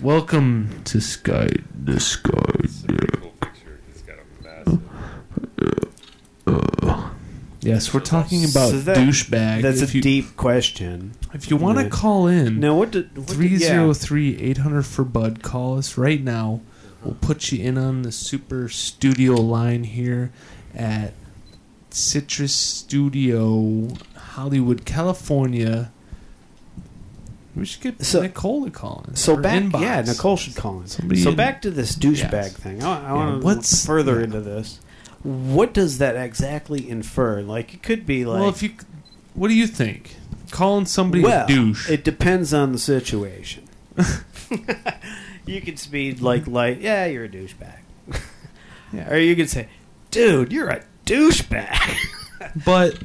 Welcome 0.00 0.82
to 0.84 1.00
Sky 1.00 1.48
the 1.84 2.00
Sky 2.00 2.32
Deck. 2.86 2.98
Yes, 7.60 7.94
we're 7.94 8.00
talking 8.00 8.42
about 8.44 8.70
So 8.70 8.80
that- 8.80 8.96
douchebag. 8.96 9.62
That's 9.62 9.82
if 9.82 9.92
a 9.92 9.96
you, 9.98 10.02
deep 10.02 10.36
question. 10.36 11.12
If 11.32 11.48
you 11.48 11.56
want 11.56 11.78
to 11.78 11.88
call 11.88 12.26
in, 12.26 12.58
Now, 12.58 12.74
what 12.76 12.90
did 12.90 13.16
what 13.16 13.28
did- 13.28 13.36
Three 13.36 13.48
yeah. 13.48 13.58
zero 13.68 13.94
three 13.94 14.36
eight 14.38 14.58
hundred 14.58 14.82
for 14.84 15.04
Bud. 15.04 15.42
Call 15.42 15.78
us 15.78 15.96
right 15.96 16.22
now. 16.22 16.60
We'll 17.04 17.14
put 17.14 17.52
you 17.52 17.62
in 17.64 17.78
on 17.78 18.02
the 18.02 18.10
super 18.10 18.68
studio 18.68 19.34
line 19.34 19.84
here 19.84 20.32
at 20.74 21.14
Citrus 21.94 22.54
Studio, 22.54 23.88
Hollywood, 24.16 24.84
California. 24.84 25.92
We 27.54 27.66
should 27.66 27.82
get 27.82 28.02
So- 28.04 28.22
Nicole 28.22 28.64
to 28.64 28.70
call 28.70 29.04
in. 29.08 29.16
So 29.16 29.36
back, 29.36 29.62
inbox. 29.62 29.80
yeah, 29.82 30.00
Nicole 30.00 30.36
should 30.38 30.56
call 30.56 30.80
in. 30.80 30.86
Somebody 30.86 31.20
so 31.22 31.30
in- 31.30 31.36
back 31.36 31.60
to 31.62 31.70
this 31.70 31.94
douchebag 31.96 32.32
Yes. 32.32 32.52
thing. 32.54 32.82
I, 32.82 32.98
I 32.98 33.02
Yeah, 33.08 33.12
want 33.12 33.40
to 33.40 33.44
what's- 33.46 33.84
further 33.84 34.18
yeah. 34.18 34.24
into 34.24 34.40
this. 34.40 34.80
What 35.22 35.72
does 35.74 35.98
that 35.98 36.16
exactly 36.16 36.88
infer? 36.88 37.42
Like, 37.42 37.74
it 37.74 37.82
could 37.82 38.06
be 38.06 38.24
like. 38.24 38.40
well, 38.40 38.48
if 38.48 38.62
you, 38.62 38.70
what 39.34 39.48
do 39.48 39.54
you 39.54 39.66
think? 39.66 40.16
Calling 40.50 40.86
somebody 40.86 41.22
well, 41.22 41.44
a 41.44 41.48
douche. 41.48 41.88
It 41.88 42.02
depends 42.04 42.52
on 42.52 42.72
the 42.72 42.78
situation. 42.78 43.64
you 45.46 45.60
could 45.60 45.78
speed 45.78 46.20
like 46.20 46.46
light. 46.46 46.80
yeah, 46.80 47.06
you're 47.06 47.24
a 47.24 47.28
douchebag, 47.28 47.78
Yeah. 48.92 49.10
or 49.12 49.18
you 49.18 49.36
could 49.36 49.48
say, 49.50 49.68
dude, 50.10 50.52
you're 50.52 50.68
a 50.68 50.82
douchebag. 51.16 51.96
but 52.64 52.98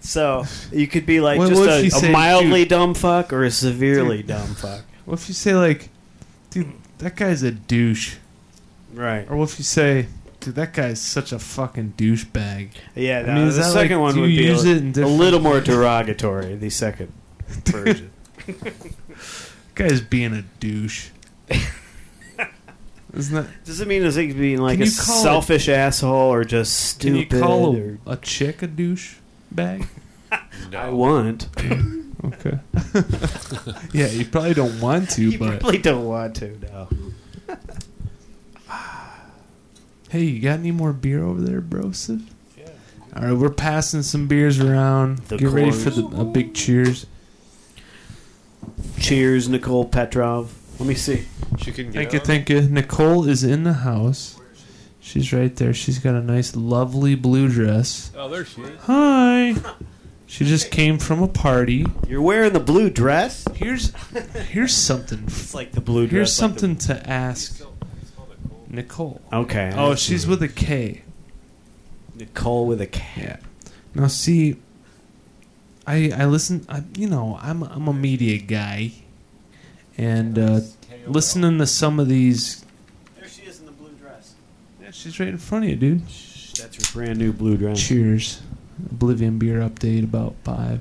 so 0.00 0.44
you 0.72 0.86
could 0.86 1.06
be 1.06 1.20
like 1.20 1.38
What- 1.38 1.48
just 1.50 1.60
what 1.60 1.70
if 1.70 1.84
you 1.84 1.90
a, 1.92 1.96
a 1.96 2.00
say, 2.00 2.12
mildly 2.12 2.64
dumb 2.64 2.94
fuck 2.94 3.32
or 3.32 3.44
a 3.44 3.50
severely 3.50 4.18
Dude. 4.18 4.26
dumb 4.28 4.54
fuck. 4.54 4.82
what 5.04 5.20
if 5.20 5.28
you 5.28 5.34
say 5.34 5.54
like, 5.54 5.88
dude, 6.50 6.72
that 6.98 7.16
guy's 7.16 7.42
a 7.42 7.50
douche? 7.52 8.16
Right. 8.92 9.26
Or 9.30 9.36
what 9.36 9.50
if 9.50 9.58
you 9.58 9.64
say, 9.64 10.06
dude, 10.40 10.54
that 10.56 10.74
guy's 10.74 11.00
such 11.00 11.32
a 11.32 11.38
fucking 11.38 11.94
douchebag? 11.96 12.70
Yeah. 12.94 13.20
I 13.20 13.22
no, 13.22 13.34
mean, 13.36 13.46
is 13.48 13.56
the 13.56 13.62
that 13.62 13.72
second 13.72 13.98
like, 13.98 14.02
one 14.06 14.14
do 14.14 14.20
would 14.22 14.30
you 14.30 14.38
be 14.38 14.44
use 14.44 14.64
a, 14.64 14.70
it 14.70 14.76
in 14.78 14.88
a 14.88 14.92
different- 14.92 15.16
little 15.18 15.40
more 15.40 15.60
derogatory. 15.60 16.56
The 16.56 16.68
second 16.70 17.12
version. 17.64 18.10
guy's 19.74 20.00
being 20.00 20.34
a 20.34 20.42
douche. 20.60 21.08
Isn't 23.14 23.34
that? 23.34 23.64
Does 23.64 23.80
it 23.80 23.88
mean 23.88 24.02
is 24.04 24.16
it 24.16 24.36
being 24.36 24.58
like 24.58 24.78
Can 24.78 24.82
a 24.82 24.90
you 24.90 24.92
call 24.96 25.18
it- 25.18 25.22
selfish 25.22 25.68
asshole 25.68 26.32
or 26.32 26.44
just 26.44 27.00
Can 27.00 27.14
stupid? 27.14 27.36
you 27.36 27.42
call 27.42 27.76
or, 27.76 27.98
a, 28.06 28.12
a 28.12 28.16
chick 28.16 28.62
a 28.62 28.66
douche 28.66 29.16
bag? 29.50 29.86
I 30.76 30.88
want. 30.90 31.48
Okay. 32.24 32.56
yeah, 33.92 34.06
you 34.06 34.24
probably 34.24 34.54
don't 34.54 34.80
want 34.80 35.10
to, 35.10 35.28
you 35.28 35.38
but 35.40 35.58
probably 35.58 35.78
don't 35.78 36.04
want 36.06 36.36
to. 36.36 36.56
No. 36.60 36.88
hey, 40.08 40.22
you 40.22 40.40
got 40.40 40.60
any 40.60 40.70
more 40.70 40.92
beer 40.92 41.24
over 41.24 41.40
there, 41.40 41.60
bro? 41.60 41.90
Sid? 41.90 42.22
All 43.16 43.24
right, 43.24 43.32
we're 43.32 43.50
passing 43.50 44.02
some 44.02 44.28
beers 44.28 44.60
around. 44.60 45.18
The 45.26 45.36
Get 45.36 45.48
ready 45.48 45.72
for 45.72 45.90
the, 45.90 46.06
a 46.16 46.24
big 46.24 46.54
cheers. 46.54 47.06
Cheers, 49.00 49.48
Nicole 49.48 49.84
Petrov. 49.84 50.52
Let 50.82 50.88
me 50.88 50.94
see. 50.96 51.24
She 51.58 51.70
can 51.70 51.92
get 51.92 51.94
Thank 51.94 52.12
you, 52.12 52.18
on. 52.18 52.24
thank 52.26 52.50
you. 52.50 52.60
Nicole 52.62 53.28
is 53.28 53.44
in 53.44 53.62
the 53.62 53.72
house. 53.72 54.40
She's 54.98 55.32
right 55.32 55.54
there. 55.54 55.72
She's 55.72 56.00
got 56.00 56.16
a 56.16 56.20
nice, 56.20 56.56
lovely 56.56 57.14
blue 57.14 57.48
dress. 57.48 58.10
Oh, 58.16 58.28
there 58.28 58.44
she 58.44 58.62
is. 58.62 58.80
Hi. 58.82 59.54
She 60.26 60.44
just 60.44 60.72
came 60.72 60.98
from 60.98 61.22
a 61.22 61.28
party. 61.28 61.86
You're 62.08 62.20
wearing 62.20 62.52
the 62.52 62.58
blue 62.58 62.90
dress. 62.90 63.46
Here's 63.54 63.92
here's 64.48 64.74
something. 64.74 65.22
It's 65.28 65.54
like 65.54 65.70
the 65.70 65.80
blue 65.80 66.08
dress. 66.08 66.36
Here's 66.36 66.42
like 66.42 66.54
the- 66.54 66.58
something 66.58 66.96
to 66.96 67.08
ask 67.08 67.62
Nicole. 68.68 69.20
Okay. 69.32 69.68
I 69.68 69.76
Oh, 69.78 69.94
see. 69.94 70.14
she's 70.14 70.26
with 70.26 70.42
a 70.42 70.48
K. 70.48 71.02
Nicole 72.16 72.66
with 72.66 72.80
a 72.80 72.86
K. 72.88 73.04
Yeah. 73.18 73.36
Now 73.94 74.08
see, 74.08 74.56
I 75.86 76.10
I 76.16 76.24
listen. 76.24 76.66
I, 76.68 76.82
you 76.96 77.08
know, 77.08 77.38
I'm 77.40 77.62
I'm 77.62 77.86
a 77.86 77.92
media 77.92 78.38
guy, 78.38 78.92
and 79.98 80.38
uh, 80.38 80.60
listening 81.06 81.58
to 81.58 81.66
some 81.66 81.98
of 82.00 82.08
these. 82.08 82.64
There 83.18 83.28
she 83.28 83.42
is 83.42 83.60
in 83.60 83.66
the 83.66 83.72
blue 83.72 83.92
dress. 84.00 84.34
Yeah, 84.80 84.90
she's 84.90 85.18
right 85.20 85.28
in 85.28 85.38
front 85.38 85.64
of 85.64 85.70
you, 85.70 85.76
dude. 85.76 86.00
That's 86.06 86.76
her 86.76 86.92
brand 86.92 87.18
new 87.18 87.32
blue 87.32 87.56
dress. 87.56 87.80
Cheers. 87.86 88.42
Oblivion 88.90 89.38
beer 89.38 89.60
update 89.60 90.04
about 90.04 90.34
five. 90.44 90.80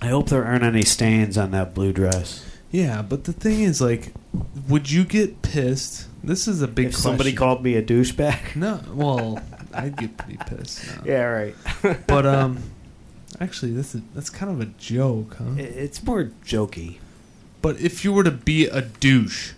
I 0.00 0.08
hope 0.08 0.28
there 0.28 0.44
aren't 0.44 0.64
any 0.64 0.82
stains 0.82 1.36
on 1.38 1.50
that 1.52 1.74
blue 1.74 1.92
dress. 1.92 2.44
Yeah, 2.70 3.02
but 3.02 3.24
the 3.24 3.32
thing 3.32 3.60
is, 3.60 3.80
like, 3.80 4.12
would 4.68 4.90
you 4.90 5.04
get 5.04 5.42
pissed? 5.42 6.06
This 6.22 6.48
is 6.48 6.60
a 6.62 6.68
big. 6.68 6.86
if 6.86 6.96
somebody 6.96 7.32
called 7.32 7.62
me 7.62 7.74
a 7.76 7.82
douchebag. 7.82 8.56
No, 8.56 8.80
well, 8.92 9.40
I'd 9.72 9.96
get 9.96 10.16
pretty 10.16 10.38
pissed. 10.46 10.84
no. 10.98 11.02
yeah, 11.04 11.22
right. 11.24 11.54
But 12.06 12.26
um, 12.26 12.58
actually, 13.40 13.72
this 13.72 13.94
is 13.94 14.02
that's 14.14 14.30
kind 14.30 14.50
of 14.50 14.60
a 14.60 14.66
joke, 14.78 15.36
huh? 15.38 15.54
It's 15.56 16.02
more 16.02 16.32
jokey. 16.44 16.96
But 17.66 17.80
if 17.80 18.04
you 18.04 18.12
were 18.12 18.22
to 18.22 18.30
be 18.30 18.66
a 18.68 18.80
douche, 18.82 19.54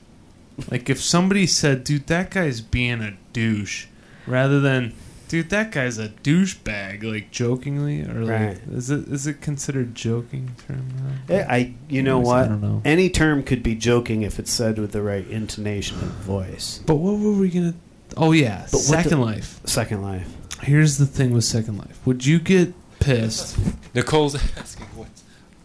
like 0.70 0.89
if 0.89 0.98
somebody 0.98 1.47
said, 1.47 1.85
"Dude, 1.85 2.06
that 2.06 2.30
guy's 2.30 2.62
being 2.62 3.02
a 3.02 3.18
douche," 3.35 3.85
rather 4.26 4.60
than, 4.60 4.94
"Dude, 5.28 5.51
that 5.51 5.72
guy's 5.72 5.98
a 5.98 6.09
douchebag," 6.09 7.02
like 7.02 7.30
jokingly, 7.30 8.01
or 8.05 8.22
like, 8.24 8.30
Right. 8.40 8.59
is 8.72 8.89
it 8.89 9.09
is 9.09 9.26
it 9.26 9.43
considered 9.43 9.94
joking 9.94 10.52
term? 10.66 10.86
now? 11.28 11.35
Eh, 11.35 11.44
I, 11.47 11.74
you 11.90 12.02
know 12.02 12.20
Anyways, 12.20 12.26
what? 12.28 12.44
I 12.47 12.48
don't 12.48 12.62
know. 12.62 12.80
Any 12.82 13.10
term 13.10 13.43
could 13.43 13.62
be 13.62 13.74
joking 13.74 14.22
if 14.22 14.39
it's 14.39 14.51
said 14.51 14.78
with 14.78 14.93
the 14.93 15.02
right 15.02 15.28
intonation 15.28 15.98
and 16.01 16.10
voice. 16.12 16.80
But 16.86 16.94
what 16.94 17.18
were 17.18 17.32
we 17.35 17.51
gonna? 17.51 17.74
Oh 18.16 18.32
yeah, 18.32 18.62
But 18.70 18.72
what 18.72 18.80
Second 18.85 19.18
the- 19.18 19.24
Life. 19.26 19.60
Second 19.66 20.01
Life. 20.01 20.28
Here's 20.62 20.97
the 20.97 21.05
thing 21.05 21.32
with 21.35 21.44
Second 21.44 21.76
Life. 21.76 21.98
Would 22.06 22.24
you 22.24 22.39
get 22.39 22.72
pissed? 23.01 23.59
Nicole's 23.94 24.35
asking 24.56 24.86
what 24.97 25.09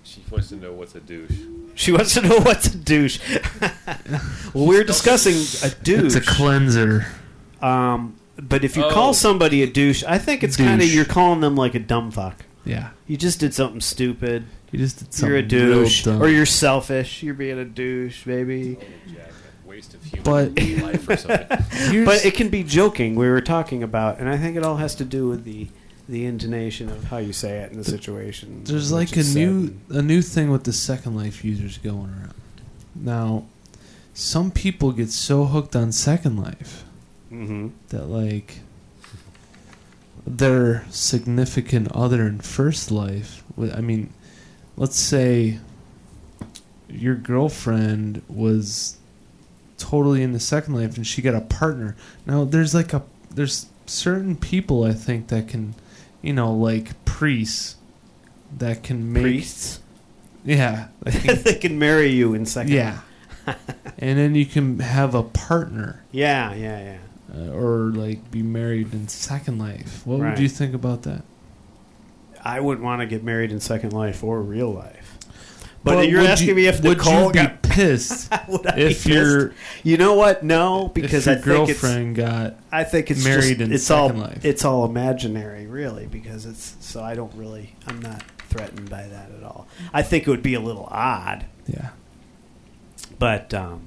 she 0.04 0.22
wants 0.30 0.50
to 0.50 0.58
know 0.58 0.74
what's 0.74 0.94
a 0.96 1.00
douche. 1.00 1.40
She 1.76 1.92
wants 1.92 2.14
to 2.16 2.22
know 2.22 2.40
what's 2.42 2.68
a 2.68 2.78
douche. 2.78 3.20
well, 4.54 4.66
we 4.68 4.76
were 4.78 4.84
discussing 4.84 5.34
a 5.70 5.74
douche. 5.84 6.04
It's 6.06 6.16
a 6.16 6.22
cleanser. 6.22 7.06
um, 7.62 8.16
but 8.38 8.64
if 8.64 8.76
you 8.78 8.84
Oh. 8.86 8.92
call 8.92 9.14
somebody 9.14 9.62
a 9.64 9.68
douche, 9.68 10.04
I 10.04 10.18
think 10.18 10.44
it's 10.44 10.58
kind 10.58 10.74
of 10.82 10.88
Douche. 10.88 10.96
you're 10.96 11.06
calling 11.06 11.40
them 11.42 11.56
like 11.56 11.76
a 11.76 11.80
dumb 11.80 12.12
fuck. 12.12 12.44
Yeah, 12.66 12.90
You 13.08 13.18
just 13.18 13.40
did 13.40 13.54
something 13.54 13.82
stupid. 13.82 14.46
you 14.72 14.80
just 14.80 14.98
did 15.00 15.14
something 15.14 15.30
You're 15.30 15.40
a 15.40 15.68
real 15.68 15.84
douche, 15.84 16.04
dumb. 16.06 16.22
or 16.22 16.28
you're 16.30 16.46
selfish. 16.46 17.22
You're 17.22 17.34
being 17.36 17.60
a 17.60 17.66
douche, 17.66 18.26
maybe. 18.26 18.78
Waste 19.66 19.94
of 19.94 20.04
human 20.04 20.24
But- 20.24 20.60
life 20.84 21.10
or 21.10 21.18
something. 21.18 21.58
Here's- 21.92 22.06
But 22.06 22.26
it 22.26 22.36
can 22.36 22.50
be 22.50 22.64
joking. 22.64 23.16
We 23.16 23.28
were 23.30 23.42
talking 23.42 23.84
about, 23.84 24.20
and 24.20 24.30
I 24.30 24.38
think 24.38 24.56
it 24.58 24.64
all 24.64 24.78
has 24.78 24.96
to 24.96 25.06
do 25.06 25.28
with 25.28 25.44
the 25.44 25.68
the 26.10 26.26
intonation 26.26 26.90
of 26.90 27.06
how 27.06 27.18
you 27.18 27.32
say 27.34 27.60
it 27.60 27.72
in 27.72 27.78
the 27.78 27.84
situation. 27.84 28.64
There's 28.66 28.92
like 28.92 29.16
a 29.16 29.24
new 29.24 29.76
a 29.90 30.02
new 30.02 30.22
thing 30.22 30.50
with 30.52 30.64
the 30.66 30.74
Second 30.74 31.16
Life 31.16 31.44
users 31.46 31.78
going 31.78 32.10
around. 32.10 32.34
Now, 32.96 33.46
some 34.14 34.52
people 34.52 34.92
get 34.92 35.10
so 35.10 35.46
hooked 35.46 35.76
on 35.76 35.92
Second 35.92 36.38
Life 36.38 36.84
Mhm. 37.32 37.72
that 37.90 38.08
like 38.10 38.60
their 40.26 40.86
significant 40.90 41.92
other 41.92 42.26
in 42.28 42.40
First 42.40 42.92
Life. 42.92 43.44
I 43.74 43.82
mean, 43.82 44.10
let's 44.78 44.98
say 45.00 45.60
your 46.90 47.16
girlfriend 47.16 48.22
was 48.28 48.98
totally 49.78 50.22
into 50.22 50.40
Second 50.40 50.76
Life 50.76 50.96
and 50.96 51.06
she 51.08 51.22
got 51.22 51.34
a 51.36 51.42
partner. 51.42 51.96
Now, 52.26 52.46
there's 52.46 52.74
like 52.74 52.94
a 52.94 53.04
there's 53.34 53.66
certain 53.86 54.36
people 54.36 54.84
I 54.84 54.94
think 54.94 55.28
that 55.28 55.48
can, 55.48 55.74
you 56.24 56.34
know, 56.34 56.52
like 56.54 57.06
priests 57.06 57.76
that 58.58 58.82
can 58.82 59.14
make 59.14 59.22
priests. 59.24 59.80
yeah, 60.44 60.88
that 61.02 61.14
can- 61.14 61.44
they 61.44 61.56
can 61.56 61.78
marry 61.78 62.10
you 62.10 62.34
in 62.34 62.46
second. 62.48 62.72
yeah, 62.74 63.00
and 64.00 64.18
then 64.18 64.34
you 64.34 64.46
can 64.48 64.80
have 64.80 65.14
a 65.14 65.22
partner 65.24 66.04
yeah, 66.12 66.54
yeah, 66.56 66.98
yeah. 67.34 67.38
uh, 67.42 67.52
or 67.52 67.92
like 67.92 68.32
be 68.32 68.42
married 68.42 68.94
in 68.94 69.08
Second 69.08 69.60
Life. 69.60 70.02
What 70.08 70.20
Right. 70.22 70.30
would 70.32 70.40
you 70.40 70.50
think 70.50 70.74
about 70.74 71.04
that? 71.04 71.24
I 72.46 72.60
wouldn't 72.60 72.84
want 72.84 73.02
to 73.02 73.06
get 73.06 73.24
married 73.24 73.52
in 73.52 73.60
Second 73.60 73.94
Life 73.94 74.24
or 74.24 74.42
real 74.42 74.72
life. 74.74 75.18
But 75.84 75.96
Well, 75.98 76.04
you're 76.06 76.22
asking 76.22 76.50
you- 76.50 76.56
me 76.56 76.68
if 76.68 76.82
Nicole 76.84 77.28
you 77.28 77.34
got 77.34 77.63
pissed 77.74 78.30
if 78.78 79.06
be 79.06 79.12
your? 79.14 79.54
You 79.84 79.98
know 79.98 80.14
what? 80.16 80.44
No, 80.44 80.90
because 80.94 81.28
if 81.28 81.46
your 81.46 81.56
I 81.56 81.58
think 81.58 81.70
it's 81.70 81.82
girlfriend 81.82 82.16
got 82.16 82.56
I 82.72 82.84
think 82.84 83.12
it's 83.12 83.24
married 83.24 83.58
just, 83.58 83.62
in 83.62 83.72
it's 83.74 83.90
all 83.92 84.08
Second 84.10 84.22
Life. 84.22 84.46
it's 84.46 84.66
all 84.66 84.86
imaginary, 84.86 85.68
really, 85.68 86.06
because 86.08 86.46
it's 86.46 86.76
so 86.80 87.04
I 87.04 87.16
don't 87.16 87.34
really 87.36 87.76
I'm 87.88 88.02
not 88.02 88.24
threatened 88.50 88.90
by 88.90 89.08
that 89.08 89.32
at 89.38 89.44
all. 89.44 89.68
I 89.94 90.02
think 90.04 90.28
it 90.28 90.30
would 90.30 90.44
be 90.44 90.54
a 90.54 90.60
little 90.62 90.88
odd, 90.92 91.46
yeah. 91.68 91.90
but 93.20 93.54
um, 93.54 93.82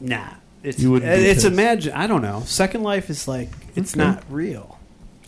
nah, 0.00 0.28
it's 0.62 0.78
You 0.80 0.90
wouldn't 0.92 1.10
be 1.14 1.24
it's 1.26 1.42
pissed. 1.42 1.52
imagine. 1.52 1.92
I 1.94 2.06
don't 2.06 2.22
know. 2.22 2.42
Second 2.46 2.82
Life 2.82 3.10
is 3.10 3.26
like 3.28 3.50
it's 3.74 3.94
Okay. 3.94 4.02
not 4.04 4.22
real. 4.30 4.78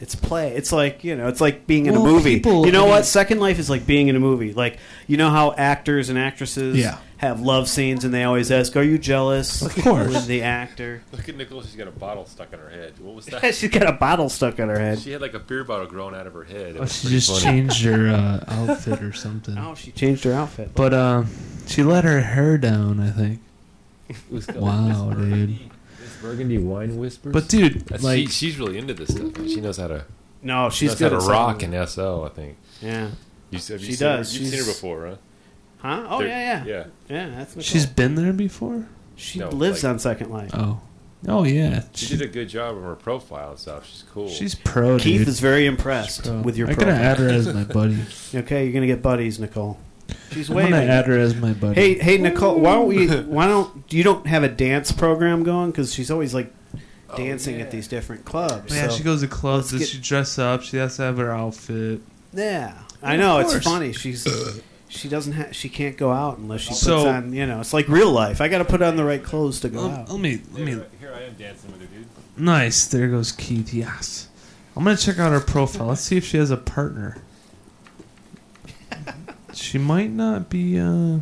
It's 0.00 0.14
play. 0.16 0.54
It's 0.56 0.72
like 0.72 1.04
you 1.04 1.14
know. 1.16 1.28
It's 1.28 1.40
like 1.40 1.66
being 1.66 1.86
in 1.86 1.94
Well, 1.94 2.02
a 2.06 2.10
movie. 2.10 2.34
people- 2.36 2.66
you 2.66 2.72
know 2.72 2.86
what? 2.86 3.04
Second 3.06 3.38
Life 3.40 3.58
is 3.58 3.70
like 3.70 3.86
being 3.86 4.08
in 4.08 4.16
a 4.16 4.20
movie. 4.20 4.52
Like 4.52 4.78
you 5.06 5.16
know 5.16 5.30
how 5.30 5.52
actors 5.52 6.08
and 6.08 6.18
actresses 6.18 6.76
Yeah. 6.76 6.98
Have 7.22 7.40
love 7.40 7.68
scenes, 7.68 8.04
and 8.04 8.12
they 8.12 8.24
always 8.24 8.50
ask, 8.50 8.76
"Are 8.76 8.82
you 8.82 8.98
jealous?" 8.98 9.62
Of 9.62 9.74
course. 9.82 10.08
with 10.08 10.26
the 10.26 10.42
actor. 10.42 11.02
Look 11.12 11.28
at 11.28 11.36
Nicole. 11.36 11.62
She's 11.62 11.76
got 11.76 11.88
a 11.88 11.92
bottle 11.92 12.26
stuck 12.26 12.52
in 12.52 12.58
her 12.58 12.68
head. 12.68 12.94
What 12.98 13.14
was 13.14 13.26
that? 13.26 13.54
She's 13.54 13.70
got 13.70 13.88
a 13.88 13.92
bottle 13.92 14.28
stuck 14.28 14.58
on 14.60 14.68
her 14.68 14.78
head. 14.78 14.98
She 14.98 15.12
had 15.12 15.20
like 15.20 15.34
a 15.34 15.38
beer 15.38 15.64
bottle 15.64 15.86
growing 15.86 16.14
out 16.14 16.26
of 16.26 16.34
her 16.34 16.44
head. 16.44 16.76
It 16.76 16.80
Oh, 16.80 16.86
she 16.86 17.08
just 17.08 17.30
funny. 17.30 17.42
changed 17.42 17.84
her 17.84 18.08
uh, 18.08 18.44
outfit 18.48 19.02
or 19.02 19.12
something. 19.12 19.56
Oh, 19.56 19.74
she 19.74 19.92
changed 19.92 20.24
her 20.24 20.32
outfit. 20.32 20.72
But 20.74 20.92
um, 20.92 21.28
she 21.66 21.82
let 21.82 22.04
her 22.04 22.20
hair 22.20 22.58
down. 22.58 23.00
I 23.00 23.10
think. 23.10 23.40
It 24.08 24.16
was 24.30 24.44
called 24.46 24.60
Wow, 24.60 24.86
Miss 24.88 24.98
dude. 24.98 25.16
Burgundy- 25.18 25.70
Miss 26.00 26.16
Burgundy 26.20 26.58
wine 26.58 26.96
whispers. 26.98 27.32
But 27.32 27.48
dude, 27.48 27.80
That's- 27.82 28.02
like, 28.02 28.18
she, 28.18 28.26
she's 28.26 28.58
really 28.58 28.76
into 28.78 28.94
this 28.94 29.10
stuff. 29.14 29.36
Man. 29.38 29.48
She 29.48 29.60
knows 29.60 29.76
how 29.78 29.86
to. 29.88 30.04
no, 30.42 30.68
She's 30.70 30.78
she's 30.78 30.90
knows 30.90 30.98
good 30.98 31.12
how 31.12 31.18
at 31.18 31.22
to 31.24 31.30
rock 31.30 31.60
something. 31.60 31.72
in 31.72 31.86
SO. 31.86 32.24
I 32.24 32.28
think. 32.30 32.56
Yeah. 32.80 33.10
You, 33.50 33.58
have 33.58 33.70
you 33.70 33.78
She 33.78 33.92
seen 33.92 33.98
does. 34.08 34.34
Her? 34.34 34.40
You've 34.40 34.50
seen 34.50 34.58
her 34.58 34.64
before, 34.66 35.06
huh? 35.06 35.16
Huh? 35.82 36.06
Oh 36.09 36.18
They're- 36.20 36.28
yeah, 36.28 36.64
yeah, 36.64 36.64
Yeah. 36.64 36.84
yeah. 37.09 37.28
That's 37.36 37.50
Nicole. 37.56 37.62
she's 37.62 37.86
been 37.86 38.14
there 38.14 38.32
before. 38.32 38.86
she 39.16 39.38
No, 39.40 39.48
lives 39.50 39.82
like- 39.84 39.90
on 39.92 39.98
Second 39.98 40.30
Life. 40.30 40.50
Oh, 40.54 40.80
oh 41.28 41.44
yeah. 41.44 41.82
She 41.94 42.06
She- 42.06 42.16
did 42.16 42.28
a 42.28 42.30
good 42.32 42.48
job 42.48 42.76
of 42.76 42.82
her 42.84 42.94
profile 42.94 43.50
and 43.50 43.59
stuff. 43.59 43.86
She's 43.88 44.04
cool. 44.12 44.28
she's 44.28 44.54
pro, 44.54 44.96
Keith 44.98 45.18
dude. 45.20 45.28
is 45.28 45.40
very 45.40 45.66
impressed 45.66 46.24
Pro. 46.24 46.40
with 46.40 46.56
your 46.56 46.68
I'm 46.68 46.74
profile. 46.76 46.94
gonna 46.94 47.04
add 47.04 47.18
her 47.18 47.28
as 47.28 47.52
my 47.52 47.64
buddy. 47.78 47.98
Okay, 48.34 48.64
you're 48.64 48.72
gonna 48.72 48.86
get 48.86 49.02
buddies, 49.02 49.38
Nicole. 49.38 49.78
She's 50.32 50.48
waiting. 50.50 50.72
I'm 50.74 50.80
gonna 50.80 50.92
add 50.92 51.06
her 51.06 51.18
as 51.18 51.34
my 51.34 51.52
buddy. 51.52 51.74
Hey, 51.74 51.94
hey, 51.98 52.18
Nicole. 52.18 52.60
Why 52.60 52.74
don't 52.74 52.86
we? 52.88 53.06
Why 53.09 53.46
don't 53.46 53.84
you 53.92 54.02
don't 54.02 54.26
have 54.26 54.42
a 54.42 54.48
dance 54.48 54.92
program 54.92 55.42
going? 55.42 55.70
Because 55.70 55.92
she's 55.92 56.10
always 56.10 56.32
like 56.34 56.52
oh, 57.10 57.16
dancing 57.16 57.60
at 57.60 57.70
these 57.70 57.88
different 57.88 58.24
clubs. 58.24 58.74
yeah, 58.74 58.88
so- 58.88 58.96
she 58.96 59.02
goes 59.02 59.20
to 59.22 59.28
clubs. 59.28 59.72
let's 59.72 59.84
Does 59.84 59.90
get- 59.92 59.96
she 59.96 60.00
dress 60.09 60.38
up? 60.38 60.62
She 60.62 60.76
has 60.76 60.96
to 60.96 61.02
have 61.02 61.16
her 61.18 61.30
outfit. 61.32 62.00
Yeah, 62.34 62.74
I 63.02 63.16
know. 63.16 63.38
It's 63.38 63.52
course. 63.52 63.64
funny. 63.64 63.92
She's 63.92 64.26
she 64.94 65.09
doesn't 65.09 65.32
ha- 65.32 65.52
she 65.52 65.69
can't 65.69 65.97
go 65.97 66.12
out 66.12 66.36
unless 66.39 66.60
she 66.60 66.69
puts 66.69 66.81
So- 66.82 67.09
on. 67.09 67.32
You 67.32 67.47
know, 67.47 67.60
it's 67.60 67.73
like 67.73 67.89
real 67.89 68.10
life. 68.10 68.40
I 68.40 68.48
got 68.48 68.59
to 68.59 68.64
put 68.64 68.82
on 68.82 68.97
the 68.97 69.05
right 69.05 69.23
clothes 69.23 69.60
to 69.60 69.69
go 69.70 69.86
Let, 69.86 70.01
out. 70.01 70.10
let 70.10 70.20
me, 70.20 70.40
let 70.52 70.62
me. 70.64 70.73
Here 71.01 71.12
I 71.14 71.23
am 71.23 71.35
dancing 71.35 71.73
with 71.73 71.81
her, 71.81 71.86
dude. 71.86 72.06
Nice. 72.36 72.86
There 72.86 73.09
goes 73.09 73.32
Keith. 73.32 73.73
Yes. 73.73 74.28
I'm 74.77 74.85
gonna 74.85 74.97
check 74.97 75.19
out 75.19 75.32
her 75.32 75.40
profile. 75.40 75.89
Let's 75.89 76.01
see 76.02 76.16
if 76.16 76.24
she 76.24 76.36
has 76.39 76.51
a 76.51 76.56
partner. 76.56 77.19
She 79.52 79.77
might 79.78 80.10
not 80.10 80.48
be. 80.48 80.78
uh 80.78 81.19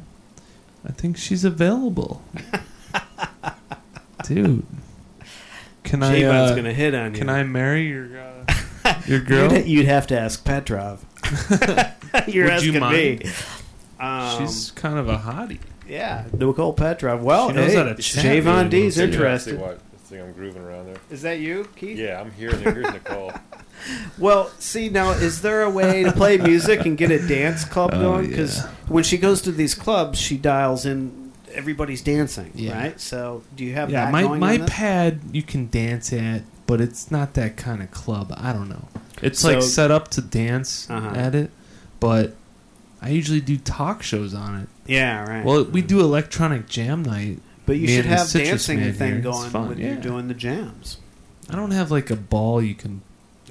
I 0.87 0.93
think 0.93 1.17
she's 1.17 1.45
available. 1.45 2.23
Dude, 4.25 4.65
can 5.83 6.03
I? 6.03 6.21
Javon's 6.21 6.53
Uh, 6.53 6.55
gonna 6.57 6.73
hit 6.73 6.95
on 6.95 7.13
you. 7.15 7.19
can 7.19 7.29
I 7.29 7.43
marry 7.43 7.89
your 7.89 8.09
uh, 8.21 8.95
your 9.07 9.21
girl? 9.21 9.53
You'd, 9.53 9.67
you'd 9.67 9.87
have 9.87 10.07
to 10.09 10.19
ask 10.19 10.45
Petrov. 10.45 11.05
You're 12.29 12.45
Would 12.47 12.63
you 12.63 12.73
asking 12.73 12.73
me. 12.75 12.79
mind? 12.81 13.25
Um, 14.41 14.47
She's 14.47 14.71
kind 14.73 14.99
of 14.99 15.09
a 15.09 15.19
hottie. 15.19 15.59
yeah, 15.89 16.25
Nicole 16.33 16.73
Petrov. 16.73 17.23
Well, 17.23 17.49
She 17.51 17.55
knows 17.57 17.71
hey, 17.73 17.77
how 17.77 17.83
to 17.85 17.95
chat 18.03 18.25
Javon 18.25 18.57
really 18.57 18.69
D's 18.71 18.97
well, 18.97 19.07
too. 19.07 19.13
interested. 19.13 19.51
See 19.51 19.57
what? 19.57 19.81
This 19.93 20.01
thing 20.03 20.21
I'm 20.21 20.33
grooving 20.33 20.63
around 20.63 20.87
there. 20.87 20.97
Is 21.11 21.23
that 21.23 21.39
you, 21.41 21.69
Keith? 21.77 21.99
Yeah, 21.99 22.21
I'm 22.21 22.31
here. 22.33 22.51
And 22.51 22.61
here's 22.63 22.93
Nicole. 22.93 23.33
Well, 24.19 24.51
see 24.59 24.91
now, 24.91 25.13
is 25.13 25.41
there 25.41 25.63
a 25.63 25.71
way 25.71 26.03
to 26.03 26.13
play 26.13 26.37
music 26.37 26.85
and 26.85 26.99
get 26.99 27.11
a 27.11 27.27
dance 27.27 27.65
club 27.65 27.91
Oh, 27.95 28.01
going? 28.01 28.29
Because 28.29 28.59
yeah. 28.59 28.69
when 28.89 29.05
she 29.05 29.17
goes 29.17 29.41
to 29.43 29.53
these 29.53 29.75
clubs, 29.75 30.19
she 30.19 30.37
dials 30.37 30.85
in. 30.85 31.33
Everybody's 31.53 32.03
dancing, 32.03 32.53
Yeah. 32.55 32.79
right? 32.79 33.01
So, 33.01 33.43
do 33.57 33.65
you 33.65 33.73
have 33.75 33.89
Yeah, 33.91 34.05
that 34.05 34.13
my 34.13 34.23
going 34.23 34.39
my 34.39 34.53
on 34.55 34.61
this? 34.61 34.71
pad 34.71 35.21
you 35.33 35.43
can 35.43 35.69
dance 35.71 36.13
at, 36.13 36.43
but 36.67 36.81
it's 36.83 37.11
not 37.11 37.33
that 37.35 37.57
kind 37.57 37.83
of 37.83 37.91
club. 37.91 38.35
I 38.37 38.53
don't 38.53 38.69
know. 38.69 38.87
It's 39.23 39.41
So- 39.41 39.53
like 39.55 39.63
set 39.63 39.91
up 39.91 40.09
to 40.09 40.21
dance 40.21 40.87
Uh-huh. 40.91 41.13
at 41.17 41.35
it, 41.35 41.51
but 41.99 42.37
I 43.03 43.11
usually 43.11 43.41
do 43.41 43.57
talk 43.57 44.03
shows 44.03 44.35
on 44.35 44.61
it. 44.61 44.69
Yeah, 44.87 45.25
right. 45.25 45.45
Well, 45.45 45.65
we 45.65 45.83
do 45.83 46.01
electronic 46.01 46.69
jam 46.69 47.03
night, 47.03 47.39
But 47.67 47.77
you 47.79 47.89
should 47.89 48.05
have 48.07 48.31
dancing 48.31 48.93
thing 48.93 49.13
here. 49.13 49.21
Going 49.21 49.51
fun, 49.51 49.69
when 49.71 49.79
yeah. 49.79 49.93
you're 49.93 49.97
doing 50.03 50.29
the 50.29 50.35
jams. 50.35 50.99
I 51.49 51.57
don't 51.57 51.71
have 51.71 51.91
like 51.91 52.11
a 52.11 52.17
ball 52.17 52.61
you 52.63 52.75
can 52.75 53.03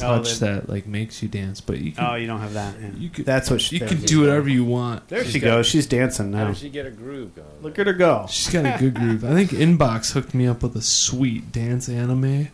Oh, 0.01 0.17
touch 0.19 0.39
then- 0.39 0.55
that 0.55 0.69
like 0.69 0.87
makes 0.87 1.21
you 1.21 1.27
dance, 1.27 1.59
but 1.59 1.79
you 1.79 1.91
can 1.91 2.05
Oh, 2.05 2.15
you 2.15 2.25
don't 2.27 2.39
have 2.39 2.53
that. 2.53 2.75
Yeah. 2.79 2.89
You 2.97 3.09
could- 3.09 3.25
That's 3.25 3.49
what 3.51 3.59
she, 3.59 3.79
you 3.79 3.85
can 3.85 3.99
do 4.01 4.21
whatever 4.21 4.47
you 4.47 4.63
want. 4.63 5.07
There 5.09 5.23
She's 5.25 5.33
she 5.33 5.39
goes. 5.39 5.65
She's 5.67 5.87
dancing 5.87 6.31
How 6.31 6.43
now. 6.43 6.47
did 6.49 6.57
she 6.57 6.69
get 6.69 6.85
a 6.85 6.91
groove 6.91 7.35
going? 7.35 7.47
Look 7.61 7.77
at 7.79 7.87
her 7.87 7.91
go. 7.93 8.25
She's 8.29 8.53
got 8.53 8.65
a 8.65 8.77
good 8.79 8.93
groove. 8.93 9.25
I 9.25 9.33
think 9.33 9.49
Inbox 9.51 10.13
hooked 10.13 10.33
me 10.33 10.47
up 10.47 10.63
with 10.63 10.75
a 10.77 10.81
sweet 10.81 11.51
dance 11.51 11.89
anime. 11.89 12.47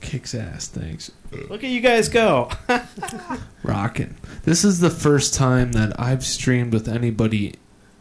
Kicks 0.00 0.34
ass, 0.34 0.66
thanks. 0.66 1.12
Look 1.48 1.64
at 1.64 1.70
you 1.70 1.80
guys 1.80 2.08
go. 2.08 2.50
Rocking. 3.62 4.16
This 4.44 4.64
is 4.64 4.80
the 4.80 4.90
first 4.90 5.34
time 5.34 5.72
that 5.72 5.98
I've 5.98 6.24
streamed 6.24 6.72
with 6.72 6.88
anybody 6.88 7.54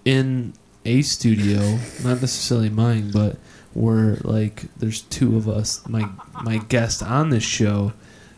in 0.06 0.54
a 0.86 1.02
studio, 1.02 1.78
not 2.04 2.22
necessarily 2.22 2.70
mine, 2.70 3.12
but 3.12 3.38
where 3.74 4.18
like 4.24 4.64
there's 4.78 5.02
two 5.02 5.38
of 5.38 5.48
us. 5.48 5.88
My 5.88 6.10
my 6.44 6.58
guest 6.58 7.04
on 7.04 7.30
this 7.30 7.44
show 7.44 7.94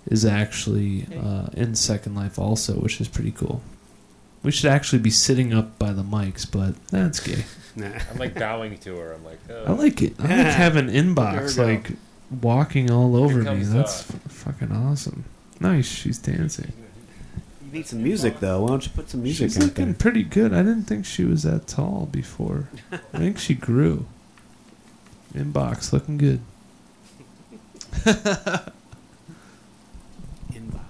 is 0.06 0.26
actually 0.26 1.08
uh, 1.18 1.48
in 1.54 1.76
Second 1.76 2.16
Life 2.16 2.38
also, 2.38 2.74
which 2.74 3.00
is 3.00 3.08
pretty 3.08 3.32
cool. 3.32 3.62
We 4.44 4.52
should 4.52 4.70
actually 4.70 5.00
be 5.00 5.10
sitting 5.10 5.54
up 5.54 5.80
by 5.80 5.94
the 5.94 6.04
mics, 6.04 6.50
but 6.50 6.76
that's 6.88 7.20
gay. 7.22 7.46
Nah. 7.76 7.88
I'm 8.12 8.18
like 8.18 8.36
bowing 8.36 8.78
to 8.80 8.96
her. 8.98 9.14
I'm 9.14 9.24
like, 9.24 9.40
oh. 9.50 9.64
I 9.68 9.72
like 9.72 10.02
it. 10.02 10.16
I 10.20 10.24
like 10.24 10.30
having 10.54 10.88
inbox 10.88 11.56
go. 11.56 11.64
like 11.64 11.92
walking 12.42 12.90
all 12.92 13.16
over 13.16 13.40
me. 13.40 13.46
comes, 13.46 13.72
That's 13.74 14.10
uh, 14.10 14.16
f- 14.26 14.32
fucking 14.32 14.72
awesome. 14.72 15.26
Nice, 15.60 15.86
she's 15.88 16.18
dancing. 16.18 16.72
You 17.66 17.72
need 17.72 17.88
some 17.88 18.04
music 18.04 18.40
though. 18.40 18.62
Why 18.62 18.68
don't 18.70 18.84
you 18.86 18.92
put 18.94 19.10
some 19.10 19.24
music 19.24 19.46
She's 19.50 19.58
out 19.58 19.64
looking 19.66 19.86
there? 19.86 19.94
pretty 19.96 20.24
good. 20.24 20.54
I 20.54 20.58
didn't 20.64 20.84
think 20.84 21.06
she 21.06 21.24
was 21.24 21.44
that 21.44 21.68
tall 21.68 22.08
before. 22.12 22.68
I 22.92 23.18
think 23.18 23.38
she 23.40 23.54
grew. 23.56 24.06
Inbox 25.34 25.92
looking 25.94 26.18
good. 26.18 26.42
Inbox. 30.52 30.84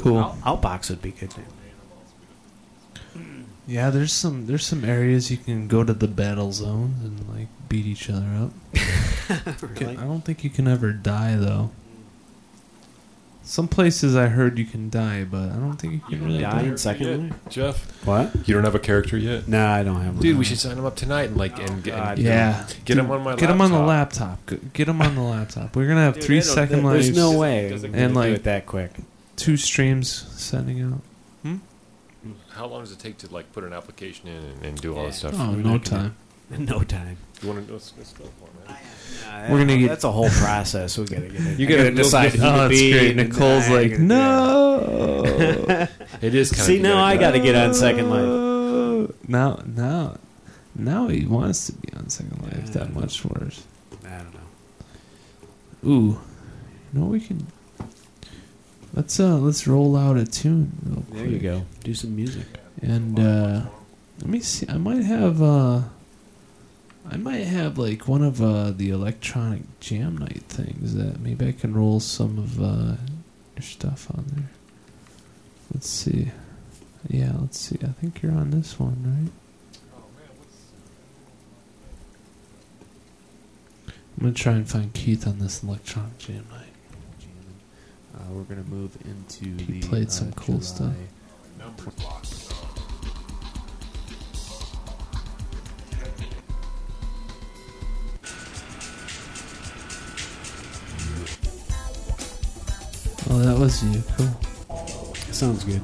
Cool. 0.00 0.18
Out- 0.18 0.40
Outbox 0.42 0.90
would 0.90 1.02
be 1.02 1.12
good. 1.12 1.30
Too. 1.30 1.42
Yeah, 3.66 3.90
there's 3.90 4.12
some 4.12 4.46
there's 4.46 4.64
some 4.64 4.84
areas 4.84 5.30
you 5.30 5.36
can 5.38 5.66
go 5.66 5.82
to 5.82 5.92
the 5.92 6.06
battle 6.06 6.52
zones 6.52 7.02
and 7.04 7.28
like 7.36 7.48
beat 7.68 7.86
each 7.86 8.08
other 8.10 8.26
up. 8.40 8.52
Can- 9.74 9.96
I 9.98 10.04
don't 10.04 10.22
think 10.24 10.44
you 10.44 10.50
can 10.50 10.68
ever 10.68 10.92
die 10.92 11.36
though. 11.36 11.70
Some 13.42 13.68
places 13.68 14.16
I 14.16 14.26
heard 14.26 14.58
you 14.58 14.64
can 14.64 14.90
die, 14.90 15.22
but 15.22 15.50
I 15.52 15.54
don't 15.56 15.76
think 15.76 15.92
you 15.92 16.00
can 16.00 16.24
really 16.24 16.40
die 16.40 16.62
die. 16.62 16.68
in 16.68 16.76
second 16.76 17.28
Yet, 17.28 17.48
Jeff, 17.50 18.04
What? 18.04 18.34
you 18.48 18.54
don't 18.54 18.64
have 18.64 18.74
a 18.74 18.80
character 18.80 19.16
yet? 19.16 19.46
Nah, 19.46 19.72
I 19.72 19.84
don't 19.84 20.00
have 20.00 20.14
one. 20.14 20.22
Dude, 20.22 20.36
we 20.36 20.44
should 20.44 20.58
sign 20.58 20.76
him 20.76 20.84
up 20.84 20.96
tonight 20.96 21.28
and 21.28 21.36
like 21.36 21.56
and, 21.60 21.80
get 21.84 21.94
God, 21.94 22.18
and 22.18 22.26
Yeah, 22.26 22.66
get 22.84 22.98
him 22.98 23.08
on 23.08 23.22
my 23.22 23.36
get 23.36 23.48
him 23.48 23.60
on 23.60 23.70
the 23.70 23.78
laptop. 23.78 24.40
laptop. 24.40 24.60
G- 24.62 24.68
Get 24.72 24.88
him 24.88 25.00
on 25.00 25.14
the 25.14 25.22
laptop. 25.22 25.76
We're 25.76 25.86
gonna 25.86 26.00
have 26.02 26.14
Dude, 26.14 26.24
three 26.24 26.40
they 26.40 26.44
don't- 26.46 26.54
second 26.54 26.76
there- 26.82 26.92
lives. 26.94 27.06
There's 27.06 27.16
no 27.16 27.38
way 27.38 27.68
Doesn't- 27.70 27.92
we 27.92 27.98
and, 27.98 28.08
can 28.08 28.14
like- 28.14 28.28
do 28.30 28.34
it 28.34 28.44
that 28.44 28.66
quick. 28.66 28.90
two 29.36 29.56
streams 29.56 30.08
sending 30.10 30.82
out. 30.82 31.00
Hmm? 31.42 31.56
How 32.50 32.66
long 32.66 32.80
does 32.80 32.90
it 32.90 32.98
take 32.98 33.16
to 33.18 33.32
like 33.32 33.52
put 33.52 33.62
an 33.62 33.72
application 33.72 34.26
in 34.28 34.42
and, 34.42 34.64
and 34.64 34.80
do 34.80 34.96
all 34.96 35.06
this 35.06 35.18
stuff? 35.18 35.34
Oh, 35.34 35.52
no 35.52 35.72
not 35.72 35.84
gonna- 35.84 36.02
time. 36.02 36.16
In 36.50 36.64
no 36.64 36.82
time. 36.82 37.16
You 37.42 37.48
want 37.48 37.66
to 37.66 37.72
let's, 37.72 37.92
let's 37.98 38.12
go 38.12 38.24
for 38.24 38.48
it, 38.48 38.68
man. 38.68 39.50
We're 39.50 39.58
gonna 39.58 39.76
get- 39.78 39.88
That's 39.88 40.04
a 40.04 40.12
whole 40.12 40.28
process. 40.30 40.96
We 40.96 41.04
gotta 41.06 41.22
get 41.28 41.40
it. 41.40 41.58
You 41.58 41.66
gotta- 41.66 41.82
gotta 41.84 41.94
decide 41.96 42.30
who 42.32 42.38
to 42.38 42.42
that's 42.42 42.68
be. 42.70 42.92
great. 42.92 43.18
and 43.18 43.28
Nicole's 43.30 43.64
I 43.68 43.72
like, 43.72 43.90
gotta 43.92 44.02
no. 44.02 45.88
It 46.22 46.34
is 46.34 46.50
kind 46.52 46.62
See, 46.66 46.76
of. 46.76 46.82
now 46.82 47.02
I 47.04 47.16
gotta 47.16 47.38
get 47.40 47.54
on 47.56 47.74
Second 47.74 48.08
Life. 48.10 49.08
Life. 49.10 49.28
Now, 49.28 49.60
now, 49.66 50.16
now 50.74 51.08
he 51.08 51.26
wants 51.26 51.66
to 51.66 51.72
be 51.72 51.92
on 51.94 52.08
Second 52.08 52.40
Life. 52.42 52.62
Yeah. 52.66 52.70
That 52.84 52.94
much 52.94 53.24
worse. 53.24 53.64
it. 53.92 53.98
I 54.06 54.18
don't 54.18 54.34
know. 54.34 55.90
Ooh, 55.90 56.20
you 56.92 57.00
know 57.00 57.06
we 57.06 57.20
can. 57.20 57.46
Let's 58.94 59.20
uh, 59.20 59.36
let's 59.36 59.66
roll 59.66 59.94
out 59.96 60.16
a 60.16 60.24
tune 60.24 60.72
real 60.84 61.02
quick. 61.02 61.14
There 61.18 61.26
you 61.26 61.38
go. 61.38 61.66
Do 61.84 61.92
some 61.92 62.16
music. 62.16 62.46
And 62.80 63.18
uh, 63.18 63.62
let 64.20 64.26
me 64.28 64.40
see. 64.40 64.66
I 64.68 64.78
might 64.78 65.02
have 65.04 65.42
uh, 65.42 65.82
I 67.10 67.16
might 67.16 67.44
have 67.46 67.78
like 67.78 68.08
one 68.08 68.22
of 68.22 68.42
uh, 68.42 68.72
the 68.72 68.90
electronic 68.90 69.62
jam 69.80 70.18
night 70.18 70.42
things 70.48 70.94
that 70.94 71.20
maybe 71.20 71.46
I 71.46 71.52
can 71.52 71.72
roll 71.74 72.00
some 72.00 72.38
of 72.38 72.60
uh, 72.60 72.96
your 73.56 73.62
stuff 73.62 74.08
on 74.16 74.24
there. 74.34 74.50
Let's 75.72 75.88
see. 75.88 76.30
Yeah, 77.08 77.32
let's 77.40 77.58
see. 77.60 77.78
I 77.82 77.88
think 78.00 78.22
you're 78.22 78.32
on 78.32 78.50
this 78.50 78.78
one, 78.80 78.96
right? 79.04 79.32
I'm 84.18 84.22
gonna 84.22 84.32
try 84.32 84.54
and 84.54 84.68
find 84.68 84.92
Keith 84.94 85.26
on 85.26 85.38
this 85.38 85.62
electronic 85.62 86.18
jam 86.18 86.46
night. 86.50 86.62
Uh, 88.14 88.32
we're 88.32 88.42
gonna 88.44 88.62
move 88.64 88.96
into 89.04 89.44
He 89.64 89.80
the. 89.80 89.86
played 89.88 90.08
uh, 90.08 90.10
some 90.10 90.32
cool 90.32 90.58
July- 90.58 90.94
stuff. 91.60 92.45
Oh, 103.28 103.38
that 103.40 103.58
was 103.58 103.82
you. 103.82 104.02
Cool. 104.16 104.28
Sounds 105.32 105.64
good. 105.64 105.82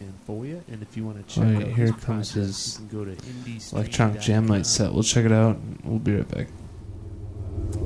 And 0.00 0.14
for 0.26 0.44
you, 0.44 0.62
and 0.68 0.82
if 0.82 0.96
you 0.96 1.04
want 1.04 1.26
to 1.26 1.34
check 1.34 1.44
Alright, 1.44 1.68
out 1.68 1.72
here 1.74 1.86
comes 1.92 2.32
project, 2.32 2.34
his 2.34 2.80
go 2.90 3.04
to 3.04 3.16
Electronic 3.72 4.20
Jam 4.20 4.46
Night 4.46 4.66
set. 4.66 4.92
We'll 4.92 5.02
check 5.02 5.24
it 5.24 5.32
out. 5.32 5.56
and 5.56 5.80
We'll 5.84 5.98
be 5.98 6.16
right 6.16 6.28
back. 6.28 6.48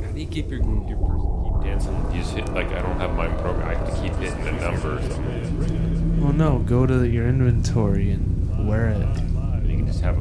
How 0.03 0.11
do 0.13 0.21
you 0.21 0.27
keep 0.27 0.51
your 0.51 0.61
your 0.63 0.99
person 0.99 1.45
keep 1.45 1.63
dancing? 1.65 2.11
You 2.13 2.21
just 2.21 2.35
hit 2.35 2.49
like 2.55 2.69
I 2.69 2.81
don't 2.81 2.99
have 2.99 3.15
my 3.15 3.29
program. 3.29 3.69
I 3.69 3.75
have 3.75 3.95
to 3.95 4.03
keep 4.03 4.15
hitting 4.17 4.45
the 4.45 4.53
numbers. 4.53 5.05
Oh 6.25 6.33
no, 6.33 6.59
go 6.61 6.87
to 6.87 7.07
your 7.07 7.29
inventory 7.29 8.11
and 8.11 8.67
wear 8.69 8.89
it. 8.89 9.07
You 9.69 9.77
can 9.77 9.87
just 9.87 10.01
have 10.01 10.17
a 10.19 10.21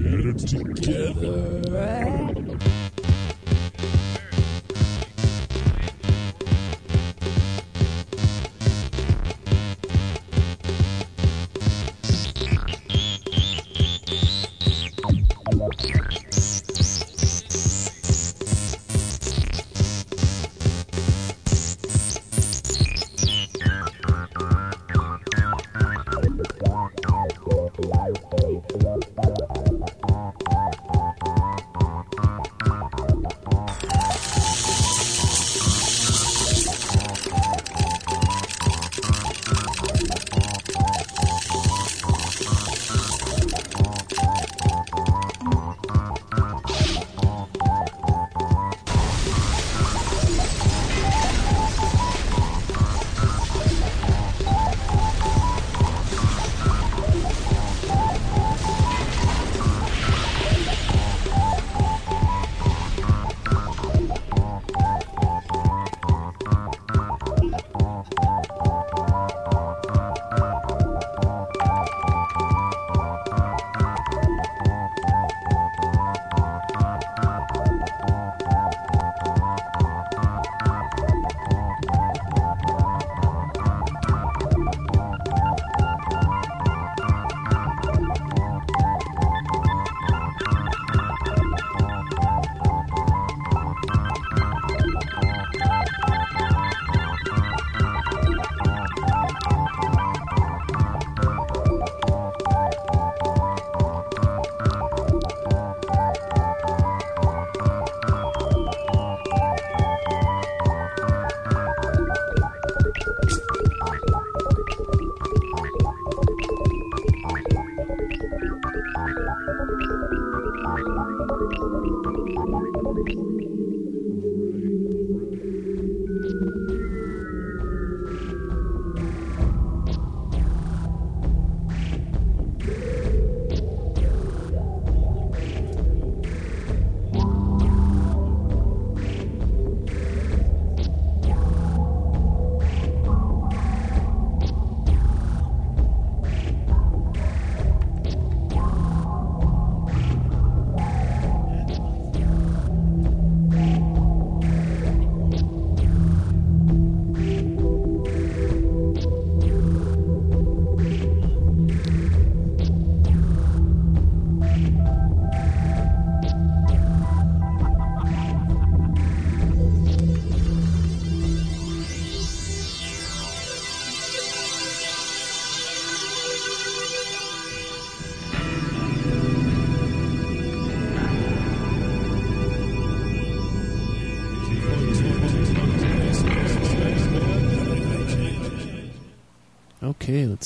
Trying 0.00 1.57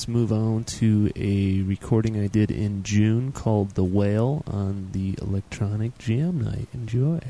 let's 0.03 0.09
move 0.09 0.33
on 0.33 0.65
to 0.65 1.09
a 1.15 1.61
recording 1.61 2.19
I 2.19 2.27
did 2.27 2.51
in 2.51 2.83
June 2.83 3.31
called 3.31 3.75
The 3.75 3.85
Whale 3.85 4.43
on 4.45 4.89
the 4.91 5.17
Electronic 5.21 5.97
Jam 5.97 6.43
Night. 6.43 6.67
Enjoy. 6.73 7.21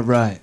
All 0.00 0.06
right. 0.06 0.40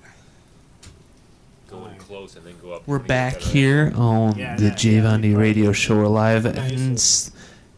go 1.67 1.83
in 1.87 1.95
close, 1.97 2.35
and 2.35 2.45
then 2.45 2.53
go 2.61 2.73
up. 2.73 2.87
We're 2.87 2.97
and 2.97 3.07
get 3.07 3.33
a 3.33 3.33
back 3.33 3.41
here 3.41 3.91
on 3.95 4.37
Yeah, 4.37 4.55
the 4.55 4.65
yeah, 4.65 4.75
J 4.75 4.91
yeah, 4.97 5.01
Von 5.01 5.23
yeah. 5.23 5.35
Radio 5.35 5.71
Show. 5.71 5.95
We're 5.97 6.05
live 6.07 6.43
Nice. 6.45 6.71
in, 6.73 6.93
s- 6.93 7.31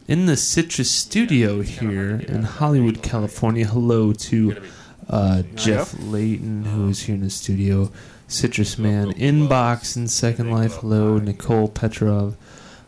in 0.06 0.26
the 0.26 0.36
Citrus 0.36 0.90
Studio 0.90 1.62
here 1.62 2.16
in 2.28 2.42
Hollywood, 2.42 3.02
California. 3.02 3.64
Hello 3.66 4.12
to 4.12 4.60
uh, 5.08 5.42
Jeff 5.54 5.94
Layton, 5.98 6.66
who 6.66 6.90
is 6.90 7.00
here 7.04 7.14
in 7.14 7.22
the 7.22 7.30
studio. 7.30 7.90
Citrus 8.28 8.76
Man, 8.76 9.12
Inbox 9.14 9.96
in 9.96 10.06
Second 10.06 10.50
Life. 10.50 10.74
Hello, 10.76 11.16
Nicole 11.16 11.68
Petrov 11.68 12.36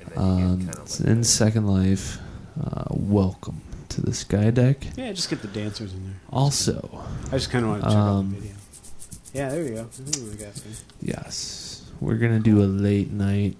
and 0.00 0.10
then 0.14 0.38
you 0.38 0.44
um, 0.44 0.58
get 0.66 0.66
kind 0.66 0.78
of 0.86 1.00
like 1.00 1.08
in 1.08 1.24
Second 1.24 1.66
Life. 1.66 2.18
Uh, 2.62 2.84
welcome 2.90 3.62
to 3.88 4.02
the 4.02 4.12
Sky 4.12 4.50
Deck. 4.50 4.86
Yeah, 4.98 5.10
just 5.14 5.30
get 5.30 5.40
the 5.40 5.48
dancers 5.48 5.94
in 5.94 6.04
there. 6.04 6.14
Also, 6.30 7.02
I 7.28 7.30
just 7.30 7.50
kind 7.50 7.64
of 7.64 7.70
want 7.70 7.82
to 7.84 7.88
check 7.88 7.96
out 7.96 8.08
Um, 8.08 8.30
the 8.30 8.36
video. 8.36 8.52
Yeah, 9.32 9.48
there 9.48 9.62
you 9.62 9.70
go. 9.74 9.80
Ooh, 9.82 10.32
I 10.32 10.34
got 10.34 10.56
you. 10.56 10.72
yes, 11.00 11.90
we're 12.00 12.16
gonna 12.16 12.38
do 12.40 12.62
a 12.62 12.66
late 12.66 13.10
night 13.10 13.56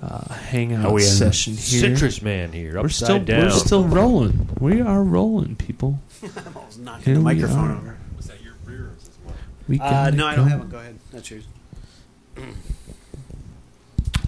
uh, 0.00 0.32
hangout 0.32 0.86
Oh, 0.86 0.96
yeah. 0.96 1.04
session 1.06 1.52
here. 1.52 1.80
Citrus 1.94 2.22
Man 2.22 2.52
here, 2.52 2.80
We're 2.80 2.88
still 2.88 3.18
down. 3.20 3.42
we're 3.44 3.50
still 3.50 3.84
rolling. 3.86 4.48
We 4.58 4.80
are 4.80 5.02
rolling, 5.02 5.56
people. 5.56 5.98
I'm 6.22 6.56
almost 6.56 6.78
knocking 6.80 7.04
Here 7.04 7.14
the 7.14 7.20
we 7.20 7.24
microphone 7.24 7.70
are. 7.70 7.76
over. 7.76 7.96
Was 8.16 8.26
that 8.28 8.42
your 8.42 8.54
beer? 8.66 8.86
Or 8.86 8.92
is 8.98 9.08
this 9.08 9.18
mine? 9.26 9.34
We 9.68 9.78
Uh, 9.80 9.90
got 9.90 10.14
no, 10.14 10.26
I 10.26 10.36
don't 10.36 10.48
have 10.48 10.58
one. 10.60 10.68
Go 10.70 10.78
ahead. 10.78 10.98
That's 11.12 11.30
yours. 11.30 11.44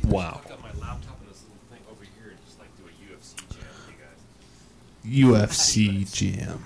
Wow. 0.04 0.40
I've 0.44 0.48
got 0.50 0.60
my 0.62 0.68
laptop 0.80 1.18
and 1.20 1.30
this 1.30 1.42
little 1.42 1.64
thing 1.70 1.80
over 1.90 2.04
here, 2.04 2.30
and 2.30 2.38
just 2.44 2.58
like 2.58 2.68
do 2.76 2.84
a 2.84 3.16
UFC 3.16 3.36
jam 3.48 3.64
with 5.06 5.14
you 5.14 5.24
guys. 5.32 6.04
UFC 6.04 6.12
jam. 6.12 6.62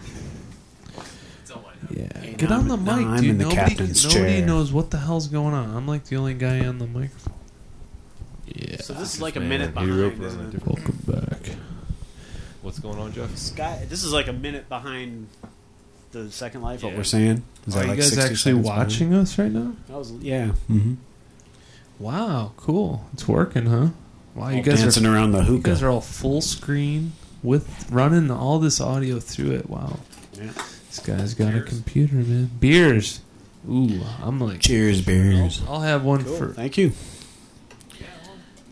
It's 1.43 1.51
all 1.53 1.65
I 1.65 1.68
have. 1.68 1.68
Yeah, 1.91 2.21
Hey, 2.21 2.35
get 2.35 2.51
on 2.51 2.61
I'm- 2.61 2.69
the 2.69 2.77
now 2.77 2.97
mic, 2.97 3.07
I'm 3.07 3.21
dude. 3.21 3.31
in 3.31 3.39
the 3.39 3.45
nobody 3.45 3.61
captain's 3.75 4.05
nobody 4.05 4.37
chair. 4.39 4.47
knows 4.47 4.73
what 4.73 4.91
the 4.91 4.99
hell's 4.99 5.29
going 5.29 5.55
on. 5.55 5.75
I'm 5.77 5.87
like 5.87 6.05
the 6.05 6.17
only 6.17 6.35
guy 6.35 6.65
on 6.67 6.79
the 6.79 6.87
microphone. 6.87 7.35
Yeah. 8.47 8.81
So 8.81 8.95
this 8.95 9.15
is 9.15 9.21
like 9.23 9.37
a 9.37 9.41
Man, 9.41 9.49
minute 9.49 9.75
behind. 9.75 9.97
Roper 10.01 10.27
isn't 10.27 10.55
it? 10.55 10.67
Welcome 10.67 10.99
back. 11.07 11.51
What's 12.63 12.79
going 12.81 12.99
on, 12.99 13.13
Jeff? 13.13 13.37
Sky, 13.37 13.87
this 13.89 14.03
is 14.05 14.13
like 14.13 14.27
a 14.29 14.33
minute 14.33 14.69
behind 14.69 15.29
the 16.13 16.31
Second 16.31 16.63
Life. 16.63 16.83
What 16.83 16.93
Yeah. 16.93 16.99
we're 16.99 17.05
saying 17.05 17.43
is 17.67 17.75
Are 17.77 17.79
that 17.81 17.85
you 17.85 17.89
like 17.91 17.99
guys 17.99 18.09
60 18.09 18.23
actually 18.23 18.37
seconds 18.37 18.67
watching 18.67 19.15
us 19.15 19.39
right 19.39 19.53
now? 19.53 19.61
behind? 19.61 19.77
That 19.89 19.99
was 19.99 20.13
yeah. 20.21 20.47
Mm-hmm. 20.71 20.95
Wow, 21.99 22.53
cool. 22.57 23.07
It's 23.13 23.27
working, 23.29 23.67
huh? 23.67 23.89
Wow, 24.35 24.49
you 24.51 24.63
guys 24.63 24.81
dancing 24.81 25.05
are 25.07 25.15
around 25.15 25.33
the 25.33 25.39
you 25.41 25.45
hookah. 25.45 25.71
guys 25.71 25.83
are 25.83 25.89
all 25.91 26.01
full 26.01 26.41
screen 26.41 27.13
with 27.43 27.87
running 27.91 28.31
all 28.31 28.59
this 28.59 28.81
audio 28.81 29.19
through 29.21 29.51
it. 29.53 29.69
Wow. 29.69 29.99
Yeah. 30.35 30.51
This 31.01 31.07
guy's 31.19 31.35
got 31.35 31.55
a 31.55 31.61
computer, 31.63 32.17
man. 32.17 32.51
Beers. 32.61 33.21
Ooh, 33.69 34.01
I'm 34.23 34.39
like 34.41 34.61
Cheers, 34.61 35.03
beers. 35.03 35.63
I'll 35.69 35.81
have 35.81 36.05
one 36.05 36.25
Cool. 36.25 36.37
for 36.37 36.49
Thank 36.55 36.79
you. 36.79 36.93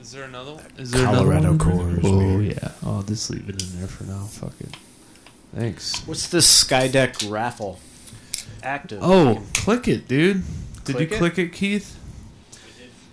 Is 0.00 0.12
there 0.12 0.24
another 0.24 0.54
one? 0.54 0.64
Is 0.78 0.90
there 0.92 1.04
Colorado 1.04 1.48
another 1.52 1.74
one? 1.74 1.96
Coors 1.98 2.00
Oh 2.04 2.38
beer. 2.38 2.52
yeah. 2.52 2.72
Oh, 2.84 3.02
just 3.02 3.28
leave 3.30 3.48
it 3.48 3.60
in 3.62 3.78
there 3.78 3.88
for 3.88 4.04
now. 4.04 4.24
Fuck 4.24 4.52
it. 4.60 4.76
Thanks. 5.54 6.06
What's 6.06 6.28
this 6.28 6.64
Skydeck 6.64 7.28
raffle? 7.30 7.80
Active. 8.62 9.00
Oh, 9.02 9.42
click 9.54 9.88
it, 9.88 10.06
dude. 10.08 10.42
Did 10.84 10.96
Click 10.96 11.10
you 11.10 11.16
it? 11.16 11.18
click 11.18 11.38
it, 11.38 11.52
Keith? 11.52 11.98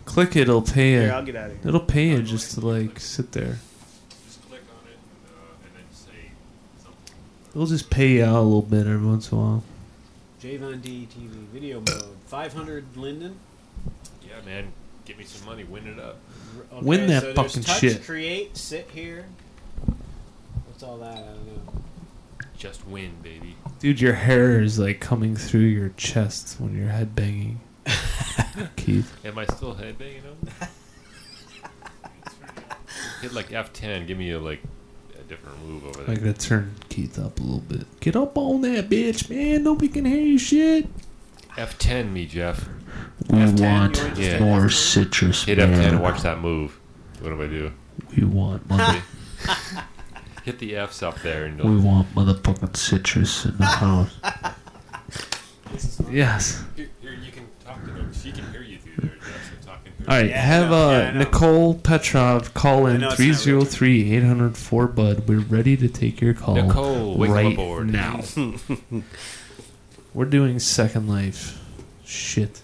Click 0.05 0.35
it. 0.35 0.41
It'll 0.41 0.61
pay 0.61 0.91
Here, 0.91 1.03
you. 1.07 1.09
I'll 1.09 1.25
get 1.25 1.35
out 1.35 1.45
of 1.51 1.51
here. 1.59 1.67
It'll 1.67 1.79
pay 1.79 2.09
you 2.09 2.21
just 2.21 2.53
to 2.53 2.61
like 2.65 2.99
sit 2.99 3.31
there. 3.31 3.57
Just 4.25 4.47
click 4.47 4.61
on 4.69 4.87
it 4.87 4.97
and, 4.97 5.33
uh, 5.35 5.65
and 5.65 5.75
then 5.75 5.83
say 5.91 6.31
something. 7.53 7.61
It'll 7.61 7.75
just 7.77 7.89
pay 7.89 8.13
you 8.13 8.25
out 8.25 8.35
a 8.35 8.41
little 8.41 8.61
bit 8.61 8.87
every 8.87 9.07
once 9.07 9.31
in 9.31 9.37
a 9.37 9.41
while. 9.41 9.63
JVonD 10.41 11.07
TV 11.07 11.29
video 11.53 11.79
mode. 11.79 12.03
500 12.27 12.97
Linden. 12.97 13.37
Yeah, 14.27 14.41
man, 14.45 14.71
give 15.05 15.17
me 15.17 15.23
some 15.23 15.45
money, 15.45 15.63
win 15.63 15.87
it 15.87 15.99
up. 15.99 16.17
Okay, 16.73 16.85
Win 16.85 17.07
that 17.07 17.21
so 17.21 17.33
there's 17.33 17.35
fucking 17.35 17.63
touch, 17.63 17.79
shit. 17.79 18.05
Create, 18.05 18.57
sit 18.57 18.89
here. 18.93 19.25
What's 20.65 20.83
all 20.83 20.97
that? 20.97 21.17
I 21.17 21.21
don't 21.21 21.47
know. 21.47 21.73
Just 22.57 22.85
win, 22.87 23.11
baby. 23.21 23.55
Dude, 23.79 23.99
your 24.01 24.13
hair 24.13 24.61
is 24.61 24.79
like 24.79 24.99
coming 24.99 25.35
through 25.35 25.61
your 25.61 25.89
chest 25.97 26.59
when 26.59 26.75
you're 26.75 26.89
headbanging. 26.91 27.57
Keith. 28.75 29.13
Am 29.25 29.37
I 29.37 29.45
still 29.45 29.75
headbanging 29.75 30.23
them? 30.23 30.37
Hit 33.21 33.33
like 33.33 33.49
F10. 33.49 34.07
Give 34.07 34.17
me 34.17 34.31
a 34.31 34.39
like 34.39 34.61
a 35.25 35.29
different 35.29 35.63
move 35.65 35.85
over 35.85 36.03
there. 36.03 36.15
I 36.15 36.19
gotta 36.19 36.33
turn 36.33 36.75
Keith 36.89 37.17
up 37.19 37.39
a 37.39 37.43
little 37.43 37.59
bit. 37.59 37.99
Get 37.99 38.15
up 38.15 38.37
on 38.37 38.61
that 38.61 38.89
bitch, 38.89 39.29
man. 39.29 39.63
Nobody 39.63 39.87
can 39.89 40.05
hear 40.05 40.21
you 40.21 40.37
shit. 40.37 40.87
F10 41.57 42.11
me, 42.11 42.25
Jeff. 42.25 42.67
We 43.29 43.37
F10, 43.39 43.61
want 43.61 44.17
Yeah. 44.17 44.39
more 44.39 44.69
citrus. 44.69 45.43
Hit 45.43 45.57
man. 45.59 45.73
F10 45.73 45.87
and 45.89 46.01
watch 46.01 46.21
that 46.23 46.39
move. 46.41 46.79
What 47.21 47.29
do 47.29 47.41
I 47.41 47.47
do? 47.47 47.71
We 48.17 48.23
want 48.25 48.67
mother- 48.69 49.03
Hit 50.43 50.59
the 50.59 50.75
F's 50.75 51.01
up 51.03 51.21
there 51.21 51.45
and 51.45 51.61
we 51.61 51.77
want 51.77 52.13
motherfucking 52.15 52.75
citrus 52.75 53.45
in 53.45 53.57
the 53.57 53.65
house. 53.65 54.13
yes. 56.11 56.63
Here, 56.75 56.89
here, 57.01 57.13
you 57.13 57.31
can 57.31 57.47
talk 57.65 57.83
to 57.85 57.91
them. 57.91 58.11
She 58.13 58.31
can 58.31 58.51
hear 58.51 58.61
you 58.61 58.77
through 58.77 59.07
there, 59.07 59.15
Jeff. 59.17 59.51
So 59.61 59.67
talking 59.67 59.83
to 59.85 59.89
her. 59.91 59.92
All 60.07 60.17
right, 60.17 60.29
Yeah, 60.29 60.35
I 60.35 60.39
have 60.39 60.69
know. 60.69 60.75
uh, 60.75 60.91
Yeah, 60.91 60.97
I 60.97 61.11
know. 61.13 61.19
Nicole 61.19 61.73
Petrov 61.75 62.53
call 62.53 62.87
I 62.87 62.91
in 62.91 63.01
know 63.01 63.09
it's 63.11 63.19
not 63.19 63.45
real. 63.45 63.65
303 63.65 64.13
804 64.15 64.87
Bud. 64.87 65.27
We're 65.27 65.39
ready 65.39 65.77
to 65.77 65.87
take 65.87 66.19
your 66.21 66.33
call. 66.33 66.55
Nicole, 66.55 67.15
wake 67.17 67.29
'em 67.29 67.35
right 67.35 67.53
aboard. 67.53 67.89
now. 67.91 68.21
We're 70.13 70.25
doing 70.25 70.59
Second 70.59 71.07
Life 71.07 71.59
shit. 72.05 72.61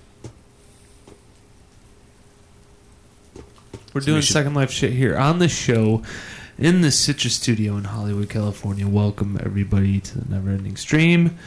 We're 3.94 4.02
So 4.02 4.06
doing 4.06 4.16
we 4.18 4.22
should- 4.22 4.34
Second 4.34 4.53
Life 4.53 4.72
shit 4.72 4.94
here 4.94 5.18
on 5.18 5.40
the 5.40 5.48
show 5.49 6.03
in 6.57 6.82
the 6.82 6.91
Citrus 6.91 7.36
Studio 7.36 7.76
in 7.78 7.86
Hollywood, 7.86 8.30
California. 8.30 8.88
Welcome 8.88 9.40
everybody 9.44 9.99
to 10.02 10.20
the 10.20 10.30
Never 10.36 10.49
Ending 10.52 10.76
Stream. 10.76 11.38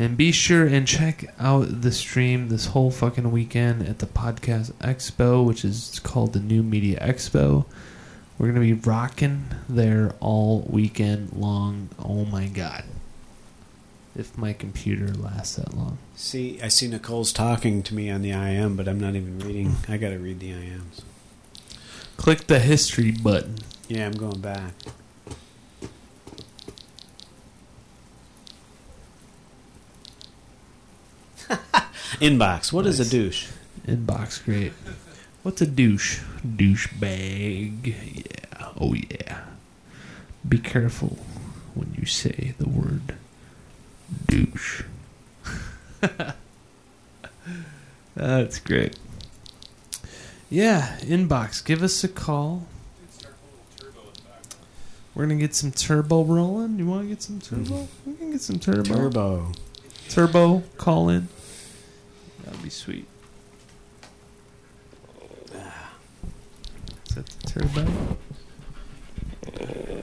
And 0.00 0.16
be 0.16 0.32
sure 0.32 0.66
and 0.66 0.88
check 0.88 1.26
out 1.38 1.82
the 1.82 1.92
stream 1.92 2.48
this 2.48 2.68
whole 2.68 2.90
fucking 2.90 3.30
weekend 3.30 3.86
at 3.86 3.98
the 3.98 4.06
Podcast 4.06 4.72
Expo, 4.76 5.44
which 5.44 5.62
is 5.62 6.00
called 6.02 6.32
the 6.32 6.40
New 6.40 6.62
Media 6.62 6.98
Expo. 7.00 7.66
We're 8.38 8.50
going 8.50 8.66
to 8.66 8.74
be 8.76 8.88
rocking 8.88 9.44
there 9.68 10.14
all 10.18 10.66
weekend 10.70 11.34
long. 11.34 11.90
Oh 12.02 12.24
my 12.24 12.46
god. 12.46 12.84
If 14.16 14.38
my 14.38 14.54
computer 14.54 15.08
lasts 15.08 15.56
that 15.56 15.76
long. 15.76 15.98
See, 16.16 16.58
I 16.62 16.68
see 16.68 16.88
Nicole's 16.88 17.30
talking 17.30 17.82
to 17.82 17.94
me 17.94 18.08
on 18.08 18.22
the 18.22 18.30
IM, 18.30 18.76
but 18.76 18.88
I'm 18.88 18.98
not 18.98 19.16
even 19.16 19.38
reading. 19.40 19.76
I 19.86 19.98
got 19.98 20.10
to 20.10 20.18
read 20.18 20.40
the 20.40 20.52
IMs. 20.52 21.02
Click 22.16 22.46
the 22.46 22.58
history 22.58 23.12
button. 23.12 23.58
Yeah, 23.86 24.06
I'm 24.06 24.12
going 24.12 24.40
back. 24.40 24.72
Inbox. 32.20 32.72
What 32.72 32.86
is 32.86 33.00
a 33.00 33.08
douche? 33.08 33.48
Inbox, 33.86 34.44
great. 34.44 34.72
What's 35.42 35.60
a 35.62 35.66
douche? 35.66 36.20
Douche 36.56 36.92
bag. 36.98 37.86
Yeah. 37.86 38.68
Oh 38.80 38.94
yeah. 38.94 39.40
Be 40.48 40.58
careful 40.58 41.18
when 41.74 41.94
you 41.98 42.06
say 42.06 42.54
the 42.58 42.68
word 42.68 43.14
douche. 44.26 44.82
That's 48.14 48.58
great. 48.58 48.96
Yeah, 50.48 50.98
inbox. 51.00 51.64
Give 51.64 51.82
us 51.82 52.02
a 52.02 52.08
call. 52.08 52.66
We're 55.14 55.24
gonna 55.24 55.36
get 55.36 55.54
some 55.54 55.70
turbo 55.70 56.24
rolling. 56.24 56.78
You 56.78 56.86
want 56.86 57.02
to 57.02 57.08
get 57.08 57.22
some 57.22 57.40
turbo? 57.40 57.88
We 58.06 58.14
can 58.14 58.32
get 58.32 58.40
some 58.40 58.58
turbo. 58.58 58.82
Turbo. 58.82 59.52
Turbo, 60.08 60.62
call 60.76 61.08
in. 61.08 61.28
That'd 62.50 62.64
be 62.64 62.70
sweet. 62.70 63.06
Is 67.08 67.14
that 67.14 67.26
the 67.26 67.46
turbo? 67.46 67.86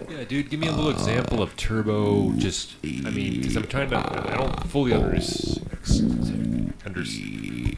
Yeah, 0.10 0.24
dude, 0.24 0.50
give 0.50 0.60
me 0.60 0.68
a 0.68 0.72
little 0.72 0.90
example 0.92 1.42
of 1.42 1.56
turbo. 1.58 2.32
Just, 2.34 2.76
I 2.84 3.10
mean, 3.12 3.42
because 3.42 3.56
I'm 3.58 3.68
trying 3.68 3.90
to, 3.90 3.98
I 3.98 4.36
don't 4.36 4.68
fully 4.68 4.94
understand. 4.94 6.74
understand. 6.86 7.78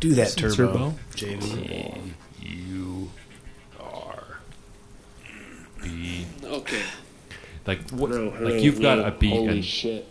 Do 0.00 0.12
that 0.14 0.28
Some 0.28 0.50
turbo. 0.50 0.72
turbo. 0.72 0.94
JV. 1.14 2.00
U 2.42 3.10
R 3.80 4.38
B. 5.82 6.26
Okay. 6.44 6.82
Like 7.66 7.90
what? 7.90 8.10
No, 8.10 8.28
like 8.40 8.62
you've 8.62 8.80
got 8.80 8.98
no. 8.98 9.04
a 9.06 9.10
beat 9.10 9.30
Holy 9.30 9.48
and 9.48 9.64
shit. 9.64 10.06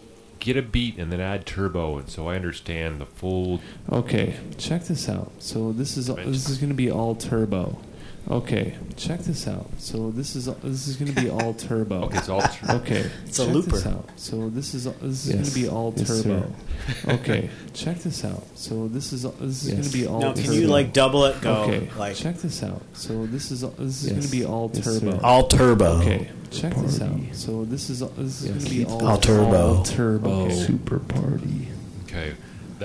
Get 0.46 0.56
a 0.56 0.62
beat 0.62 0.98
and 0.98 1.12
then 1.12 1.20
add 1.20 1.46
turbo, 1.46 1.98
and 1.98 2.08
so 2.08 2.30
I 2.30 2.36
understand 2.36 3.02
the 3.02 3.06
full. 3.06 3.60
Okay, 3.92 4.36
check 4.58 4.84
this 4.86 5.10
out. 5.10 5.32
So 5.40 5.74
this 5.74 5.98
is 5.98 6.08
this 6.08 6.48
is 6.50 6.60
going 6.60 6.70
to 6.70 6.76
be 6.76 6.90
all 6.90 7.16
turbo. 7.16 7.80
Okay, 8.30 8.76
check 8.96 9.20
this 9.20 9.48
out. 9.48 9.70
So 9.78 10.10
this 10.10 10.36
is 10.36 10.46
this 10.46 10.88
is 10.88 10.96
going 10.98 11.14
to 11.14 11.22
be 11.22 11.30
all 11.36 11.54
turbo. 11.54 12.06
Okay, 12.06 12.18
it's 12.18 12.28
all 12.30 12.42
turbo. 12.42 12.74
Okay, 12.78 13.10
It's 13.26 13.38
a 13.38 13.46
check 13.46 13.54
looper. 13.54 13.70
This 13.72 13.86
out. 13.86 14.10
So 14.16 14.50
this 14.50 14.74
is 14.74 14.86
this 14.86 14.96
is 15.04 15.28
Yes. 15.28 15.36
going 15.36 15.46
to 15.46 15.54
be 15.54 15.68
all 15.68 15.94
Yes, 15.96 16.08
turbo. 16.24 16.52
okay, 17.08 17.50
check 17.76 18.00
this 18.00 18.26
out. 18.26 18.44
So 18.56 18.88
this 18.88 19.14
is 19.14 19.24
this 19.24 19.64
is 19.64 19.68
Yes. 19.70 19.74
going 19.78 19.84
to 19.90 19.94
be 19.94 20.08
all. 20.08 20.22
Turbo. 20.22 20.28
No, 20.30 20.34
can 20.34 20.44
turbo. 20.46 20.58
you 20.58 20.68
like 20.68 20.92
double 20.94 21.26
it? 21.26 21.40
Go 21.42 21.54
Okay, 21.66 21.88
like 22.00 22.16
check 22.16 22.38
this 22.38 22.64
out. 22.64 22.82
So 22.94 23.28
this 23.28 23.52
is 23.52 23.62
this 23.62 23.80
is 23.80 24.04
Yes. 24.06 24.12
going 24.14 24.22
to 24.24 24.32
be 24.32 24.44
all 24.46 24.72
Yes, 24.74 24.84
turbo. 24.86 25.12
sir. 25.12 25.20
all 25.24 25.48
turbo. 25.48 25.86
Okay, 26.00 26.32
check 26.50 26.74
this 26.78 27.02
out. 27.02 27.20
So 27.34 27.64
this 27.66 27.92
is 27.92 28.00
this 28.00 28.42
is 28.42 28.46
Yes. 28.46 28.54
going 28.56 28.66
to 28.66 28.70
be 28.72 28.86
all, 28.86 29.08
All 29.08 29.18
turbo. 29.20 29.76
all 29.78 29.84
turbo. 29.84 30.46
Okay. 30.46 30.56
Super 30.66 30.98
party. 30.98 31.68
Okay, 32.06 32.34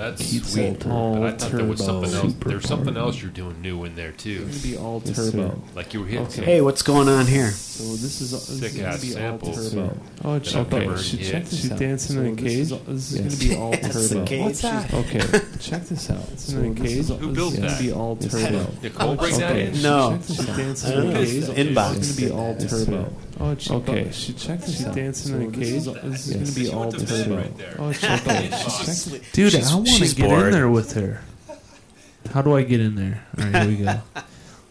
that's 0.09 0.31
Keep 0.31 0.43
sweet. 0.45 0.81
Salter. 0.81 0.89
But 1.19 1.23
I 1.23 1.31
thought 1.37 1.51
there 1.51 1.65
was 1.65 1.81
All 1.81 1.87
something 1.87 2.09
turbo. 2.11 2.23
else. 2.23 2.33
Super 2.33 2.49
There's 2.49 2.67
something 2.67 2.93
party. 2.93 2.99
else 3.07 3.21
you're 3.21 3.31
doing 3.31 3.61
new 3.61 3.83
in 3.85 3.95
there 3.95 4.11
too. 4.11 4.45
It's 4.47 4.61
going 4.61 4.61
to 4.61 4.67
be 4.69 4.77
all 4.77 5.01
Yes, 5.05 5.15
turbo. 5.15 5.31
sir. 5.49 5.55
Like 5.75 5.93
you 5.93 5.99
were 6.01 6.05
hitting. 6.07 6.25
Okay. 6.27 6.43
Hey, 6.45 6.61
what's 6.61 6.81
going 6.81 7.07
on 7.07 7.25
here? 7.27 7.51
So 7.51 7.83
this 7.83 8.21
is 8.21 8.31
this 8.31 8.49
is 8.49 8.59
Sick 8.59 8.73
going 8.75 8.85
ass 8.85 8.99
to 8.99 9.05
be 9.05 9.11
samples. 9.13 9.75
all 9.75 9.83
turbo. 9.87 9.97
Oh, 10.23 10.39
check 10.39 10.55
I've 10.67 10.73
okay. 10.73 10.85
heard 10.85 10.99
She 10.99 11.17
yet. 11.17 11.31
check 11.31 11.45
this 11.45 11.61
She's 11.61 11.71
out. 11.71 11.79
dancing 11.79 12.17
in 12.17 12.25
a 12.25 12.29
So 12.29 12.35
this 12.35 12.53
is- 12.53 12.69
cage? 12.71 12.81
This 12.87 13.11
is, 13.11 13.13
Yes. 13.13 13.21
going 13.21 13.29
to 13.29 13.47
be 13.49 13.55
all 13.55 13.71
That's 13.71 14.09
the 14.09 14.15
turbo. 14.15 14.25
cage. 14.27 14.41
What's 14.43 14.61
that? 14.61 14.93
Okay, 14.93 15.19
check 15.59 15.85
this 15.87 16.09
out. 16.09 16.39
So 16.39 16.57
in 16.59 16.65
a 16.65 16.73
this 16.73 16.81
cage. 16.89 16.97
is- 16.99 17.09
Who 17.09 17.17
built 17.33 17.35
This 17.35 17.53
is 17.53 17.59
going 17.59 17.69
that? 17.69 17.77
to 17.77 17.83
be 17.83 17.91
all 17.91 18.15
turbo. 18.15 18.71
Nicole 18.83 19.15
bring 19.15 19.37
that 19.39 19.51
Okay, 19.51 19.67
in? 19.67 19.81
No. 19.81 20.19
She's 20.27 20.37
dancing 20.45 20.75
So 20.91 20.99
in 21.01 21.07
a 21.07 21.13
this 21.19 21.29
cage. 21.31 21.43
is- 21.43 21.49
Inbox. 21.49 21.95
This 21.95 22.09
is 22.09 22.19
going 22.19 22.29
to 22.29 22.35
be 22.35 22.41
all 22.41 22.55
turbo. 22.85 23.13
Sir. 23.41 23.47
Oh, 23.47 23.55
she, 23.57 23.73
okay. 23.73 24.11
She 24.11 24.33
checked 24.33 24.65
this 24.65 24.77
She's 24.77 24.85
out. 24.85 24.95
dancing 24.95 25.35
in 25.35 25.41
a 25.41 25.45
So 25.45 25.51
this 25.51 25.59
cage? 25.69 25.77
is- 25.77 25.85
This 25.85 26.27
is 26.27 26.27
Yes. 26.27 26.35
going 26.35 26.45
to 26.45 26.51
be 26.53 26.65
She 26.65 26.71
all 26.71 26.79
went 26.81 26.91
to 26.99 27.05
bed 27.05 27.23
turbo. 27.25 27.37
right 27.37 27.57
there. 27.57 27.75
Oh, 27.79 27.91
she, 27.91 28.07
okay. 28.07 28.51
She 28.51 28.85
checked- 28.85 29.33
Dude, 29.33 29.51
she's- 29.51 29.71
I 29.71 29.75
want 29.75 29.87
to 29.87 30.15
get 30.15 30.29
bored. 30.29 30.45
in 30.47 30.51
there 30.51 30.69
with 30.69 30.93
her. 30.93 31.21
How 32.33 32.41
do 32.41 32.55
I 32.55 32.63
get 32.63 32.79
in 32.79 32.95
there? 32.95 33.25
All 33.37 33.43
right, 33.45 33.67
here 33.67 33.77
we 33.77 33.83
go. 33.83 34.01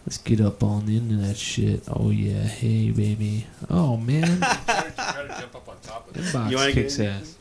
Let's 0.07 0.19
get 0.19 0.41
up 0.41 0.63
on 0.63 0.89
into 0.89 1.17
that 1.17 1.37
shit. 1.37 1.83
Oh 1.89 2.11
yeah, 2.11 2.43
hey 2.43 2.91
baby. 2.91 3.47
Oh 3.69 3.97
man, 3.99 4.41
Mbox 4.41 6.51
You 6.51 6.57
wanna 6.57 6.73
kicks 6.73 6.97
get 6.97 7.07
in? 7.07 7.13
ass. 7.13 7.35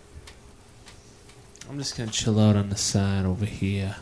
I'm 1.70 1.78
just 1.78 1.98
gonna 1.98 2.12
chill 2.12 2.40
out 2.40 2.56
on 2.56 2.70
the 2.70 2.76
side 2.76 3.26
over 3.26 3.46
here. 3.46 3.96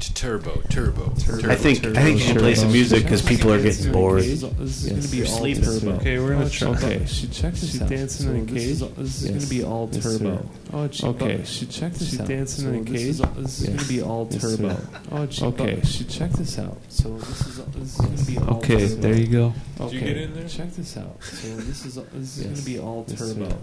Turbo, 0.00 0.60
turbo, 0.68 1.12
turbo. 1.18 1.50
I 1.50 1.54
think 1.56 1.84
I 1.86 2.02
think 2.02 2.18
you 2.18 2.24
should 2.26 2.38
play 2.38 2.54
some 2.54 2.70
music 2.72 3.02
because 3.04 3.22
people 3.22 3.52
are 3.52 3.60
getting 3.62 3.92
bored. 3.92 4.22
This 4.22 4.42
is 4.42 4.42
Yes. 4.42 4.88
gonna 4.88 5.02
be 5.08 5.20
They're 5.20 5.26
all 5.32 5.38
sleeping. 5.38 5.64
turbo. 5.64 5.90
Okay, 5.96 6.18
we're 6.18 6.34
gonna 6.34 6.50
try. 6.50 6.68
Okay, 6.68 7.00
oh, 7.02 7.06
she 7.06 7.26
checked 7.28 7.60
this 7.60 7.70
She's 7.72 7.82
out. 7.82 7.88
dancing 7.88 8.28
in 8.34 8.42
a 8.42 8.44
cage? 8.46 8.78
This 8.78 8.82
is 8.82 9.22
Yes. 9.24 9.34
gonna 9.34 9.46
be 9.46 9.62
all 9.62 9.88
Yes, 9.92 10.02
turbo. 10.02 10.36
sir. 10.36 10.42
Oh, 10.72 10.88
she, 10.90 11.06
okay. 11.06 11.40
She 11.44 11.66
checked 11.66 11.94
this 11.98 12.08
She's 12.10 12.20
out. 12.20 12.28
dancing 12.28 12.64
So 12.64 12.70
in 12.70 12.80
a 12.80 12.84
cage? 12.84 12.94
is- 13.00 13.18
This 13.18 13.58
is 13.60 13.60
Yes. 13.68 13.76
gonna 13.76 13.88
be 13.88 14.02
all 14.02 14.28
Yes, 14.30 14.40
turbo. 14.42 14.68
sir. 14.68 14.88
Oh, 15.12 15.26
she, 15.30 15.44
okay. 15.44 15.80
She 15.84 16.04
checked 16.04 16.36
this 16.36 16.58
out. 16.58 16.78
So 16.88 17.18
this 17.18 17.40
is 17.40 17.58
is 17.58 17.94
gonna 17.96 18.24
be 18.26 18.38
all 18.38 18.56
Okay, 18.58 18.88
turbo. 18.88 19.00
there 19.02 19.16
you 19.18 19.26
go. 19.26 19.54
Did 19.78 19.82
Okay. 19.86 19.94
you 19.94 20.00
get 20.00 20.16
in 20.16 20.34
there? 20.34 20.48
Check 20.48 20.74
this 20.76 20.96
out. 20.96 21.16
So 21.22 21.56
this 21.56 21.84
is 21.86 21.94
this 22.14 22.38
is 22.38 22.44
gonna 22.44 22.62
be 22.62 22.78
all 22.78 23.04
turbo. 23.04 23.56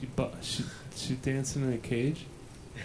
She 0.00 0.06
bu- 0.16 0.24
she 0.42 0.64
she 0.96 1.14
dancing 1.14 1.62
in 1.64 1.72
a 1.74 1.78
cage. 1.78 2.24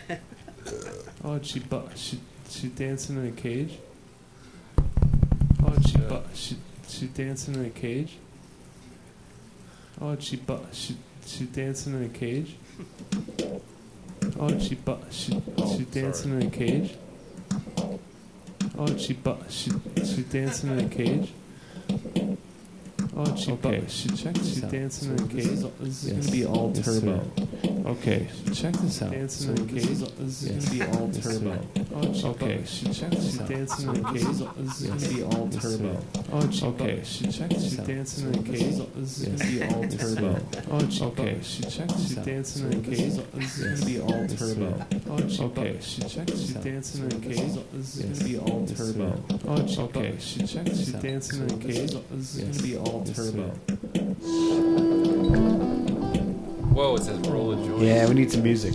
oh, 1.23 1.39
she 1.41 1.59
bu- 1.59 1.89
she 1.95 2.19
she 2.53 2.67
dancing 2.67 3.17
in 3.17 3.27
a 3.27 3.31
cage. 3.31 3.79
Oh, 5.65 5.75
she 5.85 5.97
bu- 5.97 6.21
she 6.33 6.57
she 6.87 7.07
dancing 7.07 7.55
in 7.55 7.65
a 7.65 7.69
cage. 7.69 8.17
Oh, 9.99 10.15
she 10.19 10.35
bu- 10.35 10.59
she 10.71 10.95
she 11.25 11.45
dancing 11.45 11.93
in 11.95 12.03
a 12.03 12.09
cage. 12.09 12.55
Oh, 14.39 14.59
she 14.59 14.75
bu- 14.75 14.97
she 15.09 15.31
she 15.31 15.39
oh, 15.57 15.85
dancing 15.91 16.39
in 16.39 16.47
a 16.47 16.51
cage. 16.51 16.95
Oh, 18.77 18.97
she 18.97 19.13
bu- 19.13 19.43
she 19.49 19.71
she 20.05 20.21
dancing 20.21 20.71
in 20.71 20.79
a 20.85 20.89
cage. 20.89 21.33
Oh, 23.15 23.35
she 23.35 23.51
okay. 23.51 23.83
She 23.87 24.09
check 24.09 24.33
this 24.33 24.55
She 24.55 24.61
dancing 24.61 25.17
So 25.17 25.23
in 25.23 25.39
is- 25.39 25.47
cage? 25.61 25.71
This 25.79 26.03
is 26.03 26.03
Yes. 26.03 26.11
going 26.13 26.21
to 26.25 26.31
be 26.31 26.45
all 26.45 26.71
Yes, 26.73 26.85
turbo. 26.85 27.21
sir. 27.23 27.69
Okay, 27.85 28.27
check 28.53 28.73
this 28.77 29.01
out. 29.03 29.11
Dancing 29.11 29.55
so 29.55 29.61
in 29.61 29.67
cage? 29.67 29.83
is, 29.89 29.99
this 29.99 30.41
is 30.41 30.43
Yes. 30.43 30.49
going 30.49 30.59
to 30.61 30.71
be 30.71 30.81
all 30.83 31.09
turbo. 31.09 31.59
Oh, 31.95 32.13
she, 32.13 32.25
okay, 32.25 32.61
she 32.65 32.85
check 32.91 33.09
this 33.11 33.39
out. 33.39 33.47
dancing 33.49 33.89
in 33.89 33.95
a 33.95 34.11
this 34.11 34.23
cage? 34.23 34.23
this 34.23 34.41
is 34.81 34.87
going 34.87 34.99
to 34.99 35.09
be 35.13 35.23
all 35.23 35.47
turbo. 35.49 35.99
Oh, 36.31 36.49
she, 36.49 36.65
okay, 36.65 36.99
she 37.03 37.23
check 37.25 37.49
this 37.49 37.79
out. 37.79 37.85
dancing 37.85 38.25
in 38.25 38.33
a 38.33 38.41
this 38.41 38.59
cage? 38.59 38.81
this 38.95 39.17
is 39.19 39.25
going 39.25 39.37
to 39.37 39.45
be 39.45 39.61
all 39.61 39.87
turbo. 39.87 40.45
Oh, 40.71 40.89
she, 40.89 41.03
okay, 41.03 41.37
she 41.41 41.61
check 41.63 41.87
this 41.89 42.17
out. 42.17 42.25
dancing 42.25 42.65
in 42.65 42.73
a 42.73 42.81
this 42.81 42.99
cage? 42.99 43.13
this 43.33 43.57
is 43.57 43.63
going 43.63 43.75
to 43.77 43.85
be 43.85 43.99
all 43.99 44.27
turbo. 44.27 44.85
Oh, 45.09 45.27
she, 45.27 45.41
okay, 45.43 45.77
she 45.81 46.01
check 46.01 46.27
this 46.27 46.55
out. 46.55 46.63
dancing 46.63 47.01
in 47.03 47.11
a 47.11 47.15
this 47.19 47.39
cage? 47.39 47.63
this 47.73 47.95
is 47.95 48.01
going 48.01 48.13
to 48.13 48.23
be 48.25 48.37
all 48.39 48.65
turbo. 48.65 49.23
Oh, 49.45 49.83
okay, 49.85 50.15
she 50.19 50.39
check 50.47 50.65
this 50.65 50.95
out. 50.95 51.01
dancing 51.03 51.39
in 51.41 51.51
a 51.51 51.55
this 51.57 51.77
cage? 51.91 52.01
this 52.11 52.35
is 52.35 52.41
going 52.41 52.53
to 52.53 52.63
be 52.63 52.77
all 52.77 53.02
Yes, 53.05 53.15
turbo. 53.15 53.49
Whoa, 56.73 56.95
it 56.95 57.03
says 57.03 57.19
roll 57.29 57.51
a 57.51 57.55
joint. 57.55 57.81
Yeah, 57.81 58.07
we 58.07 58.13
need 58.15 58.31
some 58.31 58.43
music. 58.43 58.73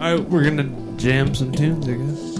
All 0.00 0.16
right, 0.16 0.20
we're 0.30 0.44
gonna 0.44 0.70
jam 0.96 1.34
some 1.34 1.52
tunes, 1.52 1.88
I 1.88 1.94
guess. 1.94 2.33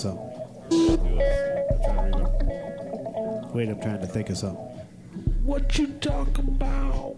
something. 0.00 0.26
Wait, 3.52 3.68
I'm 3.68 3.80
trying 3.80 4.00
to 4.00 4.06
think 4.06 4.30
of 4.30 4.38
something. 4.38 4.64
What 5.44 5.78
you 5.78 5.88
talk 5.88 6.38
about? 6.38 7.16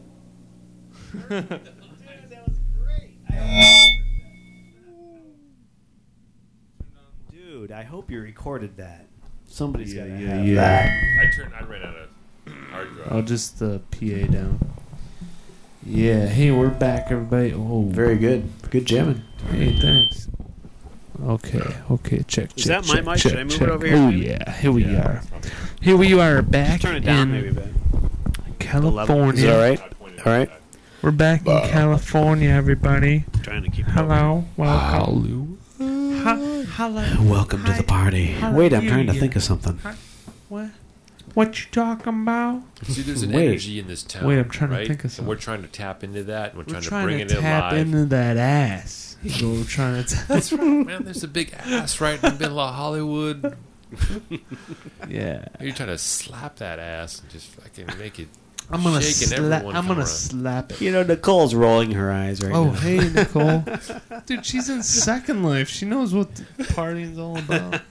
Dude, 7.30 7.70
I 7.70 7.82
hope 7.84 8.10
you 8.10 8.20
recorded 8.20 8.76
that. 8.78 9.06
Somebody's 9.46 9.94
yeah, 9.94 10.08
got 10.08 10.16
to 10.16 10.22
yeah, 10.22 10.28
have 10.28 10.46
yeah. 10.46 10.54
that. 10.54 10.90
I 11.20 11.30
turned. 11.36 11.54
I 11.54 11.62
ran 11.64 11.82
out 11.82 11.94
of 11.94 12.08
hard 12.70 12.94
drive. 12.94 13.12
I'll 13.12 13.22
just 13.22 13.62
uh, 13.62 13.78
the 13.90 14.24
PA 14.24 14.32
down. 14.32 14.58
Yeah. 15.84 16.26
Hey, 16.26 16.50
we're 16.50 16.70
back, 16.70 17.10
everybody. 17.10 17.52
Oh, 17.52 17.82
very 17.82 18.16
good. 18.16 18.48
Good 18.70 18.86
jamming. 18.86 19.22
Hey, 19.50 19.78
thanks. 19.78 20.28
Okay, 21.24 21.62
okay, 21.90 22.18
check, 22.26 22.48
check. 22.48 22.58
Is 22.58 22.64
that 22.64 22.82
check, 22.84 23.04
my 23.04 23.12
mic? 23.12 23.22
Check, 23.22 23.30
Should 23.30 23.38
I 23.38 23.44
move 23.44 23.52
check. 23.52 23.62
it 23.62 23.68
over 23.68 23.86
here? 23.86 23.96
Oh, 23.96 24.08
yeah, 24.08 24.52
here 24.58 24.72
we 24.72 24.84
yeah, 24.84 25.06
are. 25.06 25.22
Here 25.80 25.96
we 25.96 26.18
are 26.18 26.42
back 26.42 26.80
turn 26.80 26.96
it 26.96 27.00
down 27.00 27.30
maybe 27.30 27.56
California. 28.58 29.44
Is 29.44 29.52
all 29.52 29.60
right? 29.60 29.80
All 30.26 30.32
right. 30.32 30.50
We're 31.00 31.12
back 31.12 31.44
Bye. 31.44 31.62
in 31.62 31.68
California, 31.70 32.48
everybody. 32.50 33.24
Trying 33.42 33.62
to 33.62 33.70
keep 33.70 33.86
Hello, 33.86 34.44
welcome. 34.56 35.48
Hello. 35.78 36.22
Ha- 36.22 36.64
hello. 36.76 37.30
Welcome 37.30 37.60
Hi. 37.60 37.72
to 37.72 37.82
the 37.82 37.86
party. 37.86 38.26
How 38.26 38.52
Wait, 38.52 38.72
I'm 38.72 38.86
trying 38.88 39.06
to 39.06 39.14
you? 39.14 39.20
think 39.20 39.36
of 39.36 39.44
something. 39.44 39.78
What? 40.48 40.70
What 41.34 41.58
you 41.60 41.66
talking 41.70 42.22
about? 42.22 42.62
See, 42.82 43.02
there's 43.02 43.22
an 43.22 43.32
Wait. 43.32 43.46
energy 43.48 43.78
in 43.78 43.86
this 43.86 44.02
town. 44.02 44.26
Wait, 44.26 44.38
I'm 44.38 44.50
trying 44.50 44.70
right? 44.70 44.80
to 44.80 44.86
think 44.86 45.04
of 45.04 45.12
something. 45.12 45.22
And 45.24 45.28
we're 45.28 45.40
trying 45.40 45.62
to 45.62 45.68
tap 45.68 46.02
into 46.02 46.24
that. 46.24 46.50
And 46.54 46.58
we're, 46.58 46.64
we're 46.64 46.80
trying, 46.80 46.82
trying 46.82 47.02
to 47.02 47.14
bring 47.14 47.28
to 47.28 47.38
it 47.38 47.40
tap 47.40 47.72
into 47.74 48.04
that 48.06 48.36
ass. 48.36 49.11
Little 49.22 49.64
Chinatown. 49.64 50.24
That's 50.28 50.52
right, 50.52 50.86
man. 50.86 51.04
There's 51.04 51.22
a 51.22 51.28
big 51.28 51.52
ass 51.52 52.00
right 52.00 52.22
in 52.22 52.32
the 52.34 52.38
middle 52.38 52.58
of 52.58 52.74
Hollywood. 52.74 53.56
yeah. 55.08 55.46
You're 55.60 55.74
trying 55.74 55.88
to 55.88 55.98
slap 55.98 56.56
that 56.56 56.78
ass 56.78 57.20
and 57.20 57.30
just 57.30 57.46
fucking 57.48 57.86
make 57.98 58.18
it. 58.18 58.28
I'm 58.70 58.82
gonna 58.82 59.02
slap. 59.02 59.64
I'm 59.64 59.86
gonna 59.86 60.00
around. 60.00 60.06
slap 60.06 60.72
it. 60.72 60.80
You 60.80 60.92
know, 60.92 61.02
Nicole's 61.02 61.54
rolling 61.54 61.92
her 61.92 62.10
eyes 62.10 62.42
right 62.42 62.54
oh, 62.54 62.64
now. 62.64 62.70
Oh, 62.70 62.72
hey, 62.74 63.08
Nicole, 63.10 63.64
dude, 64.26 64.46
she's 64.46 64.70
in 64.70 64.82
Second 64.82 65.42
Life. 65.42 65.68
She 65.68 65.84
knows 65.84 66.14
what 66.14 66.28
partying's 66.70 67.18
all 67.18 67.38
about. 67.38 67.82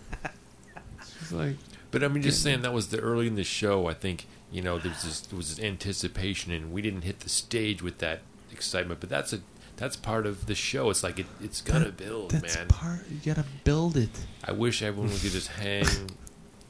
She's 1.20 1.32
like, 1.32 1.58
but 1.91 2.03
I 2.03 2.08
mean, 2.08 2.24
just 2.24 2.41
saying 2.41 2.62
that 2.64 2.74
was 2.74 2.88
the 2.88 2.99
early 2.99 3.28
in 3.28 3.36
the 3.36 3.44
show. 3.44 3.88
I 3.88 3.94
think 3.94 4.26
you 4.52 4.62
know 4.62 4.80
there 4.80 4.91
was 4.91 5.03
this, 5.03 5.20
there 5.22 5.38
was 5.38 5.56
this 5.56 5.64
anticipation, 5.64 6.52
and 6.52 6.72
we 6.72 6.82
didn't 6.82 7.03
hit 7.03 7.20
the 7.20 7.30
stage 7.30 7.84
with 7.84 7.99
that 7.99 8.22
excitement. 8.52 9.02
But 9.02 9.10
that's 9.10 9.34
a 9.34 9.41
that's 9.82 9.95
part 9.95 10.28
of 10.28 10.45
the 10.45 10.53
show. 10.56 10.91
It's 10.91 11.02
like 11.03 11.18
it, 11.20 11.26
it's 11.41 11.60
gonna 11.60 11.86
That- 11.86 11.98
build, 11.98 12.32
that's 12.32 12.56
man. 12.56 12.68
part. 12.68 12.99
You 13.10 13.18
gotta 13.34 13.48
build 13.64 13.98
it. 13.98 14.12
I 14.44 14.52
wish 14.52 14.82
everyone 14.84 15.10
could 15.10 15.32
just 15.32 15.48
hang, 15.64 15.86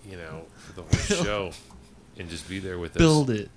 you 0.09 0.15
know, 0.17 0.43
for 0.55 0.71
the 0.73 0.81
whole 0.83 1.23
show, 1.25 1.51
and 2.17 2.29
just 2.29 2.47
be 2.47 2.59
there 2.59 2.79
with 2.79 2.91
us. 2.95 2.97
Build 2.99 3.29
it. 3.29 3.49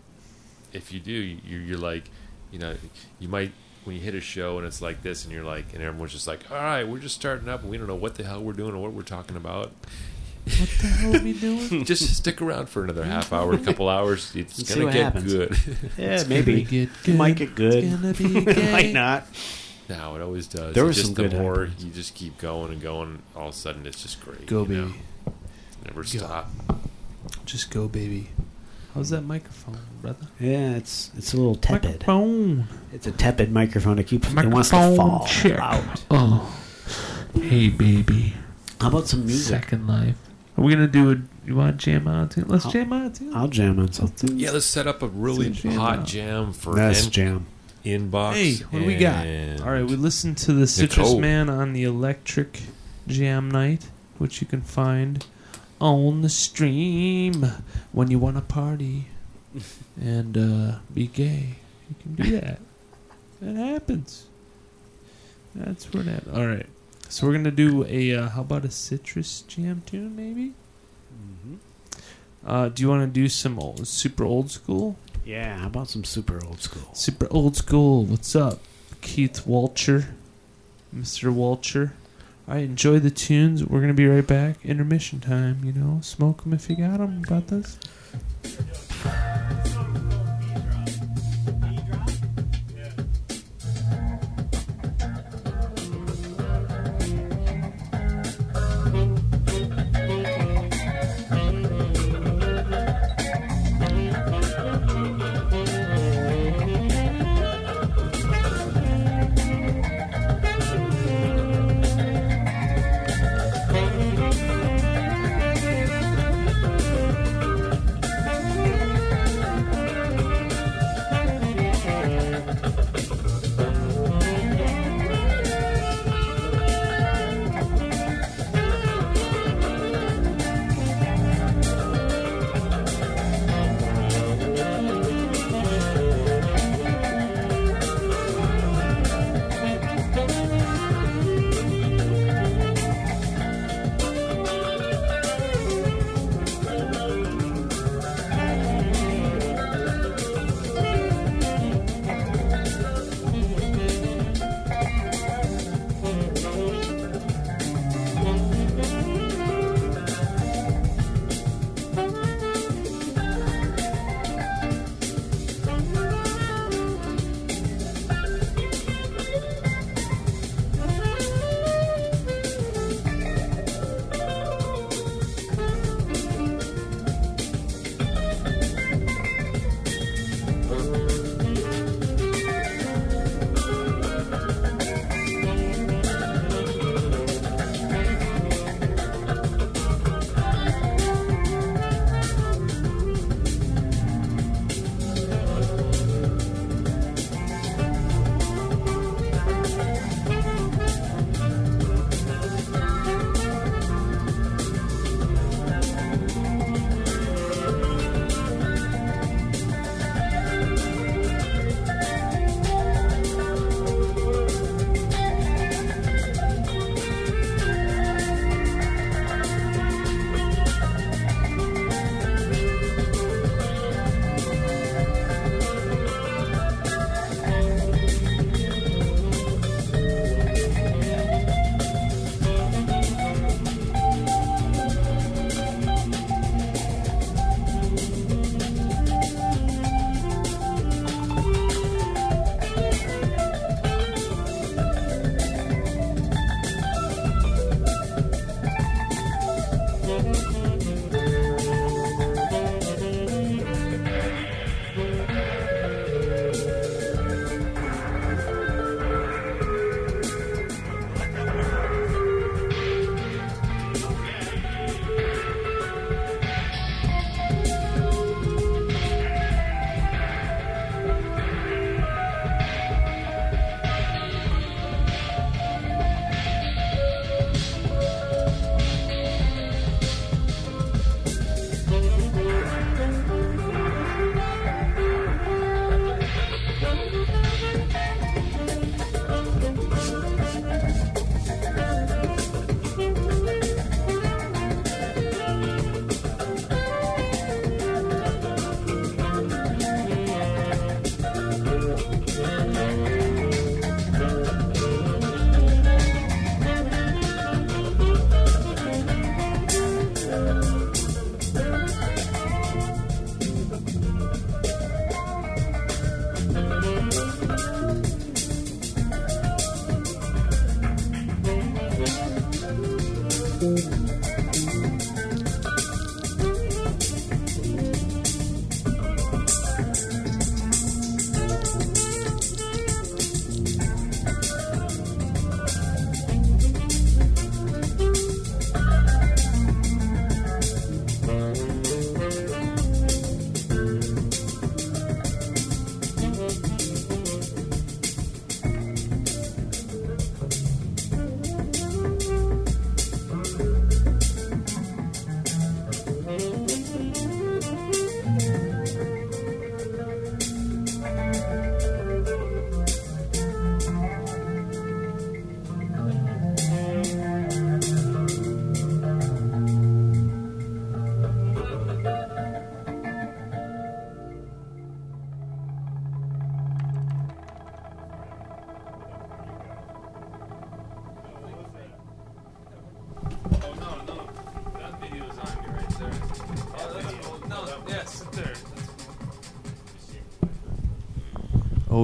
If 0.73 0.93
you 0.93 0.99
do, 0.99 1.13
you, 1.13 1.59
you're 1.59 1.79
like, 1.79 2.11
you 2.51 2.59
know, 2.59 2.75
you 3.21 3.29
might 3.29 3.53
when 3.85 3.95
you 3.95 4.03
hit 4.03 4.15
a 4.15 4.21
show 4.21 4.59
and 4.59 4.67
it's 4.67 4.83
like 4.83 5.03
this, 5.03 5.25
and 5.25 5.33
you're 5.33 5.45
like, 5.45 5.73
and 5.73 5.83
everyone's 5.83 6.13
just 6.13 6.27
like, 6.27 6.51
all 6.51 6.57
right, 6.57 6.83
we're 6.89 6.99
just 6.99 7.15
starting 7.15 7.49
up, 7.49 7.61
and 7.63 7.71
we 7.71 7.79
don't 7.79 7.87
know 7.87 7.95
what 7.95 8.17
the 8.17 8.25
hell 8.25 8.43
we're 8.43 8.53
doing 8.55 8.75
or 8.75 8.79
what 8.79 8.93
we're 8.93 9.03
talking 9.03 9.37
about. 9.37 9.73
What 10.45 10.69
the 10.81 10.87
hell 10.87 11.17
are 11.17 11.21
we 11.23 11.33
doing? 11.33 11.85
just 11.87 12.17
stick 12.17 12.43
around 12.43 12.69
for 12.69 12.85
another 12.85 13.05
half 13.05 13.33
hour, 13.33 13.55
a 13.55 13.59
couple 13.59 13.89
hours. 13.89 14.31
It's 14.37 14.55
see 14.57 14.75
gonna 14.75 14.87
what 14.87 14.93
get 14.95 15.03
happens. 15.05 15.33
good. 15.33 15.57
Yeah, 15.97 16.23
maybe. 16.29 16.63
gonna 16.65 16.87
get 16.87 16.89
It 17.07 17.17
might 17.17 17.37
get 17.37 17.55
good. 17.55 17.83
It's 17.85 17.95
gonna 17.97 18.13
be 18.45 18.45
gay. 18.55 18.73
might 18.73 18.93
not. 18.93 19.27
No, 19.89 20.17
it 20.17 20.23
always 20.23 20.47
does. 20.47 20.75
There 20.75 20.85
It 20.85 20.87
was 20.87 20.97
just 20.97 21.09
some 21.09 21.15
the 21.15 21.29
good 21.29 21.41
more 21.41 21.65
happens. 21.67 21.85
you 21.85 21.91
just 21.93 22.15
keep 22.15 22.37
going 22.39 22.73
and 22.73 22.81
going, 22.83 23.23
all 23.35 23.49
of 23.49 23.55
a 23.55 23.57
sudden 23.57 23.87
it's 23.87 24.03
just 24.03 24.23
great. 24.25 24.47
Go, 24.47 24.65
you 24.65 24.69
know? 24.69 24.87
baby. 24.89 24.99
Never 25.87 26.05
stop. 26.05 26.51
Just 27.47 27.71
go, 27.71 27.89
baby. 27.89 28.29
How's 28.95 29.11
that 29.11 29.23
microphone, 29.23 29.79
brother? 30.03 30.29
Yeah, 30.39 30.77
it's 30.77 31.11
it's 31.17 31.33
a 31.35 31.37
little 31.37 31.57
tepid. 31.57 31.91
Microphone. 31.91 32.67
It's 32.93 33.07
a 33.07 33.13
tepid 33.13 33.51
microphone. 33.51 33.99
It 33.99 34.07
keeps 34.07 34.29
it 34.31 34.35
wants 34.47 34.71
to 34.71 34.77
Microphone 34.77 34.97
fall 34.97 35.27
check. 35.27 35.59
out. 35.59 36.05
Oh, 36.11 36.55
hey, 37.35 37.71
baby. 37.71 38.35
How 38.81 38.89
about 38.89 39.09
some 39.09 39.27
music? 39.27 39.63
Second 39.63 39.87
life. 39.89 40.17
Are 40.57 40.63
we 40.65 40.73
gonna 40.73 40.87
do 40.87 41.11
it? 41.11 41.19
You 41.47 41.57
want 41.57 41.79
to 41.81 41.85
jam 41.85 42.07
out? 42.09 42.31
Too? 42.33 42.45
Let's 42.47 42.65
I'll- 42.67 42.73
jam 42.73 42.93
out 42.93 43.15
too. 43.17 43.33
I'll 43.35 43.49
jam 43.49 43.79
on 43.79 43.93
something. 43.93 44.39
Yeah, 44.39 44.53
let's 44.53 44.67
set 44.67 44.87
up 44.87 45.03
a 45.03 45.09
really 45.09 45.51
jam 45.51 45.73
hot 45.73 45.99
out. 46.01 46.07
jam 46.07 46.53
for 46.53 46.75
That's 46.75 47.07
in- 47.07 47.11
jam. 47.11 47.47
inbox. 47.85 48.33
Hey, 48.35 48.55
what 48.71 48.79
do 48.81 48.85
we 48.87 48.97
got? 48.97 49.27
All 49.63 49.71
right, 49.73 49.85
we 49.87 49.97
listened 49.97 50.39
to 50.39 50.53
the 50.53 50.67
Citrus 50.67 51.09
Nicole. 51.09 51.21
Man 51.21 51.51
on 51.51 51.73
the 51.73 51.83
Electric 51.85 52.61
Jam 53.07 53.51
Night, 53.51 53.89
which 54.19 54.41
you 54.41 54.47
can 54.47 54.63
find 54.63 55.27
on 55.81 56.23
the 56.23 56.29
stream 56.31 57.45
when 57.93 58.11
you 58.11 58.19
want 58.19 58.37
to 58.37 58.43
party 58.43 59.09
and 60.01 60.39
uh, 60.39 60.79
be 60.95 61.09
gay. 61.09 61.57
You 61.91 61.97
can 62.01 62.15
do 62.15 62.41
that. 62.41 62.61
that 63.43 63.57
happens. 63.57 64.27
That's 65.55 65.93
where 65.93 66.03
that. 66.05 66.25
All 66.33 66.47
right, 66.47 66.67
so 67.15 67.27
we're 67.27 67.33
gonna 67.35 67.51
do 67.51 67.85
a. 67.87 68.15
Uh, 68.15 68.29
how 68.31 68.41
about 68.41 68.65
a 68.65 68.71
Citrus 68.71 69.43
Jam 69.43 69.83
tune, 69.87 70.17
maybe? 70.17 70.53
Uh, 72.45 72.69
do 72.69 72.83
you 72.83 72.89
want 72.89 73.03
to 73.03 73.07
do 73.07 73.29
some 73.29 73.59
old, 73.59 73.87
super 73.87 74.25
old 74.25 74.51
school? 74.51 74.97
Yeah, 75.25 75.59
how 75.59 75.69
about 75.69 75.89
some 75.89 76.05
super 76.05 76.45
old 76.45 76.61
school? 76.61 76.93
Super 76.93 77.27
old 77.31 77.57
school. 77.57 78.05
What's 78.05 78.37
up? 78.37 78.59
Keith 79.01 79.47
Walcher. 79.47 80.15
Mr. 80.95 81.33
Walcher. 81.33 81.95
All 82.47 82.55
right, 82.55 82.65
enjoy 82.65 82.99
the 82.99 83.11
tunes. 83.11 83.65
We're 83.65 83.79
going 83.79 83.89
to 83.89 83.95
be 83.95 84.07
right 84.07 84.27
back. 84.27 84.63
Intermission 84.65 85.21
time, 85.21 85.65
you 85.65 85.73
know. 85.73 86.01
Smoke 86.03 86.43
them 86.43 86.53
if 86.53 86.69
you 86.69 86.77
got 86.77 86.99
them. 86.99 87.23
Got 87.23 87.47
this? 87.47 87.79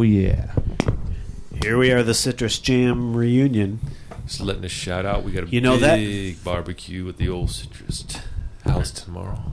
Oh 0.01 0.03
yeah. 0.03 0.53
Here 1.63 1.77
we 1.77 1.93
are, 1.93 2.03
the 2.03 2.15
Citrus 2.15 2.59
Jam 2.59 3.15
reunion. 3.15 3.81
Just 4.27 4.41
letting 4.41 4.65
a 4.65 4.69
shout 4.69 5.05
out. 5.05 5.25
We 5.25 5.33
got 5.33 5.45
a 5.45 5.49
You 5.49 5.61
know 5.61 5.77
that- 5.77 5.97
big 5.97 6.43
barbecue 6.43 7.07
at 7.11 7.19
the 7.19 7.29
old 7.29 7.51
Citrus 7.51 8.07
house 8.65 8.91
tomorrow. 8.93 9.53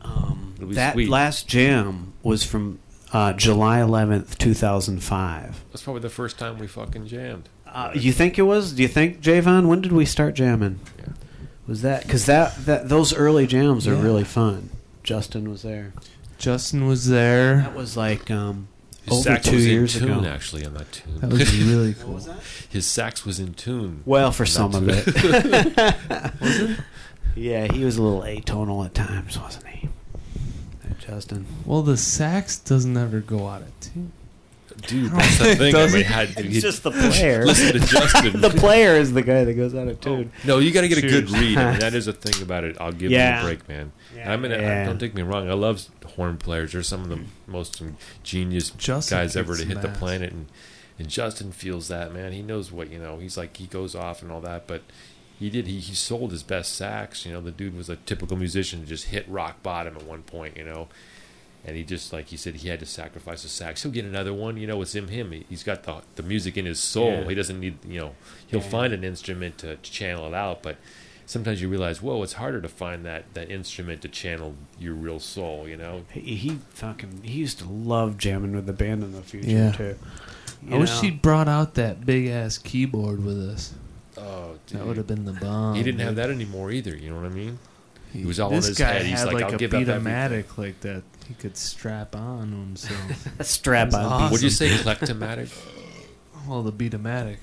Um, 0.00 0.54
that 0.60 0.94
sweet. 0.94 1.10
last 1.10 1.46
jam 1.46 2.14
was 2.22 2.42
from 2.42 2.78
uh, 3.12 3.34
July 3.34 3.80
11th, 3.80 4.38
2005. 4.38 5.64
That's 5.70 5.82
probably 5.82 6.00
the 6.00 6.08
first 6.08 6.38
time 6.38 6.58
we 6.58 6.66
fucking 6.66 7.06
jammed. 7.06 7.50
Uh, 7.66 7.90
you 7.94 8.12
think 8.12 8.38
it 8.38 8.42
was? 8.44 8.72
Do 8.72 8.80
you 8.80 8.88
think, 8.88 9.20
Javon? 9.20 9.66
When 9.68 9.82
did 9.82 9.92
we 9.92 10.06
start 10.06 10.32
jamming? 10.32 10.80
Yeah. 10.98 11.08
Was 11.66 11.82
that 11.82 12.04
because 12.04 12.24
that, 12.24 12.56
that 12.64 12.88
those 12.88 13.12
early 13.12 13.46
jams 13.46 13.86
are 13.86 13.92
Yeah. 13.94 14.02
really 14.02 14.24
fun? 14.24 14.70
Justin 15.02 15.50
was 15.50 15.60
there. 15.60 15.92
Justin 16.38 16.86
was 16.86 17.08
there. 17.08 17.58
That 17.58 17.74
was 17.74 17.96
like 17.96 18.30
um, 18.30 18.68
His 19.04 19.12
over 19.12 19.22
sax 19.22 19.46
two 19.46 19.56
was 19.56 19.66
years 19.66 19.96
in 19.96 20.02
tune, 20.08 20.18
ago. 20.20 20.28
actually, 20.28 20.64
on 20.64 20.74
that 20.74 20.90
tune. 20.92 21.18
That 21.20 21.30
was 21.30 21.58
really 21.64 21.94
cool. 21.94 22.20
His 22.68 22.86
sax 22.86 23.26
was 23.26 23.38
in 23.40 23.54
tune. 23.54 24.02
Well, 24.06 24.30
for 24.32 24.44
on 24.44 24.46
that 24.46 24.52
some 24.52 24.74
of 24.74 25.04
tune. 25.04 25.74
it. 26.50 26.78
Yeah, 27.36 27.70
he 27.72 27.84
was 27.84 27.96
a 27.98 28.02
little 28.02 28.22
atonal 28.22 28.84
at 28.84 28.94
times, 28.94 29.38
wasn't 29.38 29.66
he? 29.68 29.88
That 30.82 30.98
Justin. 30.98 31.46
Well, 31.64 31.82
the 31.82 31.96
sax 31.96 32.58
doesn't 32.58 32.96
ever 32.96 33.20
go 33.20 33.46
out 33.46 33.62
of 33.62 33.80
tune. 33.80 34.10
Dude, 34.86 35.10
that's 35.12 35.38
the 35.38 35.54
thing. 35.56 35.74
I 35.74 35.78
Does 35.78 35.92
mean, 35.92 36.00
it? 36.02 36.06
had 36.06 36.36
to 36.36 36.46
It's 36.46 36.62
just 36.62 36.82
the 36.82 36.90
player. 36.90 37.44
listen 37.44 37.72
to 37.72 37.86
Justin. 37.86 38.40
the 38.40 38.50
player 38.50 38.94
is 38.94 39.12
the 39.12 39.22
guy 39.22 39.44
that 39.44 39.54
goes 39.54 39.74
out 39.74 39.88
of 39.88 39.96
oh, 39.98 40.00
tune. 40.00 40.32
No, 40.44 40.58
you 40.58 40.70
got 40.70 40.82
to 40.82 40.88
get 40.88 40.98
a 40.98 41.02
good 41.02 41.30
read. 41.30 41.58
I 41.58 41.70
mean, 41.72 41.80
that 41.80 41.94
is 41.94 42.06
a 42.06 42.12
thing 42.12 42.42
about 42.42 42.64
it. 42.64 42.76
I'll 42.80 42.92
give 42.92 43.10
Yeah. 43.10 43.40
you 43.40 43.46
a 43.46 43.48
break, 43.50 43.68
man. 43.68 43.92
Yeah. 44.14 44.32
I 44.32 44.36
mean, 44.36 44.52
I- 44.52 44.60
Yeah. 44.60 44.86
don't 44.86 44.98
take 44.98 45.14
me 45.14 45.22
wrong. 45.22 45.48
I 45.50 45.54
love 45.54 45.84
horn 46.16 46.36
players. 46.38 46.72
They're 46.72 46.82
some 46.82 47.02
of 47.02 47.08
the 47.08 47.20
most 47.46 47.82
genius 48.22 48.70
Justin 48.70 49.18
guys 49.18 49.36
ever 49.36 49.56
to 49.56 49.64
hit 49.64 49.74
some 49.74 49.82
the 49.82 49.98
planet, 49.98 50.32
and 50.32 50.46
and 50.98 51.08
Justin 51.08 51.52
feels 51.52 51.88
that 51.88 52.12
man. 52.12 52.32
He 52.32 52.42
knows 52.42 52.72
what 52.72 52.90
you 52.90 52.98
know. 52.98 53.18
He's 53.18 53.36
like 53.36 53.56
he 53.56 53.66
goes 53.66 53.94
off 53.94 54.20
and 54.22 54.32
all 54.32 54.40
that, 54.40 54.66
but 54.66 54.82
he 55.38 55.48
did. 55.50 55.66
He 55.68 55.78
he 55.78 55.94
sold 55.94 56.32
his 56.32 56.42
best 56.42 56.74
sax. 56.74 57.24
You 57.24 57.32
know, 57.32 57.40
the 57.40 57.52
dude 57.52 57.76
was 57.76 57.88
a 57.88 57.96
typical 57.96 58.36
musician. 58.36 58.84
Just 58.86 59.06
hit 59.06 59.28
rock 59.28 59.62
bottom 59.62 59.96
at 59.96 60.02
one 60.04 60.22
point. 60.22 60.56
You 60.56 60.64
know. 60.64 60.88
And 61.64 61.76
he 61.76 61.82
just 61.84 62.12
like 62.12 62.28
he 62.28 62.36
said, 62.36 62.56
he 62.56 62.68
had 62.68 62.80
to 62.80 62.86
sacrifice 62.86 63.42
the 63.42 63.48
sax. 63.48 63.82
He'll 63.82 63.92
get 63.92 64.04
another 64.04 64.32
one. 64.32 64.56
You 64.56 64.66
know, 64.66 64.80
it's 64.80 64.94
in 64.94 65.08
him. 65.08 65.32
He- 65.32 65.44
He's 65.48 65.62
got 65.64 65.82
the 65.82 66.02
the 66.16 66.22
music 66.22 66.56
in 66.56 66.64
his 66.66 66.80
soul. 66.80 67.10
Yeah. 67.22 67.28
He 67.28 67.34
doesn't 67.34 67.60
need. 67.60 67.78
You 67.86 68.00
know, 68.00 68.14
he'll 68.46 68.60
Yeah. 68.60 68.68
find 68.68 68.92
an 68.92 69.04
instrument 69.04 69.58
to, 69.58 69.76
to 69.76 69.90
channel 69.90 70.26
it 70.26 70.34
out, 70.34 70.62
but 70.62 70.76
sometimes 71.26 71.60
you 71.60 71.68
realize, 71.68 72.00
whoa, 72.00 72.22
it's 72.22 72.34
harder 72.34 72.60
to 72.62 72.68
find 72.68 73.04
that, 73.04 73.24
that 73.34 73.50
instrument 73.50 74.00
to 74.00 74.08
channel 74.08 74.54
your 74.80 74.94
real 74.94 75.20
soul, 75.20 75.68
you 75.68 75.76
know? 75.76 76.04
He, 76.10 76.36
he 76.36 76.58
fucking 76.70 77.20
he 77.22 77.38
used 77.40 77.58
to 77.58 77.68
love 77.68 78.16
jamming 78.16 78.52
with 78.52 78.64
the 78.64 78.72
band 78.72 79.02
in 79.02 79.12
the 79.12 79.20
future 79.20 79.50
Yeah. 79.50 79.72
too. 79.72 79.96
I 80.66 80.74
You 80.74 80.80
wish 80.80 80.90
know? 80.94 81.00
he 81.02 81.10
brought 81.10 81.46
out 81.48 81.74
that 81.74 82.06
big 82.06 82.28
ass 82.28 82.56
keyboard 82.56 83.22
with 83.22 83.38
us. 83.50 83.74
Oh, 84.16 84.56
That 84.72 84.86
would 84.86 84.96
have 84.96 85.06
been 85.06 85.26
the 85.26 85.34
bomb. 85.34 85.74
He 85.76 85.82
didn't 85.82 86.00
have 86.00 86.16
that 86.16 86.30
anymore 86.30 86.70
either, 86.70 86.96
you 86.96 87.10
know 87.10 87.16
what 87.16 87.26
I 87.26 87.34
mean? 87.34 87.58
He, 88.12 88.24
was 88.24 88.40
all 88.40 88.50
in 88.50 88.56
this 88.56 88.68
his 88.68 88.78
guy 88.78 88.92
head. 88.92 89.06
He's 89.06 89.18
had 89.18 89.26
like, 89.26 89.34
like, 89.34 89.44
"I'll 89.44 89.54
a 89.54 89.58
give 89.58 89.74
up 89.74 89.82
Beatomatic 89.82 90.56
like 90.56 90.80
that 90.80 91.02
he 91.28 91.34
could 91.34 91.56
strap 91.56 92.16
on 92.16 92.50
himself. 92.50 93.28
strap 93.44 93.92
on. 93.92 94.04
awesome. 94.04 94.32
Would 94.32 94.42
you 94.42 94.50
say 94.50 94.70
klectomatic? 94.70 95.50
well, 96.48 96.62
the 96.62 96.72
Beatomatic. 96.72 97.36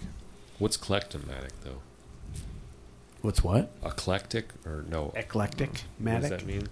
What's 0.58 0.78
klectomatic, 0.78 1.52
though? 1.64 1.82
What's 3.22 3.44
what? 3.44 3.72
Eclectic? 3.84 4.50
Or 4.66 4.86
no? 4.88 5.12
Eclectic 5.16 5.84
What 6.00 6.22
does 6.22 6.30
that 6.30 6.46
mean? 6.46 6.70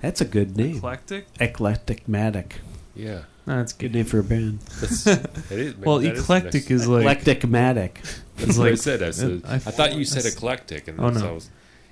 That's 0.00 0.20
a 0.20 0.24
good 0.24 0.56
name. 0.56 0.76
Eclectic? 0.76 1.26
Eclectic 1.38 2.06
matic. 2.06 2.52
Yeah. 2.94 3.22
No, 3.46 3.56
that's 3.56 3.72
Good 3.72 3.92
good. 3.92 3.94
name 3.96 4.04
for 4.04 4.18
a 4.20 4.24
band. 4.24 4.60
That's, 4.80 5.06
it 5.06 5.50
is, 5.50 5.76
Well, 5.76 5.98
that 5.98 6.12
is 6.14 6.20
eclectic 6.20 6.62
nice. 6.64 6.70
is 6.70 6.88
like 6.88 7.02
Eclectic 7.02 7.40
matic. 7.50 7.94
That's 8.36 8.50
it's 8.50 8.58
what 8.58 8.68
I 8.68 8.74
said. 8.74 9.02
I, 9.02 9.10
said, 9.10 9.42
I- 9.46 9.54
I, 9.54 9.58
thought 9.58 9.94
you 9.94 10.04
said 10.04 10.26
eclectic, 10.26 10.88
and, 10.88 11.00
Oh, 11.00 11.12
so 11.12 11.18
no. 11.20 11.28
I 11.28 11.32
was, 11.32 11.50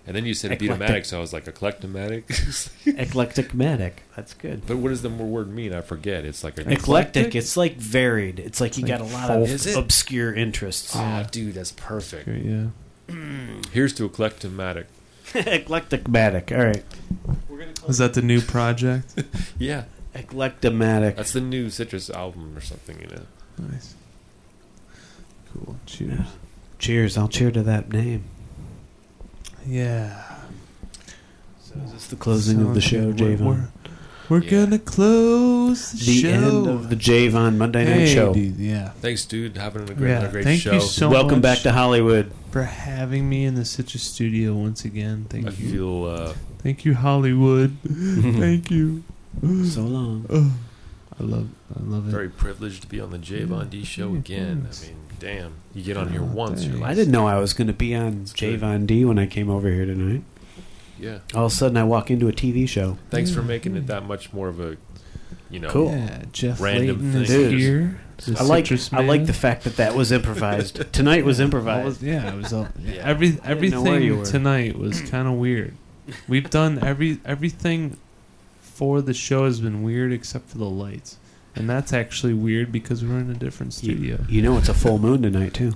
and 0.08 0.16
then 0.16 0.24
you 0.26 0.34
said 0.34 0.50
Eclectic. 0.52 0.80
beatomatic, 0.88 1.06
so 1.06 1.18
I 1.18 1.20
was 1.20 1.32
like 1.32 1.44
eclectomatic. 1.44 2.24
Eclectic 2.86 3.48
matic. 3.52 3.92
That's 4.16 4.34
good. 4.34 4.66
but 4.66 4.78
what 4.78 4.88
does 4.88 5.02
the 5.02 5.08
word 5.10 5.48
mean? 5.48 5.72
I 5.72 5.80
forget. 5.82 6.24
It's 6.24 6.42
like 6.42 6.56
a 6.58 6.62
Eclectic. 6.62 6.78
Eclectic? 6.82 7.34
It's 7.36 7.56
like 7.56 7.76
varied. 7.76 8.38
It's 8.40 8.60
like 8.60 8.76
you 8.78 8.84
Like 8.86 8.98
got 8.98 9.00
a 9.02 9.12
lot 9.12 9.30
of 9.30 9.42
Is 9.48 9.66
it? 9.66 9.76
obscure 9.76 10.34
interests. 10.34 10.92
Oh, 10.96 11.24
dude, 11.30 11.54
that's 11.54 11.72
perfect. 11.72 12.26
yeah. 12.28 12.66
Here's 13.72 13.92
to 13.94 14.08
eclectomatic. 14.08 14.86
Eclectic 15.34 16.04
matic. 16.04 16.56
All 16.56 16.64
right. 16.64 16.82
Is 17.88 17.98
that 17.98 18.14
the 18.14 18.22
new 18.22 18.40
project? 18.40 19.14
Yeah, 19.58 19.84
Eclectomatic. 20.14 21.16
that's 21.16 21.32
the 21.32 21.40
new 21.40 21.68
Citrus 21.70 22.08
album 22.10 22.56
or 22.56 22.60
something, 22.62 22.98
you 23.00 23.06
know. 23.08 23.22
nice. 23.70 23.94
Cool. 25.52 25.76
Cheers. 25.86 26.20
Cheers. 26.78 27.18
I'll 27.18 27.28
cheer 27.28 27.50
to 27.50 27.62
that 27.62 27.92
name. 27.92 28.24
Yeah. 29.68 30.24
So 31.62 31.74
is 31.84 31.92
this 31.92 32.06
the 32.06 32.16
closing 32.16 32.60
of 32.62 32.74
the 32.74 32.80
show, 32.80 33.12
good. 33.12 33.40
We're, 33.40 33.54
Javon? 33.54 33.68
we're 34.30 34.42
Yeah. 34.42 34.50
gonna 34.64 34.78
close 34.78 35.92
the, 35.92 35.98
The 36.06 36.20
show. 36.22 36.28
end 36.28 36.66
of 36.66 36.88
the 36.88 36.96
Javon 36.96 37.56
Monday 37.58 37.84
Night 37.84 37.92
hey, 38.08 38.14
Show. 38.14 38.32
dude, 38.32 38.56
yeah. 38.56 38.90
Thanks, 39.02 39.26
dude. 39.26 39.56
Having 39.58 39.90
a 39.90 39.94
great, 39.94 40.08
Yeah, 40.10 40.22
a 40.24 40.30
great 40.30 40.44
thank 40.44 40.62
show. 40.62 40.72
you 40.74 40.80
so 40.80 41.10
Welcome 41.10 41.38
much 41.38 41.42
back 41.42 41.58
to 41.60 41.72
Hollywood. 41.72 42.32
for 42.50 42.62
having 42.62 43.28
me 43.28 43.44
in 43.44 43.54
the 43.56 43.64
Citrus 43.66 44.02
studio 44.02 44.54
once 44.54 44.84
again. 44.86 45.26
Thank 45.28 45.46
I 45.46 45.50
you. 45.50 45.70
feel 45.70 46.04
uh, 46.06 46.32
Thank 46.62 46.84
you, 46.86 46.94
Hollywood. 46.94 47.76
Thank 47.84 48.70
you. 48.70 49.04
So 49.64 49.82
long. 49.82 50.24
Oh, 50.30 50.52
I 51.20 51.24
love, 51.24 51.48
I 51.78 51.82
love 51.82 52.08
it. 52.08 52.10
very 52.10 52.28
privileged 52.30 52.82
to 52.82 52.88
be 52.88 53.00
on 53.00 53.10
the 53.10 53.18
JVonD 53.18 53.84
show 53.84 54.12
Yeah, 54.12 54.18
again. 54.18 54.62
thanks. 54.62 54.84
I 54.84 54.86
mean, 54.88 54.96
damn, 55.18 55.54
you 55.74 55.82
get 55.82 55.96
on 55.96 56.10
here 56.10 56.22
Oh, 56.22 56.26
once, 56.26 56.64
you're 56.64 56.76
like, 56.76 56.90
I 56.90 56.94
didn't 56.94 57.12
know 57.12 57.26
I 57.26 57.38
was 57.38 57.52
going 57.52 57.66
to 57.68 57.72
be 57.72 57.94
on 57.94 58.22
It's 58.22 58.32
J 58.32 58.52
good. 58.52 58.60
Von 58.60 58.86
D 58.86 59.04
when 59.04 59.18
I 59.18 59.26
came 59.26 59.50
over 59.50 59.70
here 59.70 59.84
tonight. 59.86 60.22
yeah. 60.98 61.18
All 61.34 61.46
of 61.46 61.52
a 61.52 61.54
sudden, 61.54 61.76
I 61.76 61.84
walk 61.84 62.10
into 62.10 62.28
a 62.28 62.32
TV 62.32 62.68
show. 62.68 62.98
Thanks 63.10 63.30
for 63.32 63.42
making 63.42 63.76
it 63.76 63.86
that 63.88 64.04
much 64.04 64.32
more 64.32 64.48
of 64.48 64.60
a, 64.60 64.76
you 65.50 65.60
know, 65.60 65.68
Cool. 65.70 65.90
Yeah, 65.92 66.22
Jeff 66.32 66.60
Random 66.60 66.96
Layton 67.12 67.22
is 67.22 67.28
things. 67.28 67.52
here. 67.62 68.00
I 68.36 68.42
like 68.42 68.64
Citrus 68.66 68.92
I 68.92 69.02
like 69.04 69.26
the 69.26 69.32
fact 69.32 69.62
that 69.64 69.76
that 69.76 69.94
was 69.94 70.10
improvised. 70.10 70.92
Tonight 70.92 71.24
was 71.24 71.38
improvised. 71.38 71.84
was- 71.84 72.02
yeah, 72.02 72.32
it 72.32 72.36
was 72.36 72.52
all, 72.52 72.66
Yeah. 72.84 72.94
every 73.04 73.30
didn't 73.30 73.70
know 73.70 73.82
where 73.82 74.00
you 74.00 74.14
everything 74.14 74.18
were. 74.18 74.24
tonight 74.24 74.76
was 74.78 75.00
kind 75.10 75.28
of 75.28 75.34
weird. 75.34 75.74
We've 76.26 76.48
done 76.50 76.78
every 76.82 77.20
everything 77.24 77.96
for 78.60 79.00
the 79.02 79.14
show 79.14 79.44
has 79.44 79.60
been 79.60 79.82
weird 79.82 80.12
except 80.12 80.48
for 80.48 80.58
the 80.58 80.64
lights, 80.68 81.18
and 81.58 81.68
that's 81.68 81.92
actually 81.92 82.32
weird 82.34 82.72
because 82.72 83.04
we're 83.04 83.18
in 83.18 83.30
a 83.30 83.34
different 83.34 83.74
studio. 83.74 84.16
You, 84.28 84.36
you 84.36 84.42
know 84.42 84.56
it's 84.56 84.68
a 84.68 84.74
full 84.74 84.98
moon 84.98 85.22
tonight 85.22 85.52
too. 85.54 85.74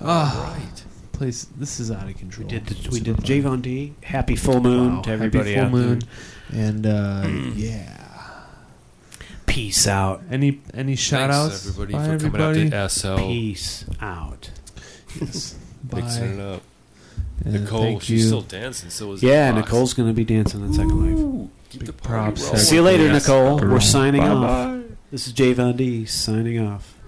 Ah, 0.00 0.54
right. 0.56 0.84
place 1.12 1.44
this 1.56 1.78
is 1.80 1.90
out 1.90 2.08
of 2.08 2.16
control. 2.16 2.48
We 2.48 2.58
did 2.58 2.66
the, 2.66 2.90
we 2.90 3.00
did 3.00 3.16
fun. 3.16 3.24
J 3.24 3.40
Von 3.40 3.60
D. 3.60 3.94
Happy 4.02 4.36
full 4.36 4.60
moon 4.60 4.96
Wow, 4.96 5.02
to 5.02 5.10
happy 5.10 5.24
everybody 5.26 5.54
full 5.54 5.64
out 5.64 5.70
moon, 5.72 6.02
there. 6.50 6.66
and 6.68 6.86
uh, 6.86 7.26
yeah. 7.54 7.96
Peace 9.46 9.86
out. 9.88 10.22
Any 10.30 10.60
any 10.74 10.94
shout 10.96 11.30
outs? 11.30 11.64
Thanks, 11.64 11.68
everybody, 11.78 11.92
Bye, 11.94 12.04
for 12.06 12.12
everybody. 12.12 12.54
coming 12.70 12.74
out 12.74 12.88
to 12.90 12.94
SL. 12.94 13.16
Peace 13.16 13.84
out. 14.00 14.50
Yes. 15.20 15.56
Bye. 15.84 16.00
Mixing 16.02 16.38
it 16.38 16.40
up. 16.40 16.62
And 17.44 17.54
Nicole, 17.64 17.80
thank 17.82 18.02
she's 18.02 18.20
you. 18.22 18.26
still 18.28 18.42
dancing. 18.42 18.90
So 18.90 19.12
is 19.12 19.22
Yeah, 19.22 19.50
Nicole's 19.50 19.92
going 19.94 20.08
to 20.08 20.14
be 20.14 20.24
dancing 20.24 20.62
on 20.62 20.72
Second 20.74 21.00
Life. 21.10 21.18
Ooh, 21.18 21.50
keep 21.70 21.80
Big 21.80 21.86
the 21.86 21.92
props 21.94 22.12
party 22.22 22.36
to 22.42 22.44
rolling. 22.44 22.60
See 22.60 22.74
you 22.76 22.82
later, 22.82 23.04
Yes. 23.06 23.26
Nicole. 23.26 23.54
We're 23.56 23.68
Bye-bye. 23.68 23.78
signing 23.80 24.22
off. 24.22 24.79
This 25.10 25.26
is 25.26 25.32
JVonD 25.32 26.08
signing 26.08 26.60
off. 26.60 26.99